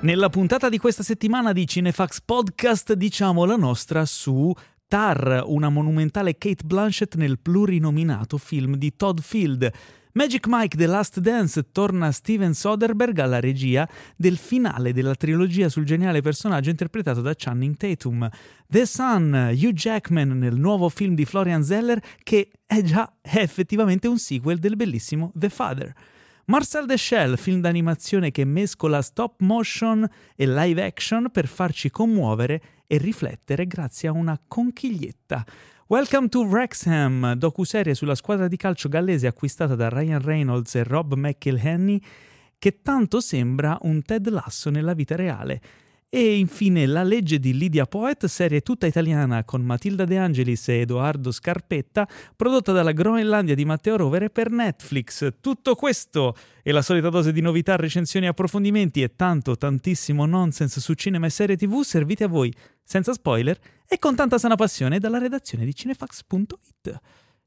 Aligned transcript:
Nella 0.00 0.30
puntata 0.30 0.68
di 0.70 0.78
questa 0.78 1.02
settimana 1.02 1.52
di 1.52 1.66
Cinefax 1.66 2.20
Podcast 2.24 2.94
diciamo 2.94 3.44
la 3.44 3.56
nostra 3.56 4.06
su 4.06 4.50
Tar, 4.86 5.42
una 5.44 5.68
monumentale 5.68 6.38
Kate 6.38 6.64
Blanchett 6.64 7.16
nel 7.16 7.38
plurinominato 7.38 8.38
film 8.38 8.76
di 8.76 8.96
Todd 8.96 9.18
Field. 9.18 9.70
Magic 10.18 10.46
Mike 10.48 10.76
The 10.76 10.86
Last 10.86 11.20
Dance 11.20 11.70
torna 11.70 12.10
Steven 12.10 12.52
Soderbergh 12.52 13.20
alla 13.20 13.38
regia 13.38 13.88
del 14.16 14.36
finale 14.36 14.92
della 14.92 15.14
trilogia 15.14 15.68
sul 15.68 15.84
geniale 15.84 16.22
personaggio 16.22 16.70
interpretato 16.70 17.20
da 17.20 17.34
Channing 17.36 17.76
Tatum. 17.76 18.28
The 18.66 18.84
Sun, 18.84 19.52
Hugh 19.52 19.72
Jackman 19.72 20.36
nel 20.36 20.56
nuovo 20.56 20.88
film 20.88 21.14
di 21.14 21.24
Florian 21.24 21.62
Zeller 21.62 22.02
che 22.24 22.50
è 22.66 22.82
già 22.82 23.12
è 23.20 23.38
effettivamente 23.38 24.08
un 24.08 24.18
sequel 24.18 24.58
del 24.58 24.74
bellissimo 24.74 25.30
The 25.36 25.50
Father. 25.50 25.94
Marcel 26.46 26.86
the 26.86 26.98
Shell, 26.98 27.36
film 27.36 27.60
d'animazione 27.60 28.32
che 28.32 28.44
mescola 28.44 29.00
stop 29.02 29.40
motion 29.42 30.04
e 30.34 30.48
live 30.48 30.82
action 30.82 31.28
per 31.30 31.46
farci 31.46 31.90
commuovere 31.90 32.60
e 32.88 32.98
riflettere 32.98 33.68
grazie 33.68 34.08
a 34.08 34.12
una 34.12 34.36
conchiglietta. 34.48 35.44
Welcome 35.90 36.28
to 36.28 36.44
Wrexham, 36.44 37.32
docuserie 37.36 37.94
sulla 37.94 38.14
squadra 38.14 38.46
di 38.46 38.58
calcio 38.58 38.90
gallese 38.90 39.26
acquistata 39.26 39.74
da 39.74 39.88
Ryan 39.88 40.20
Reynolds 40.20 40.74
e 40.74 40.82
Rob 40.82 41.14
McElhenney, 41.14 41.98
che 42.58 42.82
tanto 42.82 43.20
sembra 43.20 43.78
un 43.84 44.02
Ted 44.02 44.28
Lasso 44.28 44.68
nella 44.68 44.92
vita 44.92 45.16
reale. 45.16 45.62
E 46.10 46.38
infine 46.38 46.86
La 46.86 47.02
legge 47.02 47.38
di 47.38 47.52
Lydia 47.52 47.84
Poet, 47.84 48.24
serie 48.24 48.62
tutta 48.62 48.86
italiana 48.86 49.44
con 49.44 49.60
Matilda 49.60 50.06
De 50.06 50.16
Angelis 50.16 50.68
e 50.68 50.80
Edoardo 50.80 51.30
Scarpetta, 51.30 52.08
prodotta 52.34 52.72
dalla 52.72 52.92
Groenlandia 52.92 53.54
di 53.54 53.66
Matteo 53.66 53.98
Rovere 53.98 54.30
per 54.30 54.50
Netflix. 54.50 55.34
Tutto 55.38 55.74
questo 55.74 56.34
e 56.62 56.72
la 56.72 56.80
solita 56.80 57.10
dose 57.10 57.30
di 57.30 57.42
novità, 57.42 57.76
recensioni, 57.76 58.26
approfondimenti 58.26 59.02
e 59.02 59.16
tanto, 59.16 59.56
tantissimo 59.56 60.24
nonsense 60.24 60.80
su 60.80 60.94
cinema 60.94 61.26
e 61.26 61.30
serie 61.30 61.58
tv 61.58 61.82
serviti 61.82 62.22
a 62.22 62.28
voi 62.28 62.50
senza 62.82 63.12
spoiler 63.12 63.58
e 63.86 63.98
con 63.98 64.16
tanta 64.16 64.38
sana 64.38 64.54
passione 64.54 64.98
dalla 64.98 65.18
redazione 65.18 65.66
di 65.66 65.74
cinefax.it. 65.74 67.00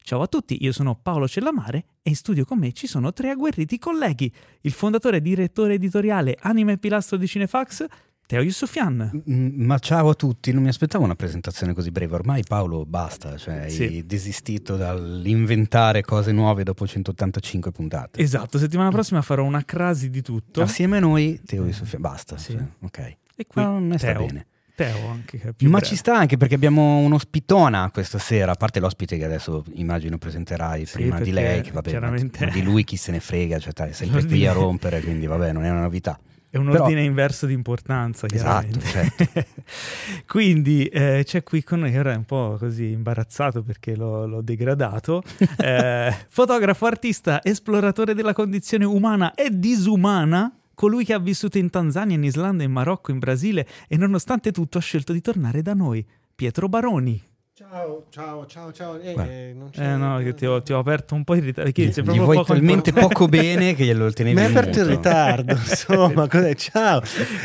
Ciao 0.03 0.21
a 0.21 0.27
tutti, 0.27 0.63
io 0.63 0.71
sono 0.71 0.99
Paolo 1.01 1.27
Cellamare 1.27 1.85
e 2.01 2.09
in 2.09 2.15
studio 2.15 2.45
con 2.45 2.59
me 2.59 2.73
ci 2.73 2.85
sono 2.85 3.11
tre 3.11 3.29
agguerriti 3.31 3.79
colleghi, 3.79 4.31
il 4.61 4.71
fondatore 4.71 5.17
e 5.17 5.21
direttore 5.21 5.75
editoriale 5.75 6.37
Anime 6.41 6.73
e 6.73 6.77
Pilastro 6.77 7.17
di 7.17 7.27
Cinefax, 7.27 7.85
Teo 8.31 8.41
Yusufian. 8.43 9.23
Ma 9.25 9.77
ciao 9.79 10.07
a 10.07 10.13
tutti, 10.13 10.53
non 10.53 10.63
mi 10.63 10.69
aspettavo 10.69 11.03
una 11.03 11.15
presentazione 11.15 11.73
così 11.73 11.91
breve. 11.91 12.15
Ormai 12.15 12.43
Paolo 12.47 12.85
basta, 12.85 13.35
cioè 13.35 13.67
Sì. 13.67 13.83
hai 13.83 14.05
desistito 14.05 14.77
dall'inventare 14.77 16.01
cose 16.01 16.31
nuove 16.31 16.63
dopo 16.63 16.87
185 16.87 17.71
puntate. 17.73 18.21
Esatto, 18.21 18.57
settimana 18.57 18.89
prossima 18.89 19.21
farò 19.21 19.43
una 19.43 19.65
crasi 19.65 20.09
di 20.09 20.21
tutto. 20.21 20.61
Assieme 20.61 20.95
a 20.95 20.99
noi, 21.01 21.41
Teo 21.45 21.69
Sofia, 21.73 21.99
basta. 21.99 22.37
Sì. 22.37 22.53
cioè, 22.53 22.63
ok. 22.79 22.99
E 23.35 23.45
qui 23.45 23.61
No, 23.61 23.75
a 23.75 23.79
me 23.81 23.97
sta 23.97 24.13
bene. 24.13 24.45
Teo 24.75 25.07
anche, 25.09 25.37
Ma 25.43 25.51
breve. 25.57 25.81
ci 25.85 25.97
sta 25.97 26.15
anche 26.17 26.37
perché 26.37 26.55
abbiamo 26.55 26.99
un'ospitona 26.99 27.91
questa 27.91 28.17
sera, 28.17 28.53
a 28.53 28.55
parte 28.55 28.79
l'ospite 28.79 29.17
che 29.17 29.25
adesso 29.25 29.65
immagino 29.73 30.17
presenterai 30.17 30.85
Sì, 30.85 30.93
prima 30.93 31.19
di 31.19 31.31
lei, 31.31 31.59
che 31.59 31.71
vabbè, 31.71 31.89
chiaramente- 31.89 32.49
di 32.49 32.63
lui 32.63 32.85
chi 32.85 32.95
se 32.95 33.11
ne 33.11 33.19
frega, 33.19 33.59
cioè 33.59 33.73
è 33.73 33.91
sempre 33.91 34.23
qui 34.25 34.47
a 34.47 34.53
rompere, 34.53 35.01
quindi 35.01 35.25
vabbè, 35.25 35.51
non 35.51 35.65
è 35.65 35.69
una 35.69 35.81
novità. 35.81 36.17
È 36.51 36.57
un 36.57 36.69
Però- 36.69 36.83
ordine 36.83 37.01
inverso 37.01 37.45
di 37.45 37.53
importanza, 37.53 38.27
Esatto, 38.29 38.77
chiaramente. 38.77 39.47
Quindi 40.27 40.85
eh, 40.87 41.23
c'è 41.25 41.43
qui 41.43 41.63
con 41.63 41.79
noi, 41.79 41.97
ora 41.97 42.11
è 42.11 42.15
un 42.17 42.25
po' 42.25 42.57
così 42.59 42.91
imbarazzato 42.91 43.63
perché 43.63 43.95
l'ho, 43.95 44.27
l'ho 44.27 44.41
degradato, 44.41 45.23
eh, 45.57 46.13
fotografo, 46.27 46.85
artista, 46.87 47.41
esploratore 47.41 48.13
della 48.13 48.33
condizione 48.33 48.83
umana 48.83 49.33
e 49.33 49.47
disumana, 49.49 50.53
colui 50.75 51.05
che 51.05 51.13
ha 51.13 51.19
vissuto 51.19 51.57
in 51.57 51.69
Tanzania, 51.69 52.17
in 52.17 52.23
Islanda, 52.25 52.63
in 52.63 52.71
Marocco, 52.73 53.11
in 53.11 53.19
Brasile 53.19 53.65
e 53.87 53.95
nonostante 53.95 54.51
tutto 54.51 54.77
ha 54.77 54.81
scelto 54.81 55.13
di 55.13 55.21
tornare 55.21 55.61
da 55.61 55.73
noi, 55.73 56.05
Pietro 56.35 56.67
Baroni. 56.67 57.29
Ciao, 57.71 58.03
ciao, 58.09 58.45
ciao, 58.47 58.73
ciao. 58.73 58.99
Eh, 58.99 59.13
eh, 59.17 59.53
non 59.57 59.69
c'è- 59.69 59.81
Eh 59.93 59.95
no, 59.95 60.17
che 60.17 60.33
ti 60.33 60.45
ho, 60.45 60.61
ti 60.61 60.73
ho 60.73 60.79
aperto 60.79 61.15
un 61.15 61.23
po' 61.23 61.35
in 61.35 61.43
ritardo. 61.45 61.71
Gli 61.73 61.89
proprio 61.93 62.23
vuoi 62.25 62.35
poco 62.35 62.51
talmente 62.53 62.89
importante. 62.89 63.13
poco 63.15 63.27
bene 63.29 63.73
che 63.75 63.85
glielo 63.85 64.11
tenevi 64.11 64.35
Mi 64.35 64.43
hai 64.43 64.51
aperto 64.51 64.79
in 64.79 64.87
ritardo, 64.87 65.53
insomma, 65.55 66.27
cos'è? 66.27 66.53
ciao. 66.55 67.01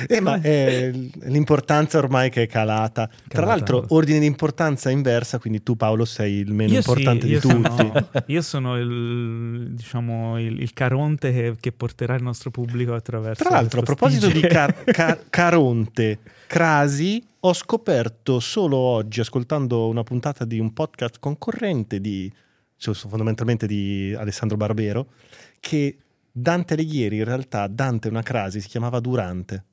Eh, 0.09 0.21
ma 0.21 0.41
eh, 0.43 1.11
l'importanza 1.27 1.99
ormai 1.99 2.31
che 2.31 2.43
è 2.43 2.47
calata. 2.49 3.07
Tra 3.07 3.15
Calata. 3.29 3.47
l'altro, 3.51 3.85
ordine 3.91 4.19
di 4.19 4.27
importanza 4.27 4.91
inversa, 4.91 5.39
quindi 5.39 5.63
tu 5.63 5.77
Paolo 5.77 6.05
sei 6.05 6.39
il 6.39 6.53
meno 6.53 6.73
Io 6.73 6.83
sì, 6.83 6.89
importante 6.91 7.27
io 7.29 7.39
di 7.39 7.49
tutti. 7.49 7.77
sono- 7.77 8.09
io 8.27 8.43
sono 8.43 8.77
il, 8.79 9.69
diciamo, 9.77 10.41
il, 10.41 10.61
il 10.61 10.73
caronte 10.73 11.33
che, 11.33 11.55
che 11.61 11.71
porterà 11.71 12.17
il 12.17 12.25
nostro 12.25 12.51
pubblico 12.51 12.95
attraverso. 12.95 13.45
Tra 13.45 13.53
l'altro, 13.55 13.79
a 13.79 13.85
proposito 13.85 14.27
di 14.27 14.41
car- 14.41 14.83
car- 14.87 15.21
Caronte, 15.31 16.19
Crasi, 16.49 17.23
ho 17.49 17.53
scoperto 17.53 18.41
solo 18.41 18.77
oggi, 18.77 19.21
ascoltando 19.21 19.89
una 19.89 20.03
puntata 20.03 20.45
di 20.45 20.59
un 20.59 20.73
podcast 20.73 21.19
concorrente 21.21 22.01
di, 22.01 22.33
cioè, 22.77 22.95
fondamentalmente 22.95 23.67
di 23.67 24.15
Alessandro 24.19 24.57
Barbero, 24.57 25.07
che 25.61 25.97
Dante 26.33 26.75
Alighieri, 26.75 27.19
in 27.19 27.25
realtà 27.25 27.67
Dante 27.69 28.09
una 28.09 28.23
crasi, 28.23 28.61
si 28.61 28.69
chiamava 28.69 29.01
Durante. 29.01 29.65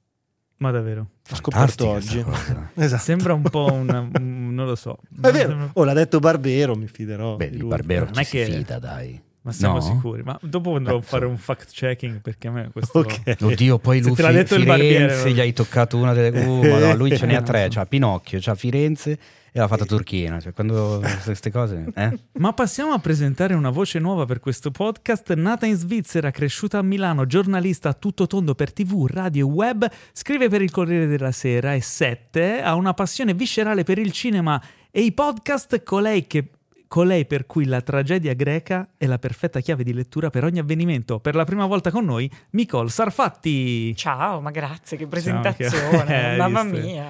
Ma 0.57 0.71
davvero. 0.71 1.09
Ho 1.31 1.35
scoperto 1.35 1.87
oggi. 1.87 2.23
Esatto. 2.75 3.01
Sembra 3.01 3.33
un 3.33 3.41
po' 3.41 3.71
una... 3.73 3.99
un- 4.17 4.53
non 4.53 4.65
lo 4.67 4.75
so. 4.75 4.99
È 5.21 5.31
vero, 5.31 5.71
oh, 5.73 5.83
l'ha 5.83 5.93
detto 5.93 6.19
Barbero, 6.19 6.75
mi 6.75 6.87
fiderò. 6.87 7.35
Beh, 7.37 7.49
di 7.49 7.55
il 7.55 7.59
lui. 7.61 7.69
Barbero 7.69 8.05
Non 8.05 8.13
ci 8.13 8.19
è 8.21 8.23
si 8.23 8.37
che- 8.37 8.45
fida, 8.45 8.79
dai. 8.79 9.21
Ma 9.43 9.51
siamo 9.51 9.75
No? 9.75 9.81
sicuri. 9.81 10.23
Ma 10.23 10.37
dopo 10.41 10.75
andrò 10.75 10.95
a 10.95 10.99
Eh, 10.99 11.03
fare 11.03 11.25
un 11.25 11.37
fact 11.37 11.71
checking 11.73 12.21
perché 12.21 12.47
a 12.47 12.51
me 12.51 12.69
questo... 12.71 12.99
Ok. 12.99 13.35
Oddio, 13.41 13.77
poi 13.77 14.01
lui 14.03 14.13
te 14.15 14.21
l'ha 14.21 14.29
Fi- 14.29 14.33
detto 14.35 14.55
il 14.55 14.61
Firenze 14.61 14.85
barbiere, 14.87 15.31
gli 15.31 15.39
hai 15.39 15.53
toccato 15.53 15.97
una 15.97 16.13
delle... 16.13 16.39
Uh, 16.45 16.63
madonna, 16.69 16.93
lui 16.93 17.15
ce 17.15 17.25
n'è 17.25 17.33
Eh, 17.33 17.37
a 17.37 17.41
tre, 17.41 17.67
c'ha 17.69 17.85
Pinocchio, 17.85 18.39
c'ha 18.41 18.55
Firenze 18.55 19.11
e 19.51 19.59
l'ha 19.59 19.67
fatta 19.67 19.83
Turchina. 19.85 20.39
Cioè, 20.39 20.53
quando 20.53 21.03
queste 21.25 21.51
cose... 21.51 21.85
Eh? 21.93 22.17
Ma 22.39 22.53
passiamo 22.53 22.93
a 22.93 22.99
presentare 22.99 23.53
una 23.53 23.69
voce 23.69 23.99
nuova 23.99 24.25
per 24.25 24.39
questo 24.39 24.71
podcast. 24.71 25.33
Nata 25.33 25.65
in 25.65 25.75
Svizzera, 25.75 26.31
cresciuta 26.31 26.77
a 26.77 26.81
Milano, 26.81 27.25
giornalista 27.25 27.89
a 27.89 27.93
tutto 27.93 28.25
tondo 28.27 28.55
per 28.55 28.71
TV, 28.71 29.05
radio 29.07 29.45
e 29.45 29.51
web, 29.51 29.85
scrive 30.13 30.47
per 30.47 30.61
il 30.61 30.71
Corriere 30.71 31.05
della 31.05 31.33
Sera 31.33 31.73
e 31.73 31.81
7, 31.81 32.61
ha 32.61 32.75
una 32.75 32.93
passione 32.93 33.33
viscerale 33.33 33.83
per 33.83 33.97
il 33.97 34.13
cinema 34.13 34.59
e 34.89 35.01
i 35.01 35.11
podcast, 35.11 35.83
colei 35.83 36.25
che 36.27 36.47
colei 36.93 37.25
per 37.25 37.47
cui 37.47 37.65
la 37.65 37.81
tragedia 37.81 38.33
greca 38.33 38.87
è 38.99 39.07
la 39.07 39.17
perfetta 39.17 39.61
chiave 39.61 39.83
di 39.83 39.93
lettura 39.93 40.29
per 40.29 40.43
ogni 40.43 40.59
avvenimento. 40.59 41.19
Per 41.19 41.33
la 41.33 41.43
prima 41.43 41.65
volta 41.65 41.89
con 41.89 42.05
noi, 42.05 42.29
Nicole 42.51 42.87
Sarfatti. 42.89 43.95
Ciao, 43.95 44.39
ma 44.41 44.51
grazie, 44.51 44.95
che 44.95 45.07
presentazione, 45.07 46.33
eh, 46.35 46.37
mamma 46.37 46.61
visto. 46.61 46.85
mia. 46.85 47.05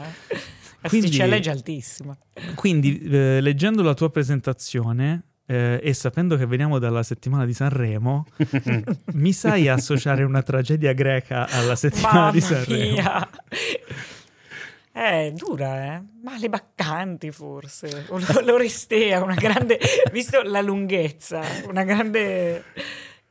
L'asticella 0.80 1.36
è 1.36 1.40
già 1.42 1.52
altissima. 1.52 2.18
Quindi, 2.56 2.98
eh, 2.98 3.42
leggendo 3.42 3.84
la 3.84 3.94
tua 3.94 4.10
presentazione 4.10 5.24
eh, 5.46 5.82
e 5.84 5.94
sapendo 5.94 6.38
che 6.38 6.46
veniamo 6.46 6.80
dalla 6.80 7.04
settimana 7.04 7.44
di 7.44 7.54
Sanremo, 7.54 8.26
mi 9.16 9.34
sai 9.34 9.68
associare 9.68 10.24
una 10.24 10.44
tragedia 10.44 10.94
greca 10.94 11.46
alla 11.50 11.76
settimana 11.76 12.20
Mamma 12.20 12.32
di 12.32 12.40
Sanremo? 12.40 12.94
mia. 12.94 13.30
È 14.96 15.32
dura, 15.34 15.96
eh? 15.96 16.04
Ma 16.22 16.38
le 16.38 16.50
baccanti 16.50 17.32
forse, 17.32 18.06
o 18.10 18.20
l'Orestea, 18.44 19.24
una 19.24 19.34
grande, 19.34 19.80
visto 20.14 20.44
la 20.44 20.62
lunghezza, 20.62 21.42
una 21.68 21.84
grande 21.84 22.64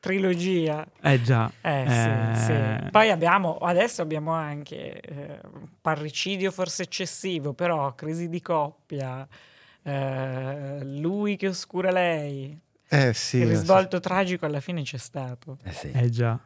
trilogia. 0.01 0.85
Eh 1.01 1.23
già. 1.23 1.49
Eh, 1.61 1.83
Eh, 1.85 2.35
sì, 2.35 2.45
sì. 2.47 2.91
Poi 2.91 3.11
abbiamo, 3.11 3.59
adesso 3.59 4.03
abbiamo 4.03 4.33
anche 4.33 5.01
eh, 5.01 5.41
parricidio 5.81 6.51
forse 6.51 6.83
eccessivo, 6.83 7.53
però 7.53 7.95
crisi 7.95 8.29
di 8.29 8.43
coppia, 8.43 9.25
eh, 9.85 10.79
lui 10.83 11.37
che 11.37 11.47
oscura 11.47 11.93
lei, 11.93 12.59
Eh 12.89 13.15
sì. 13.15 13.37
il 13.37 13.45
sì. 13.45 13.49
risvolto 13.49 14.01
tragico 14.01 14.47
alla 14.47 14.61
fine 14.61 14.83
c'è 14.83 14.99
stato. 14.99 15.59
Eh 15.63 15.73
sì. 15.73 15.93
Eh 15.95 16.11
già. 16.11 16.37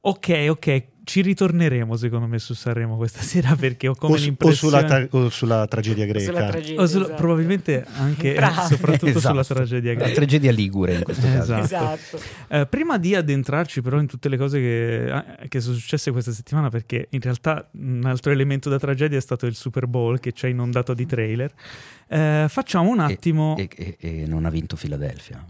Ok, 0.00 0.46
ok, 0.48 0.82
ci 1.08 1.22
ritorneremo 1.22 1.96
secondo 1.96 2.26
me 2.26 2.38
su 2.38 2.52
Sanremo 2.52 2.96
questa 2.98 3.22
sera 3.24 3.56
perché 3.56 3.88
ho 3.88 3.94
come 3.94 4.12
o, 4.14 4.16
su- 4.18 4.36
o 4.38 4.50
sulla, 4.52 4.84
tra- 4.84 5.06
o 5.10 5.30
sulla 5.30 5.66
tragedia 5.66 6.04
greca. 6.04 6.24
Sulla 6.26 6.46
tragedia, 6.48 6.80
o 6.82 6.86
sulla- 6.86 7.04
esatto. 7.06 7.16
probabilmente 7.22 7.86
anche 7.96 8.34
Entrambe. 8.36 8.74
soprattutto 8.74 9.18
sulla 9.18 9.40
Esatto. 9.40 9.54
tragedia 9.54 9.92
La 9.94 9.98
greca. 10.00 10.14
tragedia 10.14 10.52
ligure 10.52 10.94
in 10.96 11.02
questo 11.04 11.26
caso. 11.26 11.56
Esatto. 11.56 11.94
Esatto. 12.16 12.20
Eh, 12.48 12.66
prima 12.66 12.98
di 12.98 13.14
addentrarci 13.14 13.80
però 13.80 13.98
in 13.98 14.06
tutte 14.06 14.28
le 14.28 14.36
cose 14.36 14.58
che, 14.58 15.06
eh, 15.40 15.48
che 15.48 15.60
sono 15.60 15.76
successe 15.76 16.10
questa 16.10 16.32
settimana, 16.32 16.68
perché 16.68 17.06
in 17.10 17.20
realtà 17.20 17.66
un 17.72 18.02
altro 18.04 18.30
elemento 18.30 18.68
da 18.68 18.78
tragedia 18.78 19.16
è 19.16 19.22
stato 19.22 19.46
il 19.46 19.54
Super 19.54 19.86
Bowl 19.86 20.20
che 20.20 20.32
ci 20.32 20.44
ha 20.44 20.48
inondato 20.50 20.92
di 20.92 21.06
trailer, 21.06 21.50
eh, 22.08 22.44
facciamo 22.48 22.90
un 22.90 23.00
E- 23.00 23.12
attimo... 23.14 23.56
E, 23.56 23.68
e- 23.74 23.96
e 23.98 24.26
non 24.26 24.44
ha 24.44 24.50
vinto 24.50 24.76
Philadelphia. 24.76 25.42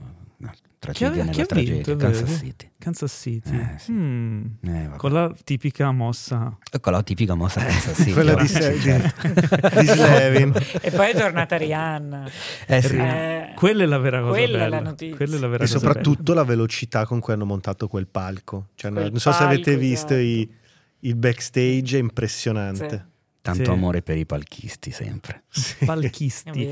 Tragedia 0.78 1.22
ha, 1.22 1.24
nella 1.26 1.44
tragedia. 1.44 1.74
vinto? 1.74 1.92
è 1.92 1.96
Kansas 1.96 2.22
vero? 2.28 2.38
City. 2.38 2.70
Kansas 2.78 3.12
City. 3.20 3.56
Eh, 3.58 3.78
sì. 3.78 3.92
Mm. 3.92 4.44
Eh. 4.62 4.90
Con 4.96 5.12
la 5.12 5.34
tipica 5.44 5.90
mossa... 5.90 6.56
Con 6.80 6.92
la 6.92 7.02
tipica 7.02 7.34
mossa 7.34 7.60
Kansas 7.64 7.96
City. 7.96 8.12
Quella 8.14 8.34
di. 8.34 8.46
Se- 8.46 8.78
Certo. 8.80 9.28
di, 9.80 9.86
Slevin. 9.86 10.52
E 10.80 10.90
poi 10.92 11.10
è 11.10 11.16
tornata 11.16 11.56
Rihanna. 11.56 12.28
Eh 12.66 12.82
sì. 12.82 12.96
Eh, 12.96 13.52
Quella 13.56 13.82
è 13.82 13.86
la 13.86 13.98
vera 13.98 14.20
cosa 14.20 14.30
Quella 14.38 14.56
è 14.56 14.60
bella. 14.60 14.68
la 14.76 14.80
notizia. 14.88 15.16
Quella 15.16 15.36
è 15.36 15.38
la 15.40 15.48
vera 15.48 15.64
E 15.64 15.66
cosa 15.66 15.78
soprattutto 15.78 16.32
la 16.34 16.44
velocità 16.44 17.06
con 17.06 17.18
cui 17.20 17.32
hanno 17.32 17.44
montato 17.44 17.88
quel 17.88 18.06
palco. 18.06 18.68
Cioè, 18.76 18.92
Quel 18.92 19.10
non 19.10 19.18
so 19.20 19.32
se 19.32 19.42
avete 19.42 19.72
palco, 19.72 19.78
visto 19.80 20.14
esatto. 20.14 20.20
i- 20.20 20.50
il 21.00 21.16
backstage, 21.16 21.96
è 21.96 22.00
impressionante. 22.00 23.06
Tanto 23.40 23.64
Sì. 23.64 23.70
amore 23.70 24.02
per 24.02 24.16
i 24.16 24.26
palchisti 24.26 24.90
sempre. 24.90 25.44
bella. 25.48 25.76
È 25.78 25.84
Palchisti. 25.86 26.68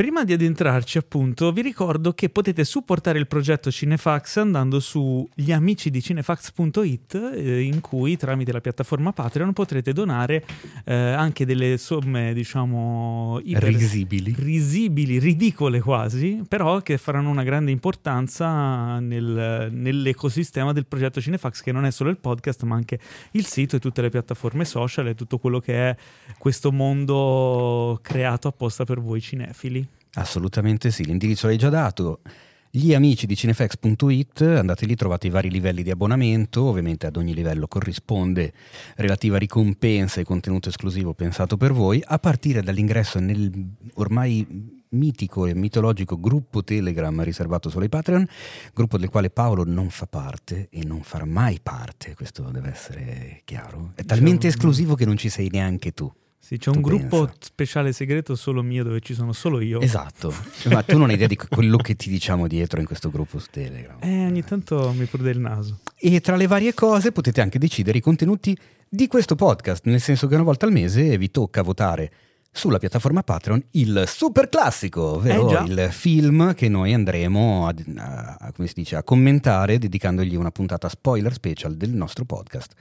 Prima 0.00 0.24
di 0.24 0.32
addentrarci, 0.32 0.96
appunto, 0.96 1.52
vi 1.52 1.60
ricordo 1.60 2.14
che 2.14 2.30
potete 2.30 2.64
supportare 2.64 3.18
il 3.18 3.26
progetto 3.26 3.70
Cinefax 3.70 4.38
andando 4.38 4.80
su 4.80 5.28
gli 5.34 5.52
amici 5.52 5.90
di 5.90 6.00
cinefax.it, 6.00 7.32
eh, 7.34 7.60
in 7.60 7.82
cui 7.82 8.16
tramite 8.16 8.50
la 8.50 8.62
piattaforma 8.62 9.12
Patreon 9.12 9.52
potrete 9.52 9.92
donare 9.92 10.42
eh, 10.86 10.94
anche 10.94 11.44
delle 11.44 11.76
somme, 11.76 12.32
diciamo, 12.32 13.40
iper- 13.44 13.62
Risibili. 13.64 14.34
risibili, 14.38 15.18
ridicole 15.18 15.82
quasi, 15.82 16.44
però 16.48 16.80
che 16.80 16.96
faranno 16.96 17.28
una 17.28 17.42
grande 17.42 17.70
importanza 17.70 19.00
nel- 19.00 19.68
nell'ecosistema 19.70 20.72
del 20.72 20.86
progetto 20.86 21.20
Cinefax, 21.20 21.60
che 21.60 21.72
non 21.72 21.84
è 21.84 21.90
solo 21.90 22.08
il 22.08 22.16
podcast, 22.16 22.62
ma 22.62 22.74
anche 22.74 22.98
il 23.32 23.44
sito 23.44 23.76
e 23.76 23.78
tutte 23.78 24.00
le 24.00 24.08
piattaforme 24.08 24.64
social 24.64 25.08
e 25.08 25.14
tutto 25.14 25.36
quello 25.36 25.60
che 25.60 25.90
è 25.90 25.96
questo 26.38 26.72
mondo 26.72 27.98
creato 28.00 28.48
apposta 28.48 28.84
per 28.84 28.98
voi 28.98 29.20
cinefili. 29.20 29.89
Assolutamente 30.14 30.90
sì, 30.90 31.04
l'indirizzo 31.04 31.46
l'hai 31.46 31.58
già 31.58 31.68
dato. 31.68 32.20
Gli 32.72 32.94
amici 32.94 33.26
di 33.26 33.34
cinefx.it, 33.34 34.42
andate 34.42 34.86
lì, 34.86 34.94
trovate 34.94 35.26
i 35.26 35.30
vari 35.30 35.50
livelli 35.50 35.82
di 35.82 35.90
abbonamento, 35.90 36.62
ovviamente 36.62 37.06
ad 37.08 37.16
ogni 37.16 37.34
livello 37.34 37.66
corrisponde 37.66 38.52
relativa 38.94 39.38
ricompensa 39.38 40.20
e 40.20 40.24
contenuto 40.24 40.68
esclusivo 40.68 41.12
pensato 41.12 41.56
per 41.56 41.72
voi, 41.72 42.00
a 42.04 42.20
partire 42.20 42.62
dall'ingresso 42.62 43.18
nel 43.18 43.50
ormai 43.94 44.78
mitico 44.90 45.46
e 45.46 45.54
mitologico 45.54 46.18
gruppo 46.20 46.62
Telegram 46.62 47.22
riservato 47.24 47.70
solo 47.70 47.82
ai 47.82 47.88
Patreon, 47.88 48.26
gruppo 48.72 48.98
del 48.98 49.08
quale 49.08 49.30
Paolo 49.30 49.64
non 49.64 49.90
fa 49.90 50.06
parte 50.06 50.68
e 50.70 50.84
non 50.84 51.02
farà 51.02 51.24
mai 51.24 51.58
parte, 51.60 52.14
questo 52.14 52.42
deve 52.52 52.70
essere 52.70 53.42
chiaro. 53.44 53.92
È 53.96 54.04
talmente 54.04 54.46
un- 54.46 54.52
esclusivo 54.52 54.94
che 54.94 55.04
non 55.04 55.16
ci 55.16 55.28
sei 55.28 55.48
neanche 55.50 55.90
tu. 55.90 56.08
Sì, 56.42 56.56
c'è 56.58 56.70
un 56.70 56.76
Tu 56.76 56.80
gruppo 56.80 57.24
pensa. 57.26 57.34
speciale 57.40 57.92
segreto 57.92 58.34
solo 58.34 58.62
mio 58.62 58.82
dove 58.82 59.00
ci 59.00 59.14
sono 59.14 59.32
solo 59.32 59.60
io. 59.60 59.80
Esatto, 59.80 60.34
ma 60.70 60.82
tu 60.82 60.98
non 60.98 61.08
hai 61.10 61.14
idea 61.14 61.28
di 61.28 61.36
quello 61.36 61.76
che 61.76 61.94
ti 61.94 62.08
diciamo 62.10 62.48
dietro 62.48 62.80
in 62.80 62.86
questo 62.86 63.08
gruppo 63.10 63.38
su 63.38 63.46
Telegram. 63.50 63.98
Eh, 64.00 64.26
ogni 64.26 64.42
tanto 64.42 64.92
mi 64.96 65.04
prude 65.04 65.30
il 65.30 65.38
naso. 65.38 65.78
E 65.96 66.20
tra 66.20 66.34
le 66.36 66.46
varie 66.48 66.74
cose 66.74 67.12
potete 67.12 67.40
anche 67.40 67.58
decidere 67.58 67.98
i 67.98 68.00
contenuti 68.00 68.56
di 68.88 69.06
questo 69.06 69.36
podcast, 69.36 69.84
nel 69.86 70.00
senso 70.00 70.26
che 70.26 70.34
una 70.34 70.42
volta 70.42 70.66
al 70.66 70.72
mese 70.72 71.16
vi 71.18 71.30
tocca 71.30 71.62
votare 71.62 72.10
sulla 72.50 72.78
piattaforma 72.78 73.22
Patreon 73.22 73.62
il 73.72 74.02
super 74.08 74.48
classico, 74.48 75.02
ovvero 75.16 75.62
Eh, 75.64 75.70
il 75.70 75.88
film 75.92 76.52
che 76.54 76.68
noi 76.68 76.92
andremo 76.94 77.68
a, 77.68 77.74
a- 77.98 78.36
a- 78.40 78.52
come 78.52 78.66
si 78.66 78.74
dice, 78.74 78.96
a 78.96 79.04
commentare 79.04 79.78
dedicandogli 79.78 80.34
una 80.34 80.50
puntata 80.50 80.88
spoiler 80.88 81.32
special 81.32 81.76
del 81.76 81.90
nostro 81.90 82.24
podcast. 82.24 82.72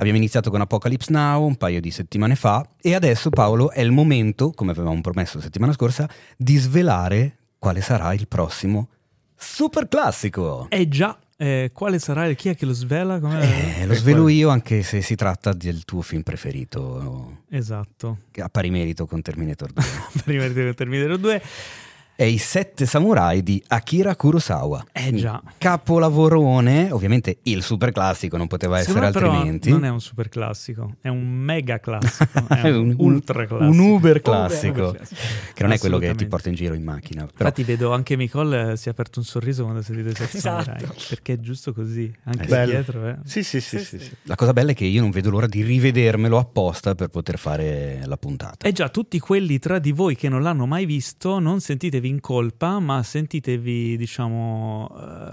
Abbiamo 0.00 0.16
iniziato 0.16 0.50
con 0.50 0.62
Apocalypse 0.62 1.12
Now 1.12 1.44
un 1.44 1.56
paio 1.56 1.78
di 1.78 1.90
settimane 1.90 2.34
fa 2.34 2.66
e 2.80 2.94
adesso 2.94 3.28
Paolo 3.28 3.70
è 3.70 3.82
il 3.82 3.90
momento, 3.90 4.50
come 4.50 4.70
avevamo 4.70 4.98
promesso 5.02 5.36
la 5.36 5.42
settimana 5.42 5.74
scorsa, 5.74 6.08
di 6.38 6.56
svelare 6.56 7.36
quale 7.58 7.82
sarà 7.82 8.14
il 8.14 8.26
prossimo 8.26 8.88
super 9.36 9.88
classico. 9.88 10.68
Eh 10.70 10.88
già, 10.88 11.18
eh, 11.36 11.70
quale 11.74 11.98
sarà 11.98 12.32
chi 12.32 12.48
è 12.48 12.56
che 12.56 12.64
lo 12.64 12.72
svela? 12.72 13.20
Eh, 13.42 13.84
lo 13.84 13.92
svelo 13.92 14.28
io 14.28 14.48
anche 14.48 14.82
se 14.82 15.02
si 15.02 15.16
tratta 15.16 15.52
del 15.52 15.84
tuo 15.84 16.00
film 16.00 16.22
preferito, 16.22 17.42
Esatto. 17.50 18.20
a 18.38 18.48
pari 18.48 18.70
merito 18.70 19.04
con 19.06 19.20
Terminator 19.20 19.70
2. 19.70 19.84
Prima 20.24 20.46
di 20.48 20.74
Terminator 20.74 21.18
2. 21.18 21.42
È 22.20 22.24
I 22.24 22.36
Sette 22.36 22.84
Samurai 22.84 23.42
di 23.42 23.62
Akira 23.68 24.14
Kurosawa. 24.14 24.84
Eh 24.92 25.14
già. 25.14 25.42
Capolavorone, 25.56 26.90
ovviamente 26.90 27.38
il 27.44 27.62
super 27.62 27.92
classico, 27.92 28.36
non 28.36 28.46
poteva 28.46 28.78
Secondo 28.82 29.06
essere 29.06 29.24
altrimenti. 29.26 29.70
non 29.70 29.86
è 29.86 29.88
un 29.88 30.02
super 30.02 30.28
classico, 30.28 30.96
è 31.00 31.08
un 31.08 31.26
mega 31.26 31.78
classico, 31.80 32.46
è 32.48 32.60
È 32.68 32.76
un, 32.76 32.94
ultra 32.98 33.46
classico. 33.46 33.70
Un 33.70 33.78
uber 33.78 34.20
classico, 34.20 34.88
Uber 34.88 34.96
classico. 34.96 35.20
che 35.54 35.62
non 35.62 35.72
è 35.72 35.78
quello 35.78 35.96
che 35.96 36.14
ti 36.14 36.26
porta 36.26 36.50
in 36.50 36.56
giro 36.56 36.74
in 36.74 36.82
macchina. 36.82 37.22
Però, 37.22 37.32
Infatti 37.48 37.64
vedo 37.64 37.94
anche 37.94 38.16
Nicole 38.16 38.72
eh, 38.72 38.76
si 38.76 38.88
è 38.88 38.90
aperto 38.90 39.18
un 39.20 39.24
sorriso 39.24 39.62
quando 39.62 39.80
ha 39.80 39.82
sentito 39.82 40.10
i 40.10 40.14
Sex 40.14 40.34
Esatto. 40.34 40.64
Samurai, 40.64 40.86
perché 41.08 41.32
è 41.32 41.40
giusto 41.40 41.72
così, 41.72 42.12
anche 42.24 42.60
Eh, 42.62 42.64
dietro 42.66 43.08
eh. 43.08 43.16
Sì, 43.24 43.42
sì, 43.42 43.62
sì, 43.62 43.78
Sì, 43.78 43.84
sì, 43.86 43.98
sì. 43.98 44.04
sì. 44.04 44.10
la 44.24 44.34
cosa 44.34 44.52
bella 44.52 44.72
è 44.72 44.74
che 44.74 44.84
io 44.84 45.00
non 45.00 45.10
vedo 45.10 45.30
l'ora 45.30 45.46
di 45.46 45.62
rivedermelo 45.62 46.36
apposta 46.36 46.94
per 46.94 47.08
poter 47.08 47.38
fare 47.38 48.02
la 48.04 48.18
puntata. 48.18 48.66
Eh 48.66 48.72
già, 48.72 48.90
tutti 48.90 49.18
quelli 49.18 49.58
tra 49.58 49.78
di 49.78 49.92
voi 49.92 50.16
che 50.16 50.28
non 50.28 50.42
l'hanno 50.42 50.66
mai 50.66 50.84
visto, 50.84 51.38
non 51.38 51.60
sentitevi 51.60 52.08
in 52.10 52.20
colpa, 52.20 52.78
ma 52.78 53.02
sentitevi, 53.02 53.96
diciamo... 53.96 54.88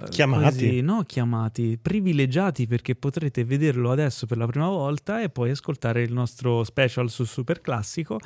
eh, 0.06 0.10
Chiamati. 0.10 0.42
quasi- 0.42 0.82
no, 0.82 1.04
chiamati, 1.04 1.78
privilegiati 1.82 2.68
perché 2.68 2.96
potrete 2.96 3.44
vederlo 3.44 3.92
adesso 3.92 4.26
per 4.26 4.38
la 4.38 4.46
prima 4.46 4.70
volta 4.70 5.22
e 5.22 5.30
poi 5.30 5.50
ascoltare 5.50 6.02
il 6.04 6.14
nostro 6.14 6.64
special 6.64 7.10
sul 7.10 7.28
super 7.28 7.60
classico 7.62 8.20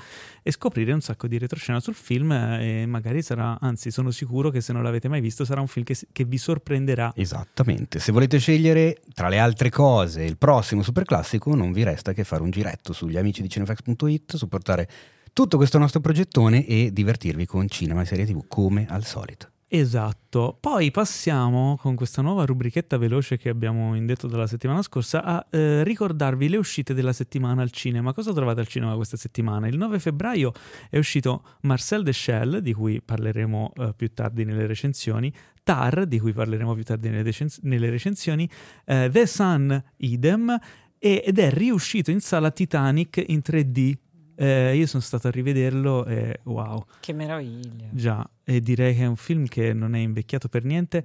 e 0.43 0.51
scoprire 0.51 0.93
un 0.93 1.01
sacco 1.01 1.27
di 1.27 1.37
retroscena 1.37 1.79
sul 1.79 1.95
film 1.95 2.31
e 2.31 2.85
magari 2.85 3.21
sarà, 3.21 3.57
anzi 3.59 3.89
sono 3.89 4.11
sicuro 4.11 4.49
che 4.49 4.61
se 4.61 4.73
non 4.73 4.83
l'avete 4.83 5.07
mai 5.07 5.21
visto 5.21 5.45
sarà 5.45 5.61
un 5.61 5.67
film 5.67 5.85
che, 5.85 5.95
che 6.11 6.23
vi 6.25 6.37
sorprenderà. 6.37 7.11
Esattamente, 7.15 7.99
se 7.99 8.11
volete 8.11 8.37
scegliere 8.37 8.97
tra 9.13 9.29
le 9.29 9.39
altre 9.39 9.69
cose 9.69 10.23
il 10.23 10.37
prossimo 10.37 10.83
super 10.83 11.05
classico 11.05 11.55
non 11.55 11.71
vi 11.71 11.83
resta 11.83 12.13
che 12.13 12.23
fare 12.23 12.43
un 12.43 12.51
giretto 12.51 12.93
sugli 12.93 13.17
amici 13.17 13.41
di 13.41 13.49
cinefax.it, 13.49 14.35
supportare 14.35 14.89
tutto 15.33 15.57
questo 15.57 15.77
nostro 15.77 16.01
progettone 16.01 16.65
e 16.65 16.91
divertirvi 16.91 17.45
con 17.45 17.67
cinema 17.67 18.01
e 18.01 18.05
serie 18.05 18.25
tv 18.25 18.45
come 18.47 18.85
al 18.89 19.05
solito. 19.05 19.49
Esatto, 19.73 20.57
poi 20.59 20.91
passiamo 20.91 21.77
con 21.79 21.95
questa 21.95 22.21
nuova 22.21 22.43
rubrichetta 22.43 22.97
veloce 22.97 23.37
che 23.37 23.47
abbiamo 23.47 23.95
indetto 23.95 24.27
dalla 24.27 24.45
settimana 24.45 24.81
scorsa 24.81 25.23
a 25.23 25.47
eh, 25.49 25.85
ricordarvi 25.85 26.49
le 26.49 26.57
uscite 26.57 26.93
della 26.93 27.13
settimana 27.13 27.61
al 27.61 27.71
cinema. 27.71 28.11
Cosa 28.11 28.33
trovate 28.33 28.59
al 28.59 28.67
cinema 28.67 28.95
questa 28.95 29.15
settimana? 29.15 29.67
Il 29.67 29.77
9 29.77 29.97
febbraio 29.99 30.51
è 30.89 30.97
uscito 30.97 31.43
Marcel 31.61 32.03
Deschelles, 32.03 32.61
di 32.61 32.73
cui 32.73 33.01
parleremo 33.01 33.71
eh, 33.73 33.93
più 33.95 34.11
tardi 34.13 34.43
nelle 34.43 34.67
recensioni, 34.67 35.33
Tar, 35.63 36.05
di 36.05 36.19
cui 36.19 36.33
parleremo 36.33 36.73
più 36.73 36.83
tardi 36.83 37.07
nelle, 37.07 37.23
decen- 37.23 37.47
nelle 37.61 37.89
recensioni, 37.89 38.49
eh, 38.83 39.07
The 39.09 39.25
Sun 39.25 39.81
idem, 39.97 40.59
ed 40.99 41.39
è 41.39 41.49
riuscito 41.49 42.11
in 42.11 42.19
sala 42.19 42.51
Titanic 42.51 43.23
in 43.25 43.39
3D. 43.41 43.95
Eh, 44.41 44.75
io 44.75 44.87
sono 44.87 45.03
stato 45.03 45.27
a 45.27 45.31
rivederlo 45.31 46.03
e 46.07 46.39
wow. 46.45 46.83
Che 46.99 47.13
meraviglia. 47.13 47.85
Già, 47.91 48.27
e 48.43 48.59
direi 48.59 48.95
che 48.95 49.03
è 49.03 49.05
un 49.05 49.15
film 49.15 49.45
che 49.45 49.71
non 49.71 49.93
è 49.93 49.99
invecchiato 49.99 50.47
per 50.47 50.63
niente. 50.63 51.03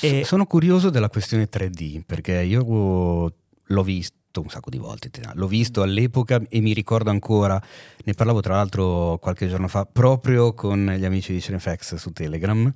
E- 0.00 0.24
sono 0.24 0.44
curioso 0.44 0.90
della 0.90 1.08
questione 1.08 1.48
3D 1.48 2.02
perché 2.04 2.42
io 2.42 3.32
l'ho 3.62 3.82
visto 3.82 4.42
un 4.42 4.50
sacco 4.50 4.68
di 4.68 4.76
volte, 4.76 5.10
l'ho 5.32 5.46
visto 5.46 5.80
all'epoca 5.80 6.42
e 6.50 6.60
mi 6.60 6.74
ricordo 6.74 7.08
ancora, 7.08 7.58
ne 8.04 8.12
parlavo 8.12 8.40
tra 8.40 8.56
l'altro 8.56 9.16
qualche 9.22 9.48
giorno 9.48 9.68
fa 9.68 9.86
proprio 9.86 10.52
con 10.52 10.94
gli 10.98 11.04
amici 11.06 11.32
di 11.32 11.40
Cinefax 11.40 11.94
su 11.94 12.12
Telegram, 12.12 12.70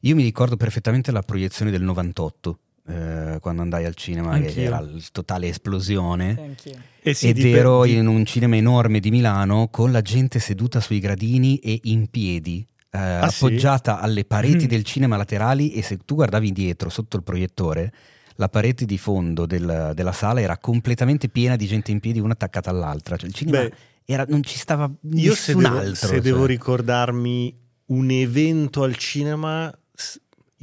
io 0.00 0.14
mi 0.14 0.22
ricordo 0.22 0.56
perfettamente 0.56 1.10
la 1.10 1.22
proiezione 1.22 1.72
del 1.72 1.82
98. 1.82 2.58
Eh, 2.88 3.38
quando 3.40 3.62
andai 3.62 3.84
al 3.84 3.94
cinema 3.94 4.38
che 4.40 4.62
era 4.64 4.80
la 4.80 4.90
totale 5.12 5.48
esplosione 5.48 6.34
Sì, 6.34 6.40
anch'io. 6.40 6.82
E 7.00 7.14
sì, 7.14 7.28
ed 7.28 7.36
di- 7.36 7.52
ero 7.52 7.84
di- 7.84 7.94
in 7.96 8.06
un 8.06 8.24
cinema 8.24 8.56
enorme 8.56 9.00
di 9.00 9.10
Milano 9.10 9.68
con 9.70 9.90
la 9.92 10.02
gente 10.02 10.38
seduta 10.38 10.80
sui 10.80 10.98
gradini 11.00 11.58
e 11.58 11.78
in 11.84 12.08
piedi, 12.08 12.66
eh, 12.90 12.98
Ah, 12.98 13.28
sì? 13.28 13.44
appoggiata 13.44 13.98
alle 14.00 14.24
pareti 14.24 14.64
Mm. 14.66 14.68
del 14.68 14.84
cinema 14.84 15.16
laterali 15.16 15.72
e 15.72 15.82
se 15.82 15.98
tu 16.04 16.14
guardavi 16.16 16.48
indietro 16.48 16.88
sotto 16.88 17.16
il 17.16 17.22
proiettore, 17.22 17.92
la 18.36 18.48
parete 18.48 18.84
di 18.84 18.98
fondo 18.98 19.46
del- 19.46 19.92
della 19.94 20.12
sala 20.12 20.40
era 20.40 20.58
completamente 20.58 21.28
piena 21.28 21.54
di 21.56 21.66
gente 21.66 21.90
in 21.90 22.00
piedi 22.00 22.18
una 22.18 22.32
attaccata 22.32 22.70
all'altra. 22.70 23.16
Cioè, 23.16 23.28
il 23.28 23.34
cinema 23.34 23.58
Beh, 23.60 23.72
era- 24.04 24.24
non 24.28 24.42
ci 24.42 24.58
stava 24.58 24.90
Io 25.12 25.34
se 25.34 25.54
nessun 25.54 25.62
devo, 25.62 25.76
altro. 25.76 25.94
se 25.94 26.06
cioè. 26.14 26.20
devo 26.20 26.46
ricordarmi 26.46 27.54
un 27.86 28.10
evento 28.10 28.82
al 28.84 28.96
cinema, 28.96 29.72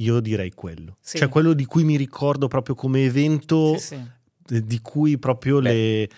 io 0.00 0.20
direi 0.20 0.50
quello. 0.52 0.96
Sì. 1.00 1.18
Cioè 1.18 1.28
quello 1.28 1.52
di 1.52 1.64
cui 1.64 1.84
mi 1.84 1.96
ricordo 1.96 2.48
proprio 2.48 2.74
come 2.74 3.04
evento 3.04 3.76
Sì, 3.78 3.94
sì. 3.96 4.54
eh, 4.54 4.64
di 4.64 4.80
cui 4.80 5.18
proprio 5.18 5.58
le, 5.60 6.08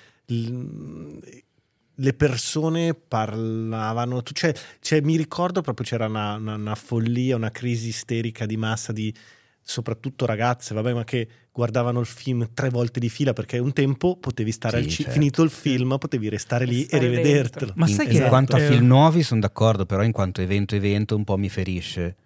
le 1.95 2.13
persone 2.15 2.95
parlavano. 2.95 4.23
Cioè, 4.23 4.55
cioè, 4.81 5.01
mi 5.01 5.17
ricordo 5.17 5.61
proprio 5.61 5.87
c'era 5.87 6.07
una, 6.07 6.35
una- 6.35 6.55
una 6.55 6.75
follia, 6.75 7.37
una 7.37 7.51
crisi 7.51 7.89
isterica 7.89 8.47
di 8.47 8.57
massa 8.57 8.93
di 8.93 9.13
soprattutto 9.65 10.27
ragazze, 10.27 10.75
vabbè, 10.75 10.93
ma 10.93 11.05
che 11.05 11.29
guardavano 11.53 12.01
il 12.01 12.07
film 12.07 12.49
tre 12.53 12.69
volte 12.69 12.99
di 12.99 13.09
fila 13.09 13.33
perché 13.33 13.59
un 13.59 13.73
tempo 13.73 14.17
potevi 14.17 14.51
stare 14.51 14.79
Sì, 14.79 14.83
al 14.83 14.91
cinema, 14.91 15.13
certo. 15.15 15.21
finito 15.21 15.43
il 15.45 15.51
film, 15.51 15.97
potevi 15.99 16.29
restare 16.29 16.65
lì 16.65 16.83
Stare 16.83 17.05
e 17.05 17.09
rivedertelo. 17.09 17.67
dentro. 17.67 17.81
Ma 17.81 17.89
in, 17.89 17.95
sai 17.95 18.07
in 18.07 18.13
che 18.13 18.27
quanto 18.29 18.57
a 18.57 18.61
eh, 18.61 18.67
film 18.67 18.87
nuovi 18.87 19.23
sono 19.23 19.41
d'accordo, 19.41 19.87
però 19.87 20.03
in 20.03 20.11
quanto 20.11 20.41
evento 20.41 20.75
evento 20.75 21.15
un 21.15 21.23
po' 21.23 21.37
mi 21.37 21.49
ferisce. 21.49 22.17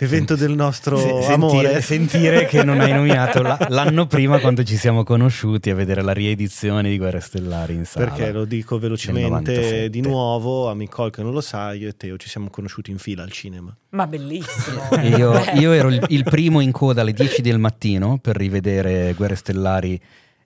L'evento 0.00 0.36
del 0.36 0.52
nostro 0.54 0.96
Se- 0.96 1.32
amore. 1.32 1.80
Sentire, 1.80 1.80
sentire 1.82 2.46
che 2.46 2.62
non 2.62 2.78
hai 2.78 2.92
nominato 2.92 3.42
la- 3.42 3.58
l'anno 3.68 4.06
prima 4.06 4.38
quando 4.38 4.62
ci 4.62 4.76
siamo 4.76 5.02
conosciuti 5.02 5.70
a 5.70 5.74
vedere 5.74 6.02
la 6.02 6.12
riedizione 6.12 6.88
di 6.88 6.96
Guerre 6.98 7.18
Stellari 7.18 7.74
in 7.74 7.84
sala. 7.84 8.06
Perché 8.06 8.30
lo 8.30 8.44
dico 8.44 8.78
velocemente 8.78 9.28
97. 9.28 9.90
di 9.90 10.00
nuovo 10.00 10.68
a 10.68 10.74
Nicole 10.74 11.10
che 11.10 11.20
non 11.22 11.32
lo 11.32 11.40
sa, 11.40 11.72
io 11.72 11.88
e 11.88 11.96
Teo 11.96 12.16
ci 12.16 12.28
siamo 12.28 12.48
conosciuti 12.48 12.92
in 12.92 12.98
fila 12.98 13.24
al 13.24 13.32
cinema. 13.32 13.76
Ma 13.90 14.06
bellissimo. 14.06 14.82
Io, 15.02 15.32
io 15.54 15.72
ero 15.72 15.88
il, 15.88 16.00
il 16.10 16.22
primo 16.22 16.60
in 16.60 16.70
coda 16.70 17.00
alle 17.00 17.12
10 17.12 17.42
del 17.42 17.58
mattino 17.58 18.18
per 18.18 18.36
rivedere 18.36 19.14
Guerre 19.16 19.34
Stellari 19.34 20.00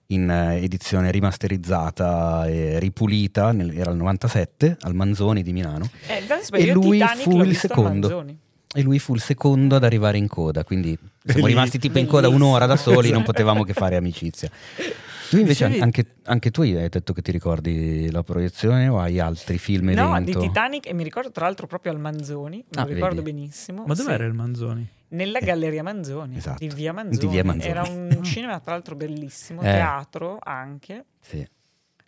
in 0.06 0.30
eh, 0.30 0.62
edizione 0.62 1.11
rimasterizzata 1.11 2.47
e 2.47 2.78
ripulita, 2.78 3.52
nel- 3.52 3.76
era 3.78 3.90
il 3.90 3.97
97 3.99 4.78
al 4.80 4.94
Manzoni 4.94 5.42
di 5.42 5.52
Milano 5.52 5.90
eh, 6.06 6.25
e 6.59 6.73
lui 6.73 6.99
Titanic 6.99 7.23
fu 7.23 7.42
il 7.42 7.54
secondo. 7.56 8.25
E 8.75 8.81
lui 8.83 8.99
fu 8.99 9.14
il 9.14 9.21
secondo 9.21 9.76
ad 9.76 9.85
arrivare 9.85 10.17
in 10.17 10.29
coda, 10.29 10.64
quindi 10.64 10.99
siamo 11.25 11.47
rimasti 11.47 11.79
tipo 11.79 11.99
in 11.99 12.07
coda 12.07 12.29
un'ora 12.29 12.64
da 12.67 12.76
soli, 12.76 13.11
non 13.11 13.23
potevamo 13.23 13.64
che 13.64 13.75
fare 13.75 13.97
amicizia. 13.97 14.50
Tu 15.29 15.38
invece 15.38 15.64
Dicevi- 15.67 15.83
anche, 15.83 16.07
anche 16.25 16.50
tu 16.50 16.61
hai 16.62 16.73
detto 16.73 17.12
che 17.12 17.23
ti 17.23 17.33
ricordi 17.33 18.11
la 18.11 18.23
proiezione 18.23 18.88
o 18.88 18.99
hai 18.99 19.19
altri 19.19 19.57
film 19.59 19.91
No, 19.91 20.11
evento? 20.17 20.38
di 20.41 20.47
Titanic 20.47 20.87
e 20.87 20.93
mi 20.95 21.02
ricordo 21.05 21.31
tra 21.31 21.45
l'altro 21.47 21.67
proprio 21.67 21.93
al 21.93 21.99
Manzoni, 22.00 22.64
me 22.69 22.81
Ah, 22.83 22.87
lo 22.87 22.93
ricordo 22.95 23.23
vedi. 23.23 23.33
benissimo. 23.33 23.85
Ma 23.87 23.95
dov'era 23.95 24.25
sì. 24.25 24.31
il 24.31 24.35
Manzoni? 24.35 24.88
Nella 25.09 25.38
Eh, 25.38 25.45
Galleria 25.45 25.83
Manzoni, 25.83 26.37
esatto. 26.37 26.59
di 26.67 26.75
Via 26.75 26.91
Di 26.93 26.97
Manzoni. 26.97 27.31
Via 27.33 27.45
Manzoni. 27.45 27.71
Era 27.71 27.83
un 27.83 28.19
cinema 28.25 28.59
tra 28.61 28.73
l'altro 28.73 28.95
bellissimo, 28.97 29.61
Eh. 29.61 29.64
teatro 29.64 30.38
anche, 30.43 31.05
Sì. 31.21 31.47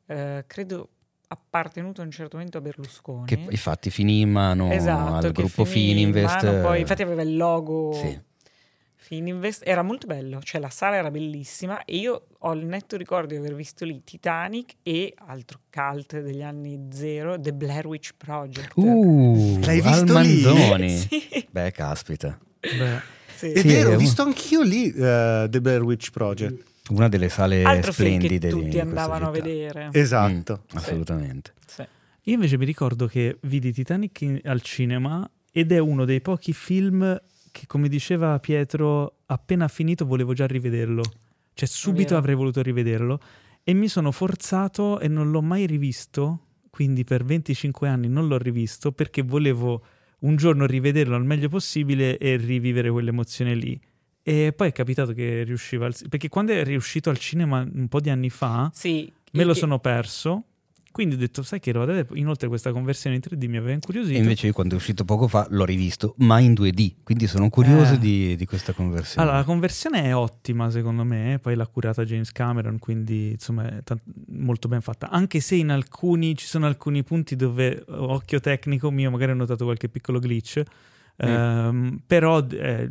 eh, 0.06 0.44
credo 0.46 0.88
appartenuto 1.28 2.00
a 2.00 2.04
un 2.04 2.10
certo 2.10 2.36
momento 2.36 2.58
a 2.58 2.60
Berlusconi. 2.60 3.26
Che 3.26 3.38
infatti 3.48 3.90
finì 3.90 4.20
in 4.20 4.30
mano 4.30 4.70
esatto, 4.70 5.26
al 5.26 5.32
gruppo 5.32 5.62
in 5.62 5.66
Fininvest. 5.66 6.42
mano, 6.44 6.60
poi, 6.62 6.80
infatti 6.80 7.02
aveva 7.02 7.22
il 7.22 7.36
logo 7.36 7.92
Sì. 7.94 8.20
Fininvest, 8.96 9.62
era 9.66 9.82
molto 9.82 10.06
bello, 10.06 10.40
cioè 10.40 10.60
la 10.62 10.70
sala 10.70 10.96
era 10.96 11.10
bellissima 11.10 11.84
e 11.84 11.96
io 11.96 12.26
ho 12.38 12.52
il 12.54 12.64
netto 12.64 12.96
ricordo 12.96 13.28
di 13.34 13.36
aver 13.36 13.54
visto 13.54 13.84
lì 13.84 14.02
Titanic 14.02 14.76
e 14.82 15.12
altro 15.26 15.60
cult 15.70 16.18
degli 16.20 16.40
anni 16.42 16.88
zero, 16.90 17.38
The 17.38 17.52
Blair 17.52 17.86
Witch 17.86 18.12
Project. 18.16 18.72
Uh, 18.76 19.60
L'hai 19.62 19.82
visto 19.82 20.18
lì? 20.20 20.42
Manzoni. 20.42 20.88
Sì, 20.96 21.46
Beh, 21.50 21.70
caspita. 21.72 22.38
Beh, 22.60 23.00
sì. 23.36 23.52
È 23.52 23.58
Sì, 23.60 23.68
vero, 23.68 23.92
ho 23.92 23.96
visto 23.98 24.22
anch'io 24.22 24.62
lì 24.62 24.90
eh, 24.90 25.46
The 25.50 25.60
Blair 25.60 25.82
Witch 25.82 26.10
Project. 26.10 26.64
Una 26.90 27.08
delle 27.08 27.28
sale 27.28 27.62
Altro 27.62 27.92
film 27.92 28.18
che 28.18 28.26
splendide 28.26 28.48
tutti 28.50 28.78
andavano 28.78 29.28
a 29.28 29.30
vedere. 29.30 29.88
Esatto. 29.92 30.64
Mm, 30.72 30.76
assolutamente. 30.76 31.54
Sì. 31.66 31.82
Io 32.26 32.34
invece 32.34 32.58
mi 32.58 32.64
ricordo 32.64 33.06
che 33.06 33.38
vidi 33.42 33.72
Titanic 33.72 34.20
in- 34.20 34.40
al 34.44 34.60
cinema 34.60 35.28
ed 35.50 35.72
è 35.72 35.78
uno 35.78 36.04
dei 36.04 36.20
pochi 36.20 36.52
film 36.52 37.20
che, 37.52 37.66
come 37.66 37.88
diceva 37.88 38.38
Pietro, 38.38 39.18
appena 39.26 39.68
finito 39.68 40.04
volevo 40.04 40.34
già 40.34 40.46
rivederlo. 40.46 41.02
Cioè 41.54 41.68
subito 41.68 42.16
avrei 42.16 42.34
voluto 42.34 42.60
rivederlo 42.62 43.20
e 43.62 43.72
mi 43.72 43.88
sono 43.88 44.10
forzato 44.10 44.98
e 45.00 45.08
non 45.08 45.30
l'ho 45.30 45.40
mai 45.40 45.66
rivisto, 45.66 46.46
quindi 46.68 47.04
per 47.04 47.24
25 47.24 47.88
anni 47.88 48.08
non 48.08 48.26
l'ho 48.26 48.36
rivisto 48.38 48.90
perché 48.92 49.22
volevo 49.22 49.84
un 50.20 50.36
giorno 50.36 50.66
rivederlo 50.66 51.14
al 51.14 51.24
meglio 51.24 51.48
possibile 51.48 52.18
e 52.18 52.36
rivivere 52.36 52.90
quell'emozione 52.90 53.54
lì. 53.54 53.80
E 54.26 54.54
poi 54.56 54.68
è 54.68 54.72
capitato 54.72 55.12
che 55.12 55.42
riusciva 55.44 55.84
al... 55.84 55.94
perché 56.08 56.30
quando 56.30 56.52
è 56.52 56.64
riuscito 56.64 57.10
al 57.10 57.18
cinema 57.18 57.60
un 57.70 57.88
po' 57.88 58.00
di 58.00 58.08
anni 58.08 58.30
fa 58.30 58.70
Sì, 58.72 59.12
me 59.32 59.44
lo 59.44 59.52
che- 59.52 59.58
sono 59.58 59.78
perso. 59.78 60.44
Quindi 60.94 61.16
ho 61.16 61.18
detto, 61.18 61.42
sai 61.42 61.58
che 61.58 61.72
roba, 61.72 62.06
inoltre 62.12 62.46
questa 62.46 62.70
conversione 62.70 63.16
in 63.16 63.22
3D 63.22 63.48
mi 63.48 63.56
aveva 63.56 63.72
incuriosito. 63.72 64.16
E 64.16 64.20
invece 64.20 64.46
io 64.46 64.52
quando 64.52 64.74
è 64.74 64.76
uscito 64.76 65.04
poco 65.04 65.26
fa 65.26 65.44
l'ho 65.50 65.64
rivisto, 65.64 66.14
ma 66.18 66.38
in 66.38 66.52
2D, 66.52 66.94
quindi 67.02 67.26
sono 67.26 67.50
curioso 67.50 67.94
Eh. 67.94 67.98
di, 67.98 68.36
di 68.36 68.46
questa 68.46 68.72
conversione. 68.72 69.22
Allora, 69.22 69.38
la 69.38 69.44
conversione 69.44 70.04
è 70.04 70.14
ottima 70.14 70.70
secondo 70.70 71.02
me, 71.02 71.40
poi 71.42 71.56
l'ha 71.56 71.66
curata 71.66 72.04
James 72.04 72.30
Cameron, 72.30 72.78
quindi 72.78 73.32
insomma 73.32 73.68
è 73.78 73.82
tan- 73.82 74.00
molto 74.28 74.68
ben 74.68 74.82
fatta. 74.82 75.10
Anche 75.10 75.40
se 75.40 75.56
in 75.56 75.70
alcuni, 75.70 76.36
ci 76.36 76.46
sono 76.46 76.66
alcuni 76.66 77.02
punti 77.02 77.34
dove, 77.34 77.82
occhio 77.88 78.38
tecnico 78.38 78.92
mio, 78.92 79.10
magari 79.10 79.32
ho 79.32 79.34
notato 79.34 79.64
qualche 79.64 79.88
piccolo 79.88 80.20
glitch, 80.20 80.62
ehm, 81.16 82.02
però 82.06 82.46
è 82.46 82.88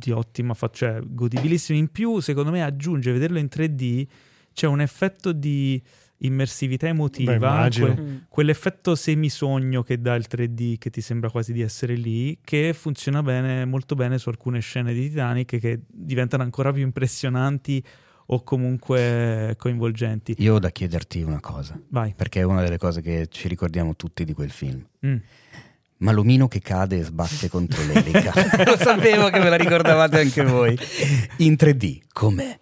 di 0.00 0.10
ottima 0.10 0.54
fatta, 0.54 0.74
cioè 0.76 1.00
godibilissimo. 1.04 1.78
In 1.78 1.88
più, 1.92 2.18
secondo 2.20 2.50
me, 2.50 2.62
aggiunge, 2.64 3.12
vederlo 3.12 3.38
in 3.38 3.48
3D, 3.48 4.06
c'è 4.52 4.66
un 4.66 4.80
effetto 4.80 5.32
di 5.32 5.80
immersività 6.22 6.86
emotiva, 6.86 7.68
Beh, 7.68 7.78
que- 7.80 7.96
Mm. 7.98 8.16
quell'effetto 8.28 8.94
semisogno 8.94 9.82
che 9.82 10.00
dà 10.00 10.14
il 10.16 10.26
3D, 10.28 10.76
che 10.76 10.90
ti 10.90 11.00
sembra 11.00 11.30
quasi 11.30 11.52
di 11.52 11.62
essere 11.62 11.94
lì, 11.94 12.38
che 12.42 12.74
funziona 12.74 13.22
bene, 13.22 13.64
molto 13.64 13.94
bene 13.94 14.18
su 14.18 14.28
alcune 14.28 14.60
scene 14.60 14.92
di 14.92 15.08
Titanic 15.08 15.58
che 15.58 15.80
diventano 15.88 16.42
ancora 16.42 16.72
più 16.72 16.82
impressionanti 16.82 17.82
o 18.32 18.42
comunque 18.44 19.54
coinvolgenti. 19.58 20.34
Io 20.38 20.54
ho 20.54 20.58
da 20.58 20.70
chiederti 20.70 21.22
una 21.22 21.40
cosa, 21.40 21.80
Vai. 21.88 22.12
perché 22.14 22.40
è 22.40 22.42
una 22.44 22.62
delle 22.62 22.78
cose 22.78 23.00
che 23.00 23.26
ci 23.30 23.48
ricordiamo 23.48 23.96
tutti 23.96 24.24
di 24.24 24.32
quel 24.34 24.50
film. 24.50 24.86
Mm. 25.06 25.16
Ma 26.00 26.12
l'omino 26.12 26.48
che 26.48 26.60
cade 26.60 26.98
e 26.98 27.02
sbatte 27.02 27.48
contro 27.48 27.82
l'elica. 27.84 28.32
Lo 28.64 28.76
sapevo 28.76 29.28
che 29.28 29.38
ve 29.38 29.48
la 29.48 29.56
ricordavate 29.56 30.20
anche 30.20 30.42
voi. 30.42 30.78
In 31.38 31.56
3D, 31.58 32.00
com'è? 32.12 32.58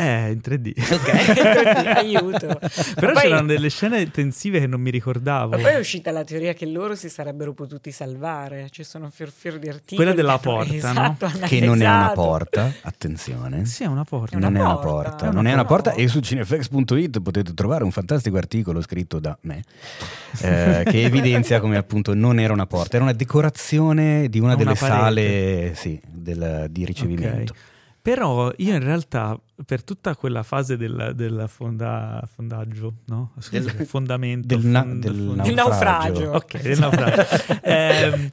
Eh, 0.00 0.30
in 0.32 0.40
3D. 0.42 0.72
Aiuto. 1.96 2.58
Però 2.94 3.12
poi- 3.12 3.22
c'erano 3.22 3.46
delle 3.46 3.68
scene 3.68 4.10
tensive 4.10 4.60
che 4.60 4.66
non 4.66 4.80
mi 4.80 4.90
ricordavo. 4.90 5.50
Ma 5.56 5.62
poi 5.62 5.72
è 5.74 5.78
uscita 5.78 6.10
la 6.10 6.24
teoria 6.24 6.52
che 6.54 6.66
loro 6.66 6.94
si 6.94 7.08
sarebbero 7.08 7.52
potuti 7.52 7.90
salvare. 7.92 8.68
Ci 8.70 8.82
sono 8.84 9.10
fior 9.10 9.30
fior 9.30 9.58
di 9.58 9.68
articoli. 9.68 9.96
Quella 9.96 10.12
della 10.14 10.38
porta, 10.38 10.70
no? 10.70 10.76
esatto, 10.76 11.24
hanno 11.26 11.46
Che 11.46 11.60
non 11.60 11.76
è 11.80 11.84
una 11.84 11.90
analizzato. 11.90 12.22
porta, 12.22 12.72
attenzione. 12.82 13.64
Sì, 13.66 13.82
è 13.82 13.86
una 13.86 14.04
porta. 14.04 14.38
Non 14.38 14.56
è 14.56 14.60
una 14.60 14.76
porta, 14.78 15.30
non 15.30 15.46
è 15.46 15.52
una 15.52 15.64
porta 15.64 15.92
e 15.92 16.08
su 16.08 16.20
cinefx.it 16.20 17.20
potete 17.20 17.52
trovare 17.54 17.84
un 17.84 17.90
fantastico 17.90 18.36
articolo 18.36 18.80
scritto 18.80 19.18
da 19.18 19.36
me 19.42 19.62
eh, 20.42 20.82
che 20.88 21.02
evidenzia 21.04 21.60
come 21.60 21.76
appunto 21.76 22.14
non 22.14 22.38
era 22.38 22.52
una 22.52 22.66
porta, 22.66 22.96
era 22.96 23.04
una 23.04 23.12
decorazione 23.12 24.28
di 24.28 24.38
una 24.38 24.54
Una 24.54 24.56
delle 24.64 24.74
parete. 24.74 24.98
sale 25.00 25.72
sì, 25.74 26.00
del- 26.08 26.66
di 26.70 26.84
ricevimento. 26.84 27.52
Ok. 27.52 27.58
Però 28.02 28.50
io 28.56 28.72
in 28.74 28.82
realtà 28.82 29.38
per 29.66 29.84
tutta 29.84 30.16
quella 30.16 30.42
fase 30.42 30.76
del, 30.76 31.12
del 31.14 31.44
fonda- 31.48 32.26
fondaggio, 32.34 32.94
no? 33.06 33.32
Scusa, 33.38 33.70
Del- 33.72 33.86
fondamento, 33.86 34.46
del 34.56 34.64
na- 34.66 34.80
fond- 34.82 35.02
del 35.02 35.14
fond- 35.36 35.50
naufragio. 35.50 36.30
Ok, 36.32 36.60
del 36.62 36.78
naufragio. 36.78 37.22
Ehm, 37.62 38.30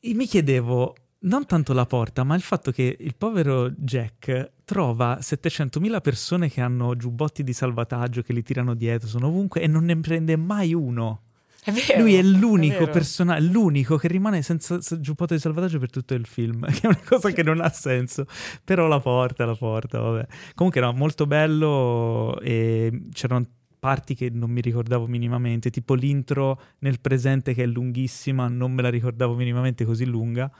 e 0.00 0.14
mi 0.14 0.26
chiedevo 0.26 0.94
non 1.24 1.46
tanto 1.46 1.72
la 1.72 1.86
porta, 1.86 2.24
ma 2.24 2.34
il 2.34 2.42
fatto 2.42 2.70
che 2.72 2.96
il 2.98 3.14
povero 3.16 3.70
Jack 3.70 4.52
trova 4.64 5.18
700.000 5.20 6.00
persone 6.00 6.48
che 6.48 6.60
hanno 6.60 6.96
giubbotti 6.96 7.42
di 7.44 7.52
salvataggio 7.52 8.22
che 8.22 8.32
li 8.32 8.42
tirano 8.42 8.74
dietro, 8.74 9.08
sono 9.08 9.28
ovunque 9.28 9.60
e 9.62 9.66
non 9.66 9.84
ne 9.84 9.96
prende 10.00 10.36
mai 10.36 10.74
uno. 10.74 11.22
È 11.64 11.70
vero. 11.70 12.00
Lui 12.00 12.14
è 12.16 12.22
l'unico 12.22 12.88
personaggio, 12.88 13.46
l'unico 13.52 13.96
che 13.96 14.08
rimane 14.08 14.42
senza 14.42 14.78
giubbotto 14.98 15.32
di 15.34 15.38
salvataggio 15.40 15.78
per 15.78 15.90
tutto 15.90 16.14
il 16.14 16.26
film, 16.26 16.66
che 16.72 16.80
è 16.82 16.86
una 16.86 17.00
cosa 17.04 17.30
che 17.30 17.42
non 17.44 17.60
ha 17.60 17.70
senso. 17.70 18.26
Però 18.64 18.86
la 18.88 18.98
porta, 18.98 19.44
la 19.44 19.54
porta, 19.54 20.00
vabbè. 20.00 20.26
Comunque 20.54 20.80
no, 20.80 20.92
molto 20.92 21.26
bello 21.26 22.38
e 22.40 23.02
c'erano 23.12 23.46
parti 23.78 24.14
che 24.14 24.28
non 24.30 24.50
mi 24.50 24.60
ricordavo 24.60 25.06
minimamente, 25.06 25.70
tipo 25.70 25.94
l'intro 25.94 26.60
nel 26.80 27.00
presente 27.00 27.54
che 27.54 27.62
è 27.62 27.66
lunghissima, 27.66 28.48
non 28.48 28.72
me 28.72 28.82
la 28.82 28.90
ricordavo 28.90 29.34
minimamente 29.34 29.84
così 29.84 30.04
lunga. 30.04 30.50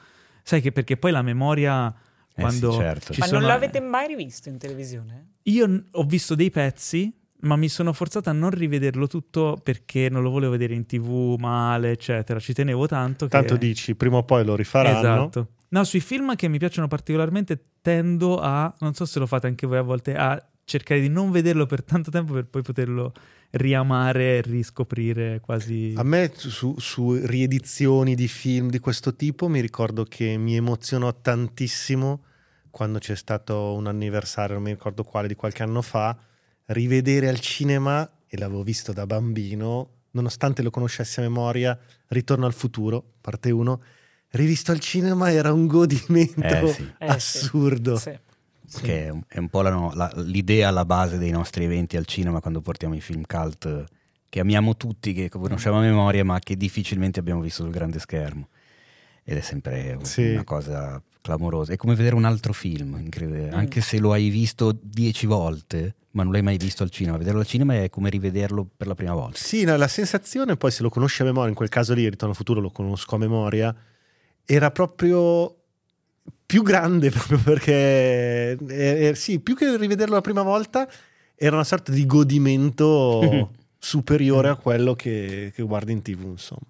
Sai 0.44 0.60
che 0.60 0.70
perché 0.72 0.96
poi 0.96 1.10
la 1.12 1.22
memoria 1.22 1.88
Eh 1.88 2.40
quando 2.40 2.72
sì, 2.72 2.78
certo. 2.78 3.12
ci 3.12 3.20
Ma 3.20 3.26
sono- 3.26 3.40
non 3.40 3.48
l'avete 3.48 3.80
mai 3.80 4.06
rivisto 4.06 4.48
in 4.48 4.58
televisione? 4.58 5.30
io 5.42 5.66
n- 5.66 5.84
ho 5.92 6.02
visto 6.04 6.34
dei 6.36 6.50
pezzi, 6.50 7.12
ma 7.42 7.56
mi 7.56 7.68
sono 7.68 7.92
forzato 7.92 8.30
a 8.30 8.32
non 8.32 8.50
rivederlo 8.50 9.06
tutto 9.06 9.58
perché 9.62 10.08
non 10.08 10.22
lo 10.22 10.30
volevo 10.30 10.52
vedere 10.52 10.74
in 10.74 10.86
tv 10.86 11.36
male, 11.38 11.90
eccetera. 11.90 12.38
Ci 12.38 12.52
tenevo 12.52 12.86
tanto 12.86 13.26
che... 13.26 13.30
Tanto 13.30 13.56
dici, 13.56 13.94
prima 13.94 14.18
o 14.18 14.24
poi 14.24 14.44
lo 14.44 14.54
rifaranno. 14.54 14.98
Esatto. 14.98 15.48
No, 15.68 15.84
sui 15.84 16.00
film 16.00 16.36
che 16.36 16.48
mi 16.48 16.58
piacciono 16.58 16.86
particolarmente 16.86 17.62
tendo 17.80 18.38
a, 18.38 18.72
non 18.80 18.94
so 18.94 19.06
se 19.06 19.18
lo 19.18 19.26
fate 19.26 19.46
anche 19.46 19.66
voi 19.66 19.78
a 19.78 19.82
volte, 19.82 20.14
a 20.14 20.40
cercare 20.64 21.00
di 21.00 21.08
non 21.08 21.30
vederlo 21.30 21.66
per 21.66 21.82
tanto 21.82 22.10
tempo 22.10 22.32
per 22.32 22.46
poi 22.46 22.62
poterlo 22.62 23.12
riamare 23.52 24.36
e 24.36 24.40
riscoprire 24.42 25.40
quasi... 25.40 25.94
A 25.96 26.02
me 26.02 26.30
su, 26.34 26.74
su 26.78 27.14
riedizioni 27.14 28.14
di 28.14 28.28
film 28.28 28.68
di 28.70 28.78
questo 28.78 29.16
tipo 29.16 29.48
mi 29.48 29.60
ricordo 29.60 30.04
che 30.04 30.36
mi 30.36 30.54
emozionò 30.54 31.12
tantissimo 31.12 32.24
quando 32.70 32.98
c'è 32.98 33.16
stato 33.16 33.74
un 33.74 33.86
anniversario, 33.86 34.54
non 34.54 34.64
mi 34.64 34.70
ricordo 34.70 35.04
quale, 35.04 35.28
di 35.28 35.34
qualche 35.34 35.62
anno 35.62 35.82
fa, 35.82 36.16
rivedere 36.72 37.28
al 37.28 37.40
cinema, 37.40 38.08
e 38.26 38.38
l'avevo 38.38 38.62
visto 38.62 38.92
da 38.92 39.06
bambino, 39.06 39.88
nonostante 40.12 40.62
lo 40.62 40.70
conoscessi 40.70 41.20
a 41.20 41.22
memoria, 41.22 41.78
Ritorno 42.08 42.44
al 42.44 42.52
futuro, 42.52 43.02
parte 43.22 43.50
1, 43.50 43.80
rivisto 44.32 44.70
al 44.70 44.80
cinema 44.80 45.30
era 45.32 45.50
un 45.52 45.66
godimento 45.66 46.42
Eh, 46.42 46.68
sì. 46.68 46.92
Eh, 46.98 47.06
assurdo. 47.06 47.96
Sì. 47.96 48.18
Che 48.82 49.06
è 49.28 49.38
un, 49.38 49.48
po' 49.48 49.62
la 49.62 49.90
la- 49.94 50.12
l'idea 50.16 50.68
alla 50.68 50.84
base 50.84 51.16
dei 51.18 51.30
nostri 51.30 51.64
eventi 51.64 51.96
al 51.96 52.06
cinema 52.06 52.40
quando 52.40 52.60
portiamo 52.60 52.94
i 52.94 53.00
film 53.00 53.22
cult 53.26 53.64
eh, 53.64 53.84
che 54.28 54.40
amiamo 54.40 54.76
tutti, 54.76 55.12
che 55.12 55.28
conosciamo 55.28 55.78
a 55.78 55.80
memoria, 55.80 56.24
ma 56.24 56.38
che 56.38 56.56
difficilmente 56.56 57.20
abbiamo 57.20 57.40
visto 57.40 57.62
sul 57.62 57.72
grande 57.72 57.98
schermo. 57.98 58.48
Ed 59.24 59.36
è 59.36 59.40
sempre 59.40 59.98
Sì. 60.02 60.30
una 60.32 60.44
cosa 60.44 61.02
clamorosa. 61.20 61.72
È 61.72 61.76
come 61.76 61.94
vedere 61.94 62.14
un 62.16 62.24
altro 62.24 62.52
film, 62.52 62.98
incredibile. 62.98 63.50
Mm. 63.50 63.54
Anche 63.54 63.80
se 63.80 63.98
lo 63.98 64.12
hai 64.12 64.28
visto 64.28 64.76
dieci 64.82 65.26
volte, 65.26 65.94
ma 66.12 66.24
non 66.24 66.32
l'hai 66.32 66.42
mai 66.42 66.56
visto 66.56 66.82
al 66.82 66.90
cinema. 66.90 67.16
Vederlo 67.16 67.40
al 67.40 67.46
cinema 67.46 67.74
è 67.82 67.88
come 67.88 68.10
rivederlo 68.10 68.68
per 68.76 68.86
la 68.88 68.94
prima 68.94 69.14
volta. 69.14 69.38
Sì, 69.38 69.64
no, 69.64 69.76
la 69.76 69.88
sensazione, 69.88 70.56
poi 70.56 70.70
se 70.70 70.82
lo 70.82 70.88
conosci 70.88 71.22
a 71.22 71.24
memoria, 71.24 71.48
in 71.50 71.54
quel 71.54 71.68
caso 71.68 71.94
lì, 71.94 72.02
Ritorno 72.08 72.30
al 72.30 72.36
futuro 72.36 72.60
lo 72.60 72.70
conosco 72.70 73.14
a 73.14 73.18
memoria, 73.18 73.74
era 74.44 74.70
proprio 74.72 75.56
più 76.44 76.62
grande, 76.62 77.08
proprio 77.14 77.38
perché, 77.38 78.58
eh, 78.68 79.06
eh, 79.08 79.14
sì, 79.14 79.38
più 79.38 79.54
che 79.54 79.76
rivederlo 79.76 80.14
la 80.14 80.20
prima 80.20 80.42
volta, 80.42 80.88
era 81.36 81.54
una 81.54 81.64
sorta 81.64 81.92
di 81.92 82.04
godimento 82.06 83.50
superiore 83.78 84.48
a 84.48 84.56
quello 84.56 84.94
che, 84.94 85.52
che 85.54 85.62
guardi 85.62 85.92
in 85.92 86.02
tv, 86.02 86.24
insomma. 86.24 86.60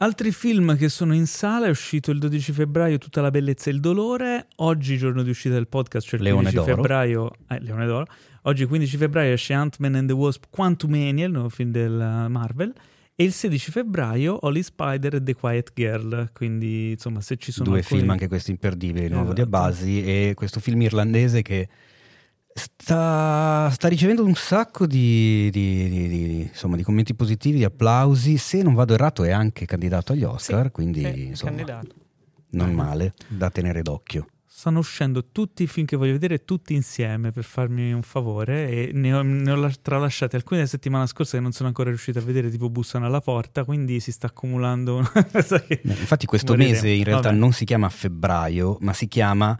Altri 0.00 0.30
film 0.30 0.76
che 0.76 0.88
sono 0.88 1.12
in 1.12 1.26
sala 1.26 1.66
è 1.66 1.70
uscito 1.70 2.12
il 2.12 2.20
12 2.20 2.52
febbraio 2.52 2.98
Tutta 2.98 3.20
la 3.20 3.32
bellezza 3.32 3.68
e 3.68 3.72
il 3.72 3.80
dolore. 3.80 4.46
Oggi, 4.56 4.96
giorno 4.96 5.24
di 5.24 5.30
uscita 5.30 5.54
del 5.54 5.66
podcast, 5.66 6.06
cioè 6.06 6.20
il 6.20 6.24
Leone 6.26 6.50
15 6.50 6.56
d'oro. 6.56 6.76
febbraio. 6.76 7.30
Eh, 7.48 7.60
Leone 7.60 7.86
d'oro. 7.86 8.06
Oggi, 8.42 8.64
15 8.64 8.96
febbraio, 8.96 9.32
esce 9.32 9.54
Ant-Man 9.54 9.96
and 9.96 10.06
the 10.06 10.14
Wasp 10.14 10.44
Quantumania, 10.50 11.26
il 11.26 11.32
nuovo 11.32 11.48
film 11.48 11.72
della 11.72 12.28
Marvel. 12.28 12.72
E 13.16 13.24
il 13.24 13.32
16 13.32 13.72
febbraio 13.72 14.38
Holly 14.42 14.62
Spider 14.62 15.16
e 15.16 15.22
The 15.24 15.34
Quiet 15.34 15.72
Girl. 15.74 16.30
Quindi, 16.32 16.92
insomma, 16.92 17.20
se 17.20 17.36
ci 17.36 17.50
sono 17.50 17.70
Due 17.70 17.78
alcuni- 17.80 17.98
film, 17.98 18.10
anche 18.12 18.28
questi 18.28 18.52
imperdibili, 18.52 19.06
il 19.06 19.10
nuovo 19.12 19.32
di 19.32 19.40
Esatto. 19.40 19.56
Abbasi 19.56 20.04
e 20.04 20.32
questo 20.36 20.60
film 20.60 20.80
irlandese 20.82 21.42
che 21.42 21.68
sta, 22.58 23.70
sta 23.70 23.88
ricevendo 23.88 24.24
un 24.24 24.34
sacco 24.34 24.86
di, 24.86 25.48
di- 25.50 25.88
di- 25.88 26.08
di- 26.08 26.40
insomma, 26.42 26.76
di 26.76 26.82
commenti 26.82 27.14
positivi, 27.14 27.58
di 27.58 27.64
applausi. 27.64 28.36
Se 28.36 28.62
non 28.62 28.74
vado 28.74 28.94
errato 28.94 29.24
è 29.24 29.30
anche 29.30 29.64
candidato 29.64 30.12
agli 30.12 30.24
Oscar, 30.24 30.64
Sì, 30.66 30.70
quindi 30.72 31.00
sì, 31.02 31.24
insomma, 31.28 31.50
candidato. 31.52 31.94
non 32.50 32.72
male, 32.72 33.14
da 33.28 33.48
tenere 33.50 33.82
d'occhio. 33.82 34.26
Stanno 34.44 34.80
uscendo 34.80 35.26
tutti 35.30 35.62
i 35.62 35.66
film 35.68 35.86
che 35.86 35.94
voglio 35.96 36.12
vedere 36.12 36.44
tutti 36.44 36.74
insieme 36.74 37.30
per 37.30 37.44
farmi 37.44 37.92
un 37.92 38.02
favore 38.02 38.68
e 38.68 38.90
ne 38.92 39.14
ho, 39.14 39.22
ne 39.22 39.50
ho 39.52 39.54
la- 39.54 39.70
tralasciati 39.80 40.34
alcuni 40.34 40.58
la 40.60 40.66
settimana 40.66 41.06
scorsa 41.06 41.36
che 41.36 41.42
non 41.42 41.52
sono 41.52 41.68
ancora 41.68 41.90
riuscito 41.90 42.18
a 42.18 42.22
vedere 42.22 42.50
tipo 42.50 42.68
bussano 42.68 43.06
alla 43.06 43.20
porta 43.20 43.62
quindi 43.64 44.00
si 44.00 44.10
sta 44.10 44.26
accumulando 44.26 44.96
una 44.96 45.12
cosa 45.30 45.60
che- 45.60 45.80
Infatti 45.84 46.26
questo 46.26 46.54
Morire. 46.54 46.72
mese 46.72 46.88
in 46.88 47.04
realtà 47.04 47.28
Vabbè. 47.28 47.38
non 47.40 47.52
si 47.52 47.64
chiama 47.64 47.88
febbraio, 47.88 48.78
ma 48.80 48.92
si 48.94 49.06
chiama 49.06 49.56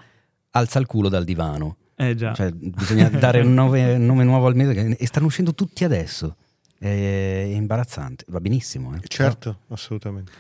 Alza 0.51 0.81
il 0.81 0.87
culo 0.87 1.09
dal 1.09 1.23
divano. 1.25 1.77
Eh 1.99 2.15
già 2.15 2.33
Cioè, 2.33 2.51
bisogna 2.53 3.09
dare 3.09 3.41
un 3.41 3.53
nome, 3.55 3.99
nome 3.99 4.25
nuovo 4.25 4.47
al 4.47 4.55
mese 4.55 4.97
e 4.97 5.07
stanno 5.07 5.27
uscendo 5.27 5.53
tutti 5.55 5.85
adesso. 5.85 6.37
È 6.79 6.87
imbarazzante, 6.89 8.25
va 8.29 8.41
benissimo. 8.41 8.95
eh. 8.95 9.01
Certo, 9.07 9.61
assolutamente. 9.69 10.31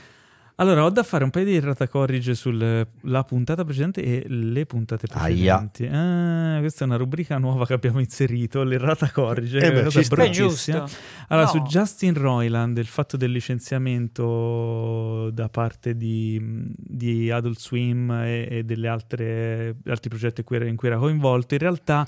Allora 0.60 0.84
ho 0.84 0.90
da 0.90 1.02
fare 1.04 1.22
un 1.24 1.30
paio 1.30 1.44
di 1.44 1.54
errata 1.54 1.86
corrige 1.88 2.34
sulla 2.34 3.22
puntata 3.24 3.64
precedente 3.64 4.02
e 4.02 4.24
le 4.28 4.66
puntate 4.66 5.06
precedenti 5.06 5.86
Ah, 5.86 6.56
questa 6.58 6.84
è 6.84 6.86
una 6.86 6.96
rubrica 6.96 7.38
nuova 7.38 7.64
che 7.64 7.74
abbiamo 7.74 8.00
inserito 8.00 8.62
l'errata 8.64 9.10
corrige 9.10 9.58
Eh 9.58 9.72
beh, 9.72 9.82
cosa 9.84 10.02
ci 10.02 10.30
giusto. 10.30 10.88
Allora, 11.28 11.46
No. 11.46 11.52
su 11.52 11.62
Justin 11.62 12.14
Roiland, 12.14 12.76
il 12.78 12.86
fatto 12.86 13.16
del 13.16 13.30
licenziamento 13.30 15.30
da 15.30 15.48
parte 15.48 15.96
di, 15.96 16.40
di 16.76 17.30
Adult 17.30 17.58
Swim 17.58 18.10
e, 18.10 18.48
e 18.50 18.64
delle 18.64 18.88
altre 18.88 19.76
altri 19.86 20.08
progetti 20.08 20.42
in 20.68 20.76
cui 20.76 20.88
era 20.88 20.98
coinvolto, 20.98 21.54
in 21.54 21.60
realtà 21.60 22.06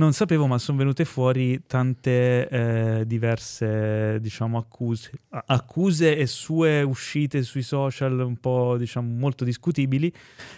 non 0.00 0.14
sapevo, 0.14 0.46
ma 0.46 0.56
sono 0.56 0.78
venute 0.78 1.04
fuori 1.04 1.62
tante 1.66 2.48
eh, 2.48 3.06
diverse, 3.06 4.18
diciamo, 4.18 4.56
accuse, 4.56 5.10
accuse 5.28 6.16
e 6.16 6.26
sue 6.26 6.80
uscite 6.80 7.42
sui 7.42 7.60
social 7.60 8.18
un 8.18 8.38
po', 8.38 8.78
diciamo, 8.78 9.12
molto 9.12 9.44
discutibili. 9.44 10.10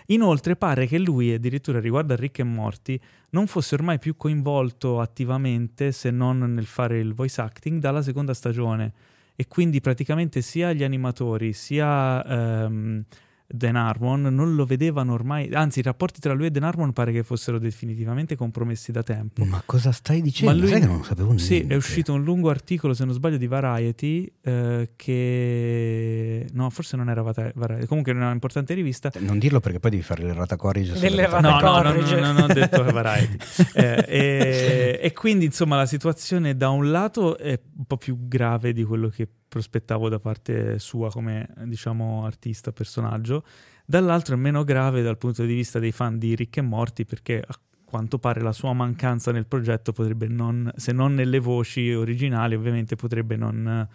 Inoltre 0.06 0.54
pare 0.54 0.86
che 0.86 0.96
lui, 0.98 1.32
addirittura 1.32 1.80
riguardo 1.80 2.12
a 2.12 2.16
Rick 2.16 2.38
e 2.38 2.44
Morty, 2.44 3.00
non 3.30 3.48
fosse 3.48 3.74
ormai 3.74 3.98
più 3.98 4.16
coinvolto 4.16 5.00
attivamente, 5.00 5.90
se 5.90 6.12
non 6.12 6.38
nel 6.38 6.66
fare 6.66 7.00
il 7.00 7.12
voice 7.12 7.40
acting, 7.40 7.80
dalla 7.80 8.00
seconda 8.00 8.34
stagione. 8.34 8.92
E 9.34 9.48
quindi 9.48 9.80
praticamente 9.80 10.40
sia 10.40 10.72
gli 10.72 10.84
animatori 10.84 11.52
sia 11.52 12.24
ehm, 12.24 13.04
Dan 13.54 13.76
Harmon 13.76 14.22
non 14.22 14.54
lo 14.54 14.64
vedevano 14.64 15.12
ormai, 15.12 15.50
anzi 15.52 15.80
i 15.80 15.82
rapporti 15.82 16.20
tra 16.20 16.32
lui 16.32 16.46
e 16.46 16.50
Dan 16.50 16.62
Harmon 16.64 16.92
pare 16.92 17.12
che 17.12 17.22
fossero 17.22 17.58
definitivamente 17.58 18.34
compromessi 18.36 18.92
da 18.92 19.02
tempo. 19.02 19.44
Ma 19.44 19.62
cosa 19.66 19.92
stai 19.92 20.22
dicendo? 20.22 20.54
Ma 20.54 20.60
lui- 20.60 20.70
Sai 20.70 20.80
che 20.80 20.86
non 20.86 20.96
lo 20.98 21.02
sapevo 21.02 21.26
niente. 21.32 21.44
Sì, 21.44 21.66
è 21.66 21.74
uscito 21.74 22.14
un 22.14 22.22
lungo 22.24 22.48
articolo, 22.48 22.94
se 22.94 23.04
non 23.04 23.12
sbaglio, 23.14 23.36
di 23.36 23.46
Variety, 23.46 24.32
eh, 24.42 24.90
che... 24.96 26.46
No, 26.52 26.70
forse 26.70 26.96
non 26.96 27.08
era 27.10 27.22
Variety, 27.22 27.86
comunque 27.86 28.12
era 28.12 28.26
un'importante 28.26 28.74
rivista. 28.74 29.10
Non 29.18 29.38
dirlo 29.38 29.60
perché 29.60 29.78
poi 29.80 29.90
devi 29.90 30.02
fare 30.02 30.22
l'errata 30.22 30.56
corrige. 30.56 30.98
Delle 30.98 31.28
No, 31.28 31.40
no, 31.40 31.50
no, 31.50 31.58
corrige. 31.60 32.20
no, 32.20 32.32
non 32.32 32.42
ho 32.42 32.46
detto 32.52 32.82
Variety. 32.84 33.36
Eh, 33.74 34.04
e, 34.08 35.00
e 35.02 35.12
quindi, 35.12 35.44
insomma, 35.46 35.76
la 35.76 35.86
situazione 35.86 36.56
da 36.56 36.70
un 36.70 36.90
lato 36.90 37.38
è 37.38 37.58
un 37.76 37.84
po' 37.84 37.96
più 37.96 38.26
grave 38.28 38.72
di 38.72 38.84
quello 38.84 39.08
che 39.08 39.28
prospettavo 39.52 40.08
da 40.08 40.18
parte 40.18 40.78
sua 40.78 41.10
come, 41.10 41.46
diciamo, 41.64 42.24
artista, 42.24 42.72
personaggio. 42.72 43.44
Dall'altro 43.84 44.34
è 44.34 44.38
meno 44.38 44.64
grave 44.64 45.02
dal 45.02 45.18
punto 45.18 45.44
di 45.44 45.52
vista 45.52 45.78
dei 45.78 45.92
fan 45.92 46.16
di 46.18 46.34
Rick 46.34 46.56
e 46.56 46.62
Morty 46.62 47.04
perché 47.04 47.44
a 47.46 47.54
quanto 47.84 48.18
pare 48.18 48.40
la 48.40 48.52
sua 48.52 48.72
mancanza 48.72 49.30
nel 49.30 49.44
progetto 49.44 49.92
potrebbe 49.92 50.26
non, 50.26 50.72
se 50.74 50.92
non 50.92 51.12
nelle 51.12 51.38
voci 51.38 51.92
originali, 51.92 52.54
ovviamente 52.54 52.96
potrebbe 52.96 53.36
non, 53.36 53.86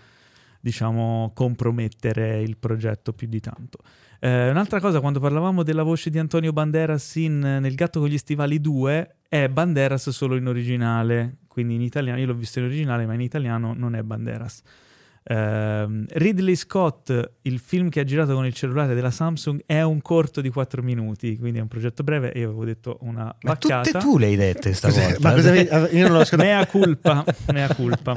diciamo, 0.59 1.31
compromettere 1.33 2.39
il 2.39 2.55
progetto 2.57 3.13
più 3.13 3.27
di 3.27 3.39
tanto. 3.39 3.79
Eh, 4.19 4.51
un'altra 4.51 4.79
cosa, 4.79 4.99
quando 4.99 5.19
parlavamo 5.19 5.63
della 5.63 5.81
voce 5.81 6.11
di 6.11 6.19
Antonio 6.19 6.53
Banderas 6.53 7.15
in, 7.15 7.39
nel 7.39 7.73
Gatto 7.73 7.99
con 7.99 8.09
gli 8.09 8.17
stivali 8.19 8.61
2, 8.61 9.15
è 9.27 9.49
Banderas 9.49 10.11
solo 10.11 10.35
in 10.35 10.45
originale, 10.45 11.37
quindi 11.47 11.73
in 11.73 11.81
italiano, 11.81 12.19
io 12.19 12.27
l'ho 12.27 12.35
visto 12.35 12.59
in 12.59 12.65
originale, 12.65 13.07
ma 13.07 13.15
in 13.15 13.21
italiano 13.21 13.73
non 13.75 13.95
è 13.95 14.03
Banderas. 14.03 14.61
Ehm, 15.29 16.05
Ridley 16.09 16.55
Scott, 16.55 17.31
il 17.41 17.59
film 17.59 17.89
che 17.89 17.99
ha 17.99 18.03
girato 18.03 18.33
con 18.33 18.45
il 18.45 18.53
cellulare 18.53 18.95
della 18.95 19.11
Samsung, 19.11 19.61
è 19.65 19.81
un 19.81 20.01
corto 20.01 20.39
di 20.41 20.49
4 20.49 20.81
minuti, 20.81 21.37
quindi 21.37 21.59
è 21.59 21.61
un 21.61 21.67
progetto 21.67 22.03
breve. 22.03 22.31
Io 22.35 22.45
avevo 22.47 22.63
detto 22.65 22.97
una 23.01 23.23
Ma 23.25 23.35
vacchiata. 23.41 23.83
tutte 23.91 23.99
tu 23.99 24.17
le 24.17 24.25
hai 24.27 24.35
dette 24.35 24.73
stavolta. 24.73 25.05
Cos'è? 25.07 25.19
Ma 25.21 25.33
cosa 25.33 25.49
avevi- 25.49 25.97
io 25.97 26.07
non 26.07 26.17
l'ho. 26.17 26.25
Mea 26.37 26.65
culpa, 26.67 27.25
mea 27.51 27.73
culpa. 27.75 28.15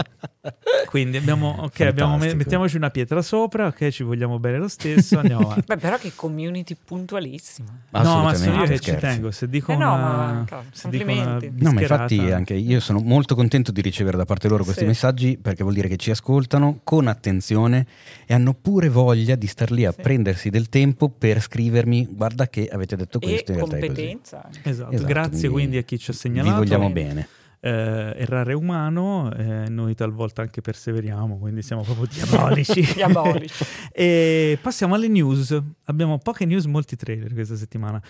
Quindi 0.87 1.16
abbiamo, 1.16 1.57
ok, 1.61 1.81
abbiamo- 1.83 2.16
mettiamoci 2.16 2.77
una 2.77 2.90
pietra 2.90 3.23
sopra, 3.23 3.66
ok, 3.66 3.88
ci 3.90 4.03
vogliamo 4.03 4.38
bene 4.38 4.59
lo 4.59 4.68
stesso, 4.68 5.18
andiamo 5.18 5.42
avanti. 5.51 5.64
Beh, 5.66 5.77
però 5.77 5.96
che 5.99 6.12
community 6.14 6.77
puntualissima. 6.83 7.68
No, 7.90 8.23
ma 8.23 8.35
sono 8.35 8.62
io 8.62 8.68
che 8.68 8.79
ci 8.81 8.94
tengo. 8.96 9.31
Se 9.31 9.49
dico 9.49 9.73
Eh 9.73 9.77
no, 9.77 9.92
una, 9.94 10.03
ma, 10.03 10.44
cavolo, 10.46 10.68
se 10.73 10.88
dico 10.88 11.11
una. 11.11 11.38
No, 11.59 11.73
ma 11.73 11.81
infatti 11.81 12.18
anche 12.31 12.55
io 12.55 12.81
sono 12.81 13.01
molto 13.01 13.35
contento 13.35 13.73
di 13.73 13.81
ricevere 13.81 14.16
da 14.16 14.25
parte 14.25 14.49
loro 14.49 14.62
questi 14.64 14.83
Sì. 14.83 14.87
messaggi 14.87 15.38
perché 15.40 15.62
vuol 15.62 15.75
dire 15.75 15.88
che 15.88 15.96
ci 15.96 16.11
ascoltano 16.11 16.81
con 17.01 17.09
attenzione 17.09 17.87
e 18.27 18.35
hanno 18.35 18.53
pure 18.55 18.89
voglia 18.91 19.35
di 19.35 19.47
star 19.47 19.71
lì 19.71 19.85
a 19.87 19.93
Sì. 19.93 20.03
prendersi 20.03 20.51
del 20.51 20.69
tempo 20.69 21.09
per 21.09 21.41
scrivermi 21.41 22.09
guarda 22.11 22.47
che 22.49 22.69
avete 22.69 22.95
detto 22.97 23.19
E 23.21 23.27
questo 23.27 23.53
in 23.53 23.57
realtà 23.57 23.77
è 23.77 23.81
così. 23.81 23.87
competenza. 23.95 24.49
Esatto, 24.63 24.69
Esatto, 24.93 25.07
grazie 25.07 25.49
quindi 25.49 25.53
quindi 25.61 25.77
a 25.79 25.83
chi 25.83 25.99
ci 25.99 26.11
ha 26.11 26.13
Vi 26.13 26.19
segnalato. 26.19 26.57
vogliamo 26.57 26.91
bene. 26.91 27.29
Eh, 27.63 27.69
errare 27.71 28.55
umano, 28.55 29.31
eh, 29.35 29.69
noi 29.69 29.95
talvolta 29.95 30.41
anche 30.43 30.61
perseveriamo, 30.63 31.39
quindi 31.39 31.61
siamo 31.63 31.83
proprio 31.83 32.07
diabolici. 32.13 32.81
Diabolici. 32.95 33.65
e 33.93 34.59
passiamo 34.63 34.95
alle 34.95 35.09
news. 35.09 35.59
Abbiamo 35.85 36.19
poche 36.19 36.45
news, 36.47 36.65
molti 36.67 36.97
trailer 36.97 37.33
questa 37.35 37.57
settimana. 37.57 38.03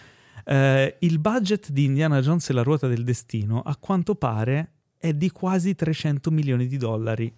Eh, 0.44 0.96
il 1.00 1.18
budget 1.18 1.70
di 1.70 1.84
Indiana 1.84 2.20
Jones 2.20 2.48
e 2.48 2.52
la 2.52 2.62
ruota 2.62 2.86
del 2.88 3.02
destino, 3.04 3.60
a 3.60 3.76
quanto 3.76 4.14
pare, 4.14 4.70
è 4.98 5.12
di 5.14 5.30
quasi 5.30 5.74
300 5.74 6.30
milioni 6.30 6.66
di 6.68 6.76
dollari. 6.76 7.32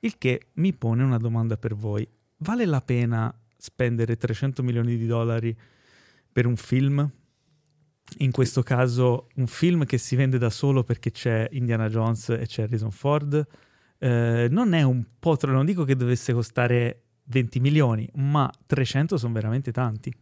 Il 0.00 0.18
che 0.18 0.48
mi 0.54 0.72
pone 0.72 1.02
una 1.02 1.18
domanda 1.18 1.56
per 1.56 1.74
voi. 1.74 2.08
Vale 2.38 2.64
la 2.64 2.80
pena 2.80 3.34
spendere 3.56 4.16
300 4.16 4.62
milioni 4.62 4.96
di 4.96 5.06
dollari 5.06 5.56
per 6.32 6.46
un 6.46 6.56
film? 6.56 7.10
In 8.18 8.30
questo 8.32 8.62
caso 8.62 9.28
un 9.36 9.46
film 9.46 9.84
che 9.84 9.98
si 9.98 10.16
vende 10.16 10.38
da 10.38 10.50
solo 10.50 10.82
perché 10.82 11.10
c'è 11.10 11.48
Indiana 11.52 11.88
Jones 11.88 12.30
e 12.30 12.46
c'è 12.46 12.62
Harrison 12.62 12.90
Ford. 12.90 13.46
Eh, 13.98 14.48
non 14.50 14.72
è 14.72 14.82
un 14.82 15.04
po' 15.18 15.36
troppo, 15.36 15.54
non 15.54 15.66
dico 15.66 15.84
che 15.84 15.94
dovesse 15.94 16.32
costare 16.32 17.02
20 17.24 17.60
milioni, 17.60 18.08
ma 18.14 18.50
300 18.66 19.16
sono 19.16 19.32
veramente 19.32 19.70
tanti. 19.70 20.12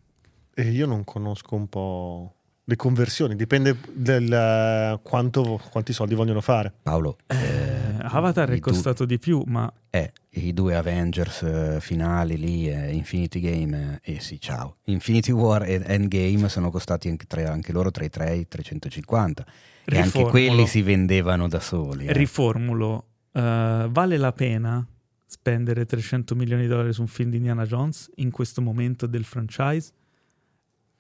E 0.54 0.70
io 0.70 0.86
non 0.86 1.04
conosco 1.04 1.54
un 1.54 1.68
po' 1.68 2.38
le 2.68 2.76
conversioni, 2.76 3.35
dipende 3.35 3.78
da 3.94 5.00
quanto, 5.02 5.59
quanti 5.70 5.94
soldi 5.94 6.14
vogliono 6.14 6.42
fare. 6.42 6.70
Paolo, 6.83 7.16
eh, 7.26 7.96
Avatar 8.02 8.50
è 8.50 8.59
costato 8.59 9.07
di 9.07 9.18
più, 9.18 9.42
ma 9.46 9.72
eh, 9.88 10.12
i 10.33 10.52
due 10.52 10.76
Avengers 10.76 11.42
eh, 11.42 11.78
finali 11.81 12.37
lì, 12.37 12.68
eh, 12.68 12.92
Infinity 12.92 13.40
Game 13.40 14.00
e 14.02 14.20
sì, 14.20 14.38
ciao. 14.38 14.76
Infinity 14.85 15.33
War 15.33 15.62
e 15.62 15.81
Endgame 15.83 16.50
sono 16.50 16.70
costati 16.70 17.09
anche, 17.09 17.24
tre- 17.24 17.46
anche 17.46 17.72
loro 17.72 17.90
tra 17.90 18.04
i 18.04 18.11
3 18.11 18.28
e 18.33 18.37
i 18.37 18.46
350 18.46 19.46
e 19.87 19.96
anche 19.96 20.02
riformulo. 20.02 20.31
quelli 20.31 20.66
si 20.66 20.83
vendevano 20.83 21.48
da 21.48 21.61
soli. 21.61 22.04
eh. 22.04 22.12
Riformulo, 22.12 23.07
eh, 23.33 23.87
vale 23.88 24.16
la 24.18 24.33
pena 24.33 24.87
spendere 25.24 25.87
300 25.87 26.35
milioni 26.35 26.62
di 26.62 26.68
dollari 26.68 26.92
su 26.92 27.00
un 27.00 27.07
film 27.07 27.31
di 27.31 27.37
Indiana 27.38 27.64
Jones 27.64 28.11
in 28.16 28.31
questo 28.31 28.61
momento 28.61 29.07
del 29.07 29.24
franchise? 29.24 29.92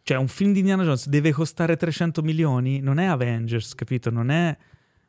Cioè, 0.08 0.16
un 0.16 0.28
film 0.28 0.54
di 0.54 0.60
Indiana 0.60 0.84
Jones 0.84 1.06
deve 1.06 1.32
costare 1.32 1.76
300 1.76 2.22
milioni? 2.22 2.80
Non 2.80 2.98
è 2.98 3.04
Avengers, 3.04 3.74
capito? 3.74 4.08
Non 4.08 4.30
è... 4.30 4.56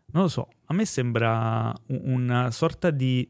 Non 0.08 0.24
lo 0.24 0.28
so, 0.28 0.50
a 0.66 0.74
me 0.74 0.84
sembra 0.84 1.74
un- 1.86 2.02
una 2.04 2.52
sorta 2.52 2.90
di... 2.90 3.26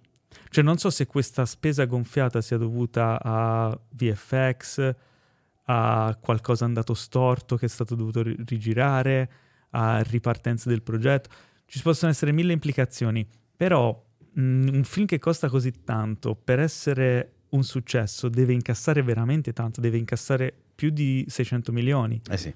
Cioè, 0.49 0.63
non 0.63 0.79
so 0.79 0.89
se 0.89 1.05
questa 1.05 1.45
spesa 1.45 1.85
gonfiata 1.85 2.41
sia 2.41 2.57
dovuta 2.57 3.19
a 3.21 3.79
VFX, 3.87 4.95
a 5.65 6.17
qualcosa 6.19 6.65
andato 6.65 6.95
storto 6.95 7.55
che 7.55 7.67
è 7.67 7.69
stato 7.69 7.93
dovuto 7.93 8.23
ri- 8.23 8.35
rigirare, 8.47 9.31
a 9.69 10.01
ripartenza 10.01 10.69
del 10.69 10.81
progetto. 10.81 11.29
Ci 11.65 11.83
possono 11.83 12.09
essere 12.09 12.31
mille 12.31 12.53
implicazioni, 12.53 13.23
però 13.55 13.91
mh, 14.33 14.69
un 14.73 14.83
film 14.85 15.05
che 15.05 15.19
costa 15.19 15.47
così 15.49 15.83
tanto 15.83 16.33
per 16.33 16.57
essere 16.57 17.33
un 17.49 17.63
successo 17.63 18.27
deve 18.27 18.53
incassare 18.53 19.03
veramente 19.03 19.53
tanto, 19.53 19.81
deve 19.81 19.99
incassare 19.99 20.63
più 20.79 20.91
di 20.91 21.25
600 21.27 21.73
milioni. 21.73 22.21
Eh 22.31 22.37
sì. 22.37 22.55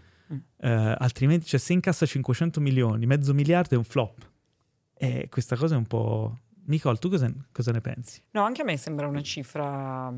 Eh, 0.62 0.96
altrimenti, 0.98 1.46
cioè, 1.46 1.60
se 1.60 1.74
incassa 1.74 2.06
500 2.06 2.62
milioni, 2.62 3.06
mezzo 3.06 3.34
miliardo 3.34 3.76
è 3.76 3.78
un 3.78 3.84
flop. 3.84 4.32
E 4.94 5.28
questa 5.30 5.58
cosa 5.58 5.76
è 5.76 5.78
un 5.78 5.86
po'. 5.86 6.40
Nicole, 6.68 6.98
tu 7.00 7.10
cosa, 7.10 7.30
cosa 7.52 7.72
ne 7.74 7.82
pensi? 7.82 8.24
No, 8.32 8.44
anche 8.44 8.62
a 8.62 8.64
me 8.64 8.78
sembra 8.78 9.08
una 9.08 9.22
cifra 9.22 10.10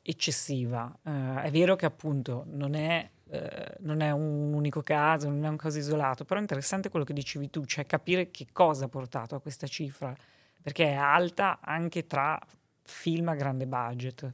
eccessiva. 0.00 0.98
Eh, 1.04 1.42
è 1.42 1.50
vero 1.50 1.76
che 1.76 1.84
appunto 1.84 2.46
non 2.48 2.72
è, 2.72 3.10
eh, 3.28 3.76
non 3.80 4.00
è 4.00 4.12
un 4.12 4.54
unico 4.54 4.80
caso, 4.80 5.28
non 5.28 5.44
è 5.44 5.48
un 5.48 5.56
caso 5.56 5.76
isolato, 5.76 6.24
però 6.24 6.38
è 6.38 6.42
interessante 6.42 6.88
quello 6.88 7.04
che 7.04 7.12
dicevi 7.12 7.50
tu, 7.50 7.66
cioè 7.66 7.84
capire 7.84 8.30
che 8.30 8.46
cosa 8.50 8.86
ha 8.86 8.88
portato 8.88 9.34
a 9.34 9.40
questa 9.42 9.66
cifra, 9.66 10.16
perché 10.62 10.86
è 10.86 10.94
alta 10.94 11.58
anche 11.60 12.06
tra 12.06 12.40
film 12.80 13.28
a 13.28 13.34
grande 13.34 13.66
budget. 13.66 14.32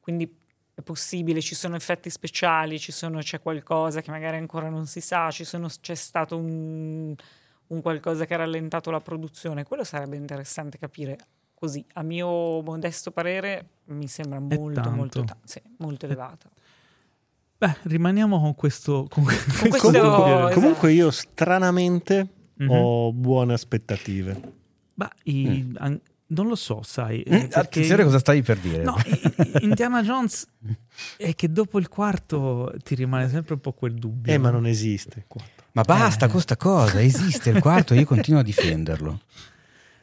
Quindi 0.00 0.46
è 0.78 0.82
possibile, 0.82 1.40
ci 1.40 1.56
sono 1.56 1.74
effetti 1.74 2.08
speciali, 2.08 2.78
ci 2.78 2.92
sono- 2.92 3.18
c'è 3.18 3.40
qualcosa 3.40 4.00
che 4.00 4.12
magari 4.12 4.36
ancora 4.36 4.68
non 4.68 4.86
si 4.86 5.00
sa, 5.00 5.28
ci 5.32 5.42
sono- 5.42 5.66
c'è 5.80 5.96
stato 5.96 6.36
un, 6.36 7.12
un 7.66 7.82
qualcosa 7.82 8.26
che 8.26 8.34
ha 8.34 8.36
rallentato 8.36 8.92
la 8.92 9.00
produzione. 9.00 9.64
Quello 9.64 9.82
sarebbe 9.82 10.14
interessante 10.16 10.78
capire. 10.78 11.18
Così, 11.52 11.84
a 11.94 12.02
mio 12.04 12.62
modesto 12.62 13.10
parere, 13.10 13.70
mi 13.86 14.06
sembra 14.06 14.38
molto, 14.38 14.88
molto, 14.90 15.24
ta- 15.24 15.36
sì, 15.42 15.60
molto 15.78 16.06
elevata. 16.06 16.48
Beh, 17.58 17.76
rimaniamo 17.82 18.38
con 18.40 18.54
questo. 18.54 19.06
Con, 19.10 19.24
questo- 19.24 19.90
Comunque, 19.90 19.98
esatto. 19.98 20.54
comunque 20.54 20.92
io 20.92 21.10
stranamente 21.10 22.28
Mhm. 22.54 22.70
ho 22.70 23.12
buone 23.12 23.52
aspettative. 23.52 24.40
Bah, 24.94 25.10
i- 25.24 25.72
an- 25.78 26.00
non 26.28 26.46
lo 26.46 26.54
so, 26.54 26.82
sai. 26.82 27.22
eh, 27.22 27.30
Mm, 27.30 27.38
perché- 27.40 27.58
Attenzione 27.58 28.04
cosa 28.04 28.18
stavi 28.18 28.42
per 28.42 28.58
dire. 28.58 28.82
No, 28.82 28.96
Indiana 29.60 30.02
Jones 30.02 30.46
è 31.16 31.34
che 31.34 31.50
dopo 31.50 31.78
il 31.78 31.88
quarto 31.88 32.72
ti 32.84 32.94
rimane 32.94 33.28
sempre 33.28 33.54
un 33.54 33.60
po' 33.60 33.72
quel 33.72 33.94
dubbio. 33.94 34.32
Eh, 34.32 34.38
ma 34.38 34.48
no? 34.50 34.56
non 34.58 34.66
esiste. 34.66 35.26
Ma 35.72 35.82
basta 35.82 36.26
Eh. 36.26 36.28
con 36.28 36.40
sta 36.40 36.56
cosa, 36.56 37.00
esiste 37.00 37.50
il 37.50 37.60
quarto 37.60 37.94
e 37.94 37.98
io 37.98 38.04
continuo 38.06 38.40
a 38.40 38.42
difenderlo. 38.42 39.20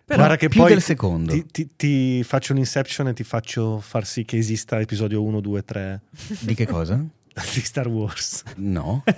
Però 0.05 0.19
Guarda 0.19 0.38
che 0.38 0.49
più 0.49 0.59
poi 0.61 0.69
del 0.69 0.81
secondo. 0.83 1.31
Ti, 1.31 1.45
ti- 1.47 1.69
ti 1.75 2.23
faccio 2.23 2.53
un 2.53 2.59
inception 2.59 3.07
e 3.07 3.13
ti 3.13 3.23
faccio 3.23 3.79
far 3.79 4.05
sì 4.05 4.23
che 4.23 4.38
esista 4.38 4.79
episodio 4.79 5.23
1, 5.23 5.39
2, 5.39 5.63
3 5.63 6.01
Di 6.41 6.53
che 6.53 6.67
cosa? 6.67 6.95
di 7.53 7.59
Star 7.61 7.88
Wars. 7.88 8.43
No. 8.57 9.03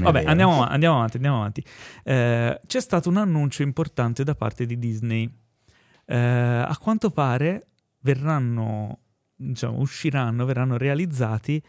Vabbè, 0.00 0.24
andiamo, 0.24 0.64
andiamo 0.66 0.96
avanti, 0.96 1.16
andiamo 1.16 1.36
avanti. 1.38 1.64
Eh, 2.02 2.60
c'è 2.66 2.80
stato 2.80 3.08
un 3.08 3.16
annuncio 3.16 3.62
importante 3.62 4.24
da 4.24 4.34
parte 4.34 4.66
di 4.66 4.78
Disney. 4.78 5.30
Eh, 6.06 6.16
a 6.16 6.76
quanto 6.80 7.10
pare 7.10 7.68
verranno, 8.00 9.00
diciamo, 9.34 9.78
usciranno, 9.78 10.44
verranno 10.44 10.76
realizzati 10.76 11.62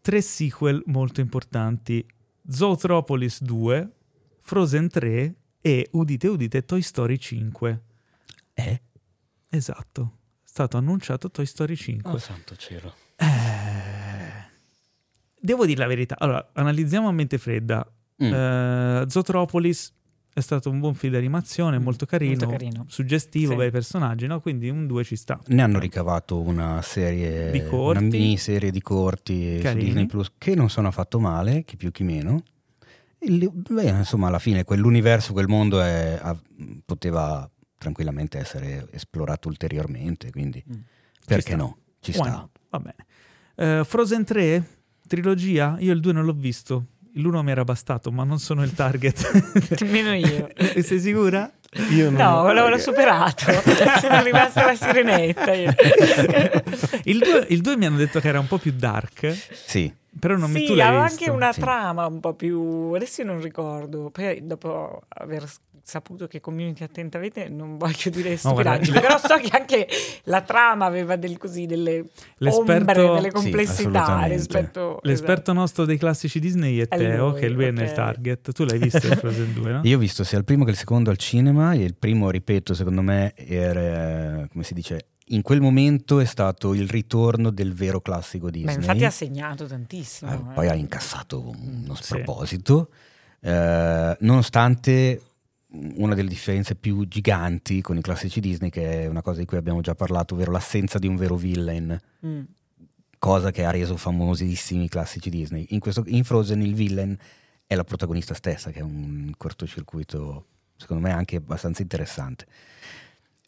tre 0.00 0.20
sequel 0.20 0.82
molto 0.86 1.20
importanti. 1.20 2.06
Zootropolis 2.48 3.42
2, 3.42 3.90
Frozen 4.40 4.88
3 4.88 5.34
e, 5.60 5.88
udite 5.92 6.28
udite, 6.28 6.64
Toy 6.64 6.82
Story 6.82 7.18
5. 7.18 7.82
Eh? 8.54 8.82
Esatto, 9.48 10.18
è 10.42 10.46
stato 10.48 10.76
annunciato 10.76 11.30
Toy 11.30 11.46
Story 11.46 11.76
5. 11.76 12.10
Oh 12.10 12.18
santo 12.18 12.56
cielo. 12.56 12.94
Eh, 13.16 13.26
devo 15.38 15.66
dire 15.66 15.78
la 15.78 15.86
verità. 15.86 16.16
Allora, 16.18 16.50
analizziamo 16.54 17.08
a 17.08 17.12
mente 17.12 17.38
fredda. 17.38 17.86
Mm. 18.22 18.32
Eh, 18.32 19.04
Zootropolis 19.08 19.92
è 20.32 20.40
stato 20.40 20.70
un 20.70 20.78
buon 20.80 20.94
film 20.94 21.12
di 21.12 21.18
animazione, 21.18 21.78
molto 21.78 22.06
carino, 22.06 22.36
Molto 22.36 22.48
carino. 22.48 22.84
suggestivo, 22.88 23.52
Sì. 23.52 23.56
bei 23.56 23.70
personaggi, 23.70 24.26
no? 24.26 24.40
Quindi 24.40 24.68
un 24.68 24.86
2 24.86 25.04
ci 25.04 25.16
sta. 25.16 25.38
Ne 25.48 25.62
hanno 25.62 25.78
ricavato 25.78 26.38
una 26.40 26.80
serie, 26.82 27.50
Di 27.50 27.64
corti. 27.66 27.98
una 28.04 28.08
miniserie 28.16 28.70
di 28.70 28.80
corti 28.80 29.56
su 29.56 29.62
Carini. 29.62 29.84
Disney 29.86 30.06
Plus 30.06 30.32
che 30.38 30.54
non 30.54 30.70
sono 30.70 30.88
affatto 30.88 31.18
male, 31.20 31.64
chi 31.64 31.76
più 31.76 31.90
chi 31.90 32.04
meno. 32.04 32.42
Il- 33.22 33.50
beh, 33.52 33.88
insomma, 33.88 34.28
alla 34.28 34.38
fine 34.38 34.64
quell'universo, 34.64 35.32
quel 35.32 35.48
mondo 35.48 35.80
è- 35.82 36.18
ha- 36.22 36.38
poteva 36.84 37.48
tranquillamente 37.76 38.38
essere 38.38 38.86
esplorato 38.92 39.48
ulteriormente, 39.48 40.30
quindi 40.30 40.62
Mm. 40.66 40.80
perché 41.26 41.56
no? 41.56 41.78
Ci 42.00 42.12
Why 42.12 42.20
sta. 42.20 42.30
not? 42.30 42.50
Va 42.70 42.78
bene. 42.78 42.96
Eh, 43.56 43.84
Frozen 43.84 44.24
3, 44.24 44.66
trilogia, 45.06 45.76
io 45.80 45.92
il 45.92 46.00
2 46.00 46.12
non 46.12 46.24
l'ho 46.24 46.32
visto. 46.32 46.86
L'uno 47.14 47.42
mi 47.42 47.50
era 47.50 47.64
bastato, 47.64 48.10
ma 48.12 48.22
non 48.24 48.38
sono 48.38 48.62
il 48.62 48.72
target. 48.74 49.78
Nemmeno 49.82 50.14
io. 50.14 50.48
Sei 50.82 51.00
sicura? 51.00 51.50
Io 51.90 52.10
non- 52.10 52.14
No, 52.20 52.52
l'ho, 52.52 52.68
l'ho 52.68 52.78
superato. 52.78 53.44
Sono 54.00 54.22
rimasta 54.22 54.64
la 54.66 54.74
sirenetta. 54.74 55.52
io. 55.52 55.72
Il 57.04 57.18
2, 57.18 57.46
il 57.50 57.60
2 57.60 57.76
mi 57.76 57.86
hanno 57.86 57.96
detto 57.96 58.20
che 58.20 58.28
era 58.28 58.38
un 58.40 58.46
po' 58.46 58.58
più 58.58 58.72
dark, 58.72 59.36
Sì, 59.66 59.92
però 60.18 60.36
non 60.36 60.50
mi 60.50 60.60
sì, 60.60 60.66
tu 60.66 60.74
l'hai 60.74 60.88
aveva 60.88 61.04
visto. 61.04 61.24
anche 61.24 61.36
una 61.36 61.52
Sì. 61.52 61.60
trama 61.60 62.06
un 62.06 62.20
po' 62.20 62.34
più. 62.34 62.92
Adesso 62.94 63.22
io 63.22 63.26
non 63.28 63.40
ricordo. 63.40 64.10
Poi, 64.10 64.46
dopo 64.46 65.02
aver 65.08 65.44
saputo 65.82 66.26
che 66.26 66.40
community 66.40 66.84
attenta 66.84 67.16
avete, 67.16 67.48
non 67.48 67.78
voglio 67.78 68.10
dire 68.10 68.36
stupidaggini, 68.36 69.00
però 69.00 69.16
so 69.18 69.36
che 69.38 69.48
anche 69.56 69.88
la 70.24 70.42
trama 70.42 70.84
aveva 70.84 71.16
del 71.16 71.38
così, 71.38 71.66
delle 71.66 72.04
L'esperto- 72.36 73.00
ombre, 73.00 73.14
delle 73.14 73.28
Sì, 73.28 73.30
complessità 73.34 73.88
assolutamente. 74.02 74.36
rispetto. 74.36 74.98
L'esperto 75.02 75.52
nostro 75.52 75.84
dei 75.84 75.96
classici 75.98 76.38
Disney 76.38 76.78
è 76.78 76.88
È 76.88 76.96
Teo, 76.96 77.30
lui, 77.30 77.40
che 77.40 77.48
lui 77.48 77.64
è 77.64 77.68
ok. 77.70 77.74
nel 77.74 77.92
target. 77.92 78.52
Tu 78.52 78.64
l'hai 78.64 78.78
visto 78.78 79.06
il 79.06 79.16
Frozen 79.18 79.52
2, 79.54 79.72
no? 79.72 79.80
Io 79.84 79.96
ho 79.96 80.00
visto 80.00 80.22
sia 80.22 80.38
il 80.38 80.44
primo 80.44 80.64
che 80.64 80.70
il 80.72 80.76
secondo 80.76 81.10
al 81.10 81.16
cinema 81.16 81.72
e 81.72 81.82
il 81.82 81.94
primo, 81.96 82.30
ripeto, 82.30 82.74
secondo 82.74 83.00
me 83.02 83.32
era, 83.34 84.46
come 84.52 84.64
si 84.64 84.74
dice, 84.74 85.06
in 85.32 85.42
quel 85.42 85.60
momento 85.60 86.18
è 86.20 86.24
stato 86.24 86.74
il 86.74 86.88
ritorno 86.88 87.50
del 87.50 87.72
vero 87.72 88.00
classico 88.00 88.46
Beh, 88.46 88.52
Disney. 88.52 88.74
infatti 88.76 89.04
ha 89.04 89.10
segnato 89.10 89.66
tantissimo. 89.66 90.30
Eh, 90.30 90.34
eh. 90.34 90.54
poi 90.54 90.68
ha 90.68 90.74
incassato 90.74 91.40
uno 91.40 91.94
Sì. 91.94 92.02
sproposito, 92.02 92.90
eh, 93.40 94.16
nonostante 94.20 95.22
una 95.72 96.14
delle 96.16 96.28
differenze 96.28 96.74
più 96.74 97.06
giganti 97.06 97.80
con 97.80 97.96
i 97.96 98.00
classici 98.00 98.40
Disney, 98.40 98.70
che 98.70 99.02
è 99.04 99.06
una 99.06 99.22
cosa 99.22 99.38
di 99.38 99.46
cui 99.46 99.56
abbiamo 99.56 99.80
già 99.80 99.94
parlato, 99.94 100.34
ovvero 100.34 100.50
l'assenza 100.50 100.98
di 100.98 101.06
un 101.06 101.16
vero 101.16 101.36
villain, 101.36 101.96
Mm. 102.26 102.40
cosa 103.18 103.50
che 103.52 103.64
ha 103.64 103.70
reso 103.70 103.96
famosissimi 103.96 104.84
i 104.84 104.88
classici 104.88 105.30
Disney. 105.30 105.66
In, 105.70 105.78
questo, 105.78 106.02
in 106.06 106.24
Frozen 106.24 106.60
il 106.62 106.74
villain 106.74 107.16
è 107.66 107.76
la 107.76 107.84
protagonista 107.84 108.34
stessa, 108.34 108.70
che 108.72 108.80
è 108.80 108.82
un 108.82 109.32
cortocircuito, 109.36 110.46
secondo 110.76 111.06
me, 111.06 111.12
anche 111.12 111.36
abbastanza 111.36 111.82
interessante. 111.82 112.46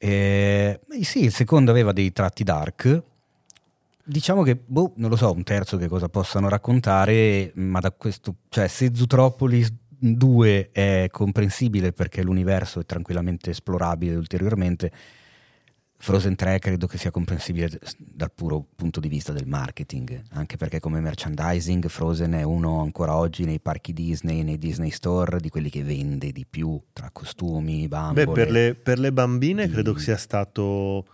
Eh, 0.05 0.81
sì, 1.03 1.23
il 1.23 1.33
secondo 1.33 1.71
aveva 1.71 1.93
dei 1.93 2.11
tratti 2.11 2.43
dark. 2.43 3.03
Diciamo 4.03 4.43
che, 4.43 4.57
boh, 4.57 4.95
non 4.97 5.11
lo 5.11 5.15
so, 5.15 5.31
un 5.31 5.45
terzo 5.45 5.77
che 5.77 5.87
cosa 5.87 6.09
possano 6.09 6.49
raccontare, 6.49 7.53
ma 7.55 7.79
da 7.79 7.93
questo, 7.93 8.35
cioè 8.49 8.67
se 8.67 8.91
Zootropolis 8.93 9.73
2 9.97 10.71
è 10.73 11.07
comprensibile 11.09 11.93
perché 11.93 12.25
l'universo 12.25 12.81
è 12.81 12.85
tranquillamente 12.85 13.51
esplorabile 13.51 14.17
ulteriormente, 14.17 14.91
Frozen 16.03 16.35
3 16.35 16.59
credo 16.59 16.89
che 16.89 16.99
sia 16.99 17.13
comprensibile 17.13 17.71
dal 17.97 18.33
puro 18.33 18.67
punto 18.75 18.99
di 18.99 19.07
vista 19.07 19.33
del 19.33 19.47
marketing, 19.47 20.21
anche 20.31 20.57
perché 20.57 20.81
come 20.81 20.99
merchandising 20.99 21.87
Frozen 21.87 22.33
è 22.33 22.43
uno 22.43 22.81
ancora 22.81 23.15
oggi 23.15 23.45
nei 23.45 23.61
parchi 23.61 23.93
Disney, 23.93 24.43
nei 24.43 24.59
Disney 24.59 24.91
Store, 24.91 25.39
di 25.39 25.49
quelli 25.49 25.71
che 25.71 25.85
vende 25.85 26.33
di 26.33 26.45
più 26.45 26.77
tra 26.93 27.11
costumi, 27.13 27.87
bambole. 27.87 28.27
Beh, 28.27 28.33
per 28.33 28.51
le, 28.51 28.75
per 28.75 28.99
le 28.99 29.13
bambine 29.13 29.67
di- 29.67 29.73
credo 29.73 29.93
che 29.93 30.01
sia 30.01 30.17
stato 30.17 31.07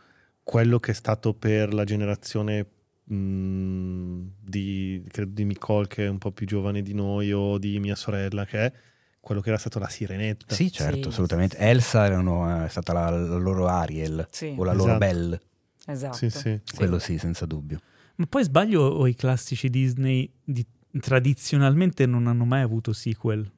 quello 0.43 0.81
che 0.81 0.93
è 0.93 0.95
stato 0.95 1.35
per 1.35 1.75
la 1.75 1.85
generazione 1.85 2.65
mh, 3.05 4.21
di, 4.41 5.05
credo 5.11 5.33
di 5.35 5.45
Nicole 5.45 5.87
che 5.87 6.07
è 6.07 6.09
un 6.09 6.17
po' 6.17 6.33
più 6.33 6.47
giovane 6.47 6.81
di 6.81 6.95
noi 6.95 7.31
o 7.31 7.59
di 7.59 7.79
mia 7.79 7.95
sorella 7.95 8.47
che 8.47 8.59
è 8.59 8.73
quello 9.29 9.43
che 9.43 9.51
era 9.51 9.59
stato 9.59 9.79
la 9.79 9.89
sirenetta. 9.91 10.55
Sì, 10.55 10.73
certo, 10.73 11.03
Sì. 11.03 11.09
assolutamente. 11.09 11.59
Elsa 11.59 12.07
erano- 12.07 12.65
è 12.65 12.69
stata 12.71 12.95
la, 12.95 13.11
la 13.11 13.37
loro 13.37 13.67
Ariel 13.69 14.27
Sì, 14.31 14.55
o 14.57 14.65
la 14.65 14.73
loro 14.73 14.85
Esatto. 14.95 14.99
Belle, 14.99 15.41
esatto. 15.87 16.17
Sì, 16.17 16.31
sì. 16.31 16.61
quello 16.75 16.99
sì, 16.99 17.19
senza 17.19 17.45
dubbio. 17.45 17.79
Ma 18.17 18.25
poi 18.27 18.43
sbaglio 18.45 18.81
o 18.83 19.07
i 19.07 19.15
classici 19.15 19.69
Disney 19.69 20.33
di- 20.43 20.67
tradizionalmente 20.99 22.07
non 22.07 22.27
hanno 22.27 22.45
mai 22.47 22.63
avuto 22.63 22.93
sequel? 22.95 23.49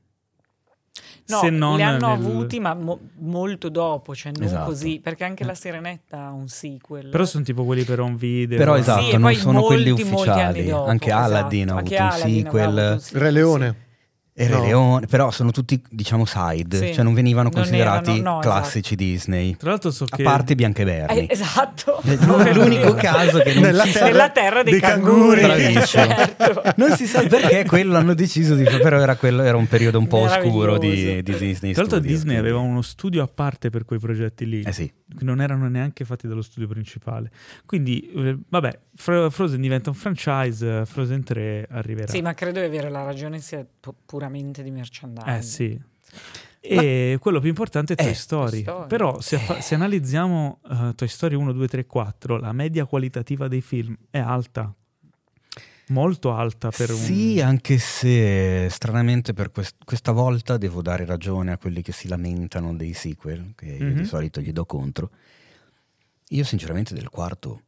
No, 1.29 1.39
Se 1.39 1.51
non 1.51 1.77
li 1.77 1.83
hanno 1.83 2.09
nel- 2.09 2.27
avuti, 2.27 2.59
ma 2.59 2.75
mo- 2.75 2.99
molto 3.19 3.69
dopo, 3.69 4.15
cioè 4.17 4.33
non 4.33 4.43
Esatto. 4.43 4.71
così, 4.71 4.99
perché 5.01 5.23
anche 5.23 5.45
la 5.45 5.55
Sirenetta 5.55 6.27
ha 6.27 6.33
un 6.33 6.49
sequel. 6.49 7.09
Però 7.11 7.25
sono 7.25 7.45
tipo 7.45 7.65
quelli 7.65 7.85
per 7.85 8.01
home 8.01 8.17
video. 8.17 8.59
Però 8.59 8.77
eh. 8.77 8.81
esatto, 8.81 9.05
Sì, 9.09 9.17
non 9.17 9.33
sono 9.35 9.63
quelli 9.63 9.91
molti, 9.91 10.05
molti 10.05 10.29
ufficiali. 10.29 10.67
dopo, 10.67 10.89
Anche 10.91 11.07
esatto. 11.07 11.23
Aladdin 11.25 11.71
ha 11.71 11.77
Anche 11.77 11.97
avuto 11.97 12.03
un 12.17 12.21
Aladdin 12.21 12.43
sequel. 12.45 12.65
avuto 12.79 12.93
un 12.93 13.01
sequel, 13.01 13.23
Re 13.23 13.31
Leone. 13.31 13.77
E 14.41 14.47
Re 14.49 14.55
No. 14.55 14.63
Leone, 14.65 15.07
però 15.07 15.31
sono 15.31 15.51
tutti, 15.51 15.83
diciamo, 15.91 16.25
side, 16.25 16.79
Sì. 16.79 16.95
cioè 16.95 17.05
non 17.05 17.13
venivano 17.15 17.51
Non 17.53 17.61
considerati 17.61 18.11
erano- 18.19 18.35
no, 18.37 18.39
classici 18.41 18.97
Disney. 18.97 19.55
Tra 19.57 19.71
l'altro 19.71 19.91
so 19.91 20.05
A 20.09 20.17
che... 20.17 20.23
parte 20.23 20.47
sì. 20.49 20.55
Biancaberni. 20.55 21.19
Eh, 21.19 21.27
esatto. 21.31 22.01
È 22.01 22.53
l'unico 22.55 22.95
caso 22.95 23.39
che 23.41 23.53
non 23.55 23.65
Nella 23.65 23.85
si 23.85 23.91
sa. 23.91 23.99
terra- 23.99 24.11
Nella 24.11 24.31
terra 24.31 24.63
dei, 24.63 24.73
dei 24.73 24.81
canguri. 24.81 25.41
canguri. 25.43 25.87
Certo. 25.87 26.63
Non 26.77 26.97
si 26.97 27.07
sa 27.07 27.23
perché 27.27 27.65
quello 27.67 27.97
hanno 27.97 28.15
deciso 28.15 28.55
di 28.55 28.65
fare, 28.65 28.79
però 28.79 28.99
era, 28.99 29.17
quello, 29.17 29.43
era 29.43 29.57
un 29.57 29.67
periodo 29.69 29.99
un 29.99 30.07
po' 30.07 30.19
oscuro 30.19 30.79
di, 30.79 31.23
di 31.23 31.37
Disney. 31.37 31.73
Tra 31.73 31.83
l'altro 31.83 31.99
Studios, 31.99 32.03
Disney 32.03 32.37
quindi- 32.37 32.37
aveva 32.39 32.59
uno 32.61 32.83
studio 32.83 33.23
a 33.23 33.29
parte 33.33 33.69
per 33.71 33.85
quei 33.85 33.99
progetti 33.99 34.47
lì. 34.49 34.63
Eh 34.63 34.73
sì, 34.73 34.91
non 35.21 35.41
erano 35.41 35.69
neanche 35.69 36.05
fatti 36.05 36.27
dallo 36.27 36.43
studio 36.43 36.67
principale. 36.69 37.31
Quindi, 37.67 38.11
eh, 38.17 38.39
vabbè, 38.49 38.79
Fro- 38.95 39.31
Frozen 39.31 39.61
diventa 39.61 39.91
un 39.91 39.97
franchise, 39.97 40.81
eh, 40.81 40.87
Frozen 40.87 41.25
3 41.25 41.67
arriverà. 41.71 42.09
Sì, 42.13 42.21
ma 42.23 42.35
credo 42.35 42.61
di 42.61 42.67
avere 42.67 42.91
la 42.91 43.03
ragione 43.03 43.41
sia 43.41 43.65
pu- 43.81 43.95
puramente 44.31 44.63
di 44.63 44.71
merchandising. 44.71 45.37
Eh 45.37 45.43
sì. 45.43 45.81
E 46.63 47.17
quello 47.21 47.41
più 47.41 47.49
importante 47.49 47.95
è 47.95 47.97
Toy 47.97 48.11
Eh, 48.11 48.15
Story. 48.15 48.51
Toy 48.51 48.63
Story. 48.63 48.87
Però 48.89 49.21
se, 49.21 49.39
fa- 49.39 49.61
se 49.61 49.75
analizziamo 49.75 50.61
eh, 50.71 50.93
Toy 50.95 51.09
Story 51.09 51.35
1, 51.35 51.53
2, 51.53 51.69
3, 51.69 51.87
4, 51.87 52.39
la 52.39 52.53
media 52.53 52.85
qualitativa 52.87 53.49
dei 53.49 53.61
film 53.63 53.97
è 54.11 54.19
alta. 54.19 54.73
Molto 55.89 56.33
alta 56.33 56.71
per 56.71 56.91
un... 56.91 56.97
Sì, 56.97 57.41
anche 57.41 57.79
se 57.79 58.69
stranamente 58.71 59.33
per 59.33 59.51
quest- 59.51 59.83
questa 59.85 60.13
volta 60.13 60.57
devo 60.57 60.83
dare 60.83 61.05
ragione 61.05 61.51
a 61.51 61.59
quelli 61.59 61.83
che 61.83 61.91
si 61.91 62.07
lamentano 62.07 62.75
dei 62.77 62.93
sequel, 62.93 63.55
che 63.57 63.67
io 63.67 63.87
Mhm. 63.87 63.97
di 63.97 64.05
solito 64.05 64.41
gli 64.41 64.53
do 64.53 64.65
contro. 64.67 65.11
Io 66.29 66.45
sinceramente 66.45 66.95
del 66.95 67.09
quarto 67.09 67.63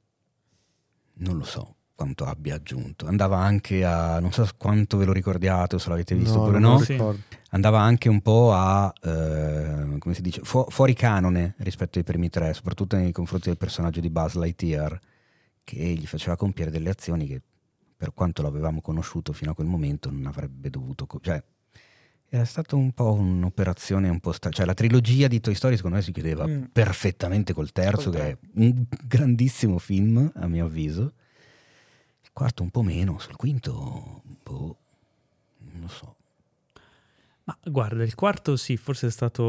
non 1.15 1.37
lo 1.37 1.45
so 1.45 1.77
quanto 2.03 2.25
abbia 2.25 2.57
aggiunto. 2.57 3.07
Andava 3.07 3.39
anche 3.39 3.85
a, 3.85 4.19
non 4.21 4.33
so 4.33 4.47
quanto 4.57 4.97
ve 4.97 5.05
lo 5.05 5.13
ricordiate 5.13 5.77
o 5.77 5.79
se 5.79 5.89
l'avete 5.89 6.15
visto 6.15 6.41
oppure 6.41 6.59
no, 6.59 6.79
me 6.79 6.97
lo 6.97 7.13
Sì. 7.15 7.23
andava 7.51 7.81
anche 7.81 8.09
un 8.09 8.21
po' 8.21 8.53
a, 8.53 8.93
eh, 9.03 9.99
come 9.99 10.15
si 10.15 10.21
dice, 10.23 10.41
fu- 10.43 10.67
fuori 10.69 10.95
canone 10.95 11.55
rispetto 11.59 11.99
ai 11.99 12.05
primi 12.05 12.29
tre, 12.29 12.53
soprattutto 12.55 12.97
nei 12.97 13.13
confronti 13.13 13.49
del 13.49 13.59
personaggio 13.59 14.01
di 14.01 14.11
Buzz 14.11 14.35
Lightyear, 14.35 14.99
che 15.65 15.77
gli 15.77 16.07
faceva 16.07 16.37
compiere 16.37 16.71
delle 16.71 16.91
azioni 16.91 17.27
che 17.27 17.41
per 17.97 18.13
quanto 18.13 18.43
l'avevamo 18.43 18.81
conosciuto 18.81 19.33
fino 19.33 19.53
a 19.53 19.55
quel 19.55 19.69
momento 19.69 20.11
non 20.11 20.27
avrebbe 20.27 20.71
dovuto... 20.71 21.07
co- 21.07 21.21
cioè, 21.23 21.41
era 22.29 22.45
stata 22.47 22.75
un 22.77 22.93
po' 22.93 23.13
un'operazione 23.13 24.09
un 24.09 24.19
po' 24.19 24.33
sta- 24.33 24.49
cioè 24.49 24.65
la 24.65 24.73
trilogia 24.75 25.29
di 25.29 25.39
Toy 25.39 25.55
Story 25.55 25.77
secondo 25.77 25.97
me 25.99 26.03
si 26.03 26.13
chiudeva 26.13 26.47
Mm. 26.47 26.63
perfettamente 26.73 27.53
col 27.53 27.71
terzo 27.73 28.11
Col 28.11 28.19
che 28.19 28.29
è 28.31 28.39
un 28.55 28.87
grandissimo 29.07 29.77
film 29.79 30.33
a 30.37 30.47
mio 30.49 30.65
avviso 30.65 31.13
quarto 32.33 32.63
un 32.63 32.71
po' 32.71 32.83
meno 32.83 33.19
sul 33.19 33.37
quinto 33.37 34.23
un 34.25 34.37
po' 34.43 34.77
non 35.59 35.81
lo 35.83 35.89
so 35.89 36.17
Ma 37.45 37.57
guarda, 37.65 38.03
il 38.05 38.15
quarto 38.15 38.57
sì, 38.57 38.77
forse 38.77 39.09
è 39.09 39.11
stato 39.11 39.43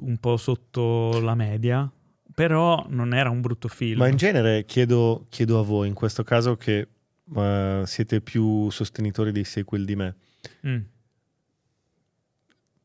un 0.00 0.16
po' 0.18 0.36
sotto 0.36 1.18
la 1.20 1.34
media, 1.34 1.90
però 2.32 2.86
non 2.88 3.12
era 3.12 3.28
un 3.28 3.40
brutto 3.40 3.66
film. 3.68 3.98
Ma 3.98 4.06
in 4.08 4.16
genere 4.16 4.64
chiedo, 4.64 5.26
chiedo 5.30 5.58
a 5.58 5.62
voi, 5.64 5.88
in 5.88 5.94
questo 5.94 6.22
caso 6.22 6.56
che 6.56 6.88
eh, 7.34 7.82
siete 7.86 8.20
più 8.20 8.70
sostenitori 8.70 9.32
dei 9.32 9.44
sequel 9.44 9.84
di 9.84 9.96
me, 9.96 10.14
Mm. 10.66 10.80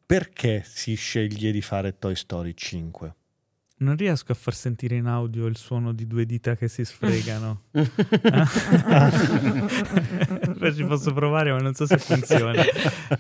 perché 0.06 0.64
si 0.66 0.96
sceglie 0.96 1.52
di 1.52 1.62
fare 1.62 1.98
Toy 2.00 2.16
Story 2.16 2.54
5? 2.56 3.16
Non 3.82 3.96
riesco 3.96 4.34
a 4.34 4.36
far 4.36 4.54
sentire 4.54 4.96
in 4.98 5.06
audio 5.06 5.46
il 5.46 5.56
suono 5.56 5.94
di 5.94 6.06
due 6.06 6.26
dita 6.26 6.58
che 6.58 6.68
si 6.68 6.84
sfregano. 6.84 7.62
Poi 10.60 10.76
ci 10.76 10.84
posso 10.84 11.14
provare, 11.14 11.54
ma 11.54 11.60
non 11.60 11.74
so 11.74 11.86
se 11.86 11.98
funziona. 11.98 12.62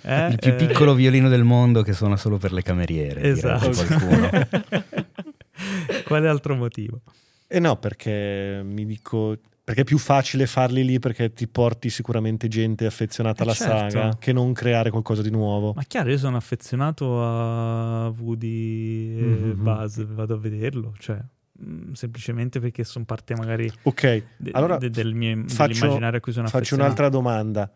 Eh, 0.02 0.28
il 0.32 0.38
più 0.38 0.52
eh, 0.52 0.56
piccolo 0.56 0.95
violino 0.95 1.30
del 1.30 1.45
mondo 1.45 1.82
che 1.82 1.93
suona 1.93 2.17
solo 2.17 2.38
per 2.38 2.52
le 2.52 2.62
cameriere 2.62 3.22
Esatto. 3.22 3.69
qualcuno 3.69 4.30
Quale 6.04 6.28
altro 6.28 6.56
motivo? 6.56 7.02
Eh 7.48 7.60
no, 7.60 7.78
perché 7.78 8.62
mi 8.63 8.86
dico... 8.86 9.38
Perché 9.69 9.82
è 9.84 9.86
più 9.86 9.99
facile 9.99 10.47
farli 10.47 10.84
lì 10.84 10.97
perché 10.97 11.32
ti 11.32 11.47
porti 11.47 11.91
sicuramente 11.91 12.47
gente 12.47 12.88
affezionata 12.88 13.41
Eh, 13.41 13.43
alla 13.43 13.53
certo. 13.53 13.89
saga 13.99 14.17
che 14.17 14.34
non 14.34 14.51
creare 14.51 14.89
qualcosa 14.89 15.21
di 15.21 15.29
nuovo. 15.29 15.73
Ma 15.75 15.84
chiaro, 15.84 16.10
io 16.10 16.17
sono 16.17 16.38
affezionato 16.38 17.21
a 17.23 18.08
Woody 18.10 19.15
e 19.19 19.21
Mhm. 19.53 19.62
Buzz, 19.63 19.99
vado 20.08 20.34
a 20.34 20.38
vederlo, 20.39 20.95
cioè 20.97 21.19
mm, 21.63 21.91
semplicemente 21.91 22.60
perché 22.60 22.84
sono 22.84 23.05
parte 23.05 23.36
magari 23.36 23.71
Ok, 23.84 24.23
de- 24.38 24.49
allora 24.53 24.77
de- 24.77 24.89
del 24.89 25.13
mio, 25.13 25.43
faccio- 25.45 25.67
dell'immaginario 25.67 26.17
a 26.17 26.21
cui 26.21 26.32
sono 26.32 26.45
faccio 26.47 26.58
affezionato. 26.58 26.86
un'altra 26.89 27.10
domanda. 27.10 27.71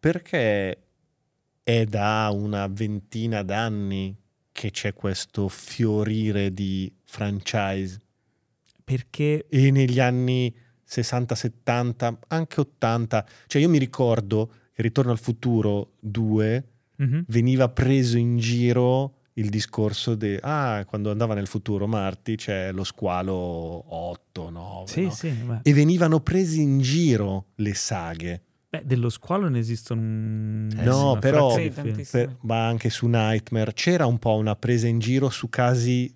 Perché 0.00 0.78
è 1.62 1.84
da 1.84 2.28
una 2.32 2.66
ventina 2.66 3.42
d'anni 3.44 4.16
che 4.50 4.72
c'è 4.72 4.94
questo 4.94 5.46
fiorire 5.48 6.52
di 6.52 6.92
franchise 7.04 8.00
Perché 8.82 9.46
e 9.48 9.70
negli 9.70 10.00
anni 10.00 10.52
60, 10.88 11.34
70, 11.34 12.18
anche 12.28 12.60
80, 12.60 13.26
cioè 13.48 13.60
io 13.60 13.68
mi 13.68 13.78
ricordo 13.78 14.50
che 14.72 14.82
Ritorno 14.82 15.10
al 15.10 15.18
futuro 15.18 15.92
2 16.00 16.64
Mhm. 16.98 17.24
veniva 17.28 17.68
preso 17.68 18.16
in 18.16 18.38
giro 18.38 19.14
il 19.34 19.50
discorso 19.50 20.14
di 20.14 20.38
ah, 20.40 20.82
quando 20.86 21.10
andava 21.10 21.34
nel 21.34 21.46
futuro 21.46 21.86
Marty 21.86 22.36
c'è 22.36 22.72
lo 22.72 22.84
squalo 22.84 23.34
8, 23.34 24.48
9, 24.48 24.86
Sì, 24.90 25.02
no? 25.02 25.10
sì, 25.10 25.28
beh. 25.30 25.58
e 25.62 25.72
venivano 25.74 26.20
presi 26.20 26.62
in 26.62 26.78
giro 26.80 27.46
le 27.56 27.74
saghe. 27.74 28.42
Beh, 28.70 28.82
dello 28.86 29.10
squalo 29.10 29.48
ne 29.48 29.58
esistono 29.58 30.00
un... 30.00 30.70
Eh, 30.76 30.84
no, 30.84 31.18
però- 31.20 31.50
Sì. 31.54 31.70
Per- 32.10 32.36
ma 32.42 32.66
anche 32.66 32.88
su 32.90 33.06
Nightmare 33.06 33.72
c'era 33.74 34.06
un 34.06 34.18
po' 34.18 34.34
una 34.36 34.56
presa 34.56 34.86
in 34.86 34.98
giro 34.98 35.28
su 35.30 35.48
casi 35.50 36.10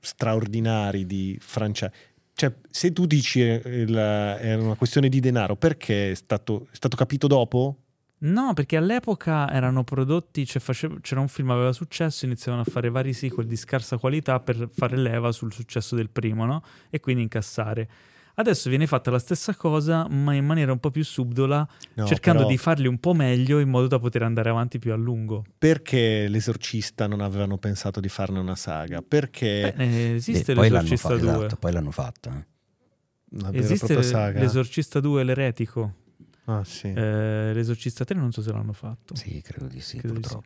straordinari 0.00 1.06
di 1.06 1.36
franchise. 1.40 1.92
Cioè, 2.38 2.52
se 2.70 2.92
tu 2.92 3.06
dici 3.06 3.40
eh, 3.40 3.62
il- 3.64 3.94
è 3.96 4.54
una 4.56 4.74
questione 4.74 5.08
di 5.08 5.20
denaro, 5.20 5.56
perché 5.56 6.10
è 6.10 6.14
stato, 6.14 6.66
è 6.70 6.74
stato 6.76 6.94
capito 6.94 7.26
dopo? 7.26 7.78
No, 8.18 8.52
perché 8.52 8.76
all'epoca 8.76 9.50
erano 9.50 9.84
prodotti, 9.84 10.44
cioè 10.44 10.60
face- 10.60 11.00
c'era 11.00 11.20
un 11.20 11.28
film 11.28 11.50
aveva 11.50 11.72
successo, 11.72 12.26
iniziavano 12.26 12.62
a 12.66 12.70
fare 12.70 12.90
vari 12.90 13.14
sequel 13.14 13.46
di 13.46 13.56
scarsa 13.56 13.96
qualità 13.96 14.38
per 14.40 14.68
fare 14.70 14.98
leva 14.98 15.32
sul 15.32 15.50
successo 15.50 15.96
del 15.96 16.10
primo, 16.10 16.44
no? 16.44 16.62
E 16.90 17.00
quindi 17.00 17.22
incassare. 17.22 17.88
Adesso 18.38 18.68
viene 18.68 18.86
fatta 18.86 19.10
la 19.10 19.18
stessa 19.18 19.54
cosa, 19.54 20.06
ma 20.08 20.34
in 20.34 20.44
maniera 20.44 20.70
un 20.70 20.78
po' 20.78 20.90
più 20.90 21.02
subdola, 21.02 21.66
No, 21.94 22.06
cercando 22.06 22.40
però 22.40 22.50
di 22.50 22.58
farli 22.58 22.86
un 22.86 22.98
po' 22.98 23.14
meglio 23.14 23.60
in 23.60 23.70
modo 23.70 23.86
da 23.86 23.98
poter 23.98 24.22
andare 24.24 24.50
avanti 24.50 24.78
più 24.78 24.92
a 24.92 24.96
lungo. 24.96 25.42
Perché 25.56 26.28
l'esorcista 26.28 27.06
non 27.06 27.22
avevano 27.22 27.56
pensato 27.56 27.98
di 27.98 28.10
farne 28.10 28.38
una 28.38 28.54
saga? 28.54 29.00
Perché 29.00 29.72
Beh, 29.74 29.84
eh, 29.84 30.14
esiste 30.16 30.52
Beh, 30.52 30.60
poi 30.60 30.68
l'hanno 30.68 30.82
l'Esorcista 30.82 31.08
fa- 31.08 31.16
2. 31.16 31.30
esatto, 31.30 31.56
poi 31.56 31.72
l'hanno 31.72 31.90
fatta 31.90 32.30
eh. 32.30 32.46
una 33.38 33.52
Esiste 33.54 33.94
l'Esorcista 34.34 35.00
2 35.00 35.24
l'eretico. 35.24 35.94
Ah, 36.44 36.62
sì. 36.62 36.88
Eh, 36.88 37.52
L'Esorcista 37.54 38.04
3 38.04 38.18
non 38.18 38.32
so 38.32 38.42
se 38.42 38.52
l'hanno 38.52 38.74
fatto. 38.74 39.14
sì 39.16 39.40
credo 39.40 39.66
di 39.66 39.80
sì 39.80 39.96
Credo 39.96 40.18
di 40.18 40.22
sì. 40.22 40.36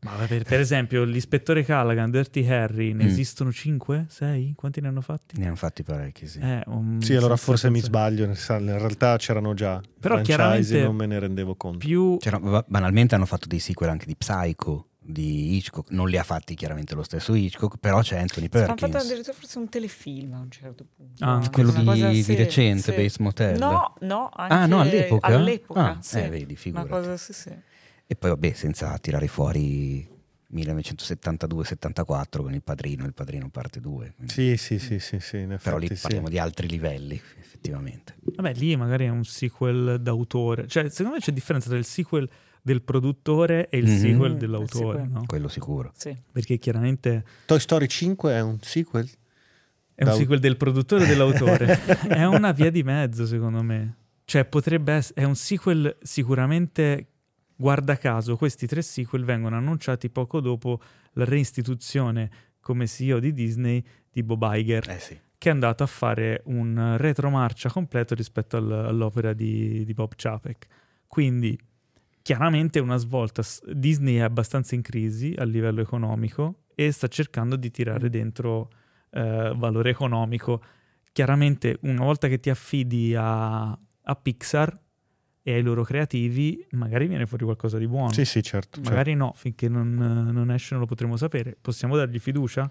Ma 0.00 0.12
per, 0.26 0.44
per 0.44 0.60
esempio, 0.60 1.02
l'ispettore 1.02 1.64
Callaghan, 1.64 2.10
Dirty 2.10 2.46
Harry, 2.48 2.92
ne 2.92 3.04
Mm. 3.04 3.06
esistono 3.08 3.50
5? 3.52 4.06
6? 4.08 4.52
Quanti 4.54 4.80
ne 4.80 4.88
hanno 4.88 5.00
fatti? 5.00 5.36
ne 5.38 5.46
hanno 5.46 5.56
fatti 5.56 5.82
parecchi 5.82 6.26
sì 6.28 6.38
Eh, 6.38 6.62
un- 6.66 7.00
Sì, 7.02 7.14
allora 7.16 7.34
forse 7.36 7.68
mi 7.68 7.80
sbaglio, 7.80 8.24
in 8.24 8.34
realtà 8.78 9.16
c'erano 9.16 9.54
già 9.54 9.80
Però 9.98 10.20
chiaramente 10.20 10.78
e 10.78 10.82
non 10.84 10.94
me 10.94 11.06
ne 11.06 11.18
rendevo 11.18 11.56
conto. 11.56 11.78
Più... 11.78 12.16
C'era- 12.18 12.38
banalmente 12.66 13.16
hanno 13.16 13.26
fatto 13.26 13.48
dei 13.48 13.58
sequel 13.58 13.88
anche 13.90 14.06
di 14.06 14.14
Psycho 14.16 14.84
di 15.00 15.56
Hitchcock 15.56 15.90
non 15.92 16.06
li 16.10 16.18
ha 16.18 16.22
fatti 16.22 16.54
chiaramente 16.54 16.94
lo 16.94 17.02
stesso 17.02 17.34
Hitchcock 17.34 17.78
però 17.78 18.00
c'è 18.02 18.18
Anthony 18.18 18.46
Hanno 18.50 18.66
fatto 18.66 18.76
Perkins 18.82 19.04
addirittura 19.04 19.32
forse 19.36 19.58
un 19.58 19.68
telefilm 19.70 20.34
a 20.34 20.38
un 20.40 20.50
certo 20.50 20.84
punto. 20.94 21.24
Ah, 21.24 21.36
Una 21.36 21.48
quello 21.50 21.70
di, 21.72 22.00
di 22.12 22.22
sì, 22.22 22.34
recente 22.34 22.80
sì. 22.82 22.90
Bates 22.92 23.16
Motel 23.18 23.58
No, 23.58 23.94
no, 24.00 24.28
anche 24.34 24.54
ah 24.54 24.66
no 24.66 24.80
all'epoca 24.80 25.26
all'epoca, 25.26 25.80
Ah, 25.80 25.98
sì. 26.02 26.18
eh, 26.18 26.28
vedi 26.28 26.44
Una 26.52 26.56
figurati 26.56 26.88
cosa, 26.90 27.16
sì, 27.16 27.32
sì. 27.32 27.50
E 28.10 28.16
poi 28.16 28.30
vabbè 28.30 28.52
senza 28.54 28.96
tirare 28.98 29.28
fuori 29.28 30.08
1972-74 30.52 32.42
con 32.42 32.54
Il 32.54 32.62
Padrino, 32.62 33.04
Il 33.04 33.12
Padrino 33.14 33.48
parte 33.50 33.80
2. 33.80 34.12
quindi- 34.16 34.32
Sì, 34.32 34.56
sì, 34.56 34.78
sì, 34.78 34.98
sì, 34.98 35.20
sì, 35.20 35.36
in 35.38 35.58
Però 35.62 35.76
lì 35.76 35.84
effetti 35.84 35.96
sì. 36.00 36.02
parliamo 36.02 36.28
di 36.28 36.38
altri 36.38 36.68
livelli, 36.68 37.20
effettivamente. 37.38 38.16
Vabbè, 38.34 38.54
lì 38.54 38.74
magari 38.76 39.04
è 39.04 39.10
un 39.10 39.24
sequel 39.24 40.00
d'autore. 40.00 40.66
Cioè, 40.66 40.88
secondo 40.88 41.12
me 41.14 41.18
c'è 41.20 41.32
differenza 41.32 41.68
tra 41.68 41.76
il 41.78 41.84
sequel 41.84 42.28
del 42.62 42.82
produttore 42.82 43.68
e 43.68 43.78
il 43.78 43.86
Mhm. 43.90 43.98
sequel 43.98 44.32
Mm, 44.34 44.38
dell'autore, 44.38 44.98
sequel. 44.98 45.10
no? 45.12 45.24
Quello 45.26 45.48
sicuro. 45.48 45.92
Sì. 45.96 46.16
Perché 46.32 46.58
chiaramente 46.58 47.24
Toy 47.46 47.60
Story 47.60 47.86
5 47.86 48.32
è 48.32 48.40
un 48.40 48.58
sequel? 48.60 49.08
è 49.94 50.04
un 50.04 50.10
Da- 50.10 50.14
sequel 50.16 50.38
del 50.38 50.56
produttore 50.56 51.04
e 51.04 51.06
dell'autore. 51.08 51.66
è 52.08 52.24
una 52.24 52.52
via 52.52 52.70
di 52.70 52.82
mezzo, 52.84 53.26
secondo 53.26 53.62
me. 53.62 53.96
Cioè, 54.24 54.44
potrebbe 54.44 54.92
essere... 54.92 55.22
È 55.22 55.24
un 55.24 55.34
sequel 55.34 55.96
sicuramente... 56.02 57.06
Guarda 57.60 57.96
caso, 57.96 58.36
questi 58.36 58.68
tre 58.68 58.82
sequel 58.82 59.24
vengono 59.24 59.56
annunciati 59.56 60.10
poco 60.10 60.40
dopo 60.40 60.80
la 61.14 61.24
reinstituzione 61.24 62.30
come 62.60 62.86
CEO 62.86 63.18
di 63.18 63.32
Disney 63.32 63.84
di 64.12 64.22
Bob 64.22 64.48
Iger. 64.52 64.88
Eh 64.88 65.00
sì. 65.00 65.18
che 65.36 65.48
è 65.48 65.52
andato 65.52 65.82
a 65.82 65.86
fare 65.86 66.42
un 66.46 66.94
retromarcia 66.96 67.68
completo 67.68 68.14
rispetto 68.14 68.56
al- 68.56 68.70
all'opera 68.70 69.32
di, 69.32 69.84
di 69.84 69.92
Bob 69.92 70.12
Chapek. 70.14 70.66
Quindi, 71.08 71.58
chiaramente 72.22 72.78
una 72.78 72.96
svolta. 72.96 73.42
Disney 73.72 74.16
è 74.16 74.20
abbastanza 74.20 74.76
in 74.76 74.82
crisi 74.82 75.34
a 75.36 75.42
livello 75.42 75.80
economico 75.80 76.66
e 76.76 76.92
sta 76.92 77.08
cercando 77.08 77.56
di 77.56 77.72
tirare 77.72 78.08
dentro 78.08 78.70
eh, 79.10 79.52
valore 79.56 79.90
economico. 79.90 80.62
Chiaramente, 81.10 81.78
una 81.82 82.04
volta 82.04 82.28
che 82.28 82.38
ti 82.38 82.50
affidi 82.50 83.16
a, 83.16 83.70
a 83.70 84.14
Pixar 84.14 84.78
e 85.42 85.52
ai 85.54 85.62
loro 85.62 85.82
creativi, 85.84 86.66
magari 86.72 87.06
viene 87.06 87.26
fuori 87.26 87.44
qualcosa 87.44 87.78
di 87.78 87.86
buono. 87.86 88.12
Sì, 88.12 88.24
sì, 88.24 88.42
certo. 88.42 88.76
certo. 88.76 88.90
Magari 88.90 89.14
no, 89.14 89.32
finché 89.34 89.68
non, 89.68 89.94
non 89.94 90.50
esce 90.50 90.70
non 90.72 90.80
lo 90.82 90.86
potremo 90.88 91.16
sapere. 91.16 91.56
Possiamo 91.60 91.96
dargli 91.96 92.18
fiducia? 92.18 92.70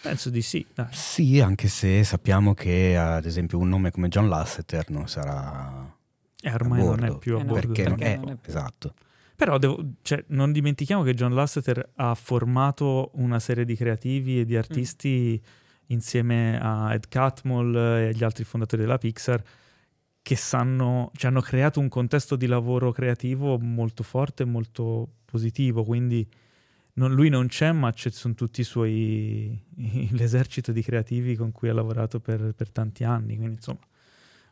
Penso 0.00 0.30
di 0.30 0.42
sì. 0.42 0.64
dai. 0.74 0.86
Sì, 0.92 1.40
anche 1.40 1.68
se 1.68 2.02
sappiamo 2.04 2.54
che 2.54 2.96
ad 2.96 3.24
esempio 3.24 3.58
un 3.58 3.68
nome 3.68 3.90
come 3.90 4.08
John 4.08 4.28
Lasseter 4.28 4.90
non 4.90 5.08
sarà 5.08 5.92
E 6.40 6.52
ormai 6.52 6.80
a 6.80 6.84
non 6.84 7.04
è 7.04 7.18
più 7.18 7.36
a 7.36 7.40
Eh 7.40 7.44
bordo. 7.44 7.66
perché, 7.72 7.88
non 7.88 7.96
perché 7.98 8.12
è, 8.14 8.16
non 8.16 8.28
è 8.30 8.36
più. 8.36 8.48
esatto. 8.50 8.94
Però 9.36 9.58
devo- 9.58 9.84
cioè, 10.02 10.24
non 10.28 10.50
dimentichiamo 10.50 11.02
che 11.04 11.14
John 11.14 11.34
Lasseter 11.34 11.90
ha 11.96 12.14
formato 12.16 13.10
una 13.14 13.38
serie 13.38 13.64
di 13.64 13.76
creativi 13.76 14.40
e 14.40 14.44
di 14.44 14.56
artisti 14.56 15.40
insieme 15.86 16.58
a 16.60 16.92
Ed 16.94 17.08
Catmull 17.08 17.74
e 17.76 18.06
agli 18.08 18.24
altri 18.24 18.44
fondatori 18.44 18.82
della 18.82 18.98
Pixar 18.98 19.40
che 20.22 20.36
sanno, 20.36 21.10
cioè, 21.14 21.30
hanno 21.30 21.40
creato 21.40 21.80
un 21.80 21.88
contesto 21.88 22.36
di 22.36 22.46
lavoro 22.46 22.92
creativo 22.92 23.58
molto 23.58 24.02
forte 24.02 24.42
e 24.42 24.46
molto 24.46 25.08
positivo. 25.24 25.84
Quindi 25.84 26.26
non- 26.94 27.12
lui 27.14 27.28
non 27.28 27.46
c'è, 27.48 27.72
ma 27.72 27.92
ci 27.92 28.10
sono 28.10 28.34
tutti 28.34 28.60
i 28.60 28.64
suoi 28.64 29.60
l'esercito 30.12 30.72
di 30.72 30.82
creativi 30.82 31.36
con 31.36 31.52
cui 31.52 31.68
ha 31.68 31.74
lavorato 31.74 32.20
per, 32.20 32.52
per 32.54 32.70
tanti 32.70 33.04
anni. 33.04 33.36
Quindi, 33.36 33.56
insomma, 33.56 33.80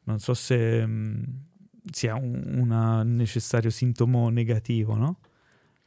non 0.05 0.19
so 0.21 0.35
se 0.35 0.87
mh, 0.87 1.25
sia 1.91 2.15
un 2.15 3.03
necessario 3.05 3.71
sintomo 3.71 4.29
negativo, 4.31 4.97
no? 4.97 5.19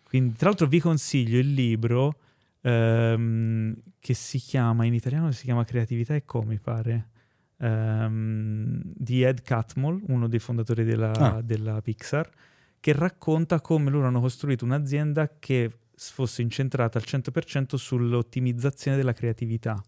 Quindi, 0.03 0.35
tra 0.35 0.49
l'altro, 0.49 0.67
vi 0.67 0.79
consiglio 0.79 1.37
il 1.39 1.53
libro 1.53 2.19
ehm, 2.61 3.75
che 3.99 4.13
si 4.13 4.39
chiama 4.39 4.85
in 4.85 4.93
italiano 4.93 5.31
si 5.31 5.43
chiama 5.45 5.63
Creatività 5.63 6.15
e 6.15 6.25
come 6.25 6.59
pare 6.59 7.09
ehm, 7.59 8.81
di 8.83 9.23
Ed 9.23 9.41
Catmull, 9.41 10.01
uno 10.07 10.27
dei 10.27 10.39
fondatori 10.39 10.83
della, 10.83 11.11
Ah. 11.11 11.41
della 11.41 11.81
Pixar, 11.81 12.29
che 12.79 12.93
racconta 12.93 13.59
come 13.61 13.89
loro 13.89 14.07
hanno 14.07 14.21
costruito 14.21 14.65
un'azienda 14.65 15.35
che 15.39 15.69
fosse 15.95 16.41
incentrata 16.41 16.97
al 16.97 17.03
100% 17.05 17.75
sull'ottimizzazione 17.75 18.95
della 18.95 19.11
creatività, 19.13 19.81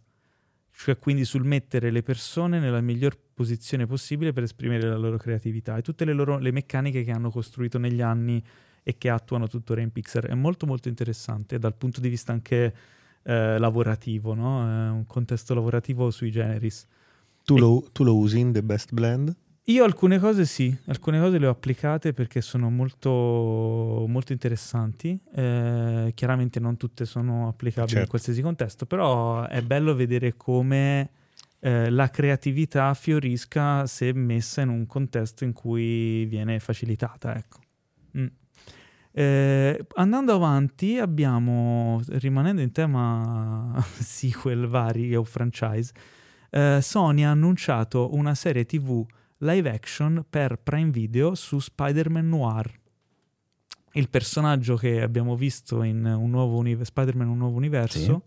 cioè 0.71 0.97
quindi 0.99 1.23
sul 1.25 1.45
mettere 1.45 1.89
le 1.91 2.03
persone 2.03 2.59
nella 2.59 2.81
miglior 2.81 3.17
posizione 3.33 3.85
possibile 3.85 4.33
per 4.33 4.43
esprimere 4.43 4.87
la 4.87 4.97
loro 4.97 5.17
creatività 5.17 5.77
e 5.77 5.81
tutte 5.81 6.03
le 6.05 6.13
loro 6.13 6.37
le 6.37 6.51
meccaniche 6.51 7.03
che 7.03 7.11
hanno 7.11 7.29
costruito 7.31 7.77
negli 7.77 8.01
anni 8.01 8.43
e 8.83 8.97
che 8.97 9.09
attuano 9.09 9.47
tuttora 9.47 9.79
in 9.81 9.91
Pixar. 9.91 10.25
È 10.27 10.33
molto 10.33 10.65
molto 10.65 10.89
interessante 10.89 11.57
dal 11.59 11.75
punto 11.75 12.01
di 12.01 12.09
vista 12.09 12.33
anche 12.33 12.73
eh, 13.23 13.57
lavorativo, 13.57 14.33
no? 14.33 14.63
È 14.63 14.89
un 14.89 15.05
contesto 15.05 15.53
lavorativo 15.53 16.09
sui 16.11 16.31
generis. 16.31 16.85
Tu, 17.55 17.57
lo, 17.57 17.83
tu 17.91 18.03
lo 18.03 18.15
usi 18.15 18.39
in 18.39 18.51
The 18.51 18.63
Best 18.63 18.93
Blend? 18.93 19.35
Io 19.65 19.83
alcune 19.83 20.19
cose 20.19 20.45
sì, 20.45 20.75
alcune 20.87 21.19
cose 21.19 21.37
le 21.37 21.47
ho 21.47 21.51
applicate 21.51 22.13
perché 22.13 22.41
sono 22.41 22.69
molto, 22.69 24.05
molto 24.07 24.31
interessanti. 24.31 25.19
Eh, 25.33 26.11
chiaramente 26.15 26.59
non 26.59 26.77
tutte 26.77 27.05
sono 27.05 27.47
applicabili 27.47 27.91
in 27.91 27.97
Certo. 27.97 28.09
qualsiasi 28.09 28.41
contesto, 28.41 28.85
però 28.85 29.45
è 29.47 29.61
bello 29.61 29.93
vedere 29.93 30.35
come 30.35 31.11
eh, 31.59 31.89
la 31.89 32.09
creatività 32.09 32.93
fiorisca 32.93 33.85
se 33.85 34.13
messa 34.13 34.61
in 34.61 34.69
un 34.69 34.87
contesto 34.87 35.43
in 35.43 35.53
cui 35.53 36.25
viene 36.25 36.59
facilitata. 36.59 37.35
Ecco. 37.35 37.59
Mm. 38.17 38.25
Eh, 39.13 39.85
andando 39.95 40.33
avanti, 40.33 40.97
abbiamo, 40.97 42.01
rimanendo 42.07 42.61
in 42.61 42.71
tema 42.71 43.85
sequel 43.99 44.67
vari 44.67 45.15
o 45.15 45.23
franchise, 45.23 45.93
eh, 46.51 46.79
Sony 46.81 47.23
ha 47.23 47.31
annunciato 47.31 48.13
una 48.13 48.35
serie 48.35 48.65
TV 48.65 49.03
live 49.39 49.69
action 49.71 50.23
per 50.29 50.57
Prime 50.61 50.91
Video 50.91 51.33
su 51.35 51.57
Spider-Man 51.59 52.29
Noir. 52.29 52.71
Il 53.93 54.09
personaggio 54.09 54.75
che 54.75 55.01
abbiamo 55.01 55.35
visto 55.35 55.83
in 55.83 56.05
un 56.05 56.29
nuovo 56.29 56.57
univ- 56.57 56.83
Spider-Man 56.83 57.27
Un 57.27 57.37
nuovo 57.37 57.57
universo, 57.57 58.23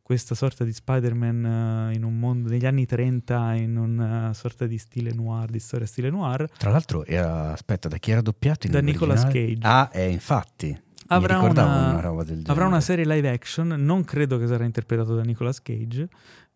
questa 0.00 0.34
sorta 0.34 0.64
di 0.64 0.72
Spider-Man 0.72 1.90
eh, 1.90 1.94
in 1.94 2.02
un 2.04 2.18
mondo 2.18 2.48
negli 2.48 2.64
anni 2.66 2.86
30 2.86 3.54
in 3.54 3.76
una 3.76 4.32
sorta 4.34 4.66
di 4.66 4.78
stile 4.78 5.12
noir, 5.12 5.50
di 5.50 5.58
storia 5.58 5.86
stile 5.86 6.08
noir, 6.10 6.48
Tra 6.56 6.70
l'altro, 6.70 7.04
era, 7.04 7.52
aspetta, 7.52 7.88
da 7.88 7.98
chi 7.98 8.10
era 8.10 8.22
doppiato 8.22 8.66
in 8.66 8.72
Da 8.72 8.80
Nicolas? 8.80 9.24
Cage. 9.24 9.58
Ah, 9.62 9.90
eh, 9.92 10.08
infatti. 10.10 10.80
Avrà 11.08 11.34
Mi 11.34 11.40
ricordavo 11.40 11.68
una- 11.68 11.90
una, 11.90 12.00
roba 12.00 12.22
del 12.24 12.36
genere. 12.36 12.52
avrà 12.52 12.66
una 12.66 12.80
serie 12.80 13.04
live 13.04 13.28
action, 13.28 13.66
non 13.68 14.04
credo 14.04 14.38
che 14.38 14.46
sarà 14.46 14.64
interpretato 14.64 15.14
da 15.14 15.22
Nicolas 15.22 15.60
Cage 15.60 16.08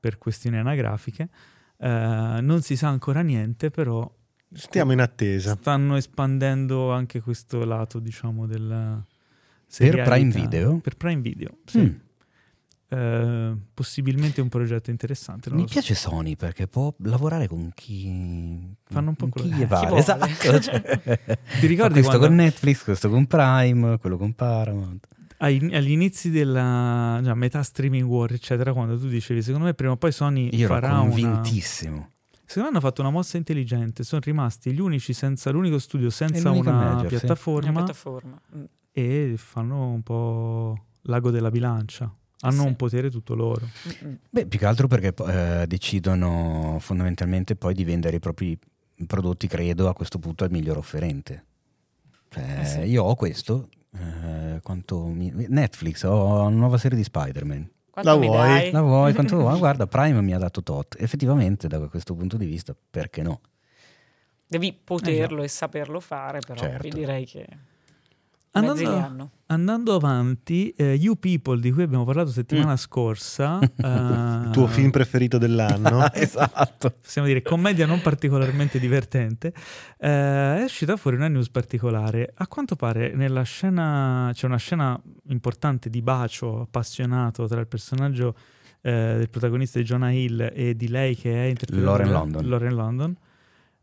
per 0.07 0.19
questioni 0.19 0.57
anagrafiche. 0.57 1.29
Eh, 1.79 2.39
non 2.41 2.63
si 2.63 2.77
sa 2.77 2.87
ancora 2.87 3.23
niente, 3.23 3.71
però 3.71 4.09
Stiamo 4.53 4.93
in 4.93 5.01
attesa. 5.01 5.57
stanno 5.59 5.97
espandendo 5.97 6.93
anche 6.93 7.21
questo 7.21 7.65
lato, 7.65 7.99
diciamo, 7.99 8.47
del 8.47 9.03
Per. 9.77 10.03
Prime 10.05 10.31
Video? 10.31 10.79
Per 10.79 10.97
Prime 10.97 11.21
Video, 11.21 11.57
sì. 11.65 11.81
Mm. 11.81 11.95
Eh, 12.89 13.57
possibilmente 13.75 14.41
un 14.41 14.49
progetto 14.49 14.91
interessante. 14.91 15.49
non 15.51 15.59
Mi 15.59 15.67
so. 15.67 15.73
piace 15.73 15.97
Sony 15.97 16.37
perché 16.37 16.69
può 16.69 16.95
lavorare 16.99 17.49
con 17.49 17.73
chi 17.75 18.77
Fanno 18.85 19.09
un 19.09 19.17
po' 19.17 19.27
con 19.29 19.43
quello- 19.43 19.57
chi 19.57 19.65
vuole. 19.65 19.99
Esatto. 19.99 20.61
cioè. 20.61 21.01
Ti 21.59 21.67
ricordi 21.67 21.95
questo 21.95 22.11
quando- 22.19 22.27
con 22.29 22.37
Netflix, 22.37 22.85
questo 22.85 23.11
con 23.11 23.27
Prime, 23.27 23.99
quello 23.99 24.17
con 24.17 24.33
Paramount. 24.35 25.05
Agli 25.39 25.91
inizi 25.91 26.31
della 26.31 27.21
già, 27.23 27.35
metà 27.35 27.63
streaming 27.63 28.09
war, 28.09 28.33
eccetera, 28.33 28.73
quando 28.73 28.99
tu 28.99 29.09
dicevi, 29.09 29.43
secondo 29.43 29.67
me 29.67 29.75
prima 29.75 29.93
o 29.93 29.97
poi 29.97 30.13
Sony 30.13 30.49
Io 30.53 30.65
ero 30.65 30.75
farà 30.75 31.01
una... 31.01 31.11
convintissimo. 31.11 32.11
Secondo 32.45 32.71
me 32.71 32.77
hanno 32.77 32.87
fatto 32.87 33.01
una 33.01 33.11
mossa 33.11 33.37
intelligente, 33.37 34.05
sono 34.05 34.21
rimasti 34.25 34.73
gli 34.73 34.81
unici 34.81 35.13
senza 35.13 35.51
l'unico 35.51 35.79
studio 35.79 36.11
senza 36.11 36.51
una 36.51 36.71
major, 36.73 37.03
sì. 37.03 37.09
piattaforma 37.09 37.71
Una 37.71 37.79
piattaforma. 37.83 38.41
Mm. 38.57 38.65
e 38.93 39.35
fanno 39.37 39.89
un 39.89 40.03
po' 40.03 40.85
l'ago 41.03 41.31
della 41.31 41.51
bilancia. 41.51 42.13
Hanno 42.41 42.61
Sì. 42.63 42.67
un 42.67 42.77
potere 42.77 43.11
tutto 43.11 43.35
loro. 43.35 43.67
Beh, 44.31 44.47
più 44.47 44.59
che 44.59 44.67
altro 44.67 44.87
perché 44.87 45.13
eh, 45.27 45.65
decidono 45.67 46.77
fondamentalmente 46.81 47.57
poi 47.57 47.75
di 47.75 47.83
vendere 47.83 48.17
i 48.17 48.21
propri 48.21 48.57
prodotti, 49.07 49.47
credo, 49.49 49.89
a 49.89 49.95
questo 49.95 50.19
punto 50.19 50.45
al 50.45 50.51
miglior 50.51 50.77
offerente. 50.77 51.45
Cioè, 52.29 52.61
Eh 52.61 52.65
sì. 52.65 52.79
Io 52.81 53.03
ho 53.05 53.15
questo, 53.15 53.69
eh, 54.01 54.61
quanto 54.63 55.05
mi- 55.07 55.33
Netflix, 55.49 56.03
ho 56.05 56.41
una 56.41 56.49
nuova 56.57 56.79
serie 56.79 56.97
di 56.97 57.05
Spider-Man. 57.05 57.71
Quanto 57.91 58.11
La 58.11 58.17
vuoi? 58.17 58.71
La 58.71 58.83
vuoi? 58.83 59.13
Quanto 59.15 59.37
vuoi? 59.41 59.59
Guarda, 59.59 59.87
Prime 59.87 60.21
mi 60.21 60.35
ha 60.35 60.39
dato 60.39 60.63
tot. 60.63 60.97
Effettivamente, 60.99 61.67
da 61.69 61.79
questo 61.89 62.15
punto 62.15 62.37
di 62.37 62.47
vista, 62.47 62.75
perché 62.91 63.23
no? 63.23 63.41
Devi 64.49 64.73
poterlo 64.73 65.43
e 65.43 65.49
saperlo 65.49 65.99
fare, 66.01 66.39
però 66.47 66.61
Certo. 66.61 66.89
direi 66.89 67.25
che 67.27 67.47
Andando, 68.53 69.31
andando 69.47 69.95
avanti, 69.95 70.71
eh, 70.71 70.95
You 70.95 71.17
People, 71.17 71.61
di 71.61 71.71
cui 71.71 71.83
abbiamo 71.83 72.05
parlato 72.05 72.31
settimana 72.31 72.77
scorsa, 72.77 73.59
eh, 73.77 73.85
Mm. 73.87 74.45
Il 74.47 74.51
tuo 74.53 74.67
film 74.67 74.91
preferito 74.91 75.39
dell'anno? 75.39 76.11
esatto. 76.15 76.95
possiamo 77.01 77.27
dire 77.27 77.43
commedia 77.43 77.87
non 77.87 78.01
particolarmente 78.01 78.79
divertente, 78.79 79.53
eh, 79.99 80.59
è 80.59 80.63
uscita 80.63 80.97
fuori 80.97 81.17
una 81.17 81.29
news 81.29 81.51
particolare. 81.51 82.33
A 82.35 82.47
quanto 82.47 82.77
pare 82.77 83.15
nella 83.15 83.43
scena 83.43 84.31
c'è 84.33 84.47
una 84.47 84.57
scena 84.57 85.01
importante 85.29 85.91
di 85.91 86.01
bacio 86.01 86.63
appassionato 86.63 87.47
tra 87.47 87.61
il 87.61 87.67
personaggio 87.67 88.35
eh, 88.81 89.15
del 89.17 89.29
protagonista 89.29 89.79
di 89.79 89.85
Jonah 89.85 90.11
Hill 90.11 90.51
e 90.55 90.77
di 90.77 90.89
lei 90.89 91.17
che 91.17 91.33
è 91.33 91.47
interpretata 91.47 91.85
Lauren 91.91 92.11
London. 92.11 92.49
Lauren 92.49 92.75
London. 92.75 93.17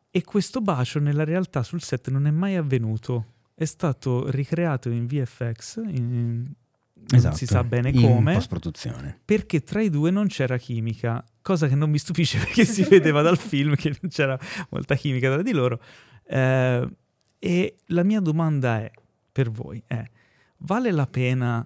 E 0.09 0.23
questo 0.23 0.61
bacio 0.61 0.99
nella 0.99 1.23
realtà 1.23 1.63
sul 1.63 1.81
set 1.81 2.09
non 2.09 2.27
è 2.27 2.31
mai 2.31 2.55
avvenuto. 2.55 3.25
È 3.55 3.65
stato 3.65 4.29
ricreato 4.29 4.89
in 4.89 5.05
VFX, 5.05 5.77
in- 5.87 6.51
non 7.05 7.19
Esatto, 7.19 7.35
si 7.35 7.45
sa 7.45 7.63
bene 7.63 7.89
in 7.89 8.01
come, 8.01 8.33
post-produzione. 8.33 9.19
perché 9.25 9.61
tra 9.61 9.81
i 9.81 9.89
due 9.89 10.09
non 10.09 10.27
c'era 10.27 10.57
chimica, 10.57 11.23
cosa 11.41 11.67
che 11.67 11.75
non 11.75 11.89
mi 11.89 11.97
stupisce 11.97 12.37
perché 12.43 12.63
si 12.65 12.83
vedeva 12.83 13.21
dal 13.21 13.37
film 13.37 13.75
che 13.75 13.89
non 14.01 14.09
c'era 14.09 14.39
molta 14.69 14.95
chimica 14.95 15.31
tra 15.31 15.41
di 15.41 15.51
loro. 15.51 15.81
Eh, 16.25 16.89
e 17.39 17.75
la 17.87 18.03
mia 18.03 18.21
domanda 18.21 18.79
è, 18.79 18.89
per 19.31 19.51
voi, 19.51 19.83
è, 19.85 20.01
vale 20.59 20.91
la 20.91 21.05
pena 21.05 21.65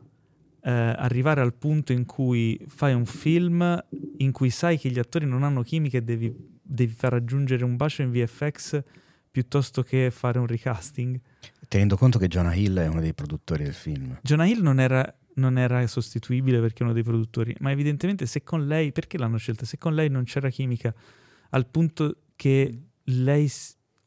eh, 0.61 0.71
arrivare 0.71 1.39
al 1.41 1.53
punto 1.53 1.93
in 1.93 2.05
cui 2.05 2.59
fai 2.67 2.93
un 2.93 3.05
film 3.05 3.85
in 4.17 4.31
cui 4.31 4.49
sai 4.49 4.79
che 4.79 4.89
gli 4.89 4.99
attori 4.99 5.27
non 5.27 5.43
hanno 5.43 5.61
chimica 5.61 5.97
e 5.97 6.01
devi, 6.01 6.33
devi 6.61 6.93
far 6.93 7.11
raggiungere 7.11 7.63
un 7.63 7.75
bacio 7.75 8.01
in 8.01 8.11
VFX 8.11 8.83
piuttosto 9.29 9.83
che 9.83 10.09
fare 10.09 10.39
un 10.39 10.47
recasting? 10.47 11.19
Tenendo 11.68 11.97
conto 11.97 12.18
che 12.20 12.28
Jonah 12.28 12.53
Hill 12.53 12.78
è 12.80 12.88
uno 12.88 13.01
dei 13.01 13.13
produttori 13.13 13.63
del 13.63 13.74
film. 13.74 14.18
Jonah 14.22 14.45
Hill 14.45 14.61
non 14.61 14.80
era, 14.80 15.13
non 15.36 15.57
era 15.57 15.86
sostituibile 15.88 16.59
perché 16.61 16.80
è 16.80 16.84
uno 16.84 16.93
dei 16.93 17.03
produttori, 17.03 17.55
ma 17.59 17.72
evidentemente 17.72 18.26
se 18.26 18.43
con 18.43 18.65
lei, 18.68 18.91
perché 18.91 19.18
l'hanno 19.18 19.38
scelta? 19.38 19.65
Se 19.65 19.78
con 19.78 19.93
lei 19.93 20.09
non 20.09 20.24
c'era 20.24 20.49
chimica, 20.49 20.93
al 21.51 21.65
punto 21.68 22.15
che 22.36 22.80
lei 23.03 23.51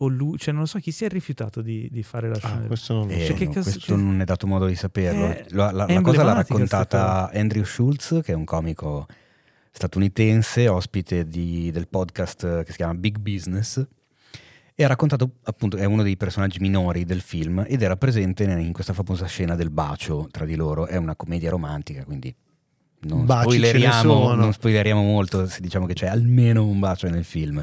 o 0.02 0.08
lui, 0.08 0.38
cioè 0.38 0.52
non 0.52 0.62
lo 0.62 0.66
so 0.68 0.78
chi 0.78 0.92
si 0.92 1.04
è 1.04 1.08
rifiutato 1.10 1.60
di, 1.60 1.86
di 1.90 2.02
fare 2.02 2.28
la 2.28 2.36
Ah, 2.36 2.38
scena. 2.38 2.66
questo 2.66 2.94
non 2.94 3.06
lo 3.08 3.12
Eh, 3.12 3.26
Cioè, 3.26 3.36
che 3.36 3.44
no, 3.44 3.52
questo 3.52 3.94
che- 3.94 4.00
non 4.00 4.20
è 4.22 4.24
dato 4.24 4.46
modo 4.46 4.64
di 4.66 4.74
saperlo. 4.74 5.26
È- 5.26 5.44
La, 5.50 5.70
la- 5.70 5.84
è 5.84 5.92
la 5.92 6.00
cosa 6.00 6.22
l'ha 6.22 6.32
raccontata 6.32 7.30
Andrew 7.34 7.64
Schultz, 7.64 8.20
che 8.24 8.32
è 8.32 8.34
un 8.34 8.44
comico 8.44 9.06
statunitense, 9.70 10.68
ospite 10.68 11.26
di- 11.28 11.70
del 11.70 11.86
podcast 11.88 12.62
che 12.64 12.70
si 12.70 12.76
chiama 12.76 12.94
Big 12.94 13.18
Business. 13.18 13.86
E 14.80 14.84
ha 14.84 14.86
raccontato, 14.86 15.32
appunto, 15.42 15.76
è 15.76 15.84
uno 15.84 16.02
dei 16.02 16.16
personaggi 16.16 16.58
minori 16.58 17.04
del 17.04 17.20
film 17.20 17.62
ed 17.68 17.82
era 17.82 17.98
presente 17.98 18.44
in 18.44 18.72
questa 18.72 18.94
famosa 18.94 19.26
scena 19.26 19.54
del 19.54 19.68
bacio 19.68 20.26
tra 20.30 20.46
di 20.46 20.54
loro. 20.54 20.86
È 20.86 20.96
una 20.96 21.14
commedia 21.16 21.50
romantica, 21.50 22.02
quindi 22.02 22.34
non, 23.00 23.26
Baci 23.26 23.42
spoileriamo, 23.42 24.32
non 24.32 24.54
spoileriamo 24.54 25.02
molto 25.02 25.46
se 25.46 25.60
diciamo 25.60 25.84
che 25.84 25.92
c'è 25.92 26.06
almeno 26.06 26.64
un 26.64 26.78
bacio 26.78 27.10
nel 27.10 27.24
film. 27.24 27.62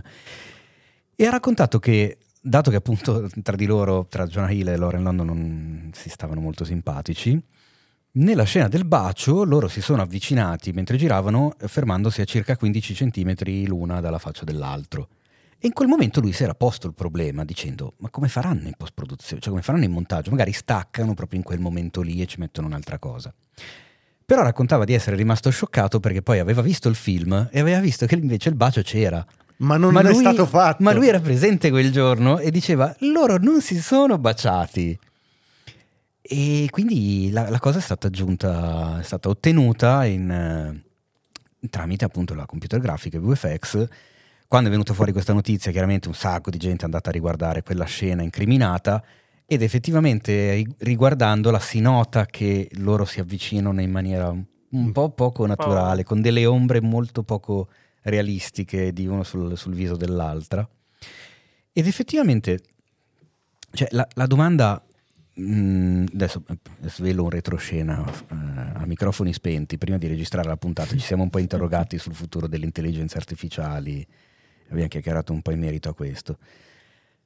E 1.15 1.26
ha 1.26 1.32
raccontato 1.32 1.80
che, 1.80 2.20
dato 2.39 2.70
che 2.70 2.76
appunto 2.76 3.28
tra 3.41 3.55
di 3.55 3.65
loro, 3.65 4.05
tra 4.07 4.28
Jonah 4.28 4.51
Hill 4.51 4.68
e 4.68 4.78
Lauren 4.78 5.01
London, 5.01 5.26
non 5.26 5.89
si 5.95 6.11
stavano 6.11 6.39
molto 6.39 6.65
simpatici, 6.65 7.41
nella 8.11 8.43
scena 8.43 8.68
del 8.68 8.86
bacio 8.86 9.43
loro 9.43 9.68
si 9.68 9.82
sono 9.82 10.03
avvicinati 10.03 10.72
mentre 10.72 10.97
giravano, 10.97 11.55
fermandosi 11.57 12.22
a 12.22 12.26
circa 12.26 12.55
15 12.55 12.93
centimetri 12.93 13.65
l'una 13.65 14.01
dalla 14.01 14.20
faccia 14.20 14.43
dell'altro. 14.43 15.07
E 15.60 15.66
in 15.68 15.74
quel 15.74 15.88
momento 15.88 16.22
lui 16.22 16.34
si 16.34 16.43
era 16.43 16.53
posto 16.53 16.88
il 16.88 16.93
problema 16.93 17.43
dicendo: 17.43 17.93
Ma 17.97 18.10
come 18.10 18.28
faranno 18.28 18.68
in 18.68 18.74
post-produzione? 18.78 19.41
Cioè, 19.41 19.49
come 19.49 19.64
faranno 19.64 19.86
in 19.86 19.91
montaggio? 19.91 20.30
Magari 20.30 20.51
staccano 20.51 21.14
proprio 21.14 21.39
in 21.39 21.45
quel 21.45 21.60
momento 21.60 22.01
lì 22.01 22.22
e 22.22 22.26
ci 22.28 22.39
mettono 22.39 22.68
un'altra 22.68 22.99
cosa. 22.99 23.34
Però 24.26 24.43
raccontava 24.43 24.84
di 24.84 24.93
essere 24.93 25.16
rimasto 25.16 25.49
scioccato 25.49 25.99
perché 25.99 26.22
poi 26.22 26.39
aveva 26.39 26.62
visto 26.62 26.89
il 26.89 26.95
film 26.95 27.47
e 27.51 27.60
aveva 27.60 27.80
visto 27.80 28.05
che 28.05 28.16
invece 28.16 28.49
il 28.49 28.55
bacio 28.55 28.82
c'era. 28.82 29.26
Ma 29.58 29.78
non 29.78 29.93
Ma 29.93 30.01
è 30.01 30.03
lui- 30.03 30.20
stato 30.20 30.45
fatto. 30.45 30.84
Ma 30.84 30.93
lui 30.93 31.08
era 31.08 31.20
presente 31.20 31.72
quel 31.72 31.91
giorno 31.91 32.38
e 32.38 32.51
diceva: 32.51 32.95
Loro 32.99 33.38
non 33.38 33.62
si 33.62 33.80
sono 33.82 34.20
baciati. 34.20 34.99
E 36.22 36.68
quindi 36.70 37.32
la, 37.32 37.49
la 37.49 37.60
cosa 37.60 37.80
è 37.80 37.82
stata 37.82 38.08
aggiunta, 38.08 38.99
è 38.99 39.03
stata 39.03 39.30
ottenuta 39.30 40.05
in, 40.05 40.30
eh, 40.30 41.68
tramite 41.70 42.05
appunto 42.05 42.36
la 42.36 42.45
computer 42.45 42.80
grafica 42.80 43.18
VFX. 43.20 43.88
Quando 44.48 44.70
è 44.70 44.72
venuta 44.72 44.93
fuori 44.93 45.12
questa 45.12 45.34
notizia, 45.34 45.72
chiaramente 45.72 46.08
un 46.08 46.14
sacco 46.14 46.50
di 46.50 46.58
gente 46.58 46.84
è 46.84 46.86
andata 46.86 47.10
a 47.10 47.12
riguardare 47.12 47.64
quella 47.64 47.84
scena 47.84 48.22
incriminata 48.24 49.04
ed 49.45 49.62
effettivamente 49.62 50.54
ri- 50.54 50.76
riguardandola 50.78 51.60
si 51.60 51.82
nota 51.82 52.26
che 52.26 52.70
loro 52.76 53.04
si 53.04 53.20
avvicinano 53.20 53.82
in 53.82 53.91
maniera 53.91 54.30
un- 54.30 54.91
po' 54.93 55.10
poco 55.10 55.45
naturale, 55.45 56.04
con 56.04 56.22
delle 56.22 56.45
ombre 56.45 56.80
molto 56.80 57.24
poco 57.24 57.68
realistiche 58.04 58.93
di 58.93 59.06
uno 59.06 59.24
sul, 59.24 59.58
sul 59.58 59.74
viso 59.74 59.98
dell'altra. 59.98 60.68
Ed 61.74 61.86
effettivamente, 61.86 62.62
cioè, 63.74 63.89
la, 63.91 64.08
la 64.14 64.28
domanda, 64.28 64.82
mh, 65.34 66.06
adesso 66.14 66.43
eh, 66.48 66.58
svelo 66.88 67.24
un 67.24 67.30
retroscena 67.30 68.02
eh, 68.06 68.36
a 68.76 68.86
microfoni 68.86 69.34
spenti, 69.34 69.78
prima 69.78 69.98
di 69.98 70.08
registrare 70.08 70.48
la 70.48 70.58
puntata 70.58 70.91
ci 70.91 71.00
siamo 71.00 71.24
un 71.24 71.30
po' 71.30 71.39
interrogati 71.39 71.98
sul 71.98 72.16
futuro 72.16 72.48
delle 72.48 72.66
intelligenze 72.66 73.18
artificiali, 73.18 74.06
abbiamo 74.70 74.88
chiacchierato 74.88 75.34
un 75.34 75.41
po' 75.41 75.51
in 75.51 75.59
merito 75.59 75.89
a 75.89 75.93
questo. 75.93 76.38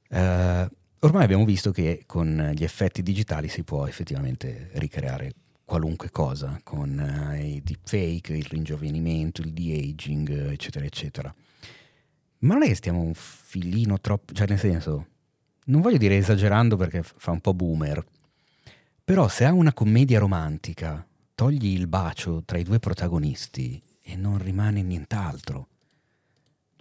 Eh, 0.08 0.68
ormai 1.00 1.24
abbiamo 1.24 1.44
visto 1.44 1.70
che 1.70 2.04
con 2.06 2.52
gli 2.54 2.64
effetti 2.64 3.02
digitali 3.02 3.48
si 3.48 3.62
può 3.64 3.86
effettivamente 3.86 4.70
ricreare 4.74 5.32
qualunque 5.64 6.10
cosa 6.10 6.60
con 6.62 6.98
eh, 6.98 7.54
i 7.54 7.62
deepfake, 7.62 8.36
il 8.36 8.44
ringiovanimento, 8.44 9.40
il 9.40 9.52
de-aging, 9.52 10.50
eccetera, 10.50 10.84
eccetera. 10.84 11.34
Ma 12.40 12.54
non 12.54 12.64
è 12.64 12.66
che 12.66 12.74
stiamo 12.74 13.00
un 13.00 13.14
filino 13.14 14.00
troppo, 14.00 14.32
cioè 14.34 14.48
nel 14.48 14.58
senso, 14.58 15.06
non 15.66 15.80
voglio 15.80 15.96
dire 15.96 16.16
esagerando 16.16 16.76
perché 16.76 17.02
fa 17.02 17.30
un 17.30 17.40
po' 17.40 17.54
boomer, 17.54 18.04
però 19.04 19.28
se 19.28 19.44
ha 19.44 19.52
una 19.52 19.72
commedia 19.72 20.18
romantica, 20.18 21.06
togli 21.34 21.66
il 21.66 21.86
bacio 21.86 22.42
tra 22.44 22.58
i 22.58 22.64
due 22.64 22.78
protagonisti 22.78 23.80
e 24.02 24.16
non 24.16 24.38
rimane 24.38 24.82
nient'altro. 24.82 25.68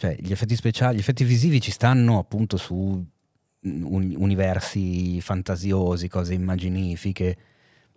Cioè, 0.02 0.16
gli 0.20 0.32
effetti 0.32 0.56
speciali, 0.56 0.95
gli 0.95 0.99
effetti 0.99 1.24
visivi 1.24 1.62
ci 1.62 1.70
stanno 1.70 2.18
appunto 2.18 2.58
su 2.58 2.76
un- 2.76 4.16
universi 4.18 5.22
fantasiosi, 5.22 6.08
cose 6.08 6.34
immaginifiche, 6.34 7.38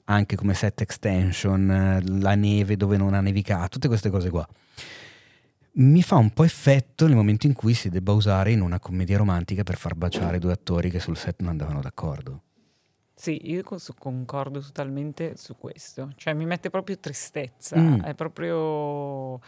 anche 0.05 0.37
come 0.37 0.53
set 0.53 0.83
extension, 0.83 2.03
la 2.21 2.35
neve 2.35 2.77
dove 2.77 2.99
non 2.99 3.15
ha 3.15 3.23
nevicato, 3.23 3.69
tutte 3.69 3.89
queste 3.89 4.11
cose 4.11 4.29
qua. 4.29 4.47
Mi 5.77 6.03
fa 6.03 6.17
un 6.17 6.29
po' 6.29 6.45
effetto 6.45 7.07
nel 7.07 7.17
momento 7.17 7.47
in 7.47 7.55
cui 7.55 7.73
si 7.73 7.89
debba 7.89 8.13
usare 8.13 8.53
in 8.53 8.61
una 8.61 8.79
commedia 8.79 9.17
romantica 9.17 9.63
per 9.63 9.79
far 9.79 9.95
baciare 9.95 10.39
due 10.39 10.53
attori 10.53 10.91
che 10.91 11.01
sul 11.01 11.17
set 11.17 11.41
non 11.41 11.53
andavano 11.53 11.81
d'accordo. 11.81 12.43
Sì, 13.15 13.51
io 13.51 13.63
concordo 13.99 14.61
totalmente 14.61 15.39
su 15.39 15.57
questo. 15.57 16.13
Cioè, 16.17 16.35
mi 16.35 16.45
mette 16.45 16.69
proprio 16.69 16.99
tristezza. 16.99 17.79
Mm. 17.79 18.01
È 18.01 18.15
proprio 18.15 19.41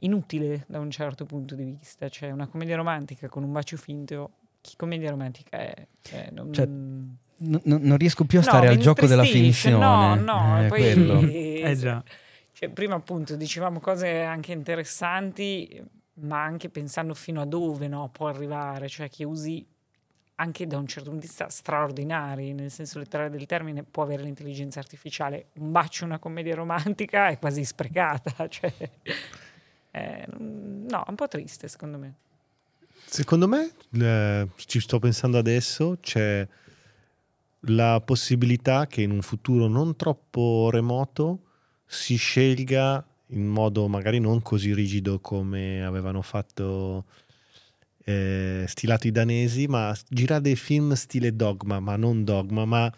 inutile 0.00 0.64
da 0.66 0.78
un 0.78 0.90
certo 0.90 1.24
punto 1.24 1.54
di 1.54 1.64
vista. 1.64 2.08
Cioè, 2.08 2.30
una 2.30 2.46
commedia 2.46 2.76
romantica 2.76 3.28
con 3.28 3.42
un 3.42 3.52
bacio 3.52 3.76
finto, 3.76 4.30
che 4.60 4.72
commedia 4.76 5.10
romantica 5.10 5.58
è? 5.58 5.86
Cioè, 6.02 6.28
non... 6.32 6.52
Cioè, 6.52 6.66
N- 6.66 7.62
non 7.62 7.96
riesco 7.96 8.24
più 8.24 8.38
a 8.38 8.42
No, 8.42 8.48
stare 8.48 8.66
mi 8.66 8.74
al 8.74 8.80
gioco 8.80 9.06
della 9.06 9.22
finzione. 9.22 9.78
No, 9.78 10.14
no, 10.16 10.64
eh, 10.64 10.68
poi 10.68 10.80
quello. 10.80 11.20
Eh 11.30 11.76
già. 11.76 12.02
Cioè, 12.52 12.68
prima 12.70 12.96
appunto 12.96 13.36
dicevamo 13.36 13.78
cose 13.78 14.22
anche 14.22 14.50
interessanti, 14.50 15.80
ma 16.14 16.42
anche 16.42 16.68
pensando 16.68 17.14
fino 17.14 17.40
a 17.40 17.44
dove 17.44 17.86
no, 17.86 18.08
può 18.10 18.26
arrivare, 18.26 18.88
cioè 18.88 19.08
che 19.08 19.24
usi 19.24 19.64
anche 20.40 20.66
da 20.66 20.76
un 20.78 20.86
certo 20.86 21.10
punto 21.10 21.24
di 21.24 21.28
vista 21.28 21.48
straordinari, 21.48 22.52
nel 22.52 22.70
senso 22.70 22.98
letterale 22.98 23.30
del 23.30 23.46
termine, 23.46 23.82
può 23.82 24.02
avere 24.02 24.22
l'intelligenza 24.22 24.78
artificiale. 24.78 25.50
Un 25.54 25.72
bacio, 25.72 26.04
una 26.04 26.18
commedia 26.18 26.54
romantica 26.54 27.28
è 27.28 27.38
quasi 27.38 27.64
sprecata, 27.64 28.46
cioè, 28.50 28.72
eh, 29.90 30.26
no, 30.36 31.04
un 31.06 31.14
po' 31.14 31.28
triste 31.28 31.68
secondo 31.68 31.98
me. 31.98 32.14
Secondo 33.06 33.48
me, 33.48 33.72
eh, 33.92 34.48
ci 34.66 34.80
sto 34.80 34.98
pensando 34.98 35.38
adesso, 35.38 35.96
c'è 36.00 36.46
la 37.62 38.00
possibilità 38.04 38.86
che 38.86 39.02
in 39.02 39.10
un 39.10 39.22
futuro 39.22 39.66
non 39.66 39.96
troppo 39.96 40.68
remoto 40.70 41.40
si 41.86 42.16
scelga 42.16 43.04
in 43.28 43.46
modo 43.46 43.88
magari 43.88 44.20
non 44.20 44.40
così 44.42 44.72
rigido 44.72 45.20
come 45.20 45.84
avevano 45.84 46.22
fatto 46.22 47.04
eh, 48.04 48.64
stilato 48.66 49.06
i 49.06 49.10
danesi, 49.10 49.66
ma 49.66 49.94
girare 50.08 50.40
dei 50.40 50.56
film 50.56 50.94
stile 50.94 51.36
dogma, 51.36 51.78
ma 51.78 51.96
non 51.96 52.24
dogma, 52.24 52.64
ma 52.64 52.92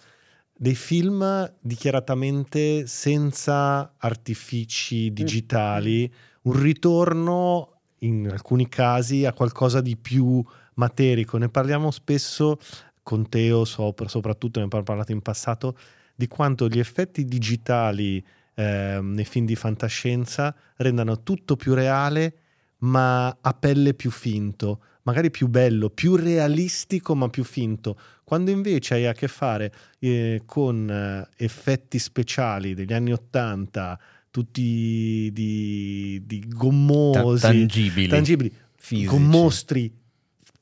dei 0.56 0.76
film 0.76 1.52
dichiaratamente 1.60 2.86
senza 2.86 3.94
artifici 3.96 5.12
digitali, 5.12 6.12
un 6.42 6.60
ritorno 6.60 7.80
in 7.98 8.28
alcuni 8.30 8.68
casi 8.68 9.24
a 9.24 9.32
qualcosa 9.32 9.80
di 9.80 9.96
più 9.96 10.42
materico. 10.74 11.36
Ne 11.36 11.48
parliamo 11.48 11.90
spesso 11.90 12.58
con 13.02 13.28
Teo, 13.28 13.64
sopra- 13.64 14.08
soprattutto 14.08 14.58
ne 14.58 14.66
abbiamo 14.66 14.84
parlato 14.84 15.12
in 15.12 15.20
passato, 15.20 15.76
di 16.14 16.28
quanto 16.28 16.68
gli 16.68 16.78
effetti 16.78 17.24
digitali 17.24 18.24
ehm, 18.54 19.14
nei 19.14 19.24
film 19.24 19.46
di 19.46 19.56
fantascienza 19.56 20.54
rendano 20.76 21.22
tutto 21.22 21.56
più 21.56 21.74
reale, 21.74 22.34
ma 22.78 23.28
a 23.28 23.52
pelle 23.52 23.94
più 23.94 24.10
finto, 24.10 24.82
magari 25.02 25.30
più 25.30 25.48
bello, 25.48 25.90
più 25.90 26.16
realistico, 26.16 27.14
ma 27.14 27.28
più 27.28 27.44
finto. 27.44 27.98
Quando 28.24 28.50
invece 28.50 28.94
hai 28.94 29.06
a 29.06 29.12
che 29.12 29.28
fare 29.28 29.72
eh, 29.98 30.42
con 30.46 30.88
eh, 30.88 31.28
effetti 31.44 31.98
speciali 31.98 32.74
degli 32.74 32.92
anni 32.92 33.12
Ottanta, 33.12 33.98
tutti 34.30 35.30
di, 35.32 36.22
di 36.24 36.40
Ta- 36.40 36.56
gommosi, 36.56 37.40
tangibili. 37.40 38.06
tangibili, 38.08 38.52
fisici. 38.76 39.08
con 39.08 39.22
mostri 39.24 39.92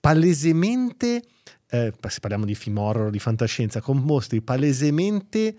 palesemente, 0.00 1.22
eh, 1.70 1.92
se 2.08 2.20
parliamo 2.20 2.44
di 2.44 2.54
film 2.54 2.78
horror, 2.78 3.10
di 3.10 3.18
fantascienza, 3.18 3.80
con 3.80 3.98
mostri 3.98 4.40
palesemente 4.40 5.56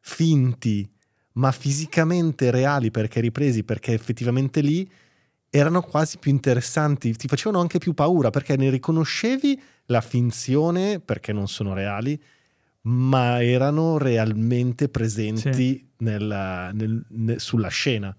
finti, 0.00 0.88
ma 1.32 1.52
fisicamente 1.52 2.50
reali 2.50 2.90
perché 2.90 3.20
ripresi, 3.20 3.64
perché 3.64 3.92
effettivamente 3.92 4.60
lì 4.60 4.88
erano 5.50 5.80
quasi 5.80 6.18
più 6.18 6.30
interessanti, 6.30 7.14
ti 7.14 7.26
facevano 7.26 7.60
anche 7.60 7.78
più 7.78 7.94
paura 7.94 8.30
perché 8.30 8.56
ne 8.56 8.70
riconoscevi 8.70 9.60
la 9.86 10.00
finzione 10.00 11.00
perché 11.00 11.32
non 11.32 11.48
sono 11.48 11.72
reali, 11.72 12.20
ma 12.82 13.42
erano 13.42 13.98
realmente 13.98 14.88
presenti 14.88 15.52
Sì. 15.52 15.86
nella- 15.98 16.70
nel- 16.72 17.04
ne- 17.08 17.38
sulla 17.38 17.68
scena. 17.68 18.14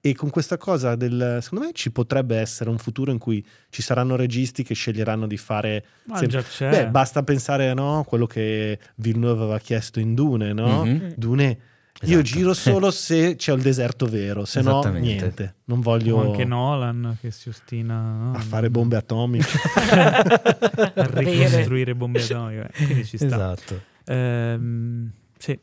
E 0.00 0.14
con 0.14 0.30
questa 0.30 0.56
cosa 0.56 0.94
del 0.94 1.38
secondo 1.42 1.64
me 1.66 1.72
ci 1.72 1.90
potrebbe 1.90 2.36
essere 2.36 2.70
un 2.70 2.78
futuro 2.78 3.10
in 3.10 3.18
cui 3.18 3.44
ci 3.68 3.82
saranno 3.82 4.14
registi 4.14 4.62
che 4.62 4.72
sceglieranno 4.74 5.26
di 5.26 5.36
fare 5.36 5.84
Ma 6.04 6.18
sem- 6.18 6.28
già 6.28 6.40
c'è. 6.42 6.70
Beh, 6.70 6.88
basta 6.88 7.22
pensare 7.24 7.74
no, 7.74 7.98
a 7.98 8.04
quello 8.04 8.26
che 8.26 8.78
Villeneuve 8.96 9.42
aveva 9.42 9.58
chiesto 9.58 9.98
in 9.98 10.14
Dune, 10.14 10.52
no? 10.52 10.84
Mhm. 10.84 11.14
Dune 11.16 11.58
io 12.02 12.20
Esatto. 12.20 12.22
giro 12.22 12.54
solo 12.54 12.90
se 12.90 13.34
c'è 13.36 13.52
il 13.52 13.60
deserto 13.62 14.06
vero, 14.06 14.44
se 14.44 14.60
no 14.62 14.82
niente. 14.82 15.54
Non 15.64 15.78
O 15.78 15.82
voglio 15.82 16.20
anche 16.20 16.44
Nolan 16.44 17.16
che 17.20 17.30
si 17.30 17.48
ostina 17.48 18.00
no? 18.00 18.32
a 18.34 18.40
fare 18.40 18.70
bombe 18.70 18.96
atomiche. 18.96 19.58
a 20.94 21.06
ricostruire 21.12 21.94
bombe 21.94 22.22
atomiche. 22.22 22.70
Quindi 22.74 23.04
ci 23.04 23.16
sta. 23.16 23.26
Esatto. 23.26 23.80
Ehm, 24.06 25.10
sì. 25.36 25.58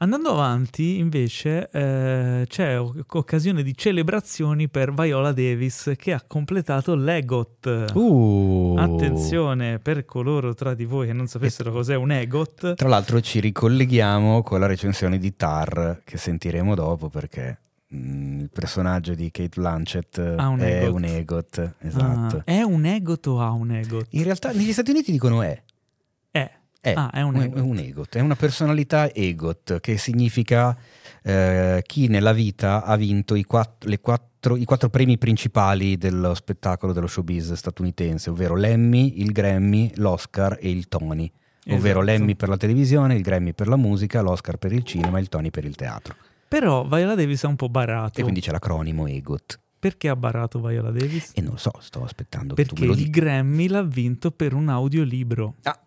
Andando 0.00 0.30
avanti, 0.30 0.98
invece, 0.98 1.68
eh, 1.72 2.44
c'è 2.46 2.78
occasione 2.78 3.64
di 3.64 3.76
celebrazioni 3.76 4.68
per 4.68 4.94
Viola 4.94 5.32
Davis 5.32 5.92
che 5.96 6.12
ha 6.12 6.22
completato 6.24 6.94
l'EGOT. 6.94 7.90
Uh. 7.94 8.76
Attenzione 8.78 9.80
per 9.80 10.04
coloro 10.04 10.54
tra 10.54 10.74
di 10.74 10.84
voi 10.84 11.08
che 11.08 11.12
non 11.12 11.26
sapessero 11.26 11.72
cos'è 11.72 11.96
un 11.96 12.12
EGOT. 12.12 12.74
Tra 12.74 12.88
l'altro 12.88 13.20
ci 13.20 13.40
ricolleghiamo 13.40 14.42
con 14.44 14.60
la 14.60 14.66
recensione 14.66 15.18
di 15.18 15.34
Tar 15.34 16.02
che 16.04 16.16
sentiremo 16.16 16.76
dopo 16.76 17.08
perché 17.08 17.58
mm, 17.92 18.40
il 18.42 18.50
personaggio 18.52 19.14
di 19.14 19.32
Kate 19.32 19.58
Blanchett 19.60 20.18
Ha 20.36 20.46
un 20.46 20.60
è 20.60 20.84
EGOT. 20.84 20.94
un 20.94 21.04
EGOT. 21.04 21.74
Esatto. 21.80 22.36
Ah, 22.36 22.42
è 22.44 22.62
un 22.62 22.84
EGOT 22.84 23.26
o 23.26 23.40
ha 23.40 23.50
un 23.50 23.72
EGOT? 23.72 24.06
In 24.10 24.22
realtà 24.22 24.52
negli 24.52 24.72
Stati 24.72 24.92
Uniti 24.92 25.10
dicono 25.10 25.42
è. 25.42 25.60
È. 26.80 26.90
È, 26.90 26.94
Ah, 26.96 27.10
è 27.10 27.22
un 27.22 27.34
è 27.36 27.44
EGOT. 27.44 27.60
un 27.60 27.78
EGOT, 27.78 28.16
è 28.16 28.20
una 28.20 28.36
personalità 28.36 29.12
EGOT 29.12 29.80
che 29.80 29.98
significa 29.98 30.76
eh, 31.22 31.82
chi 31.84 32.06
nella 32.08 32.32
vita 32.32 32.84
ha 32.84 32.96
vinto 32.96 33.34
i 33.34 33.42
quattro, 33.44 33.90
quattro- 34.00 34.56
i 34.56 34.64
quattro 34.64 34.88
premi 34.88 35.18
principali 35.18 35.98
dello 35.98 36.34
spettacolo 36.34 36.92
dello 36.92 37.08
showbiz 37.08 37.52
statunitense, 37.54 38.30
ovvero 38.30 38.54
l'Emmy, 38.54 39.20
il 39.20 39.32
Grammy, 39.32 39.90
l'Oscar 39.96 40.56
e 40.60 40.70
il 40.70 40.88
Tony. 40.88 41.30
Ovvero 41.70 42.00
Esatto. 42.00 42.04
l'Emmy 42.04 42.34
per 42.36 42.48
la 42.48 42.56
televisione, 42.56 43.14
il 43.14 43.22
Grammy 43.22 43.52
per 43.52 43.66
la 43.68 43.76
musica, 43.76 44.22
l'Oscar 44.22 44.56
per 44.56 44.72
il 44.72 44.84
cinema 44.84 45.18
e 45.18 45.20
il 45.20 45.28
Tony 45.28 45.50
per 45.50 45.64
il 45.66 45.74
teatro. 45.74 46.14
Però 46.48 46.86
Viola 46.86 47.14
Davis 47.14 47.44
ha 47.44 47.48
un 47.48 47.56
po' 47.56 47.68
barato. 47.68 48.20
E 48.20 48.22
quindi 48.22 48.40
c'è 48.40 48.52
l'acronimo 48.52 49.06
EGOT. 49.06 49.58
Perché 49.78 50.08
ha 50.08 50.16
barato 50.16 50.60
Viola 50.60 50.90
Davis? 50.90 51.32
E 51.34 51.42
non 51.42 51.52
lo 51.52 51.56
so, 51.58 51.72
sto 51.80 52.02
aspettando 52.04 52.54
che 52.54 52.64
tu 52.64 52.74
Perché 52.74 52.80
me 52.80 52.86
lo 52.86 52.98
il 52.98 53.04
dica. 53.04 53.20
Grammy 53.20 53.68
l'ha 53.68 53.82
vinto 53.82 54.30
per 54.30 54.54
un 54.54 54.68
audiolibro. 54.70 55.56
Ah, 55.64 55.78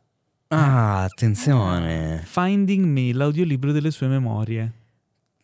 ah, 0.51 1.03
attenzione. 1.03 2.21
Finding 2.25 2.85
Me, 2.85 3.13
l'audiolibro 3.13 3.71
delle 3.71 3.91
sue 3.91 4.07
memorie. 4.07 4.73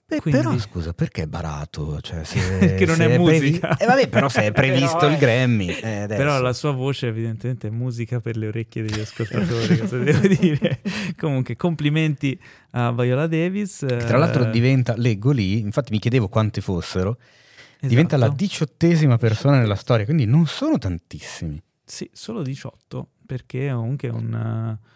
Beh, 0.10 0.22
Quindi- 0.22 0.40
Però 0.40 0.58
scusa, 0.58 0.94
perché 0.94 1.24
è 1.24 1.28
barato? 1.28 2.00
Cioè, 2.00 2.24
se, 2.24 2.40
Che 2.80 2.86
non 2.86 3.02
è 3.02 3.08
previ- 3.08 3.18
musica. 3.18 3.76
Eh, 3.76 3.86
vabbè, 3.86 4.08
però 4.08 4.30
se 4.30 4.44
è 4.44 4.52
previsto 4.54 4.96
Però, 5.00 5.10
il 5.10 5.16
eh. 5.16 5.18
Grammy. 5.18 5.68
eh. 5.68 6.06
Però 6.08 6.40
la 6.40 6.54
sua 6.54 6.72
voce 6.72 7.08
evidentemente 7.08 7.68
è 7.68 7.72
musica 7.72 8.22
per 8.22 8.38
le 8.38 8.48
orecchie 8.48 8.84
degli 8.84 9.02
ascoltatori, 9.02 9.78
cosa 9.78 9.98
devo 9.98 10.26
dire. 10.28 10.80
Comunque 11.18 11.58
complimenti 11.58 12.40
a 12.72 12.94
Viola 12.94 13.28
Davis. 13.28 13.84
Che 13.86 13.98
tra 13.98 14.18
l'altro 14.18 14.48
eh, 14.48 14.50
diventa, 14.52 14.94
leggo 14.96 15.32
lì, 15.32 15.60
infatti 15.60 15.92
mi 15.92 16.00
chiedevo 16.00 16.30
quante 16.30 16.62
fossero, 16.62 17.18
esatto. 17.20 17.88
diventa 17.88 18.16
la 18.16 18.30
diciottesima 18.30 19.18
persona 19.18 19.60
nella 19.60 19.76
storia, 19.76 20.06
quindi 20.06 20.24
non 20.24 20.48
sono 20.48 20.78
tantissimi. 20.78 21.62
Sì, 21.84 22.10
solo 22.14 22.44
18, 22.44 23.10
perché 23.28 23.70
comunque 23.72 24.08
è 24.08 24.12
un, 24.12 24.34
eh, 24.34 24.88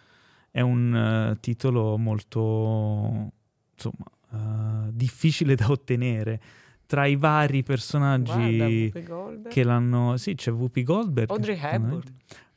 è 0.50 0.62
un 0.62 0.96
eh, 0.96 1.38
titolo 1.40 1.98
molto, 2.00 3.32
insomma, 3.74 4.06
eh, 4.34 4.90
difficile 4.92 5.54
da 5.56 5.70
ottenere. 5.70 6.42
Tra 6.88 7.06
i 7.06 7.16
vari 7.16 7.64
personaggi 7.64 8.92
Guarda, 8.92 9.48
che 9.50 9.64
l'hanno... 9.64 10.18
Sì, 10.18 10.36
c'è 10.36 10.52
Whoopi 10.52 10.84
Goldberg. 10.84 11.30
Audrey 11.30 11.58
Hepburn. 11.58 12.04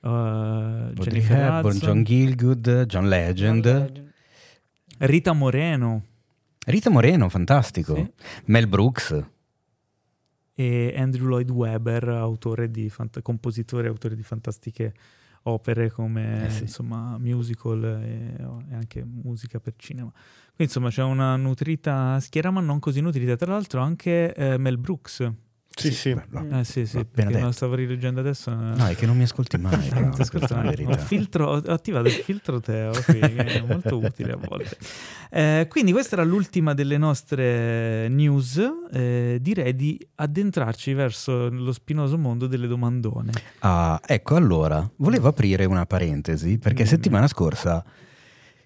uh, 0.00 0.08
Audrey 0.08 0.94
Jennifer 0.94 1.36
Hepburn, 1.38 1.66
Hudson, 1.66 1.88
John 1.88 2.02
Gilgood, 2.02 2.84
John 2.86 3.08
Legend, 3.08 3.64
John 3.64 3.78
Legend. 3.78 4.12
Rita 4.98 5.32
Moreno 5.34 6.02
Rita 6.66 6.90
Moreno, 6.90 7.28
fantastico, 7.28 7.94
Sì. 7.94 8.10
Mel 8.46 8.66
Brooks, 8.66 9.24
e 10.54 10.94
Andrew 10.96 11.26
Lloyd 11.26 11.50
Webber, 11.50 12.08
autore 12.08 12.70
di 12.70 12.88
fant- 12.88 13.20
compositore 13.22 13.86
e 13.86 13.90
autore 13.90 14.14
di 14.14 14.22
fantastiche 14.22 14.94
opere 15.44 15.90
come 15.90 16.46
Eh 16.46 16.50
sì. 16.50 16.62
insomma 16.62 17.16
musical 17.18 17.84
e, 17.84 18.36
e 18.70 18.74
anche 18.74 19.04
musica 19.04 19.60
per 19.60 19.74
cinema. 19.76 20.10
Quindi 20.10 20.72
insomma 20.72 20.88
c'è 20.88 21.02
una 21.02 21.36
nutrita 21.36 22.18
schiera 22.20 22.50
ma 22.50 22.60
non 22.60 22.78
così 22.78 23.00
nutrita. 23.00 23.36
Tra 23.36 23.52
l'altro 23.52 23.80
anche 23.80 24.34
eh, 24.34 24.58
Mel 24.58 24.78
Brooks. 24.78 25.32
Sì, 25.76 25.90
sì. 25.92 26.14
beh, 26.14 26.24
no. 26.42 26.60
Eh 26.60 26.64
sì, 26.64 26.86
sì, 26.86 27.04
perché 27.04 27.32
lo 27.32 27.38
detto. 27.38 27.52
stavo 27.52 27.74
rileggendo 27.74 28.20
adesso. 28.20 28.50
eh. 28.50 28.54
No, 28.54 28.86
è 28.86 28.94
che 28.94 29.06
non 29.06 29.16
mi 29.16 29.24
ascolti 29.24 29.58
mai. 29.58 29.88
Non 29.94 30.10
ti 30.12 30.22
ascolto 30.22 30.54
mai. 30.54 30.84
Ho, 30.86 30.96
filtro- 30.96 31.48
ho 31.50 31.62
attivato 31.72 32.06
il 32.06 32.12
filtro 32.12 32.60
Teo 32.60 32.92
qui, 33.04 33.18
che 33.18 33.44
è 33.44 33.60
molto 33.66 33.98
utile 33.98 34.32
a 34.32 34.36
volte. 34.36 34.76
Eh, 35.30 35.66
quindi 35.68 35.90
questa 35.92 36.14
era 36.14 36.24
l'ultima 36.24 36.74
delle 36.74 36.96
nostre 36.96 38.08
news. 38.08 38.60
Eh, 38.92 39.38
direi 39.40 39.74
di 39.74 39.98
addentrarci 40.14 40.92
verso 40.94 41.48
lo 41.50 41.72
spinoso 41.72 42.16
mondo 42.18 42.46
delle 42.46 42.68
domandone. 42.68 43.32
Ah, 43.60 44.00
ecco, 44.06 44.36
allora, 44.36 44.88
volevo 44.96 45.28
aprire 45.28 45.64
una 45.64 45.86
parentesi, 45.86 46.56
perché 46.58 46.84
Mm. 46.84 46.86
settimana 46.86 47.26
scorsa 47.26 47.84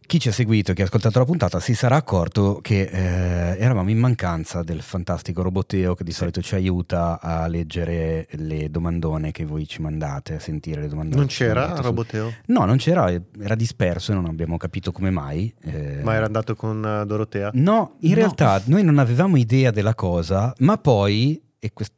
chi 0.09 0.19
ci 0.19 0.29
ha 0.29 0.33
seguito, 0.33 0.73
chi 0.73 0.81
ha 0.81 0.85
ascoltato 0.87 1.19
la 1.19 1.27
puntata, 1.27 1.61
si 1.61 1.75
sarà 1.75 1.97
accorto 1.97 2.61
che 2.63 2.81
eh, 2.81 3.59
eravamo 3.63 3.91
in 3.91 3.99
mancanza 3.99 4.63
del 4.63 4.81
fantastico 4.81 5.43
roboteo 5.43 5.95
che 5.95 6.03
di 6.03 6.13
solito 6.13 6.41
ci 6.41 6.55
aiuta 6.55 7.21
a 7.21 7.47
leggere 7.47 8.27
le 8.31 8.71
domandone 8.71 9.33
che 9.33 9.45
voi 9.45 9.69
ci 9.69 9.83
mandate, 9.83 10.37
a 10.37 10.41
sentire 10.41 10.81
le 10.81 10.89
domandone. 10.89 11.19
Non 11.21 11.27
c'era 11.27 11.77
su- 11.77 11.83
Roboteo? 11.83 12.33
No, 12.47 12.65
non 12.65 12.79
c'era, 12.79 13.13
era 13.39 13.55
disperso 13.55 14.13
e 14.13 14.15
non 14.15 14.25
abbiamo 14.25 14.57
capito 14.57 14.93
come 14.93 15.11
mai. 15.11 15.55
eh. 15.65 16.01
Ma 16.03 16.15
era 16.15 16.25
andato 16.25 16.57
con 16.57 16.83
eh, 16.83 17.05
Dorotea? 17.05 17.51
No, 17.53 17.97
in 18.01 18.09
No. 18.13 18.15
realtà 18.17 18.63
noi 18.65 18.83
non 18.83 18.99
avevamo 18.99 19.37
idea 19.37 19.71
della 19.71 19.95
cosa, 19.95 20.55
ma 20.61 20.79
poi... 20.79 21.39
E 21.59 21.73
quest- 21.75 21.93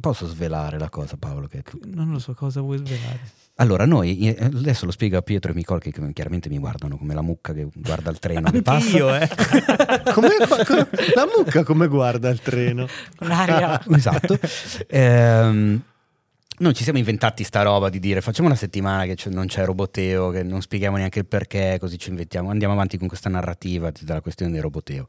Posso 0.00 0.26
svelare 0.26 0.78
la 0.78 0.88
cosa, 0.88 1.16
Paolo? 1.18 1.48
Che 1.48 1.62
tu 1.62 1.78
Non 1.84 2.10
lo 2.10 2.18
so 2.18 2.32
cosa 2.32 2.60
vuoi 2.62 2.78
svelare. 2.78 3.20
Allora, 3.58 3.86
noi, 3.86 4.28
eh, 4.28 4.44
adesso 4.44 4.84
lo 4.84 4.90
spiego 4.90 5.16
a 5.16 5.22
Pietro 5.22 5.50
e 5.50 5.54
Nicole 5.54 5.80
che 5.80 5.92
chiaramente 6.12 6.50
mi 6.50 6.58
guardano 6.58 6.98
come 6.98 7.14
la 7.14 7.22
mucca 7.22 7.54
che 7.54 7.66
guarda 7.74 8.10
il 8.10 8.18
treno 8.18 8.50
che 8.50 8.60
passa. 8.60 8.86
Anch'io, 8.86 9.14
eh. 9.14 9.28
Come, 10.12 10.28
come- 10.66 10.88
la 11.14 11.26
mucca 11.36 11.64
come 11.64 11.88
guarda 11.88 12.28
il 12.28 12.40
treno? 12.40 12.86
Un'aria. 13.20 13.82
esatto. 13.94 14.38
Ehm, 14.88 15.82
noi 16.58 16.74
ci 16.74 16.82
siamo 16.84 16.98
inventati 16.98 17.44
sta 17.44 17.62
roba 17.62 17.88
di 17.88 17.98
dire 17.98 18.20
facciamo 18.20 18.48
una 18.48 18.56
settimana 18.56 19.04
che 19.04 19.16
non 19.30 19.46
c'è 19.46 19.64
roboteo, 19.64 20.30
che 20.30 20.42
non 20.42 20.60
spieghiamo 20.60 20.96
neanche 20.98 21.20
il 21.20 21.26
perché, 21.26 21.78
così 21.80 21.98
ci 21.98 22.10
inventiamo, 22.10 22.50
andiamo 22.50 22.74
avanti 22.74 22.98
con 22.98 23.08
questa 23.08 23.30
narrativa 23.30 23.90
della 24.00 24.20
questione 24.20 24.52
del 24.52 24.60
roboteo. 24.60 25.06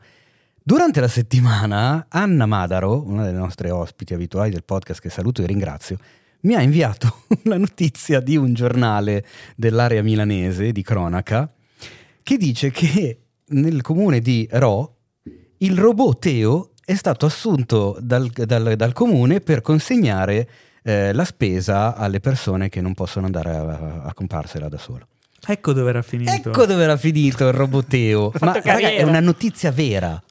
Durante 0.63 0.99
la 1.01 1.07
settimana, 1.07 2.07
Anna 2.09 2.45
Madaro, 2.45 3.05
una 3.05 3.23
delle 3.23 3.37
nostre 3.37 3.71
ospiti 3.71 4.13
abituali 4.13 4.51
del 4.51 4.63
podcast 4.63 5.01
che 5.01 5.09
saluto 5.09 5.41
e 5.41 5.45
ringrazio, 5.45 5.97
mi 6.41 6.55
ha 6.55 6.61
inviato 6.61 7.23
la 7.43 7.57
notizia 7.57 8.19
di 8.19 8.38
un 8.38 8.53
giornale 8.53 9.25
dell'area 9.55 10.03
milanese 10.03 10.71
di 10.71 10.81
cronaca 10.81 11.51
che 12.23 12.38
dice 12.38 12.71
che 12.71 13.19
nel 13.49 13.81
comune 13.81 14.19
di 14.19 14.47
Ro 14.51 14.95
il 15.59 15.77
robot 15.77 16.19
Teo 16.19 16.71
è 16.83 16.95
stato 16.95 17.25
assunto 17.25 17.97
dal, 17.99 18.29
dal- 18.29 18.75
dal 18.75 18.93
comune 18.93 19.39
per 19.39 19.61
consegnare 19.61 20.49
eh, 20.83 21.11
la 21.13 21.25
spesa 21.25 21.95
alle 21.95 22.19
persone 22.19 22.69
che 22.69 22.79
non 22.81 22.93
possono 22.93 23.25
andare 23.25 23.49
a, 23.49 24.01
a 24.03 24.13
comparsela 24.13 24.69
da 24.69 24.77
solo. 24.77 25.07
Ecco 25.45 25.73
dove 25.73 25.89
era 25.89 26.01
finito. 26.01 26.31
Ecco 26.31 26.65
dove 26.65 26.83
era 26.83 26.97
finito 26.97 27.47
il 27.47 27.53
roboteo. 27.53 28.31
Ma 28.39 28.53
raga, 28.53 28.89
è 28.89 29.03
una 29.03 29.19
notizia 29.19 29.71
vera. 29.71 30.21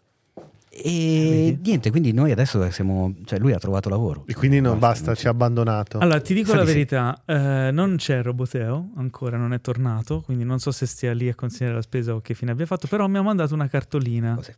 E 0.83 1.53
Vedi? 1.55 1.61
niente, 1.68 1.91
quindi 1.91 2.12
noi 2.12 2.31
adesso 2.33 2.70
siamo. 2.70 3.14
Cioè, 3.24 3.39
lui 3.39 3.53
ha 3.53 3.59
trovato 3.59 3.89
lavoro. 3.89 4.24
E 4.27 4.35
quindi 4.35 4.61
non 4.61 4.79
basta, 4.79 5.07
non 5.07 5.14
ci 5.16 5.27
ha 5.27 5.31
abbandonato. 5.31 5.99
Allora, 5.99 6.20
ti 6.20 6.35
dico 6.35 6.51
Sa 6.51 6.57
la 6.57 6.62
di 6.62 6.68
sì. 6.68 6.72
verità, 6.74 7.22
eh, 7.24 7.70
non 7.72 7.97
c'è 7.97 8.22
Roboteo, 8.22 8.91
ancora 8.97 9.37
non 9.37 9.53
è 9.53 9.61
tornato, 9.61 10.20
quindi 10.20 10.45
non 10.45 10.59
so 10.59 10.70
se 10.70 10.87
stia 10.87 11.12
lì 11.14 11.29
a 11.29 11.35
consegnare 11.35 11.77
la 11.77 11.83
spesa 11.83 12.14
o 12.14 12.20
che 12.20 12.35
fine 12.35 12.51
abbia 12.51 12.66
fatto, 12.66 12.87
però 12.87 13.07
mi 13.09 13.16
ha 13.18 13.22
mandato 13.22 13.55
una 13.55 13.68
cartolina. 13.68 14.35
Cos'è? 14.35 14.55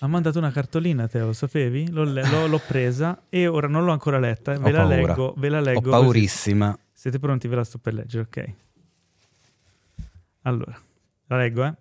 Ha 0.00 0.06
mandato 0.06 0.38
una 0.38 0.52
cartolina, 0.52 1.08
Teo, 1.08 1.26
lo 1.26 1.32
sapevi? 1.32 1.90
L'ho, 1.90 2.04
le- 2.04 2.24
l'ho- 2.30 2.46
l'ho 2.46 2.60
presa 2.66 3.24
e 3.28 3.46
ora 3.48 3.66
non 3.66 3.84
l'ho 3.84 3.90
ancora 3.92 4.18
letta. 4.20 4.52
Ve 4.56 4.68
Ho 4.68 4.72
la 4.72 4.78
paura. 4.86 4.94
leggo, 4.96 5.34
ve 5.36 5.48
la 5.48 5.60
leggo. 5.60 5.78
Ho 5.80 5.82
così. 5.82 6.02
paurissima. 6.02 6.78
Siete 6.92 7.18
pronti? 7.18 7.48
Ve 7.48 7.56
la 7.56 7.64
sto 7.64 7.78
per 7.78 7.94
leggere, 7.94 8.22
ok? 8.22 8.54
Allora, 10.42 10.78
la 11.26 11.36
leggo, 11.36 11.64
eh. 11.64 11.74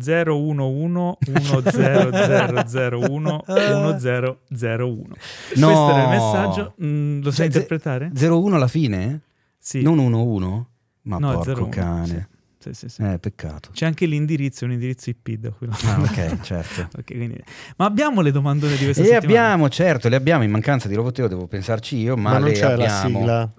011 0.00 1.18
10001 1.20 3.44
1001. 3.46 4.98
No. 4.98 5.14
Questo 5.48 5.90
era 5.90 6.02
il 6.02 6.08
messaggio. 6.08 6.74
Mm, 6.82 7.22
lo 7.22 7.30
sai 7.30 7.36
Cioè, 7.50 7.56
interpretare? 7.62 8.10
01 8.14 8.54
alla 8.54 8.68
fine? 8.68 9.20
Sì. 9.58 9.82
Non 9.82 9.98
11? 9.98 10.64
Ma 11.02 11.18
No, 11.18 11.32
porco 11.32 11.62
01, 11.62 11.68
cane. 11.70 12.28
Sì, 12.58 12.74
sì, 12.74 12.88
sì. 12.90 13.02
Eh, 13.02 13.18
peccato. 13.18 13.70
C'è 13.72 13.86
anche 13.86 14.04
l'indirizzo, 14.04 14.66
un 14.66 14.72
indirizzo 14.72 15.08
IP 15.08 15.30
da 15.36 15.50
cui 15.50 15.66
Ah, 15.86 15.98
ok, 16.00 16.40
certo. 16.42 16.88
Ok, 16.98 17.04
quindi- 17.04 17.42
Ma 17.76 17.86
abbiamo 17.86 18.20
le 18.20 18.32
domandone 18.32 18.76
di 18.76 18.84
questa 18.84 19.02
E 19.02 19.06
settimana? 19.06 19.44
abbiamo, 19.44 19.68
certo, 19.70 20.08
le 20.10 20.16
abbiamo 20.16 20.44
in 20.44 20.50
mancanza 20.50 20.86
di 20.86 20.94
Roboteo, 20.94 21.26
devo 21.26 21.46
pensarci 21.46 21.96
io, 21.96 22.16
ma, 22.16 22.32
Ma, 22.32 22.38
non 22.38 22.48
le 22.48 22.52
c'è 22.54 22.76
la 22.76 23.00
abbiamo. 23.00 23.18
sigla. 23.20 23.52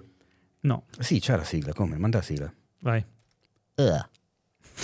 No, 0.60 0.84
Sì, 1.00 1.18
c'è 1.18 1.36
la 1.36 1.42
sigla, 1.42 1.72
come? 1.72 1.98
Manda 1.98 2.18
la 2.18 2.22
sigla. 2.24 2.52
vai. 2.82 3.04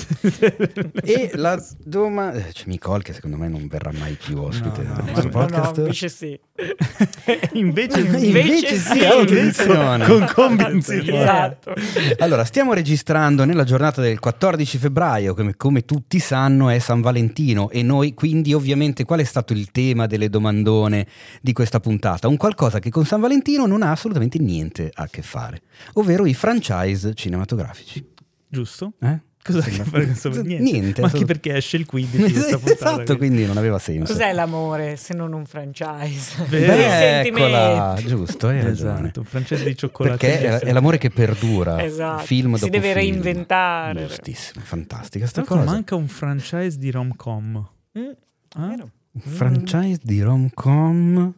e 1.02 1.30
la 1.34 1.62
domanda... 1.78 2.40
C'è 2.40 2.64
Nicole 2.66 3.02
che 3.02 3.12
secondo 3.12 3.36
me 3.36 3.48
non 3.48 3.66
verrà 3.68 3.90
mai 3.92 4.14
più 4.14 4.38
ospite 4.38 4.82
No, 4.82 4.94
no, 4.94 5.04
No, 5.12 5.22
no, 5.22 5.28
podcast. 5.28 5.76
invece 5.78 6.08
sì. 6.08 6.40
invece, 7.52 8.00
Invece 8.00 8.76
sì, 8.76 9.04
autodizione. 9.04 10.04
con 10.06 10.30
convinzione. 10.34 11.20
Esatto. 11.20 11.74
Allora, 12.18 12.44
stiamo 12.44 12.72
registrando 12.72 13.44
nella 13.44 13.64
giornata 13.64 14.00
del 14.00 14.18
14 14.18 14.78
febbraio, 14.78 15.34
come, 15.34 15.56
come 15.56 15.84
tutti 15.84 16.18
sanno 16.18 16.68
è 16.68 16.78
San 16.78 17.00
Valentino 17.00 17.70
e 17.70 17.82
noi 17.82 18.14
quindi 18.14 18.52
ovviamente 18.54 19.04
qual 19.04 19.20
è 19.20 19.24
stato 19.24 19.52
il 19.52 19.70
tema 19.70 20.06
delle 20.06 20.28
domandone 20.28 21.06
di 21.40 21.52
questa 21.52 21.80
puntata? 21.80 22.28
Un 22.28 22.36
qualcosa 22.36 22.78
che 22.78 22.90
con 22.90 23.04
San 23.04 23.20
Valentino 23.20 23.66
non 23.66 23.82
ha 23.82 23.90
assolutamente 23.92 24.38
niente 24.38 24.90
a 24.92 25.06
che 25.08 25.22
fare, 25.22 25.62
ovvero 25.94 26.26
i 26.26 26.34
franchise 26.34 27.14
cinematografici. 27.14 28.04
Giusto? 28.48 28.94
Eh? 29.00 29.20
Cosa 29.52 29.68
che 29.68 29.84
fare 29.84 30.04
con 30.06 30.18
questo? 30.20 30.28
Niente. 30.42 30.58
Niente, 30.58 31.00
Ma 31.00 31.06
anche 31.12 31.24
perché 31.24 31.56
esce 31.56 31.76
il 31.76 31.86
15 31.86 32.16
di 32.26 32.32
questa 32.32 32.58
puntata. 32.58 32.92
esatto, 33.02 33.16
quindi 33.16 33.44
non 33.46 33.56
aveva 33.56 33.78
senso. 33.78 34.12
Cos'è 34.12 34.32
l'amore 34.32 34.96
se 34.96 35.14
non 35.14 35.32
un 35.32 35.44
franchise? 35.46 36.42
I 36.42 36.46
Beh, 36.48 37.20
eccola, 37.20 37.96
giusto, 38.04 38.48
hai 38.48 38.62
ragione. 38.62 39.00
Esatto, 39.00 39.20
un 39.20 39.26
francese 39.26 39.64
di 39.64 39.76
cioccolato. 39.76 40.16
Perché 40.16 40.40
è, 40.40 40.58
è 40.60 40.72
l'amore 40.72 40.98
che 40.98 41.10
perdura. 41.10 41.82
Esatto. 41.82 42.22
Film 42.24 42.54
Si 42.54 42.60
dopo 42.60 42.72
deve 42.72 42.92
film. 42.92 42.98
reinventare. 42.98 44.06
Giustissimo, 44.06 44.64
fantastica 44.64 45.26
sta 45.26 45.42
Tra 45.42 45.54
l'altro 45.54 45.64
cosa. 45.64 45.76
manca 45.76 45.94
un 45.96 46.08
franchise 46.08 46.78
di 46.78 46.90
rom-com. 46.90 47.68
Mm, 47.98 48.10
Ah? 48.56 48.74
Un 49.10 49.20
franchise 49.20 50.00
di 50.02 50.20
rom-com. 50.22 51.32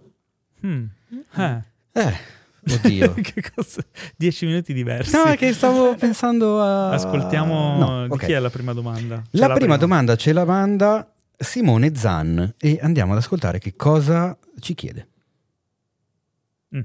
Mm. 0.67 0.85
Eh. 1.37 1.63
Eh, 1.93 2.13
oddio. 2.69 3.15
che 3.21 3.43
cosa? 3.55 3.83
Dieci 4.17 4.47
minuti 4.47 4.73
diversi. 4.73 5.15
No, 5.15 5.25
è 5.25 5.37
che 5.37 5.53
stavo 5.53 5.95
pensando 5.95 6.61
a... 6.61 6.91
Ascoltiamo 6.91 7.79
No, 7.79 8.07
di 8.07 8.13
ok. 8.13 8.25
chi 8.27 8.33
è 8.33 8.39
la 8.39 8.51
prima 8.51 8.73
domanda. 8.73 9.23
La 9.33 9.49
C'è 9.49 9.55
prima 9.55 9.77
domanda 9.77 10.17
ce 10.17 10.33
la 10.33 10.45
manda 10.45 11.13
Simone 11.37 11.95
Zan 11.95 12.55
e 12.59 12.79
andiamo 12.83 13.13
ad 13.13 13.19
ascoltare 13.19 13.59
che 13.59 13.75
cosa 13.77 14.37
ci 14.59 14.75
chiede. 14.75 15.09
Mm. 16.77 16.81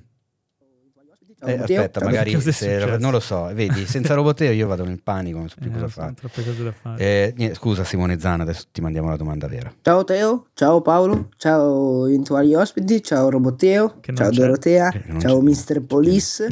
Eh, 1.45 1.57
aspetta, 1.59 2.03
magari 2.03 2.39
se- 2.51 2.97
non 2.99 3.11
lo 3.11 3.19
so, 3.19 3.49
vedi, 3.53 3.85
senza 3.85 4.13
roboteo 4.13 4.51
io 4.51 4.67
vado 4.67 4.83
nel 4.85 5.01
panico, 5.01 5.37
non 5.37 5.49
so 5.49 5.55
più 5.59 5.69
Eh, 5.69 5.73
cosa 5.73 5.87
fare. 5.87 6.13
troppe 6.13 6.43
cose 6.43 6.63
da 6.63 6.71
fare. 6.71 7.01
Eh, 7.03 7.33
niente, 7.37 7.55
scusa 7.55 7.83
Simone 7.83 8.19
Zan, 8.19 8.41
adesso 8.41 8.65
ti 8.71 8.81
mandiamo 8.81 9.09
la 9.09 9.15
domanda 9.17 9.47
vera. 9.47 9.73
Ciao 9.81 10.03
Teo, 10.03 10.47
ciao 10.53 10.81
Paolo, 10.81 11.29
ciao 11.37 12.07
eventuali 12.07 12.53
ospiti, 12.55 13.01
ciao 13.03 13.29
Roboteo, 13.29 13.99
ciao 14.13 14.29
c'è. 14.29 14.35
Dorotea, 14.35 14.89
Eh, 14.91 15.19
ciao 15.19 15.39
c'è. 15.41 15.43
Mr. 15.43 15.81
Police. 15.85 16.47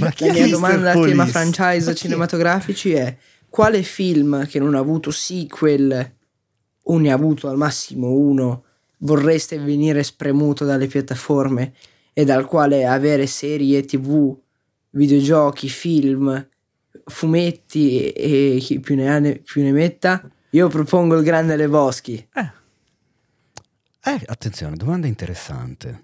La 0.00 0.12
mia 0.20 0.44
Mr. 0.46 0.48
domanda 0.50 0.90
a 0.92 1.00
tema 1.00 1.26
franchise 1.26 1.94
cinematografici 1.94 2.92
è 2.92 3.16
quale 3.48 3.82
film 3.82 4.46
che 4.46 4.58
non 4.58 4.74
ha 4.74 4.78
avuto 4.78 5.10
sequel 5.10 6.12
o 6.90 6.98
ne 6.98 7.10
ha 7.10 7.14
avuto 7.14 7.48
al 7.48 7.56
massimo 7.56 8.10
uno 8.10 8.64
vorreste 8.98 9.58
venire 9.58 10.02
spremuto 10.02 10.64
dalle 10.64 10.86
piattaforme 10.86 11.72
e 12.18 12.24
dal 12.24 12.46
quale 12.46 12.84
avere 12.84 13.28
serie 13.28 13.84
tv, 13.84 14.36
videogiochi, 14.90 15.68
film, 15.68 16.48
fumetti 17.04 18.10
e 18.10 18.56
e 18.56 18.58
chi 18.58 18.80
più 18.80 18.96
ne 18.96 19.08
ha 19.08 19.20
ne, 19.20 19.34
più 19.36 19.62
ne 19.62 19.70
metta? 19.70 20.28
Io 20.50 20.66
propongo 20.66 21.14
il 21.14 21.22
Grande 21.22 21.54
Leboschi. 21.54 22.28
Eh, 22.34 24.20
attenzione, 24.26 24.74
domanda 24.74 25.06
interessante. 25.06 26.00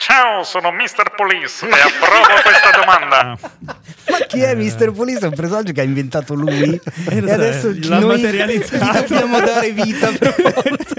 Ciao, 0.00 0.42
sono 0.42 0.70
Mr. 0.70 1.12
Police 1.14 1.66
e 1.66 1.72
approvo 1.72 2.40
questa 2.42 2.70
domanda. 2.70 3.36
Ma 4.08 4.18
chi 4.26 4.40
è 4.40 4.54
Mr. 4.54 4.92
Police? 4.92 5.18
È 5.18 5.26
un 5.26 5.34
personaggio 5.34 5.72
che 5.72 5.82
ha 5.82 5.84
inventato 5.84 6.32
lui 6.32 6.80
Eh, 7.10 7.16
e 7.18 7.30
adesso 7.30 7.74
l'ha 7.82 7.98
noi 7.98 8.20
gli 8.20 8.62
dobbiamo 9.06 9.40
dare 9.40 9.72
vita 9.72 10.12
per 10.12 10.32
forza. 10.32 10.97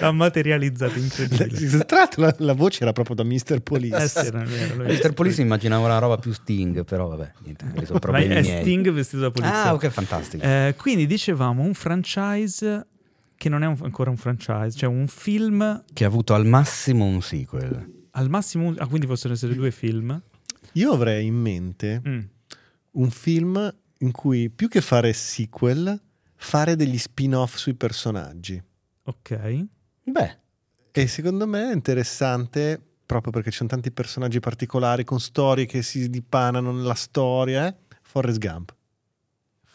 L'ha 0.00 0.12
materializzato, 0.12 0.98
incredibile. 0.98 1.84
Tra 1.84 1.98
l'altro 1.98 2.22
la, 2.22 2.34
la 2.38 2.52
voce 2.52 2.82
era 2.82 2.92
proprio 2.92 3.14
da 3.16 3.24
Mr. 3.24 3.60
Police. 3.60 3.96
Eh 4.02 4.08
sì, 4.08 4.30
vero, 4.30 4.82
Mr. 4.84 5.12
Police 5.12 5.40
immaginava 5.42 5.84
una 5.86 5.98
roba 5.98 6.16
più 6.16 6.32
Sting, 6.32 6.84
però 6.84 7.08
vabbè, 7.08 7.32
niente, 7.42 7.66
sono 7.84 7.88
Ma 7.92 7.98
problemi 7.98 8.34
è 8.34 8.40
miei. 8.42 8.60
Sting 8.62 8.90
vestito 8.90 9.22
da 9.22 9.30
polizia. 9.30 9.64
Ah, 9.64 9.74
ok, 9.74 9.88
fantastico. 9.88 10.44
Eh, 10.44 10.74
quindi 10.78 11.06
dicevamo 11.06 11.62
un 11.62 11.74
franchise 11.74 12.86
che 13.36 13.48
non 13.48 13.62
è 13.62 13.66
un- 13.66 13.78
ancora 13.82 14.10
un 14.10 14.16
franchise, 14.16 14.76
cioè 14.76 14.88
un 14.88 15.06
film 15.08 15.84
Che 15.92 16.04
ha 16.04 16.06
avuto 16.06 16.34
al 16.34 16.46
massimo 16.46 17.04
un 17.04 17.20
sequel. 17.20 17.92
al 18.12 18.28
massimo, 18.30 18.68
un- 18.68 18.76
ah, 18.78 18.86
quindi 18.86 19.06
possono 19.06 19.34
essere 19.34 19.54
due 19.54 19.70
film. 19.70 20.20
Io 20.72 20.92
avrei 20.92 21.26
in 21.26 21.34
mente 21.34 22.00
Mm. 22.06 22.20
un 22.92 23.10
film 23.10 23.74
in 23.98 24.10
cui 24.12 24.50
più 24.50 24.68
che 24.68 24.80
fare 24.80 25.12
sequel, 25.12 26.00
fare 26.36 26.76
degli 26.76 26.98
spin-off 26.98 27.56
sui 27.56 27.74
personaggi. 27.74 28.60
Ok. 29.04 29.66
Beh, 30.04 30.38
E 30.92 31.06
secondo 31.08 31.46
me 31.46 31.70
è 31.70 31.74
interessante 31.74 32.80
proprio 33.04 33.32
perché 33.32 33.50
ci 33.50 33.58
sono 33.58 33.68
tanti 33.68 33.90
personaggi 33.90 34.40
particolari 34.40 35.04
con 35.04 35.20
storie 35.20 35.66
che 35.66 35.82
si 35.82 36.08
dipanano 36.08 36.72
nella 36.72 36.94
storia. 36.94 37.66
eh? 37.66 37.74
Forrest 38.02 38.38
Gump. 38.38 38.73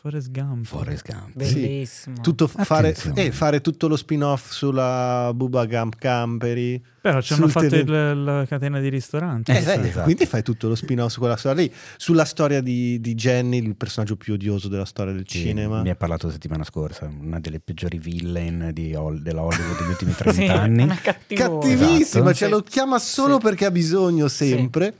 Forrest 0.02 0.32
Gump. 0.32 0.66
Forrest 0.66 1.06
Gump. 1.12 1.32
Bellissimo. 1.36 2.16
Tutto 2.22 2.48
fare, 2.48 2.96
eh, 3.16 3.32
fare 3.32 3.60
tutto 3.60 3.90
lo 3.90 3.98
spin-off 3.98 4.50
sulla 4.52 5.32
Bubba 5.36 5.66
Gump 5.66 5.96
Camperi. 5.98 6.82
Però 7.02 7.20
ci 7.22 7.34
hanno 7.34 7.50
fatto 7.50 7.68
tele- 7.68 8.12
il- 8.12 8.24
la 8.24 8.46
catena 8.46 8.80
di 8.80 8.88
ristoranti. 8.88 9.52
Eh, 9.52 9.58
Eh, 9.58 9.62
sì, 9.62 9.70
esatto. 9.88 10.04
Quindi 10.04 10.26
fai 10.26 10.42
tutto 10.42 10.70
lo 10.70 10.76
spin-off 10.76 11.12
su 11.12 11.20
quella 11.20 11.36
storia 11.36 11.64
lì. 11.64 11.74
Sulla 11.98 12.24
storia 12.24 12.62
di, 12.62 13.02
di 13.02 13.14
Jenny, 13.14 13.58
il 13.62 13.76
personaggio 13.76 14.16
più 14.16 14.34
odioso 14.34 14.70
della 14.70 14.86
storia 14.86 15.12
del 15.12 15.26
Sì, 15.28 15.40
cinema. 15.40 15.82
Mi 15.82 15.90
ha 15.90 15.96
parlato 15.96 16.28
la 16.28 16.32
settimana 16.34 16.64
scorsa, 16.64 17.10
una 17.20 17.40
delle 17.42 17.60
peggiori 17.60 17.98
villain 17.98 18.70
di 18.74 18.92
della 19.20 19.42
Hollywood 19.44 19.80
degli 19.80 19.90
ultimi 19.90 20.14
30 20.16 20.32
Sì, 20.42 20.46
anni. 20.48 20.88
Cattivissima, 21.28 21.98
Esatto. 22.32 22.34
cioè 22.34 22.48
Sì. 22.48 22.54
lo 22.54 22.62
chiama 22.62 23.00
solo 23.00 23.36
Sì. 23.36 23.42
perché 23.42 23.66
ha 23.66 23.72
bisogno 23.72 24.28
sempre. 24.30 24.94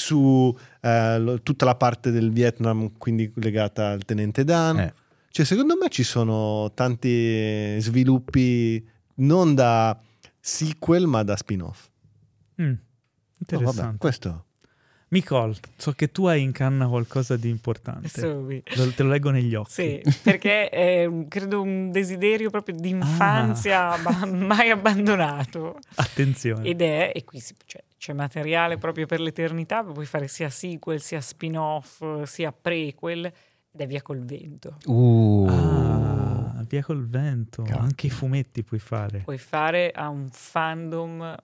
Su 0.00 0.56
eh, 0.80 1.40
tutta 1.42 1.64
la 1.66 1.74
parte 1.74 2.10
del 2.10 2.30
Vietnam, 2.32 2.92
quindi 2.96 3.30
legata 3.36 3.90
al 3.90 4.04
tenente 4.04 4.44
Dan. 4.44 4.78
Eh, 4.78 4.94
Cioè, 5.30 5.44
secondo 5.46 5.76
me 5.76 5.88
ci 5.90 6.02
sono 6.02 6.72
tanti 6.74 7.78
sviluppi 7.80 8.84
non 9.16 9.54
da 9.54 9.96
sequel, 10.40 11.06
ma 11.06 11.22
da 11.22 11.36
spin-off. 11.36 11.88
Mm, 12.60 12.72
Oh, 12.72 12.76
Interessante. 13.42 13.80
vabbè, 13.82 13.96
questo. 13.98 14.44
Nicole, 15.12 15.54
so 15.76 15.92
che 15.92 16.10
tu 16.12 16.26
hai 16.26 16.40
in 16.42 16.52
canna 16.52 16.86
qualcosa 16.86 17.36
di 17.36 17.48
importante. 17.48 18.20
Lo- 18.76 18.92
te 18.94 19.02
lo 19.02 19.08
leggo 19.08 19.30
negli 19.30 19.54
occhi. 19.54 19.70
Sì, 19.72 20.02
perché 20.22 20.68
è 20.68 21.04
un- 21.04 21.26
credo 21.26 21.62
un 21.62 21.90
desiderio 21.90 22.48
proprio 22.50 22.76
di 22.76 22.90
infanzia 22.90 23.90
Ah. 23.90 23.96
ma 23.98 24.26
mai 24.26 24.70
abbandonato. 24.70 25.78
Attenzione. 25.96 26.64
Ed 26.68 26.80
è, 26.82 27.12
e 27.14 27.24
qui 27.24 27.40
si- 27.40 27.54
cioè, 27.66 27.82
c'è 28.00 28.14
materiale 28.14 28.78
proprio 28.78 29.04
per 29.04 29.20
l'eternità, 29.20 29.84
puoi 29.84 30.06
fare 30.06 30.26
sia 30.26 30.48
sequel, 30.48 31.02
sia 31.02 31.20
spin-off, 31.20 32.22
sia 32.22 32.50
prequel, 32.50 33.26
ed 33.26 33.78
è 33.78 33.86
via 33.86 34.00
col 34.00 34.24
vento. 34.24 34.78
uh, 34.86 35.46
Ah, 35.50 36.64
via 36.66 36.82
col 36.82 37.06
vento. 37.06 37.62
Cazzo. 37.62 37.78
Anche 37.78 38.06
i 38.06 38.10
fumetti 38.10 38.62
puoi 38.62 38.80
fare. 38.80 39.18
Puoi 39.18 39.36
fare 39.36 39.90
a 39.90 40.08
un 40.08 40.28
fandom 40.30 41.34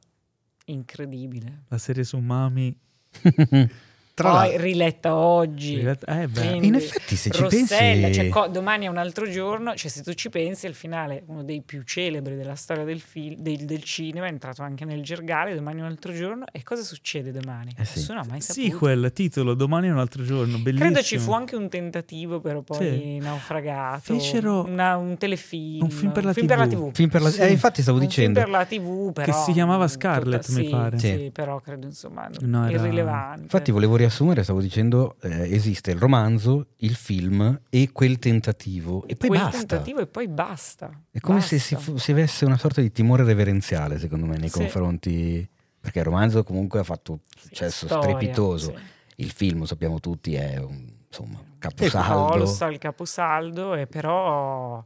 incredibile. 0.65 1.65
La 1.69 1.77
serie 1.77 2.05
su 2.05 2.17
Mami. 2.17 2.75
Tra 4.17 4.31
Poi 4.31 4.39
l'altro, 4.49 4.63
riletta 4.63 5.15
oggi. 5.15 5.79
Eh 5.79 5.95
beh. 6.27 6.29
Quindi, 6.29 6.67
In 6.69 6.75
effetti, 6.77 7.17
se 7.17 7.29
ci 7.29 7.43
Rossella, 7.43 7.67
pensi- 8.07 8.15
cioè, 8.15 8.29
co- 8.31 8.47
domani 8.47 8.87
è 8.87 8.89
un 8.89 8.97
altro 8.97 9.29
giorno, 9.29 9.75
cioè 9.75 9.91
se 9.91 10.03
tu 10.03 10.15
ci 10.15 10.31
pensi, 10.31 10.65
il 10.67 10.73
finale, 10.73 11.23
uno 11.27 11.43
dei 11.45 11.61
più 11.61 11.83
celebri 11.83 12.35
della 12.35 12.55
storia 12.55 12.85
del, 12.85 13.01
fil- 13.01 13.37
del, 13.37 13.67
del 13.67 13.83
cinema, 13.83 14.25
è 14.25 14.31
entrato 14.31 14.63
anche 14.63 14.87
nel 14.87 15.03
gergale, 15.03 15.55
domani 15.55 15.81
è 15.81 15.83
un 15.83 15.89
altro 15.89 16.15
giorno, 16.15 16.47
e 16.51 16.63
cosa 16.63 16.83
succede 16.83 17.31
domani? 17.31 17.75
Eh 17.77 17.85
sì. 17.85 17.99
Nessuno 17.99 18.21
ha 18.21 18.25
mai 18.27 18.41
saputo. 18.41 18.67
Sequel, 18.67 19.13
titolo, 19.13 19.53
domani 19.53 19.89
è 19.89 19.91
un 19.91 19.99
altro 19.99 20.23
giorno. 20.25 20.57
Bellissimo. 20.57 20.91
Credo 20.91 21.03
ci 21.07 21.19
fu 21.19 21.33
anche 21.33 21.55
un 21.55 21.69
tentativo, 21.69 22.41
però 22.41 22.63
poi 22.63 22.79
Sì. 22.79 23.19
naufragato. 23.19 24.01
Fecero 24.15 24.65
Una- 24.65 24.97
un 24.97 25.19
telefilm. 25.19 25.83
un 25.83 25.91
film 25.91 26.13
per 26.13 26.25
la 26.25 26.33
film 26.33 26.47
per 26.47 26.57
la 26.57 26.67
TV. 26.67 26.89
TV. 26.89 26.95
film 26.95 27.09
per 27.11 27.21
la- 27.21 27.31
Sì. 27.31 27.41
eh, 27.43 27.51
infatti 27.51 27.83
stavo 27.83 27.99
Un 27.99 28.05
dicendo. 28.07 28.41
film 28.41 28.51
per 28.51 28.59
la 28.61 28.65
TV, 28.65 29.13
però. 29.13 29.45
si 29.45 29.53
chiamava 29.53 29.87
Scarlett, 29.89 30.47
tutta- 30.47 30.59
mi 30.59 30.65
sì, 30.65 30.71
pare. 30.71 30.99
Sì, 30.99 31.07
Sì. 31.07 31.31
però 31.31 31.61
credo 31.61 31.85
insomma 31.87 32.27
No, 32.41 32.67
era- 32.67 32.79
irrilevante. 32.79 33.43
Infatti 33.43 33.71
volevo 33.71 33.97
riassumere, 34.07 34.43
stavo 34.43 34.61
dicendo, 34.61 35.17
eh, 35.23 35.53
esiste 35.55 35.91
il 35.91 35.99
romanzo, 35.99 36.69
il 36.79 36.95
film 36.95 37.61
e 37.71 37.91
quel 37.93 38.19
tentativo 38.19 39.07
e 39.07 39.15
poi 39.17 39.29
Quel 39.29 39.41
basta. 39.41 39.59
tentativo 39.59 40.01
e 40.01 40.07
poi 40.07 40.29
basta. 40.29 40.91
È 41.11 41.21
come 41.21 41.41
se 41.41 41.59
si, 41.59 41.75
Basta. 41.75 41.91
fu- 41.93 41.99
si 41.99 42.11
avesse 42.13 42.45
una 42.45 42.57
sorta 42.59 42.81
di 42.81 42.91
timore 42.93 43.25
reverenziale, 43.25 43.99
secondo 43.99 44.27
me, 44.27 44.37
nei 44.39 44.49
Sì. 44.49 44.59
confronti... 44.59 45.49
Perché 45.87 46.01
il 46.01 46.07
romanzo 46.07 46.43
comunque 46.43 46.81
ha 46.81 46.83
fatto 46.83 47.21
Sì, 47.39 47.47
successo 47.47 47.87
storia, 47.87 48.17
strepitoso. 48.17 48.75
sì. 48.77 48.83
Il 49.23 49.31
film, 49.31 49.63
sappiamo 49.65 50.01
tutti, 50.01 50.35
è 50.35 50.57
un 50.59 50.85
insomma, 51.07 51.41
caposaldo. 51.59 52.37
lo 52.39 52.47
so, 52.47 52.67
il 52.67 52.79
caposaldo, 52.79 53.75
e 53.75 53.87
però 53.87 54.83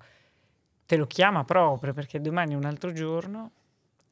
te 0.84 0.96
lo 0.96 1.06
chiama 1.06 1.42
proprio 1.44 1.94
perché 1.94 2.20
domani 2.20 2.52
è 2.52 2.56
un 2.56 2.66
altro 2.66 2.92
giorno. 2.92 3.50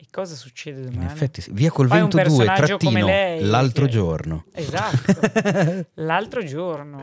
E 0.01 0.07
cosa 0.12 0.36
succede 0.36 0.82
In 0.82 0.90
domani? 0.90 1.11
effetti, 1.11 1.40
sì. 1.40 1.51
via 1.53 1.70
col 1.72 1.88
Poi 1.88 1.99
vento 1.99 2.16
2, 2.16 2.24
personaggio 2.24 2.76
come 2.76 3.01
trattino, 3.01 3.07
lei, 3.07 3.44
l'altro 3.44 3.84
che- 3.86 3.90
giorno. 3.90 4.44
Esatto, 4.53 5.86
l'altro 5.94 6.44
giorno. 6.44 7.03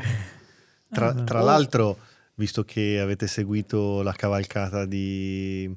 Tra, 0.90 1.10
Ah, 1.10 1.24
tra 1.24 1.42
oh. 1.42 1.46
l'altro, 1.46 1.98
visto 2.36 2.64
che 2.64 3.00
avete 3.02 3.28
seguito 3.28 4.02
la 4.02 4.14
cavalcata 4.14 4.86
di, 4.86 5.70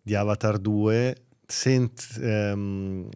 di 0.00 0.14
Avatar 0.14 0.56
2, 0.58 1.16
sent- 1.46 2.18
ehm, 2.22 3.08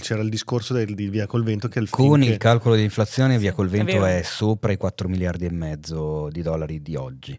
c'era 0.00 0.20
il 0.22 0.28
discorso 0.28 0.74
del, 0.74 0.94
di 0.96 1.08
Via 1.08 1.26
col 1.28 1.44
Vento 1.44 1.68
che 1.68 1.78
è 1.78 1.82
il 1.82 1.88
Con 1.90 2.18
che- 2.20 2.26
il 2.26 2.36
calcolo 2.36 2.74
di 2.74 2.82
inflazione, 2.82 3.38
via 3.38 3.52
col 3.52 3.68
È 3.68 3.70
vento 3.70 3.92
vero. 3.92 4.06
è, 4.06 4.22
sopra 4.22 4.72
i 4.72 4.76
4 4.76 5.08
miliardi 5.08 5.46
e 5.46 5.50
mezzo 5.52 6.28
di 6.30 6.42
dollari 6.42 6.82
di 6.82 6.96
oggi. 6.96 7.38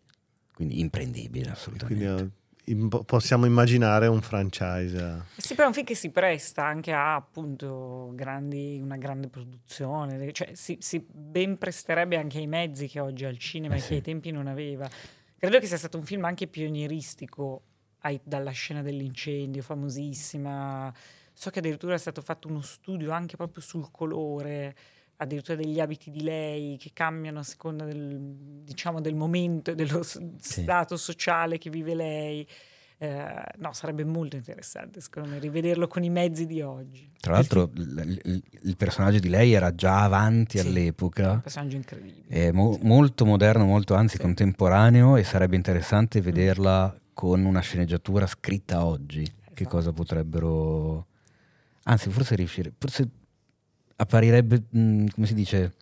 Quindi 0.53 0.79
imprendibile, 0.79 1.29
quindi, 1.29 1.49
assolutamente. 1.49 2.05
eh, 2.05 2.19
im- 2.19 2.31
possiamo 3.05 3.45
immaginare 3.45 4.07
un 4.07 4.21
franchise. 4.21 5.25
Sì, 5.37 5.53
però 5.53 5.65
è 5.65 5.67
un 5.67 5.73
film 5.73 5.85
che 5.85 5.95
si 5.95 6.09
presta 6.09 6.65
anche 6.65 6.91
a 6.91 7.15
appunto 7.15 8.11
grandi, 8.13 8.79
una 8.81 8.97
grande 8.97 9.27
produzione, 9.27 10.31
cioè 10.33 10.51
si, 10.53 10.77
si 10.79 11.05
ben 11.09 11.57
presterebbe 11.57 12.17
anche 12.17 12.37
ai 12.37 12.47
mezzi 12.47 12.87
che 12.87 12.99
oggi 12.99 13.25
ha 13.25 13.29
il 13.29 13.37
cinema 13.39 13.75
Eh 13.75 13.77
e 13.77 13.81
sì. 13.81 13.87
che 13.89 13.93
ai 13.95 14.01
tempi 14.01 14.31
non 14.31 14.47
aveva. 14.47 14.89
Credo 15.37 15.59
che 15.59 15.65
sia 15.67 15.77
stato 15.77 15.97
un 15.97 16.03
film 16.03 16.25
anche 16.25 16.47
pionieristico 16.47 17.61
ai- 17.99 18.19
dalla 18.23 18.51
scena 18.51 18.81
dell'incendio, 18.81 19.61
famosissima. 19.61 20.93
So 21.33 21.49
che 21.49 21.59
addirittura 21.59 21.93
è 21.93 21.97
stato 21.97 22.21
fatto 22.21 22.49
uno 22.49 22.61
studio 22.61 23.11
anche 23.11 23.37
proprio 23.37 23.63
sul 23.63 23.89
colore, 23.91 24.75
addirittura 25.21 25.57
degli 25.57 25.79
abiti 25.81 26.11
di 26.11 26.21
lei 26.21 26.77
che 26.77 26.91
cambiano 26.93 27.39
a 27.39 27.43
seconda 27.43 27.83
del, 27.83 28.17
diciamo, 28.63 29.01
del 29.01 29.15
momento 29.15 29.71
e 29.71 29.75
dello 29.75 30.01
s- 30.01 30.21
stato 30.39 30.95
sociale 30.97 31.57
che 31.57 31.69
vive 31.69 31.93
lei. 31.93 32.47
Eh, 33.01 33.43
no, 33.59 33.71
sarebbe 33.71 34.03
molto 34.03 34.35
interessante 34.35 34.99
secondo 34.99 35.29
me 35.29 35.39
rivederlo 35.39 35.87
con 35.87 36.03
i 36.03 36.09
mezzi 36.09 36.45
di 36.45 36.61
oggi. 36.61 37.09
Tra 37.19 37.33
l'altro 37.33 37.69
il, 37.75 38.19
il- 38.23 38.43
il 38.63 38.75
personaggio 38.77 39.19
di 39.19 39.29
lei 39.29 39.53
era 39.53 39.73
già 39.73 40.03
avanti 40.03 40.57
Sì. 40.57 40.65
Un 40.65 40.71
all'epoca, 40.71 41.39
personaggio 41.39 41.75
incredibile. 41.77 42.27
è 42.27 42.51
mo- 42.51 42.77
molto 42.81 43.25
moderno, 43.25 43.63
molto 43.65 43.93
anzi 43.95 44.15
Sì. 44.17 44.21
contemporaneo 44.21 45.15
e 45.15 45.23
sarebbe 45.23 45.55
interessante 45.55 46.19
vederla 46.21 46.93
con 47.13 47.43
una 47.45 47.59
sceneggiatura 47.61 48.25
scritta 48.27 48.83
oggi. 48.85 49.23
Che 49.23 49.65
Esatto. 49.65 49.69
cosa 49.69 49.91
potrebbero... 49.93 51.07
Anzi, 51.83 52.09
forse 52.09 52.35
riuscire... 52.35 52.71
Forse 52.77 53.09
apparirebbe, 54.01 54.63
mh, 54.69 55.05
come 55.13 55.27
si 55.27 55.33
dice, 55.33 55.73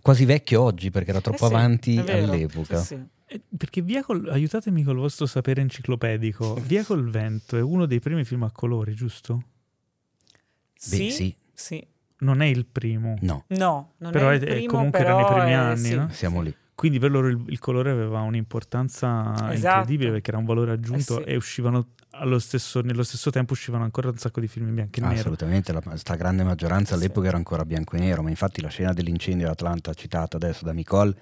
quasi 0.00 0.24
vecchio 0.24 0.62
oggi 0.62 0.90
perché 0.90 1.10
era 1.10 1.20
troppo 1.20 1.44
Eh 1.44 1.48
sì, 1.48 1.54
avanti 1.54 1.94
vero, 2.02 2.32
all'epoca. 2.32 2.78
sì, 2.78 2.84
sì. 2.86 3.04
Eh, 3.28 3.40
Perché 3.56 3.82
Via 3.82 4.02
col... 4.04 4.28
aiutatemi 4.30 4.82
col 4.84 4.96
vostro 4.96 5.26
sapere 5.26 5.60
enciclopedico. 5.60 6.54
Via 6.64 6.84
col 6.84 7.10
vento 7.10 7.56
è 7.56 7.60
uno 7.60 7.84
dei 7.86 7.98
primi 8.00 8.24
film 8.24 8.44
a 8.44 8.50
colori, 8.52 8.94
giusto? 8.94 9.34
Beh, 9.34 10.96
Sì, 10.96 11.10
sì, 11.10 11.36
sì. 11.52 11.86
Non 12.18 12.40
è 12.40 12.46
il 12.46 12.64
primo. 12.66 13.16
no, 13.22 13.44
No, 13.48 13.92
non 13.98 14.12
Però 14.12 14.30
è 14.30 14.34
il 14.36 14.42
è- 14.42 14.46
primo, 14.54 14.72
comunque 14.72 14.98
però 15.00 15.18
era 15.18 15.28
nei 15.28 15.34
primi 15.34 15.50
è- 15.50 15.54
anni, 15.54 15.76
sì. 15.88 15.94
no? 15.96 16.08
siamo 16.12 16.40
lì. 16.40 16.54
Quindi 16.74 16.98
per 16.98 17.10
loro 17.10 17.28
il, 17.28 17.42
il 17.48 17.58
colore 17.58 17.90
aveva 17.90 18.20
un'importanza 18.20 19.32
Esatto. 19.52 19.76
incredibile 19.78 20.10
perché 20.12 20.30
era 20.30 20.38
un 20.38 20.44
valore 20.44 20.72
aggiunto 20.72 21.20
Eh 21.20 21.24
sì. 21.24 21.28
e 21.30 21.36
uscivano 21.36 21.88
allo 22.18 22.38
stesso, 22.38 22.80
nello 22.80 23.02
stesso 23.02 23.30
tempo 23.30 23.52
uscivano 23.52 23.84
ancora 23.84 24.08
un 24.08 24.16
sacco 24.18 24.40
di 24.40 24.48
film 24.48 24.68
in 24.68 24.74
bianco 24.74 24.98
e 24.98 25.02
Ah, 25.02 25.06
nero. 25.08 25.20
assolutamente, 25.20 25.72
la 25.72 25.82
sta 25.96 26.14
grande 26.14 26.42
maggioranza 26.44 26.94
Sì. 26.96 27.02
all'epoca 27.02 27.28
era 27.28 27.36
ancora 27.36 27.64
bianco 27.64 27.96
e 27.96 28.00
nero, 28.00 28.22
ma 28.22 28.30
infatti 28.30 28.60
la 28.60 28.68
scena 28.68 28.92
dell'incendio 28.92 29.46
d'Atlanta 29.46 29.92
citata 29.94 30.36
adesso 30.36 30.64
da 30.64 30.72
Nicole 30.72 31.14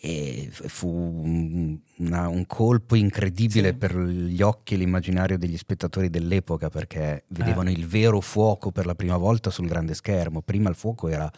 eh, 0.00 0.48
f- 0.50 0.66
fu 0.68 0.88
un, 0.88 1.78
una- 1.98 2.28
un 2.28 2.46
colpo 2.46 2.94
incredibile 2.94 3.70
Sì. 3.70 3.74
per 3.76 3.96
gli 3.96 4.42
occhi 4.42 4.74
e 4.74 4.76
l'immaginario 4.76 5.38
degli 5.38 5.56
spettatori 5.56 6.10
dell'epoca 6.10 6.68
perché 6.68 7.24
vedevano 7.28 7.70
Eh. 7.70 7.72
il 7.72 7.86
vero 7.86 8.20
fuoco 8.20 8.70
per 8.70 8.84
la 8.84 8.94
prima 8.94 9.16
volta 9.16 9.48
sul 9.50 9.66
grande 9.66 9.94
schermo. 9.94 10.42
Prima 10.42 10.68
il 10.68 10.74
fuoco 10.74 11.08
era 11.08 11.30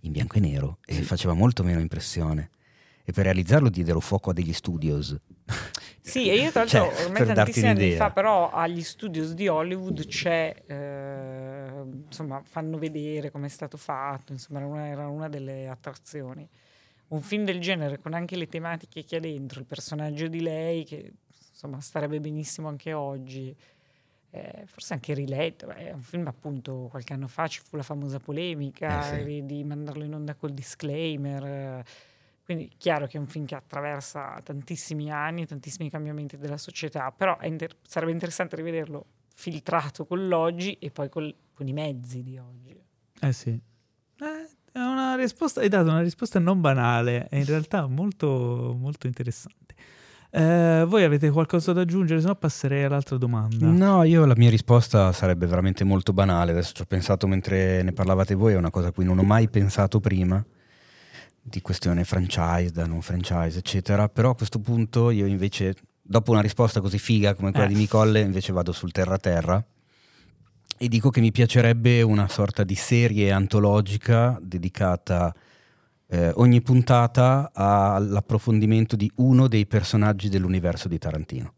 in 0.00 0.12
bianco 0.12 0.36
e 0.36 0.40
nero 0.40 0.78
e 0.86 0.94
faceva 1.02 1.34
molto 1.34 1.62
meno 1.64 1.80
impressione. 1.80 2.50
E 3.04 3.12
per 3.12 3.24
realizzarlo 3.24 3.68
diedero 3.68 4.00
fuoco 4.00 4.30
a 4.30 4.32
degli 4.32 4.52
studios. 4.54 5.14
Sì, 6.06 6.28
e 6.28 6.34
io 6.36 6.50
tra 6.50 6.60
l'altro 6.60 6.90
Cioè, 6.90 7.04
ormai 7.06 7.24
tantissimi 7.32 7.66
anni 7.68 7.92
fa, 7.92 8.10
però 8.10 8.50
agli 8.50 8.82
studios 8.82 9.32
di 9.32 9.48
Hollywood 9.48 10.06
c'è, 10.06 10.54
eh, 10.66 11.82
insomma, 12.06 12.42
fanno 12.44 12.76
vedere 12.76 13.30
come 13.30 13.46
è 13.46 13.48
stato 13.48 13.78
fatto, 13.78 14.32
insomma, 14.32 14.58
era 14.60 14.68
una, 14.68 14.86
era 14.86 15.08
una 15.08 15.28
delle 15.30 15.66
attrazioni. 15.66 16.46
Un 17.08 17.22
film 17.22 17.44
del 17.44 17.58
genere 17.58 17.98
con 17.98 18.12
anche 18.12 18.36
le 18.36 18.46
tematiche 18.48 19.02
che 19.04 19.16
ha 19.16 19.20
dentro, 19.20 19.60
il 19.60 19.66
personaggio 19.66 20.26
di 20.28 20.40
lei 20.40 20.84
che 20.84 21.12
insomma 21.50 21.80
starebbe 21.80 22.20
benissimo 22.20 22.68
anche 22.68 22.92
oggi. 22.92 23.54
eh, 24.30 24.64
forse 24.66 24.94
anche 24.94 25.14
riletto, 25.14 25.68
beh, 25.68 25.74
è 25.88 25.92
un 25.92 26.02
film 26.02 26.26
appunto 26.26 26.88
qualche 26.90 27.12
anno 27.14 27.28
fa 27.28 27.46
ci 27.46 27.60
fu 27.64 27.76
la 27.76 27.82
famosa 27.84 28.18
polemica 28.18 29.16
Eh 29.16 29.20
sì. 29.20 29.24
di, 29.24 29.46
di 29.46 29.64
mandarlo 29.64 30.04
in 30.04 30.12
onda 30.12 30.34
col 30.34 30.52
disclaimer. 30.52 31.44
eh, 31.44 31.84
quindi 32.44 32.70
chiaro 32.76 33.06
che 33.06 33.16
è 33.16 33.20
un 33.20 33.26
film 33.26 33.46
che 33.46 33.54
attraversa 33.54 34.38
tantissimi 34.44 35.10
anni, 35.10 35.46
tantissimi 35.46 35.88
cambiamenti 35.88 36.36
della 36.36 36.58
società, 36.58 37.10
però 37.10 37.38
è 37.38 37.46
inter- 37.46 37.76
sarebbe 37.86 38.12
interessante 38.12 38.54
rivederlo 38.56 39.06
filtrato 39.34 40.04
con 40.04 40.28
l'oggi 40.28 40.74
e 40.74 40.90
poi 40.90 41.08
col- 41.08 41.34
con 41.54 41.66
i 41.66 41.72
mezzi 41.72 42.22
di 42.22 42.36
oggi. 42.36 42.78
Eh 43.20 43.32
sì. 43.32 43.50
Eh, 43.50 44.48
è 44.72 44.78
una 44.78 45.16
risposta, 45.16 45.60
hai 45.60 45.68
dato 45.68 45.88
una 45.88 46.02
risposta 46.02 46.38
non 46.38 46.60
banale 46.60 47.28
e 47.30 47.38
in 47.38 47.46
realtà 47.46 47.86
molto, 47.86 48.76
molto 48.78 49.06
interessante. 49.06 49.74
Eh, 50.30 50.84
voi 50.86 51.04
avete 51.04 51.30
qualcosa 51.30 51.72
da 51.72 51.82
aggiungere? 51.82 52.20
Se 52.20 52.26
no 52.26 52.34
passerei 52.34 52.82
all'altra 52.82 53.16
domanda. 53.16 53.66
No, 53.68 54.02
io 54.02 54.26
la 54.26 54.34
mia 54.36 54.50
risposta 54.50 55.12
sarebbe 55.12 55.46
veramente 55.46 55.84
molto 55.84 56.12
banale. 56.12 56.50
Adesso 56.50 56.72
ci 56.74 56.82
ho 56.82 56.86
pensato 56.86 57.28
mentre 57.28 57.84
ne 57.84 57.92
parlavate 57.92 58.34
voi, 58.34 58.54
è 58.54 58.56
una 58.56 58.70
cosa 58.70 58.88
a 58.88 58.92
cui 58.92 59.04
non 59.04 59.18
ho 59.18 59.22
mai 59.22 59.48
pensato 59.48 60.00
prima, 60.00 60.44
di 61.46 61.60
questione 61.60 62.04
franchise, 62.04 62.72
da 62.72 62.86
non 62.86 63.02
franchise, 63.02 63.58
eccetera. 63.58 64.08
Però 64.08 64.30
a 64.30 64.34
questo 64.34 64.58
punto 64.58 65.10
io 65.10 65.26
invece, 65.26 65.74
dopo 66.00 66.32
una 66.32 66.40
risposta 66.40 66.80
così 66.80 66.98
figa 66.98 67.34
come 67.34 67.50
quella 67.50 67.66
Eh. 67.66 67.68
di 67.68 67.74
Micolle, 67.74 68.20
invece 68.20 68.52
vado 68.52 68.72
sul 68.72 68.92
terra-terra 68.92 69.62
e 70.76 70.88
dico 70.88 71.10
che 71.10 71.20
mi 71.20 71.30
piacerebbe 71.30 72.02
una 72.02 72.28
sorta 72.28 72.64
di 72.64 72.74
serie 72.74 73.30
antologica 73.30 74.38
dedicata 74.42 75.34
eh, 76.08 76.32
ogni 76.36 76.60
puntata 76.62 77.50
all'approfondimento 77.52 78.96
di 78.96 79.10
uno 79.16 79.48
dei 79.48 79.66
personaggi 79.66 80.28
dell'universo 80.28 80.88
di 80.88 80.98
Tarantino. 80.98 81.52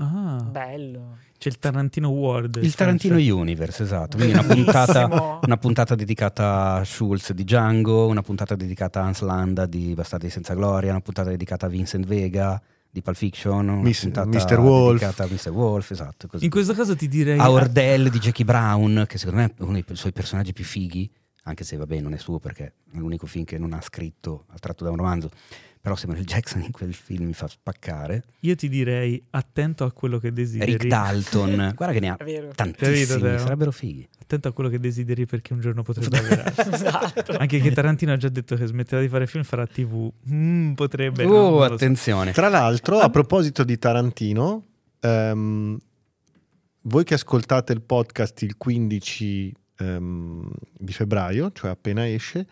Ah, 0.00 0.46
Bello. 0.48 1.18
c'è 1.38 1.48
il 1.48 1.58
Tarantino 1.58 2.08
World. 2.08 2.60
Il 2.62 2.74
Tarantino 2.74 3.18
cioè- 3.18 3.30
Universe, 3.32 3.82
esatto. 3.82 4.16
Quindi 4.16 4.34
una 4.34 4.44
puntata, 4.44 5.38
una 5.42 5.56
puntata 5.56 5.94
dedicata 5.94 6.74
a 6.74 6.84
Schulz 6.84 7.32
di 7.32 7.42
Django, 7.44 8.06
una 8.06 8.22
puntata 8.22 8.54
dedicata 8.54 9.00
a 9.00 9.04
Hans 9.06 9.20
Landa 9.22 9.66
di 9.66 9.94
Bastardi 9.94 10.30
senza 10.30 10.54
gloria, 10.54 10.90
una 10.90 11.00
puntata 11.00 11.30
dedicata 11.30 11.66
a 11.66 11.68
Vincent 11.68 12.06
Vega 12.06 12.60
di 12.90 13.02
Pulp 13.02 13.16
Fiction, 13.16 13.68
una 13.68 13.82
Miss- 13.82 14.02
puntata 14.02 14.28
Mr. 14.28 14.58
Wolf. 14.60 15.00
dedicata 15.00 15.24
a 15.24 15.26
Mr. 15.30 15.50
Wolf, 15.50 15.90
esatto. 15.90 16.26
Così. 16.28 16.44
In 16.44 16.50
questo 16.50 16.72
caso 16.74 16.94
ti 16.96 17.08
direi... 17.08 17.38
A 17.38 17.50
Ordell 17.50 18.08
di 18.08 18.18
Jackie 18.18 18.44
Brown, 18.44 19.04
che 19.08 19.18
secondo 19.18 19.40
me 19.40 19.46
è 19.56 19.62
uno 19.62 19.72
dei 19.72 19.84
suoi 19.92 20.12
personaggi 20.12 20.52
più 20.52 20.64
fighi, 20.64 21.10
anche 21.44 21.64
se 21.64 21.76
vabbè 21.76 22.00
non 22.00 22.12
è 22.14 22.18
suo 22.18 22.38
perché 22.38 22.64
è 22.92 22.96
l'unico 22.98 23.26
film 23.26 23.44
che 23.44 23.58
non 23.58 23.72
ha 23.72 23.80
scritto, 23.80 24.44
ha 24.50 24.58
tratto 24.58 24.84
da 24.84 24.90
un 24.90 24.96
romanzo. 24.96 25.30
Però 25.88 25.98
Samuel 25.98 26.26
Jackson 26.26 26.60
in 26.60 26.70
quel 26.70 26.92
film 26.92 27.24
mi 27.24 27.32
fa 27.32 27.48
spaccare. 27.48 28.22
Io 28.40 28.54
ti 28.56 28.68
direi 28.68 29.24
attento 29.30 29.84
a 29.84 29.90
quello 29.90 30.18
che 30.18 30.34
desideri. 30.34 30.72
Rick 30.72 30.86
Dalton, 30.86 31.72
guarda 31.74 31.94
che 31.94 32.00
ne 32.00 32.10
ha 32.10 32.16
tantissimi, 32.54 33.06
Capito, 33.06 33.38
sarebbero 33.38 33.70
fighi. 33.70 34.06
Attento 34.20 34.48
a 34.48 34.52
quello 34.52 34.68
che 34.68 34.78
desideri 34.78 35.24
perché 35.24 35.54
un 35.54 35.60
giorno 35.60 35.82
potrebbe 35.82 36.18
avverare. 36.18 36.52
esatto. 36.74 37.38
Anche 37.38 37.58
che 37.60 37.70
Tarantino 37.72 38.12
ha 38.12 38.18
già 38.18 38.28
detto 38.28 38.54
che 38.56 38.66
smetterà 38.66 39.00
di 39.00 39.08
fare 39.08 39.26
film, 39.26 39.44
farà 39.44 39.66
TV. 39.66 40.12
Mm, 40.30 40.74
potrebbe. 40.74 41.24
no, 41.24 41.30
Oh, 41.32 41.40
non 41.40 41.58
lo 41.60 41.66
so. 41.68 41.72
attenzione. 41.72 42.32
Tra 42.32 42.50
l'altro, 42.50 42.98
a 42.98 43.08
proposito 43.08 43.64
di 43.64 43.78
Tarantino, 43.78 44.64
ehm, 45.00 45.78
voi 46.82 47.04
che 47.04 47.14
ascoltate 47.14 47.72
il 47.72 47.80
podcast 47.80 48.42
il 48.42 48.58
15 48.58 49.54
ehm, 49.78 50.50
di 50.76 50.92
febbraio, 50.92 51.50
cioè 51.52 51.70
appena 51.70 52.06
esce, 52.06 52.46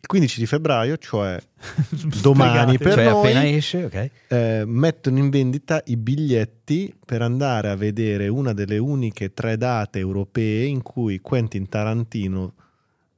il 0.00 0.06
15 0.06 0.40
di 0.40 0.46
febbraio, 0.46 0.96
cioè 0.96 1.38
domani 2.22 2.78
per 2.78 2.94
cioè 2.94 3.10
noi, 3.10 3.18
appena 3.18 3.46
esce, 3.46 3.84
ok? 3.84 4.10
eh, 4.28 4.64
mettono 4.66 5.18
in 5.18 5.28
vendita 5.28 5.82
i 5.86 5.96
biglietti 5.96 6.94
per 7.04 7.20
andare 7.20 7.68
a 7.68 7.76
vedere 7.76 8.28
una 8.28 8.54
delle 8.54 8.78
uniche 8.78 9.34
tre 9.34 9.58
date 9.58 9.98
europee 9.98 10.64
in 10.64 10.82
cui 10.82 11.20
Quentin 11.20 11.68
Tarantino 11.68 12.54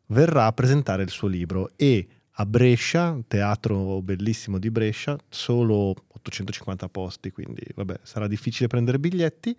verrà 0.07 0.47
a 0.47 0.53
presentare 0.53 1.05
il 1.05 1.11
suo 1.11 1.29
libro 1.29 1.71
e 1.77 2.07
a 2.37 2.47
Brescia, 2.47 3.19
teatro 3.29 4.01
bellissimo 4.03 4.59
di 4.59 4.71
Brescia, 4.71 5.17
solo 5.29 5.95
850 6.09 6.89
posti, 6.89 7.31
quindi 7.31 7.63
vabbè, 7.75 8.01
sarà 8.03 8.27
difficile 8.27 8.69
prendere 8.69 8.99
biglietti. 8.99 9.57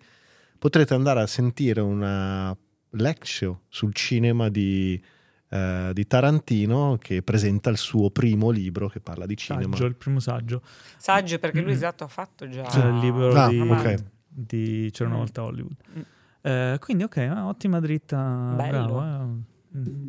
Potrete 0.58 0.94
andare 0.94 1.20
a 1.20 1.26
sentire 1.26 1.80
una 1.80 2.56
lecture 2.90 3.60
sul 3.68 3.94
cinema 3.94 4.48
di, 4.48 5.00
eh, 5.48 5.90
di 5.92 6.06
Tarantino 6.06 6.96
che 7.00 7.22
presenta 7.22 7.70
il 7.70 7.76
suo 7.76 8.10
primo 8.10 8.50
libro 8.50 8.88
che 8.88 9.00
parla 9.00 9.26
di 9.26 9.36
cinema. 9.36 9.74
Saggio, 9.76 9.86
il 9.86 9.94
primo 9.94 10.20
saggio. 10.20 10.62
Saggio 10.96 11.38
perché 11.38 11.60
lui 11.60 11.70
Mm. 11.72 11.74
esatto 11.74 12.04
ha 12.04 12.08
fatto 12.08 12.48
già 12.48 12.62
C'è 12.64 12.86
il 12.86 12.98
libro 12.98 13.32
Ah, 13.34 13.48
di, 13.48 13.58
ok. 13.60 14.04
di 14.28 14.88
C'era 14.92 15.08
una 15.10 15.18
volta 15.18 15.42
Hollywood. 15.44 15.76
Mm. 15.96 16.00
Eh, 16.42 16.76
quindi 16.80 17.02
ok, 17.04 17.16
ah, 17.18 17.46
ottima 17.46 17.80
dritta. 17.80 18.52
Bello. 18.56 18.70
Bravo. 18.70 19.02
eh. 19.02 19.78
Mm. 19.78 20.08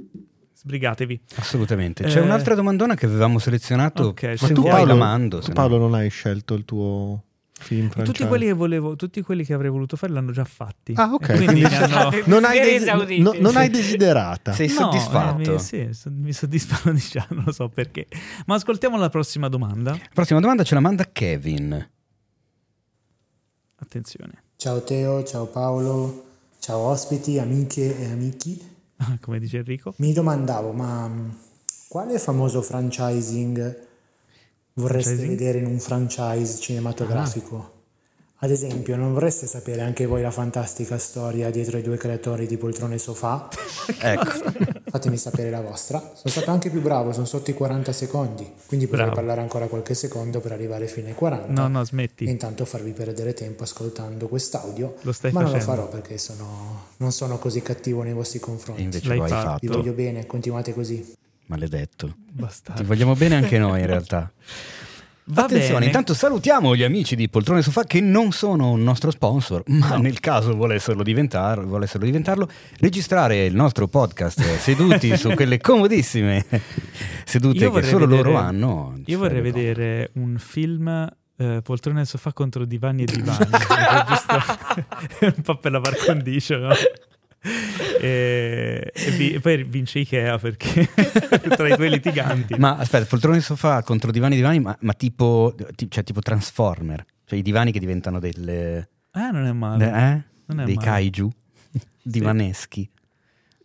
Sbrigatevi. 0.53 1.21
Assolutamente. 1.35 2.03
C'è 2.05 2.19
Eh, 2.19 2.21
un'altra 2.21 2.55
domandona 2.55 2.95
che 2.95 3.05
avevamo 3.05 3.39
selezionato. 3.39 4.07
Ok, 4.07 4.33
se 4.37 4.47
Ma 4.47 4.53
tu, 4.53 4.61
vuoi 4.61 4.71
Paolo- 4.71 4.85
la 4.87 4.95
mando. 4.95 5.37
tu, 5.37 5.43
se 5.43 5.47
no- 5.49 5.53
Paolo, 5.53 5.77
non 5.77 5.93
hai 5.93 6.09
scelto 6.09 6.53
il 6.55 6.65
tuo 6.65 7.23
film 7.65 7.89
francese? 7.89 8.11
Tutti 8.17 8.27
quelli 8.27 8.45
che 8.45 8.53
volevo, 8.53 8.95
tutti 8.95 9.21
quelli 9.21 9.43
che 9.43 9.53
avrei 9.53 9.69
voluto 9.71 9.97
fare 9.97 10.13
l'hanno 10.13 10.31
già 10.31 10.45
fatti. 10.45 10.93
Ah, 10.95 11.11
ok. 11.13 11.25
Quindi 11.25 11.45
Quindi 11.45 11.63
hanno- 11.65 12.09
non, 12.25 12.43
hai 12.45 12.59
desi- 12.61 13.19
no- 13.21 13.33
non 13.39 13.55
hai 13.57 13.69
desiderata. 13.69 14.53
Sei 14.53 14.67
No, 14.67 14.73
soddisfatto? 14.73 15.41
eh, 15.41 15.53
mi, 15.53 15.59
sì, 15.59 15.89
mi 16.09 16.31
soddisfano 16.33 16.93
di 16.95 17.01
già, 17.01 17.25
non 17.31 17.43
lo 17.45 17.51
so 17.51 17.67
perché. 17.69 18.07
Ma 18.45 18.55
ascoltiamo 18.55 18.97
la 18.97 19.09
prossima 19.09 19.49
domanda. 19.49 19.91
La 19.91 19.99
prossima 20.13 20.39
domanda 20.39 20.63
ce 20.63 20.73
la 20.75 20.81
manda 20.81 21.09
Kevin. 21.11 21.89
Attenzione. 23.77 24.43
Ciao 24.55 24.81
Teo, 24.83 25.23
ciao 25.23 25.45
Paolo, 25.45 26.25
ciao 26.59 26.79
ospiti, 26.79 27.39
amiche 27.39 27.97
e 27.99 28.09
amici. 28.11 28.73
Come 29.21 29.39
dice 29.39 29.57
Enrico. 29.57 29.93
Mi 29.97 30.13
domandavo, 30.13 30.71
ma 30.71 31.07
mh, 31.07 31.35
quale 31.89 32.17
famoso 32.17 32.61
franchising 32.61 33.83
vorreste 34.77 35.15
Franchising? 35.15 35.37
vedere 35.37 35.57
in 35.59 35.65
un 35.67 35.79
franchise 35.79 36.59
cinematografico? 36.59 37.71
Ad 38.39 38.51
esempio, 38.51 38.97
non 38.97 39.13
vorreste 39.13 39.47
sapere 39.47 39.81
anche 39.81 40.05
voi 40.05 40.21
la 40.21 40.29
fantastica 40.29 40.97
storia 40.97 41.49
dietro 41.49 41.77
ai 41.77 41.83
due 41.83 41.95
creatori 41.97 42.45
di 42.45 42.57
Poltrone 42.57 42.95
e 42.95 42.97
Sofà? 42.99 43.47
Ecco. 43.97 44.83
Fatemi 44.89 45.17
sapere 45.17 45.49
la 45.49 45.61
vostra. 45.61 45.99
Sono 45.99 46.29
stato 46.29 46.51
anche 46.51 46.69
più 46.69 46.81
bravo, 46.81 47.11
sono 47.13 47.25
sotto 47.25 47.49
i 47.51 47.53
40 47.53 47.91
secondi, 47.93 48.49
quindi 48.67 48.85
potrei 48.87 49.05
Bravo. 49.05 49.19
parlare 49.21 49.41
ancora 49.41 49.67
qualche 49.67 49.93
secondo 49.93 50.39
per 50.41 50.51
arrivare 50.51 50.87
fino 50.87 51.07
ai 51.07 51.13
40. 51.15 51.51
No, 51.51 51.67
no, 51.67 51.81
E 51.81 51.85
smetti. 51.85 52.25
intanto 52.29 52.65
farvi 52.65 52.91
perdere 52.91 53.33
tempo 53.33 53.63
ascoltando 53.63 54.27
quest'audio. 54.27 54.95
Lo 55.01 55.11
stai 55.11 55.31
ma 55.31 55.41
non 55.41 55.51
facendo. 55.51 55.71
lo 55.71 55.77
farò 55.77 55.89
perché 55.89 56.17
sono- 56.17 56.85
non 56.97 57.11
sono 57.11 57.37
così 57.37 57.61
cattivo 57.61 58.03
nei 58.03 58.13
vostri 58.13 58.39
E 58.39 58.41
confronti. 58.41 58.81
invece 58.83 59.07
L'hai 59.07 59.17
lo 59.17 59.23
hai 59.23 59.29
fatto. 59.29 59.57
Vi 59.61 59.67
voglio 59.67 59.93
bene, 59.93 60.25
continuate 60.25 60.73
così. 60.73 61.13
Maledetto. 61.47 62.15
Bastardo. 62.31 62.81
Ti 62.81 62.87
vogliamo 62.87 63.13
bene 63.15 63.35
anche 63.35 63.57
noi 63.57 63.81
in 63.81 63.85
realtà. 63.87 64.31
Va 65.27 65.45
Attenzione, 65.45 65.73
bene. 65.73 65.85
intanto 65.87 66.13
salutiamo 66.13 66.75
gli 66.75 66.83
amici 66.83 67.15
di 67.15 67.27
Poltrone 67.29 67.63
Sofà 67.63 67.83
che 67.85 67.99
non 67.99 68.31
sono 68.31 68.69
un 68.69 68.83
nostro 68.83 69.09
sponsor, 69.09 69.63
ma 69.65 69.97
nel 69.97 70.19
caso 70.19 70.55
volessero, 70.55 71.01
diventar- 71.01 71.63
volessero 71.65 72.05
diventarlo, 72.05 72.47
registrare 72.79 73.45
il 73.45 73.55
nostro 73.55 73.87
podcast 73.87 74.57
seduti 74.57 75.17
su 75.17 75.29
quelle 75.31 75.59
comodissime 75.59 76.45
sedute 77.25 77.71
che 77.71 77.81
solo 77.81 78.05
vedere- 78.05 78.29
loro 78.29 78.37
hanno. 78.37 78.99
Io 79.05 79.17
vorrei 79.17 79.41
vedere 79.41 80.11
un 80.13 80.37
film 80.37 81.11
eh, 81.37 81.59
poltrone 81.63 82.05
sofà 82.05 82.31
contro 82.31 82.63
divani 82.63 83.01
e 83.01 83.05
divani. 83.05 83.47
Giusto? 84.07 84.37
un 85.21 85.41
po' 85.41 85.57
per 85.57 85.71
la 85.71 85.81
par 85.81 85.97
condicio, 86.05 86.57
no? 86.57 86.69
E, 88.01 88.91
e 88.93 89.11
vi- 89.11 89.33
e 89.33 89.39
poi 89.39 89.63
vince 89.63 89.99
Ikea 89.99 90.37
perché 90.37 90.87
tra 91.55 91.67
i 91.67 91.75
due 91.75 91.89
litiganti. 91.89 92.55
Ma 92.57 92.77
aspetta, 92.77 93.05
Poltrone 93.05 93.39
Sofà 93.41 93.83
contro 93.83 94.11
divani 94.11 94.33
e 94.33 94.37
divani, 94.37 94.59
ma, 94.59 94.75
ma 94.81 94.93
tipo, 94.93 95.55
ti- 95.75 95.89
cioè, 95.89 96.03
tipo 96.03 96.21
Transformer, 96.21 97.05
cioè 97.25 97.39
i 97.39 97.41
divani 97.41 97.71
che 97.71 97.79
diventano 97.79 98.19
delle, 98.19 98.89
Ah, 99.11 99.29
non 99.31 99.45
è 99.45 99.51
male. 99.51 99.85
eh? 99.85 100.23
Non 100.47 100.59
è 100.61 100.65
dei 100.65 100.75
male. 100.75 100.87
kaiju 100.87 101.29
divaneschi. 102.01 102.89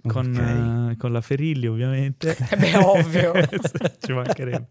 Con, 0.03 0.35
Ok. 0.35 0.93
eh, 0.93 0.97
con 0.97 1.13
la 1.13 1.21
Ferilli, 1.21 1.67
ovviamente. 1.67 2.35
Eh 2.51 2.57
beh, 2.57 2.77
ovvio. 2.79 3.33
Ci 4.01 4.13
mancherebbe. 4.13 4.69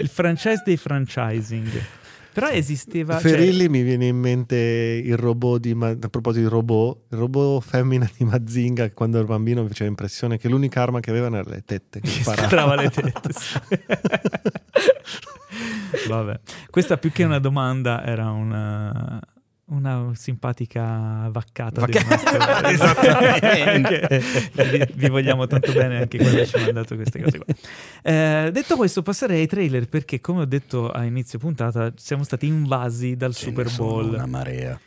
Il 0.00 0.08
franchise 0.08 0.62
dei 0.64 0.76
franchising. 0.76 1.70
Però 2.40 2.52
esisteva... 2.52 3.18
cioè- 3.18 3.30
Ferilli 3.32 3.68
mi 3.68 3.82
viene 3.82 4.06
in 4.06 4.16
mente 4.16 4.56
il 4.56 5.16
robot 5.16 5.60
di 5.60 5.74
Ma- 5.74 5.88
a 5.90 6.08
proposito 6.08 6.44
di 6.46 6.50
robot, 6.52 6.98
il 7.10 7.18
robot 7.18 7.62
femmina 7.62 8.08
di 8.16 8.24
Mazinga 8.24 8.84
che 8.88 8.94
quando 8.94 9.18
ero 9.18 9.26
bambino 9.26 9.62
mi 9.62 9.68
faceva 9.68 9.88
impressione 9.88 10.38
che 10.38 10.48
l'unica 10.48 10.82
arma 10.82 11.00
che 11.00 11.10
avevano 11.10 11.36
erano 11.36 11.50
le 11.54 11.62
tette 11.64 12.00
che 12.00 12.08
sparava. 12.08 12.46
sparava 12.46 12.74
le 12.76 12.90
tette. 12.90 13.32
sì. 13.32 13.58
Vabbè, 16.08 16.40
questa 16.70 16.96
più 16.96 17.10
che 17.10 17.24
una 17.24 17.38
domanda 17.38 18.04
era 18.04 18.30
una, 18.30 19.20
una 19.68 20.10
simpatica 20.14 21.28
vaccata. 21.30 21.84
del 21.86 22.02
Vacca- 22.04 22.30
nostro- 22.32 22.68
Esattamente. 22.68 24.22
vi, 24.52 24.86
vi 24.94 25.08
vogliamo 25.08 25.46
tanto 25.46 25.72
bene 25.72 25.98
anche 25.98 26.18
quando 26.18 26.44
ci 26.46 26.56
ha 26.56 26.60
mandato 26.60 26.94
queste 26.94 27.22
cose 27.22 27.38
qua. 27.38 27.54
Eh, 28.02 28.50
detto 28.52 28.76
questo, 28.76 29.02
passerei 29.02 29.40
ai 29.40 29.46
trailer 29.46 29.88
perché, 29.88 30.20
come 30.20 30.40
ho 30.42 30.46
detto 30.46 30.90
a 30.90 31.04
inizio 31.04 31.38
puntata, 31.38 31.92
siamo 31.96 32.22
stati 32.24 32.46
invasi 32.46 33.16
dal 33.16 33.34
Ce 33.34 33.44
Super 33.46 33.70
Bowl. 33.76 34.14
Una 34.14 34.26
marea. 34.26 34.80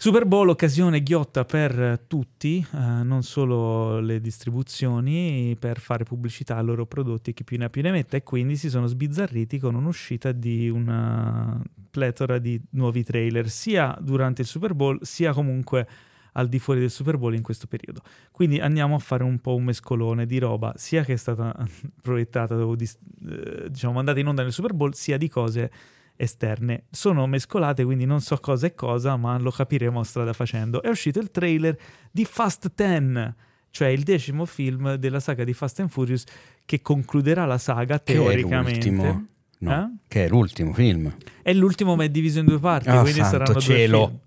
Super 0.00 0.26
Bowl, 0.26 0.48
occasione 0.48 1.02
ghiotta 1.02 1.44
per 1.44 2.04
tutti, 2.06 2.64
eh, 2.72 2.78
non 3.02 3.24
solo 3.24 3.98
le 3.98 4.20
distribuzioni, 4.20 5.56
per 5.58 5.80
fare 5.80 6.04
pubblicità 6.04 6.56
ai 6.56 6.64
loro 6.64 6.86
prodotti 6.86 7.30
e 7.30 7.32
chi 7.32 7.42
più 7.42 7.58
ne 7.58 7.64
ha 7.64 7.68
più 7.68 7.82
ne 7.82 7.90
metta 7.90 8.16
e 8.16 8.22
quindi 8.22 8.54
si 8.54 8.70
sono 8.70 8.86
sbizzarriti 8.86 9.58
con 9.58 9.74
un'uscita 9.74 10.30
di 10.30 10.68
una 10.68 11.60
pletora 11.90 12.38
di 12.38 12.60
nuovi 12.70 13.02
trailer, 13.02 13.48
sia 13.48 13.98
durante 14.00 14.42
il 14.42 14.46
Super 14.46 14.72
Bowl 14.72 15.00
sia 15.02 15.32
comunque 15.32 15.88
al 16.34 16.46
di 16.46 16.60
fuori 16.60 16.78
del 16.78 16.92
Super 16.92 17.18
Bowl 17.18 17.34
in 17.34 17.42
questo 17.42 17.66
periodo. 17.66 18.00
Quindi 18.30 18.60
andiamo 18.60 18.94
a 18.94 19.00
fare 19.00 19.24
un 19.24 19.40
po' 19.40 19.56
un 19.56 19.64
mescolone 19.64 20.26
di 20.26 20.38
roba, 20.38 20.74
sia 20.76 21.02
che 21.02 21.14
è 21.14 21.16
stata 21.16 21.52
proiettata 22.00 22.54
o 22.54 22.76
eh, 22.76 23.68
diciamo 23.68 23.94
mandata 23.94 24.20
in 24.20 24.28
onda 24.28 24.44
nel 24.44 24.52
Super 24.52 24.74
Bowl, 24.74 24.94
sia 24.94 25.16
di 25.16 25.28
cose 25.28 25.72
esterne. 26.18 26.84
Sono 26.90 27.26
mescolate, 27.26 27.84
quindi 27.84 28.04
non 28.04 28.20
so 28.20 28.36
cosa 28.38 28.66
è 28.66 28.74
cosa, 28.74 29.16
ma 29.16 29.38
lo 29.38 29.50
capiremo 29.50 30.02
strada 30.02 30.32
facendo. 30.32 30.82
È 30.82 30.88
uscito 30.88 31.20
il 31.20 31.30
trailer 31.30 31.78
di 32.10 32.24
Fast 32.24 32.72
10, 32.74 33.34
cioè 33.70 33.88
il 33.88 34.02
decimo 34.02 34.44
film 34.44 34.96
della 34.96 35.20
saga 35.20 35.44
di 35.44 35.54
Fast 35.54 35.80
and 35.80 35.88
Furious 35.90 36.24
che 36.64 36.82
concluderà 36.82 37.46
la 37.46 37.58
saga 37.58 38.00
Che 38.02 38.12
è 38.12 38.16
teoricamente. 38.16 38.90
l'ultimo. 38.90 39.26
No, 39.60 39.72
Eh? 39.74 39.98
che 40.06 40.24
è 40.26 40.28
l'ultimo 40.28 40.72
film. 40.72 41.12
È 41.42 41.52
l'ultimo, 41.52 41.96
ma 41.96 42.04
è 42.04 42.08
diviso 42.08 42.38
in 42.38 42.44
due 42.46 42.60
parti, 42.60 42.90
Oh, 42.90 43.00
quindi 43.02 43.20
saranno 43.24 43.52
due 43.52 43.60
cielo. 43.60 44.06
film. 44.06 44.18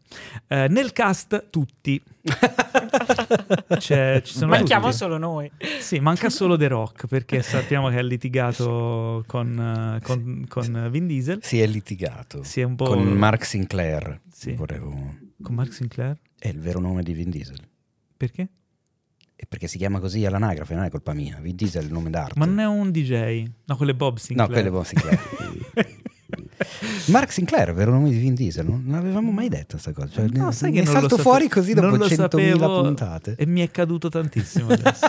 Eh, 0.47 0.67
nel 0.67 0.91
cast 0.91 1.47
tutti. 1.49 2.01
C'è- 3.77 4.21
ci 4.23 4.33
sono 4.33 4.51
Manchiamo 4.51 4.85
tutti. 4.87 4.97
solo 4.97 5.17
noi. 5.17 5.49
Sì, 5.79 5.99
manca 5.99 6.29
solo 6.29 6.57
The 6.57 6.67
Rock 6.67 7.07
perché 7.07 7.41
sappiamo 7.41 7.89
che 7.89 7.97
ha 7.97 8.01
litigato 8.01 9.23
con, 9.27 9.97
eh, 9.97 10.03
con- 10.03 10.45
con 10.47 10.87
Vin 10.91 11.07
Diesel. 11.07 11.39
Si 11.41 11.59
è 11.61 11.65
litigato 11.67 12.43
Si 12.43 12.59
è 12.61 12.63
un 12.63 12.75
po' 12.75 12.85
con 12.85 13.01
Mark 13.03 13.45
Sinclair. 13.45 14.19
Sì. 14.31 14.51
Volevo... 14.53 15.15
con 15.41 15.55
Mark 15.55 15.71
Sinclair. 15.73 16.17
È 16.37 16.47
il 16.49 16.59
vero 16.59 16.79
nome 16.79 17.03
di 17.03 17.13
Vin 17.13 17.29
Diesel. 17.29 17.57
Perché? 18.17 18.49
E 19.43 19.45
perché 19.49 19.65
si 19.67 19.79
chiama 19.79 19.99
così 19.99 20.23
all'anagrafe, 20.23 20.75
non 20.75 20.83
è 20.83 20.89
colpa 20.91 21.13
mia. 21.13 21.39
Vin 21.41 21.55
Diesel 21.55 21.81
è 21.81 21.85
il 21.87 21.91
nome 21.91 22.11
d'arte. 22.11 22.37
Ma 22.37 22.45
non 22.45 22.59
è 22.59 22.67
un 22.67 22.91
DJ. 22.91 23.43
No, 23.65 23.75
quello 23.75 23.91
è 23.91 23.95
Bob 23.95 24.17
Sinclair. 24.17 24.47
No, 24.47 24.53
quello 24.53 24.67
è 24.67 24.71
Bob 24.71 24.83
Sinclair. 24.85 25.19
Mark 27.07 27.31
Sinclair, 27.31 27.73
vero 27.73 27.91
nome 27.91 28.11
di 28.11 28.17
Vin 28.17 28.35
Diesel, 28.35 28.65
non 28.67 28.83
non 28.85 28.95
l'avevamo 28.97 29.31
mai 29.31 29.49
detto 29.49 29.79
questa 29.79 29.93
cosa. 29.93 30.09
Cioè, 30.13 30.27
No, 30.29 30.45
ne, 30.45 30.51
sai 30.51 30.69
ne 30.71 30.77
che 30.79 30.83
non 30.85 30.93
lo 30.93 30.99
salto 30.99 31.15
sape- 31.17 31.21
fuori 31.29 31.47
così 31.49 31.73
dopo 31.73 31.87
non 31.87 31.97
lo 31.97 32.05
100.000 32.05 32.13
sapevo 32.15 32.81
puntate. 32.83 33.35
E 33.35 33.45
mi 33.47 33.61
è 33.61 33.71
caduto 33.71 34.09
tantissimo 34.09 34.69
adesso. 34.71 35.07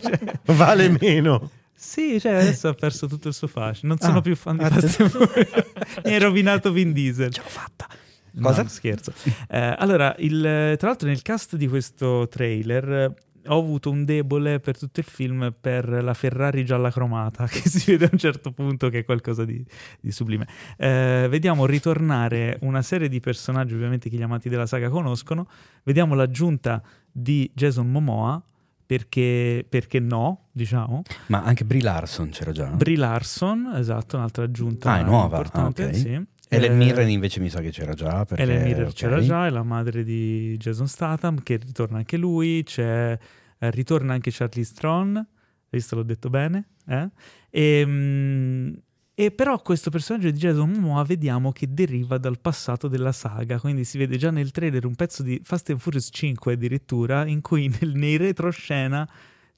Cioè, 0.00 0.18
Vale 0.54 0.96
meno. 1.00 1.50
sì, 1.72 2.18
cioè 2.20 2.32
adesso 2.32 2.66
ha 2.68 2.74
perso 2.74 3.06
tutto 3.06 3.28
il 3.28 3.34
suo 3.34 3.46
fascino. 3.46 3.88
Non 3.94 3.98
sono 3.98 4.18
Ah, 4.18 4.22
più 4.22 4.34
fan 4.34 4.56
di 4.56 4.64
att- 4.64 4.80
Fast. 4.86 6.02
Mi 6.04 6.12
hai 6.12 6.18
rovinato 6.18 6.72
Vin 6.72 6.92
Diesel. 6.92 7.32
Ce 7.32 7.40
l'ho 7.40 7.48
fatta. 7.48 7.86
No, 8.34 8.48
Cosa? 8.48 8.66
scherzo. 8.66 9.12
Eh, 9.48 9.74
allora, 9.78 10.14
il- 10.18 10.74
tra 10.78 10.88
l'altro 10.88 11.06
nel 11.08 11.22
cast 11.22 11.54
di 11.56 11.68
questo 11.68 12.26
trailer 12.28 13.14
ho 13.46 13.58
avuto 13.58 13.90
un 13.90 14.04
debole 14.04 14.60
per 14.60 14.78
tutto 14.78 15.00
il 15.00 15.06
film 15.06 15.52
per 15.60 15.88
la 15.88 16.14
Ferrari 16.14 16.64
gialla 16.64 16.90
cromata, 16.90 17.46
che 17.50 17.68
si 17.68 17.90
vede 17.92 18.06
a 18.06 18.08
un 18.12 18.18
certo 18.18 18.52
punto 18.52 18.88
che 18.88 19.00
è 19.00 19.04
qualcosa 19.04 19.44
di, 19.44 19.64
di 20.00 20.10
sublime. 20.12 20.46
Eh, 20.76 21.26
vediamo 21.30 21.66
ritornare 21.66 22.58
una 22.62 22.82
serie 22.82 23.08
di 23.08 23.20
personaggi, 23.20 23.74
ovviamente 23.74 24.08
che 24.08 24.16
gli 24.16 24.22
amanti 24.22 24.48
della 24.48 24.66
saga 24.66 24.88
conoscono. 24.88 25.48
Vediamo 25.82 26.14
l'aggiunta 26.14 26.82
di 27.10 27.50
Jason 27.54 27.90
Momoa, 27.90 28.42
perché, 28.84 29.64
perché 29.68 30.00
no, 30.00 30.48
diciamo. 30.52 31.02
Ma 31.28 31.42
anche 31.42 31.64
Brie 31.64 31.82
Larson 31.82 32.28
c'era 32.30 32.52
già. 32.52 32.68
no? 32.68 32.76
Brie 32.76 32.96
Larson, 32.96 33.72
esatto, 33.74 34.16
un'altra 34.16 34.44
aggiunta 34.44 34.92
Ah, 34.92 34.98
è 35.00 35.02
nuova, 35.02 35.36
importante. 35.38 35.84
ah, 35.84 35.88
ok. 35.88 35.94
sì. 35.96 36.26
Ellen 36.56 36.72
Eh, 36.72 36.84
Mirren 36.84 37.08
invece 37.08 37.40
mi 37.40 37.48
sa 37.48 37.60
che 37.60 37.70
c'era 37.70 37.94
già. 37.94 38.24
Perché, 38.24 38.42
Ellen 38.42 38.62
Mirren 38.62 38.86
ok. 38.88 38.92
c'era 38.92 39.20
già, 39.20 39.46
è 39.46 39.50
la 39.50 39.62
madre 39.62 40.04
di 40.04 40.56
Jason 40.58 40.86
Statham, 40.86 41.42
che 41.42 41.56
ritorna 41.56 41.98
anche 41.98 42.16
lui, 42.16 42.62
c'è, 42.64 43.18
eh, 43.58 43.70
ritorna 43.70 44.12
anche 44.12 44.30
Charlize 44.32 44.74
Theron, 44.74 45.26
visto 45.70 45.96
l'ho 45.96 46.02
detto 46.02 46.28
bene? 46.28 46.68
Eh? 46.86 47.08
E, 47.50 47.84
mm, 47.86 48.72
e 49.14 49.30
però 49.30 49.60
questo 49.60 49.90
personaggio 49.90 50.30
di 50.30 50.38
Jason 50.38 50.70
Momoa 50.70 51.04
vediamo 51.04 51.52
che 51.52 51.72
deriva 51.72 52.18
dal 52.18 52.38
passato 52.40 52.88
della 52.88 53.12
saga, 53.12 53.60
quindi 53.60 53.84
si 53.84 53.98
vede 53.98 54.16
già 54.16 54.30
nel 54.30 54.50
trailer 54.50 54.84
un 54.86 54.94
pezzo 54.94 55.22
di 55.22 55.40
Fast 55.44 55.70
and 55.70 55.78
Furious 55.78 56.08
5 56.10 56.54
addirittura, 56.54 57.26
in 57.26 57.40
cui 57.40 57.68
nel, 57.80 57.92
nei 57.94 58.16
retroscena 58.16 59.08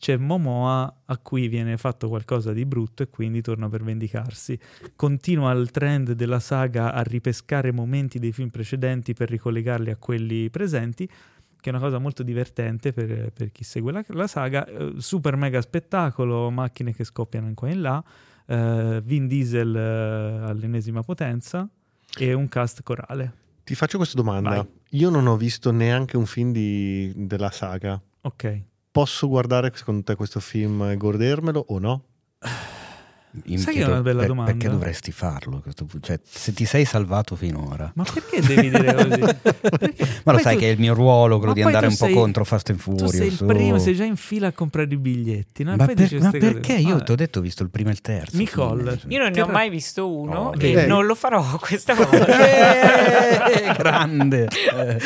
c'è 0.04 0.18
Momoa 0.18 1.00
a 1.06 1.16
cui 1.16 1.48
viene 1.48 1.78
fatto 1.78 2.08
qualcosa 2.08 2.52
di 2.52 2.66
brutto 2.66 3.02
e 3.02 3.08
quindi 3.08 3.40
torna 3.40 3.70
per 3.70 3.82
vendicarsi. 3.82 4.58
Continua 4.94 5.50
il 5.52 5.70
trend 5.70 6.12
della 6.12 6.40
saga 6.40 6.92
a 6.92 7.00
ripescare 7.00 7.72
momenti 7.72 8.18
dei 8.18 8.30
film 8.30 8.50
precedenti 8.50 9.14
per 9.14 9.30
ricollegarli 9.30 9.88
a 9.88 9.96
quelli 9.96 10.50
presenti, 10.50 11.06
che 11.06 11.14
è 11.62 11.68
una 11.70 11.78
cosa 11.78 11.96
molto 11.96 12.22
divertente 12.22 12.92
per, 12.92 13.32
per 13.32 13.50
chi 13.50 13.64
segue 13.64 13.92
la, 13.92 14.04
la 14.08 14.26
saga. 14.26 14.66
Eh, 14.66 14.92
super 14.98 15.36
mega 15.36 15.62
spettacolo, 15.62 16.50
macchine 16.50 16.94
che 16.94 17.04
scoppiano 17.04 17.48
in 17.48 17.54
qua 17.54 17.68
e 17.68 17.72
in 17.72 17.80
là, 17.80 18.04
eh, 18.44 19.00
Vin 19.02 19.26
Diesel 19.26 19.74
eh, 19.74 20.50
all'ennesima 20.50 21.02
potenza 21.02 21.66
e 22.18 22.34
un 22.34 22.46
cast 22.50 22.82
corale. 22.82 23.32
Ti 23.64 23.74
faccio 23.74 23.96
questa 23.96 24.16
domanda. 24.16 24.50
Vai. 24.50 24.66
Io 24.90 25.08
non 25.08 25.26
ho 25.26 25.38
visto 25.38 25.70
neanche 25.70 26.18
un 26.18 26.26
film 26.26 26.52
di- 26.52 27.10
della 27.16 27.50
saga. 27.50 27.98
Ok. 28.20 28.64
Posso 28.94 29.26
guardare 29.26 29.72
secondo 29.74 30.04
te 30.04 30.14
questo 30.14 30.38
film 30.38 30.82
e 30.84 30.96
godermelo 30.96 31.64
o 31.66 31.80
no? 31.80 32.04
Sai 33.56 33.74
che 33.74 33.80
è 33.82 33.86
una 33.86 34.00
bella 34.00 34.20
per- 34.20 34.28
domanda? 34.28 34.52
Perché 34.52 34.68
dovresti 34.68 35.10
farlo? 35.12 35.56
a 35.56 35.60
questo 35.60 35.84
punto? 35.86 36.06
Cioè, 36.06 36.20
se 36.22 36.52
ti 36.52 36.64
sei 36.64 36.84
salvato 36.84 37.34
finora. 37.36 37.90
Ma 37.94 38.04
perché 38.04 38.40
devi 38.40 38.70
dire 38.70 38.94
così? 38.94 39.20
Perché? 39.74 40.04
Ma 40.24 40.32
lo 40.32 40.38
Poi 40.38 40.42
sai 40.42 40.54
tu- 40.54 40.60
che 40.60 40.68
è 40.68 40.72
il 40.72 40.78
mio 40.78 40.94
ruolo 40.94 41.38
quello 41.38 41.52
Ma 41.52 41.58
di 41.58 41.62
andare 41.62 41.86
tu 41.86 41.92
un 41.92 41.98
po' 41.98 42.04
sei- 42.06 42.14
contro 42.14 42.44
Fast 42.44 42.70
and 42.70 42.78
Tu 42.78 42.84
Furious. 42.90 43.10
sei 43.14 43.26
il 43.28 43.38
oh. 43.40 43.46
primo, 43.46 43.78
sei 43.78 43.94
già 43.94 44.04
in 44.04 44.16
fila 44.16 44.46
a 44.48 44.52
comprare 44.52 44.92
i 44.92 44.96
biglietti. 44.96 45.62
No? 45.64 45.74
Ma, 45.76 45.86
per- 45.86 45.96
ma 45.96 46.06
queste 46.06 46.18
cose. 46.18 46.38
perché? 46.38 46.72
Io 46.74 47.02
ti 47.02 47.12
ho 47.12 47.14
detto, 47.16 47.38
ho 47.40 47.42
visto 47.42 47.62
il 47.62 47.70
primo 47.70 47.88
e 47.88 47.92
il 47.92 48.00
terzo. 48.00 48.36
Nicole. 48.36 49.00
Io 49.08 49.18
non 49.18 49.30
ne 49.32 49.40
ho 49.40 49.46
mai 49.46 49.68
visto 49.70 50.10
uno 50.16 50.32
Oh, 50.50 50.54
e 50.58 50.86
non 50.86 51.06
lo 51.06 51.14
farò 51.14 51.42
questa 51.60 51.94
volta. 51.94 52.26
Eh, 53.50 53.72
grande. 53.76 54.48
Eh. 54.48 54.98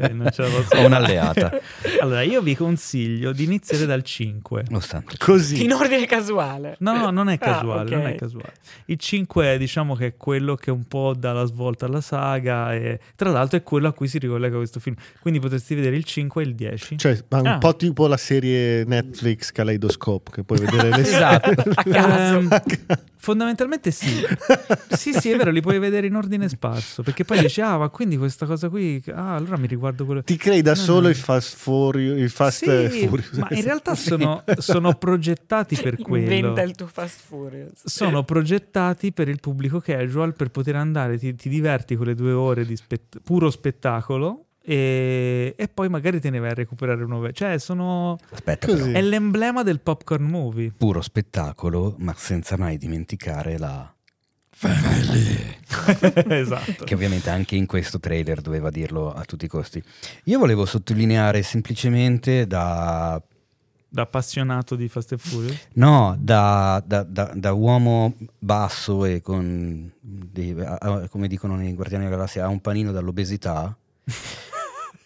Eh, 0.00 0.76
Ho 0.76 0.84
un'alleata. 0.86 1.58
Allora, 2.00 2.22
io 2.22 2.42
vi 2.42 2.54
consiglio 2.54 3.32
di 3.32 3.44
iniziare 3.44 3.84
dal 3.86 4.02
5. 4.02 4.64
Nonostante. 4.68 5.16
Così. 5.18 5.64
In 5.64 5.72
ordine 5.72 6.06
casuale. 6.06 6.76
No, 6.80 6.96
no, 6.96 7.10
non 7.10 7.28
è 7.28 7.34
Ah, 7.34 7.38
casuale, 7.68 7.90
non 7.96 8.06
ok. 8.06 8.12
è 8.12 8.14
casuale. 8.16 8.52
Il 8.86 8.98
5 8.98 9.58
diciamo 9.58 9.94
che 9.94 10.06
è 10.06 10.16
quello 10.16 10.54
che 10.54 10.70
un 10.70 10.84
po' 10.84 11.14
dà 11.16 11.32
la 11.32 11.44
svolta 11.44 11.86
alla 11.86 12.00
saga 12.00 12.74
e 12.74 12.98
tra 13.16 13.30
l'altro 13.30 13.58
è 13.58 13.62
quello 13.62 13.88
a 13.88 13.92
cui 13.92 14.08
si 14.08 14.18
ricollega 14.18 14.56
questo 14.56 14.80
film. 14.80 14.96
Quindi 15.20 15.40
potresti 15.40 15.74
vedere 15.74 15.96
il 15.96 16.04
5 16.04 16.42
e 16.42 16.46
il 16.46 16.54
10. 16.54 16.98
Cioè, 16.98 17.24
ma 17.30 17.38
un 17.40 17.46
Ah. 17.46 17.58
po' 17.58 17.76
tipo 17.76 18.06
la 18.06 18.16
serie 18.16 18.84
Netflix 18.84 19.52
Kaleidoscope 19.52 20.30
che 20.30 20.42
puoi 20.44 20.58
vedere 20.58 20.88
le 20.90 20.96
Esatto. 21.08 21.50
A 21.74 21.82
caso. 21.84 22.38
Ehm, 22.38 22.48
fondamentalmente 23.20 23.90
sì. 23.90 24.24
sì, 24.90 25.12
sì, 25.12 25.30
è 25.30 25.36
vero, 25.36 25.50
li 25.50 25.60
puoi 25.60 25.78
vedere 25.78 26.06
in 26.06 26.14
ordine 26.14 26.48
sparso, 26.48 27.02
perché 27.02 27.24
poi 27.24 27.40
dici 27.40 27.60
"Ah, 27.60 27.76
ma 27.76 27.88
quindi 27.88 28.16
questa 28.16 28.46
cosa 28.46 28.68
qui 28.68 29.02
ah, 29.12 29.34
allora 29.34 29.56
mi 29.58 29.66
riguardo 29.66 30.04
quello 30.04 30.22
Ti 30.22 30.36
crei 30.36 30.62
da 30.62 30.70
No, 30.70 30.76
solo 30.76 31.00
no. 31.02 31.08
il 31.08 31.14
Fast 31.16 31.56
Furious, 31.56 32.18
il 32.18 32.30
Fast 32.30 32.88
Sì, 32.88 33.06
Furious. 33.06 33.32
ma 33.32 33.48
in 33.50 33.62
realtà 33.62 33.94
sono, 33.96 34.44
sono 34.58 34.94
progettati 34.94 35.76
per 35.76 35.96
quello. 35.98 36.32
Inventa 36.32 36.62
il 36.62 36.74
tuo 36.74 36.86
Fast 36.86 37.20
Furious. 37.26 37.57
Sono 37.72 38.24
progettati 38.24 39.12
per 39.12 39.28
il 39.28 39.40
pubblico 39.40 39.80
casual 39.80 40.34
per 40.34 40.50
poter 40.50 40.76
andare, 40.76 41.18
ti, 41.18 41.34
ti 41.34 41.48
diverti 41.48 41.96
quelle 41.96 42.14
due 42.14 42.32
ore 42.32 42.64
di 42.64 42.76
spett- 42.76 43.20
puro 43.22 43.50
spettacolo 43.50 44.46
e, 44.68 45.54
e 45.56 45.68
poi 45.68 45.88
magari 45.88 46.20
te 46.20 46.28
ne 46.28 46.38
vai 46.40 46.50
a 46.50 46.54
recuperare 46.54 47.02
uno. 47.02 47.20
ve- 47.20 47.32
Cioè, 47.32 47.58
sono. 47.58 48.18
Aspetta. 48.30 48.66
È 48.66 49.00
l'emblema 49.00 49.62
del 49.62 49.80
popcorn 49.80 50.24
movie. 50.24 50.74
Puro 50.76 51.00
spettacolo, 51.00 51.94
ma 52.00 52.14
senza 52.14 52.58
mai 52.58 52.76
dimenticare 52.76 53.56
la. 53.56 53.90
esatto. 56.28 56.84
Che 56.84 56.94
ovviamente 56.94 57.30
anche 57.30 57.56
in 57.56 57.64
questo 57.64 57.98
trailer 57.98 58.42
doveva 58.42 58.68
dirlo 58.70 59.10
a 59.10 59.24
tutti 59.24 59.46
i 59.46 59.48
costi. 59.48 59.82
Io 60.24 60.38
volevo 60.38 60.66
sottolineare 60.66 61.42
semplicemente 61.42 62.46
da 62.46 63.22
Da 63.90 64.02
appassionato 64.02 64.76
di 64.76 64.86
Fast 64.88 65.12
and 65.12 65.20
Furious. 65.20 65.68
No, 65.74 66.14
da, 66.18 66.82
da- 66.86 67.04
da- 67.04 67.32
da 67.34 67.52
uomo 67.52 68.14
basso 68.38 69.04
e 69.06 69.22
con, 69.22 69.90
dei- 70.00 70.54
a- 70.60 70.76
a- 70.76 71.08
come 71.08 71.26
dicono 71.26 71.56
nei 71.56 71.72
Guardiani 71.74 72.04
della 72.04 72.16
Galassia, 72.16 72.44
ha 72.44 72.48
un 72.48 72.60
panino 72.60 72.92
dall'obesità, 72.92 73.74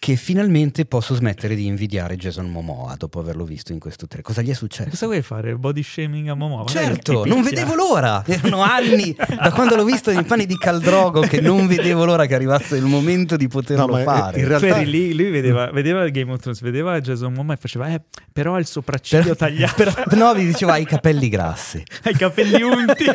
che 0.03 0.17
finalmente 0.17 0.83
posso 0.85 1.15
smettere 1.15 1.55
di 1.55 1.65
invidiare 1.65 2.17
Jason 2.17 2.49
Momoa 2.51 2.95
dopo 2.97 3.21
averlo 3.21 3.45
visto 3.45 3.71
in 3.71 3.79
questo 3.79 4.05
tre. 4.05 4.21
Cosa 4.21 4.41
gli 4.41 4.49
è 4.49 4.53
successo? 4.53 4.89
Cosa 4.89 5.05
vuoi 5.05 5.21
fare? 5.21 5.55
Body 5.55 5.81
shaming 5.81 6.27
a 6.27 6.33
Momoa? 6.33 6.65
Certo, 6.65 7.23
non 7.23 7.41
vedevo 7.41 7.73
l'ora. 7.73 8.21
Erano 8.27 8.61
anni 8.63 9.15
da 9.15 9.49
quando 9.53 9.77
l'ho 9.77 9.85
visto 9.85 10.11
nei 10.11 10.25
panni 10.25 10.45
di 10.45 10.57
Caldrogo 10.57 11.21
che 11.21 11.39
non 11.39 11.67
vedevo 11.67 12.03
l'ora 12.03 12.25
che 12.25 12.35
arrivasse 12.35 12.75
il 12.75 12.83
momento 12.83 13.37
di 13.37 13.47
poterlo 13.47 13.85
No, 13.85 13.93
ma 13.93 14.03
fare. 14.03 14.39
in 14.41 14.47
realtà- 14.49 14.77
lì, 14.79 15.15
lui 15.15 15.29
vedeva, 15.29 15.71
vedeva 15.71 16.05
Game 16.09 16.33
of 16.33 16.41
Thrones, 16.41 16.59
vedeva 16.59 16.99
Jason 16.99 17.31
Momoa 17.31 17.53
e 17.53 17.57
faceva, 17.57 17.87
eh, 17.87 18.01
però 18.33 18.55
ha 18.55 18.59
il 18.59 18.65
sopracciglio 18.65 19.23
Per- 19.23 19.37
tagliato, 19.37 19.73
però- 19.75 19.93
no, 20.17 20.33
mi 20.33 20.45
diceva 20.45 20.73
ha 20.73 20.77
i 20.79 20.85
capelli 20.85 21.29
grassi. 21.29 21.81
ha 22.03 22.09
i 22.09 22.15
capelli 22.15 22.61
unti. 22.61 23.05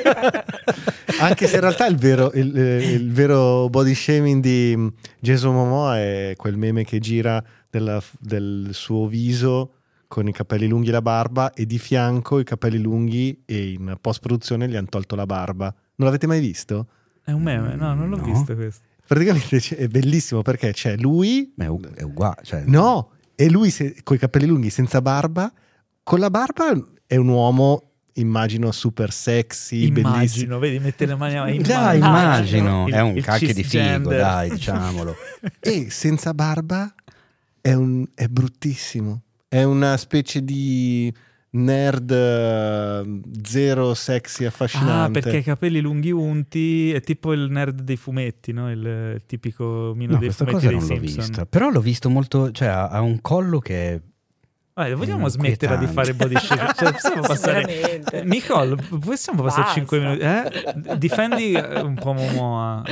Anche 1.21 1.47
se 1.49 1.57
in 1.57 1.61
realtà 1.61 1.87
il 1.87 1.97
vero, 1.97 2.31
il, 2.33 2.57
eh, 2.59 2.93
il 2.93 3.13
vero 3.13 3.69
body 3.69 3.95
shaming 3.95 4.41
di 4.41 4.91
Jason 5.21 5.55
Momoa 5.55 5.99
è 5.99 6.35
quel 6.37 6.57
meme 6.57 6.85
che 6.85 6.99
gira 6.99 7.43
della- 7.71 8.03
del 8.21 8.71
suo 8.73 9.07
viso 9.07 9.73
con 10.07 10.27
i 10.27 10.33
capelli 10.33 10.67
lunghi 10.69 10.89
e 10.89 10.93
la 10.93 11.03
barba 11.03 11.53
e 11.53 11.67
di 11.67 11.79
fianco 11.79 12.39
i 12.39 12.45
capelli 12.45 12.79
lunghi 12.79 13.43
e 13.45 13.73
in 13.73 13.97
post 14.01 14.21
produzione 14.21 14.69
gli 14.69 14.77
hanno 14.77 14.87
tolto 14.89 15.15
la 15.17 15.27
barba. 15.27 15.75
Non 15.97 16.07
l'avete 16.07 16.27
mai 16.27 16.41
visto? 16.41 16.87
È 17.23 17.33
un 17.33 17.43
meme, 17.43 17.75
no, 17.75 17.95
non 17.95 18.09
l'ho 18.09 18.17
No. 18.17 18.23
visto 18.25 18.55
questo. 18.55 18.87
Praticamente 19.07 19.59
è 19.77 19.89
bellissimo 19.89 20.43
perché 20.43 20.73
c'è 20.73 20.97
lui, 20.97 21.53
Ma 21.57 21.65
è, 21.65 21.69
uguale. 22.03 22.41
Cioè, 22.43 22.65
no, 22.67 23.11
e 23.35 23.51
lui 23.51 23.73
con 24.03 24.17
i 24.17 24.19
capelli 24.19 24.47
lunghi 24.47 24.71
senza 24.71 25.01
barba, 25.03 25.53
con 26.03 26.19
la 26.21 26.31
barba 26.31 26.75
è 27.07 27.17
un 27.17 27.29
uomo, 27.29 27.88
immagino, 28.21 28.71
super 28.73 29.13
sexy, 29.13 29.91
bellissimo. 29.91 30.09
Immagino, 30.15 30.59
vedi, 30.59 30.79
mette 30.79 31.07
le 31.07 31.15
mani 31.17 31.37
a 31.37 31.45
Dai, 31.63 31.97
immagino. 31.99 32.87
Il- 32.87 32.95
è 32.95 33.01
un 33.01 33.21
cacchio 33.21 33.53
di 33.55 33.63
figo, 33.65 34.11
dai, 34.11 34.51
diciamolo. 34.55 35.15
E 35.61 35.91
senza 35.91 36.35
barba 36.35 36.93
è, 37.61 37.73
un- 37.73 38.07
è 38.15 38.27
bruttissimo. 38.27 39.23
È 39.49 39.63
una 39.63 39.97
specie 39.97 40.45
di 40.45 41.13
nerd 41.51 42.11
eh, 42.11 43.21
zero 43.43 43.95
sexy 43.95 44.45
affascinante. 44.45 45.19
Ah, 45.19 45.23
perché 45.23 45.37
ha 45.39 45.41
i 45.41 45.45
capelli 45.45 45.81
lunghi 45.81 46.11
unti, 46.11 46.93
è 46.93 47.01
tipo 47.01 47.33
il 47.33 47.49
nerd 47.51 47.81
dei 47.83 47.97
fumetti, 47.97 48.53
no? 48.53 48.71
Il, 48.71 48.79
il 49.15 49.23
tipico 49.27 49.93
mino 49.97 50.13
No, 50.13 50.19
dei 50.19 50.29
questa 50.29 50.45
fumetti 50.45 50.67
cosa 50.67 50.69
dei 50.69 50.79
non 50.79 50.89
l'ho 50.89 51.01
vista. 51.01 51.47
Però 51.47 51.71
l'ho 51.71 51.81
visto 51.81 52.11
molto. 52.11 52.51
Cioè, 52.51 52.69
ha, 52.69 52.89
ha 52.89 53.01
un 53.01 53.21
collo 53.23 53.59
che 53.59 53.95
è. 53.95 54.01
Vabbè, 54.79 54.95
vogliamo 54.95 55.25
Mm, 55.25 55.29
smetterla 55.29 55.75
di 55.77 55.87
fare 55.89 56.15
body 56.15 56.37
shaming? 56.39 56.73
Cioè, 56.73 56.93
possiamo 56.93 57.21
passare... 57.27 58.01
Nicole, 58.23 58.77
possiamo 59.05 59.43
passare 59.43 59.63
Basta. 59.63 59.75
5 59.81 59.99
minuti? 59.99 60.21
Eh? 60.21 60.97
Difendi 60.97 61.53
eh, 61.53 61.81
un 61.81 61.95
po' 61.95 62.13
Momoa. 62.13 62.85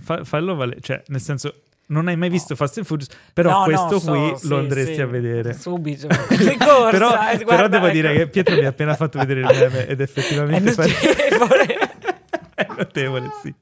fa- 0.00 0.24
fallo 0.24 0.56
valere. 0.56 0.80
Cioè, 0.80 1.00
nel 1.06 1.20
senso, 1.20 1.54
non 1.90 2.08
hai 2.08 2.16
mai 2.16 2.28
visto 2.30 2.56
Fast 2.56 2.78
and 2.78 2.86
Furious, 2.86 3.08
però 3.32 3.50
No, 3.50 3.58
no, 3.58 3.64
questo 3.64 4.00
so, 4.00 4.10
qui 4.10 4.32
sì, 4.38 4.48
lo 4.48 4.58
andresti 4.58 4.94
sì. 4.94 5.00
a 5.00 5.06
vedere. 5.06 5.52
Subito. 5.54 6.08
Corsa, 6.58 6.90
però, 6.90 7.10
eh, 7.30 7.36
però 7.36 7.44
guarda, 7.44 7.68
devo 7.68 7.84
ecco. 7.86 7.94
dire 7.94 8.14
che 8.14 8.26
Pietro 8.28 8.56
mi 8.56 8.64
ha 8.64 8.68
appena 8.68 8.94
fatto 8.96 9.18
vedere 9.20 9.40
il 9.42 9.46
meme 9.46 9.86
ed 9.86 10.00
È 10.00 10.02
effettivamente 10.02 10.72
fa- 10.72 10.82
notevole. 12.98 13.20
notevole, 13.20 13.30
sì. 13.42 13.54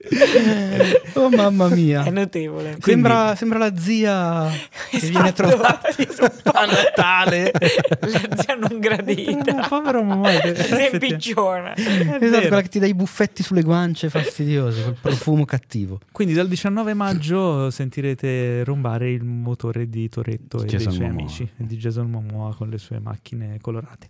Oh 1.19 1.31
mamma 1.31 1.69
mia. 1.69 2.05
È 2.05 2.11
notevole. 2.11 2.77
Sembra, 2.81 3.35
sembra 3.37 3.59
la 3.59 3.77
zia 3.77 4.49
che 4.91 4.99
viene 5.09 5.29
Esatto. 5.33 5.49
trovata 5.49 5.89
a 6.53 6.67
Natale. 6.67 7.53
La 8.01 8.37
zia 8.37 8.55
non 8.55 8.79
gradita. 8.79 9.67
Povero 9.69 10.03
Momoa. 10.03 10.31
Si 10.31 10.37
effettivamente- 10.49 11.07
impicciona. 11.07 11.75
È 11.75 11.81
Esatto, 11.81 12.19
vero. 12.19 12.47
quella 12.49 12.63
che 12.63 12.69
ti 12.69 12.79
dà 12.79 12.87
i 12.87 12.95
buffetti 12.95 13.43
sulle 13.43 13.63
guance 13.63 14.09
fastidiose, 14.11 14.83
quel 14.83 14.95
profumo 15.01 15.45
cattivo. 15.45 16.01
Quindi 16.13 16.35
dal 16.35 16.49
19 16.49 16.95
maggio 16.95 17.71
sentirete 17.71 18.63
rombare 18.65 19.11
il 19.11 19.25
motore 19.25 19.89
di 19.89 20.09
Toretto 20.09 20.63
e 20.63 20.67
Jason 20.67 20.79
dei 20.89 20.97
suoi 20.97 21.07
Momoa. 21.09 21.21
amici, 21.23 21.51
di 21.57 21.77
Jason 21.77 22.11
Momoa 22.11 22.55
con 22.55 22.69
le 22.69 22.79
sue 22.79 22.99
macchine 23.01 23.59
colorate. 23.61 24.09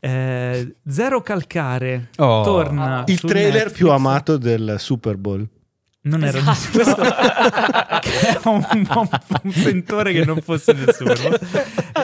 Eh, 0.00 0.74
Zero 0.88 1.20
Calcare 1.22 2.08
Oh. 2.18 2.42
torna 2.44 3.04
Il 3.06 3.18
su 3.18 3.26
trailer 3.26 3.52
Netflix. 3.52 3.76
più 3.76 3.90
amato 3.90 4.36
del 4.36 4.63
Super 4.78 5.16
Bowl. 5.16 5.48
Non 6.02 6.22
era 6.22 6.38
Esatto. 6.38 7.02
Che 8.00 8.18
è 8.18 8.40
un, 8.44 8.66
un, 8.72 9.08
un 9.42 9.52
sentore 9.52 10.12
che 10.12 10.24
non 10.24 10.40
fosse 10.42 10.72
nessuno. 10.74 11.14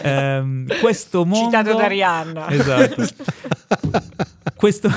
Ehm, 0.02 0.80
questo 0.80 1.26
mondo... 1.26 1.50
Citato 1.50 1.76
da 1.76 1.86
Rihanna. 1.86 2.48
Esatto. 2.48 3.06
questo... 4.56 4.88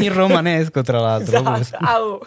In 0.00 0.12
romanesco, 0.12 0.82
tra 0.82 1.00
l'altro. 1.00 1.36
Esatto. 1.36 2.20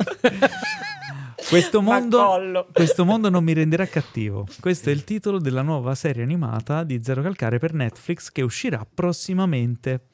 Questo 1.47 1.81
mondo, 1.81 2.67
questo 2.73 3.05
mondo 3.05 3.29
non 3.29 3.41
mi 3.41 3.53
renderà 3.53 3.85
cattivo. 3.85 4.45
Questo 4.59 4.89
è 4.89 4.91
il 4.91 5.05
titolo 5.05 5.39
della 5.39 5.61
nuova 5.61 5.95
serie 5.95 6.23
animata 6.23 6.83
di 6.83 7.01
Zero 7.01 7.21
Calcare 7.21 7.57
per 7.57 7.73
Netflix 7.73 8.31
che 8.31 8.41
uscirà 8.41 8.85
prossimamente. 8.91 10.07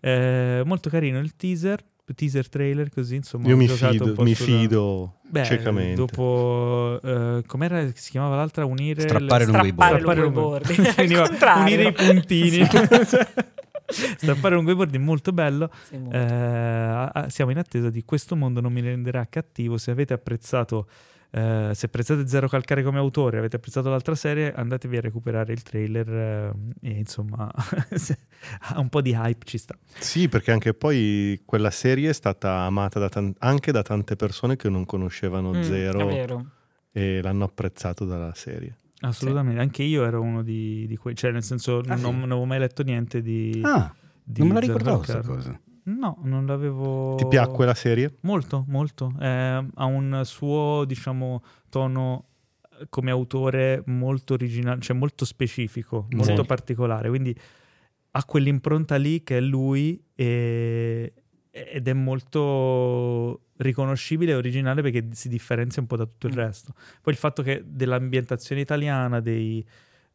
Eh, 0.00 0.62
molto 0.64 0.88
carino 0.88 1.18
il 1.18 1.36
teaser, 1.36 1.84
teaser 2.14 2.48
trailer 2.48 2.90
così 2.90 3.16
insomma. 3.16 3.48
Io 3.48 3.56
mi 3.56 3.66
un 3.68 3.76
fido, 3.76 4.12
po' 4.12 4.22
mi 4.22 4.34
sulla- 4.34 4.58
fido 4.58 5.14
Beh, 5.22 5.44
ciecamente. 5.44 5.94
dopo 5.94 7.00
eh, 7.02 7.42
com'era 7.46 7.84
che 7.84 7.92
si 7.96 8.10
chiamava 8.10 8.36
l'altra 8.36 8.64
unire 8.64 9.02
Strappare 9.02 9.44
le- 9.46 9.50
lungo 9.52 9.66
i 9.66 9.72
bordi. 9.72 9.94
Strappare 9.94 10.20
lungo 10.20 10.20
i 10.20 10.24
lungo- 10.24 10.48
bordi. 10.48 10.74
Unire 11.60 11.82
i 11.88 11.92
puntini. 11.92 12.66
Strappare 13.90 14.54
lungo 14.54 14.70
i 14.70 14.74
bordi 14.74 14.98
molto 14.98 15.32
bello. 15.32 15.70
Sì, 15.88 15.96
molto. 15.96 16.16
Eh, 16.16 17.24
siamo 17.30 17.50
in 17.50 17.58
attesa 17.58 17.88
di 17.90 18.04
questo 18.04 18.36
mondo 18.36 18.60
non 18.60 18.72
mi 18.72 18.80
renderà 18.82 19.26
cattivo. 19.28 19.78
Se 19.78 19.90
avete 19.90 20.12
apprezzato, 20.12 20.86
eh, 21.30 21.70
se 21.74 21.86
apprezzate 21.86 22.26
Zero 22.26 22.48
Calcare 22.48 22.82
come 22.82 22.98
autore, 22.98 23.38
avete 23.38 23.56
apprezzato 23.56 23.90
l'altra 23.90 24.14
serie, 24.14 24.52
andatevi 24.52 24.96
a 24.96 25.00
recuperare 25.00 25.52
il 25.52 25.62
trailer 25.62 26.08
eh, 26.08 26.52
e 26.88 26.90
insomma 26.98 27.50
un 28.76 28.88
po' 28.88 29.00
di 29.02 29.12
hype 29.12 29.44
ci 29.44 29.58
sta. 29.58 29.76
Sì, 29.98 30.28
perché 30.28 30.50
anche 30.52 30.74
poi 30.74 31.42
quella 31.44 31.70
serie 31.70 32.10
è 32.10 32.14
stata 32.14 32.60
amata 32.60 32.98
da 32.98 33.08
tan- 33.08 33.34
anche 33.38 33.72
da 33.72 33.82
tante 33.82 34.16
persone 34.16 34.56
che 34.56 34.68
non 34.68 34.84
conoscevano 34.86 35.52
Mm, 35.52 35.62
Zero 35.62 36.46
e 36.92 37.20
l'hanno 37.22 37.44
apprezzato 37.44 38.04
dalla 38.04 38.32
serie. 38.34 38.76
Assolutamente, 39.00 39.60
anche 39.60 39.82
io 39.82 40.04
ero 40.04 40.20
uno 40.20 40.42
di, 40.42 40.86
di 40.88 40.96
quei, 40.96 41.14
cioè 41.14 41.30
nel 41.30 41.44
senso 41.44 41.78
Ah, 41.86 41.94
non, 41.94 41.98
sì? 42.14 42.18
non 42.20 42.22
avevo 42.30 42.44
mai 42.44 42.58
letto 42.58 42.82
niente 42.82 43.22
di... 43.22 43.60
Ah, 43.64 43.94
di 44.24 44.40
non 44.40 44.48
me 44.48 44.54
la 44.54 44.60
ricordavo 44.60 44.96
questa 44.98 45.22
cosa. 45.22 45.60
No, 45.88 46.18
non 46.24 46.44
l'avevo... 46.46 47.14
Ti 47.16 47.26
piacque 47.26 47.64
la 47.64 47.74
serie? 47.74 48.16
Molto, 48.22 48.64
molto. 48.68 49.14
Eh, 49.20 49.26
ha 49.74 49.84
un 49.84 50.20
suo, 50.24 50.84
diciamo, 50.86 51.42
tono 51.70 52.26
eh, 52.78 52.86
come 52.90 53.10
autore 53.10 53.82
molto 53.86 54.34
originale, 54.34 54.80
cioè 54.80 54.96
molto 54.96 55.24
specifico, 55.24 56.06
molto 56.10 56.42
Sì. 56.42 56.46
particolare. 56.46 57.08
Quindi 57.08 57.34
ha 58.12 58.24
quell'impronta 58.24 58.96
lì 58.96 59.22
che 59.22 59.38
è 59.38 59.40
lui 59.40 60.02
e- 60.14 61.12
ed 61.50 61.88
è 61.88 61.92
molto 61.92 63.44
riconoscibile 63.56 64.32
e 64.32 64.34
originale 64.34 64.82
perché 64.82 65.08
si 65.12 65.28
differenzia 65.28 65.80
un 65.82 65.88
po' 65.88 65.96
da 65.96 66.04
tutto 66.04 66.26
il 66.26 66.34
resto. 66.34 66.74
Poi 67.00 67.12
il 67.12 67.18
fatto 67.18 67.42
che 67.42 67.62
dell'ambientazione 67.66 68.60
italiana, 68.60 69.20
dei 69.20 69.64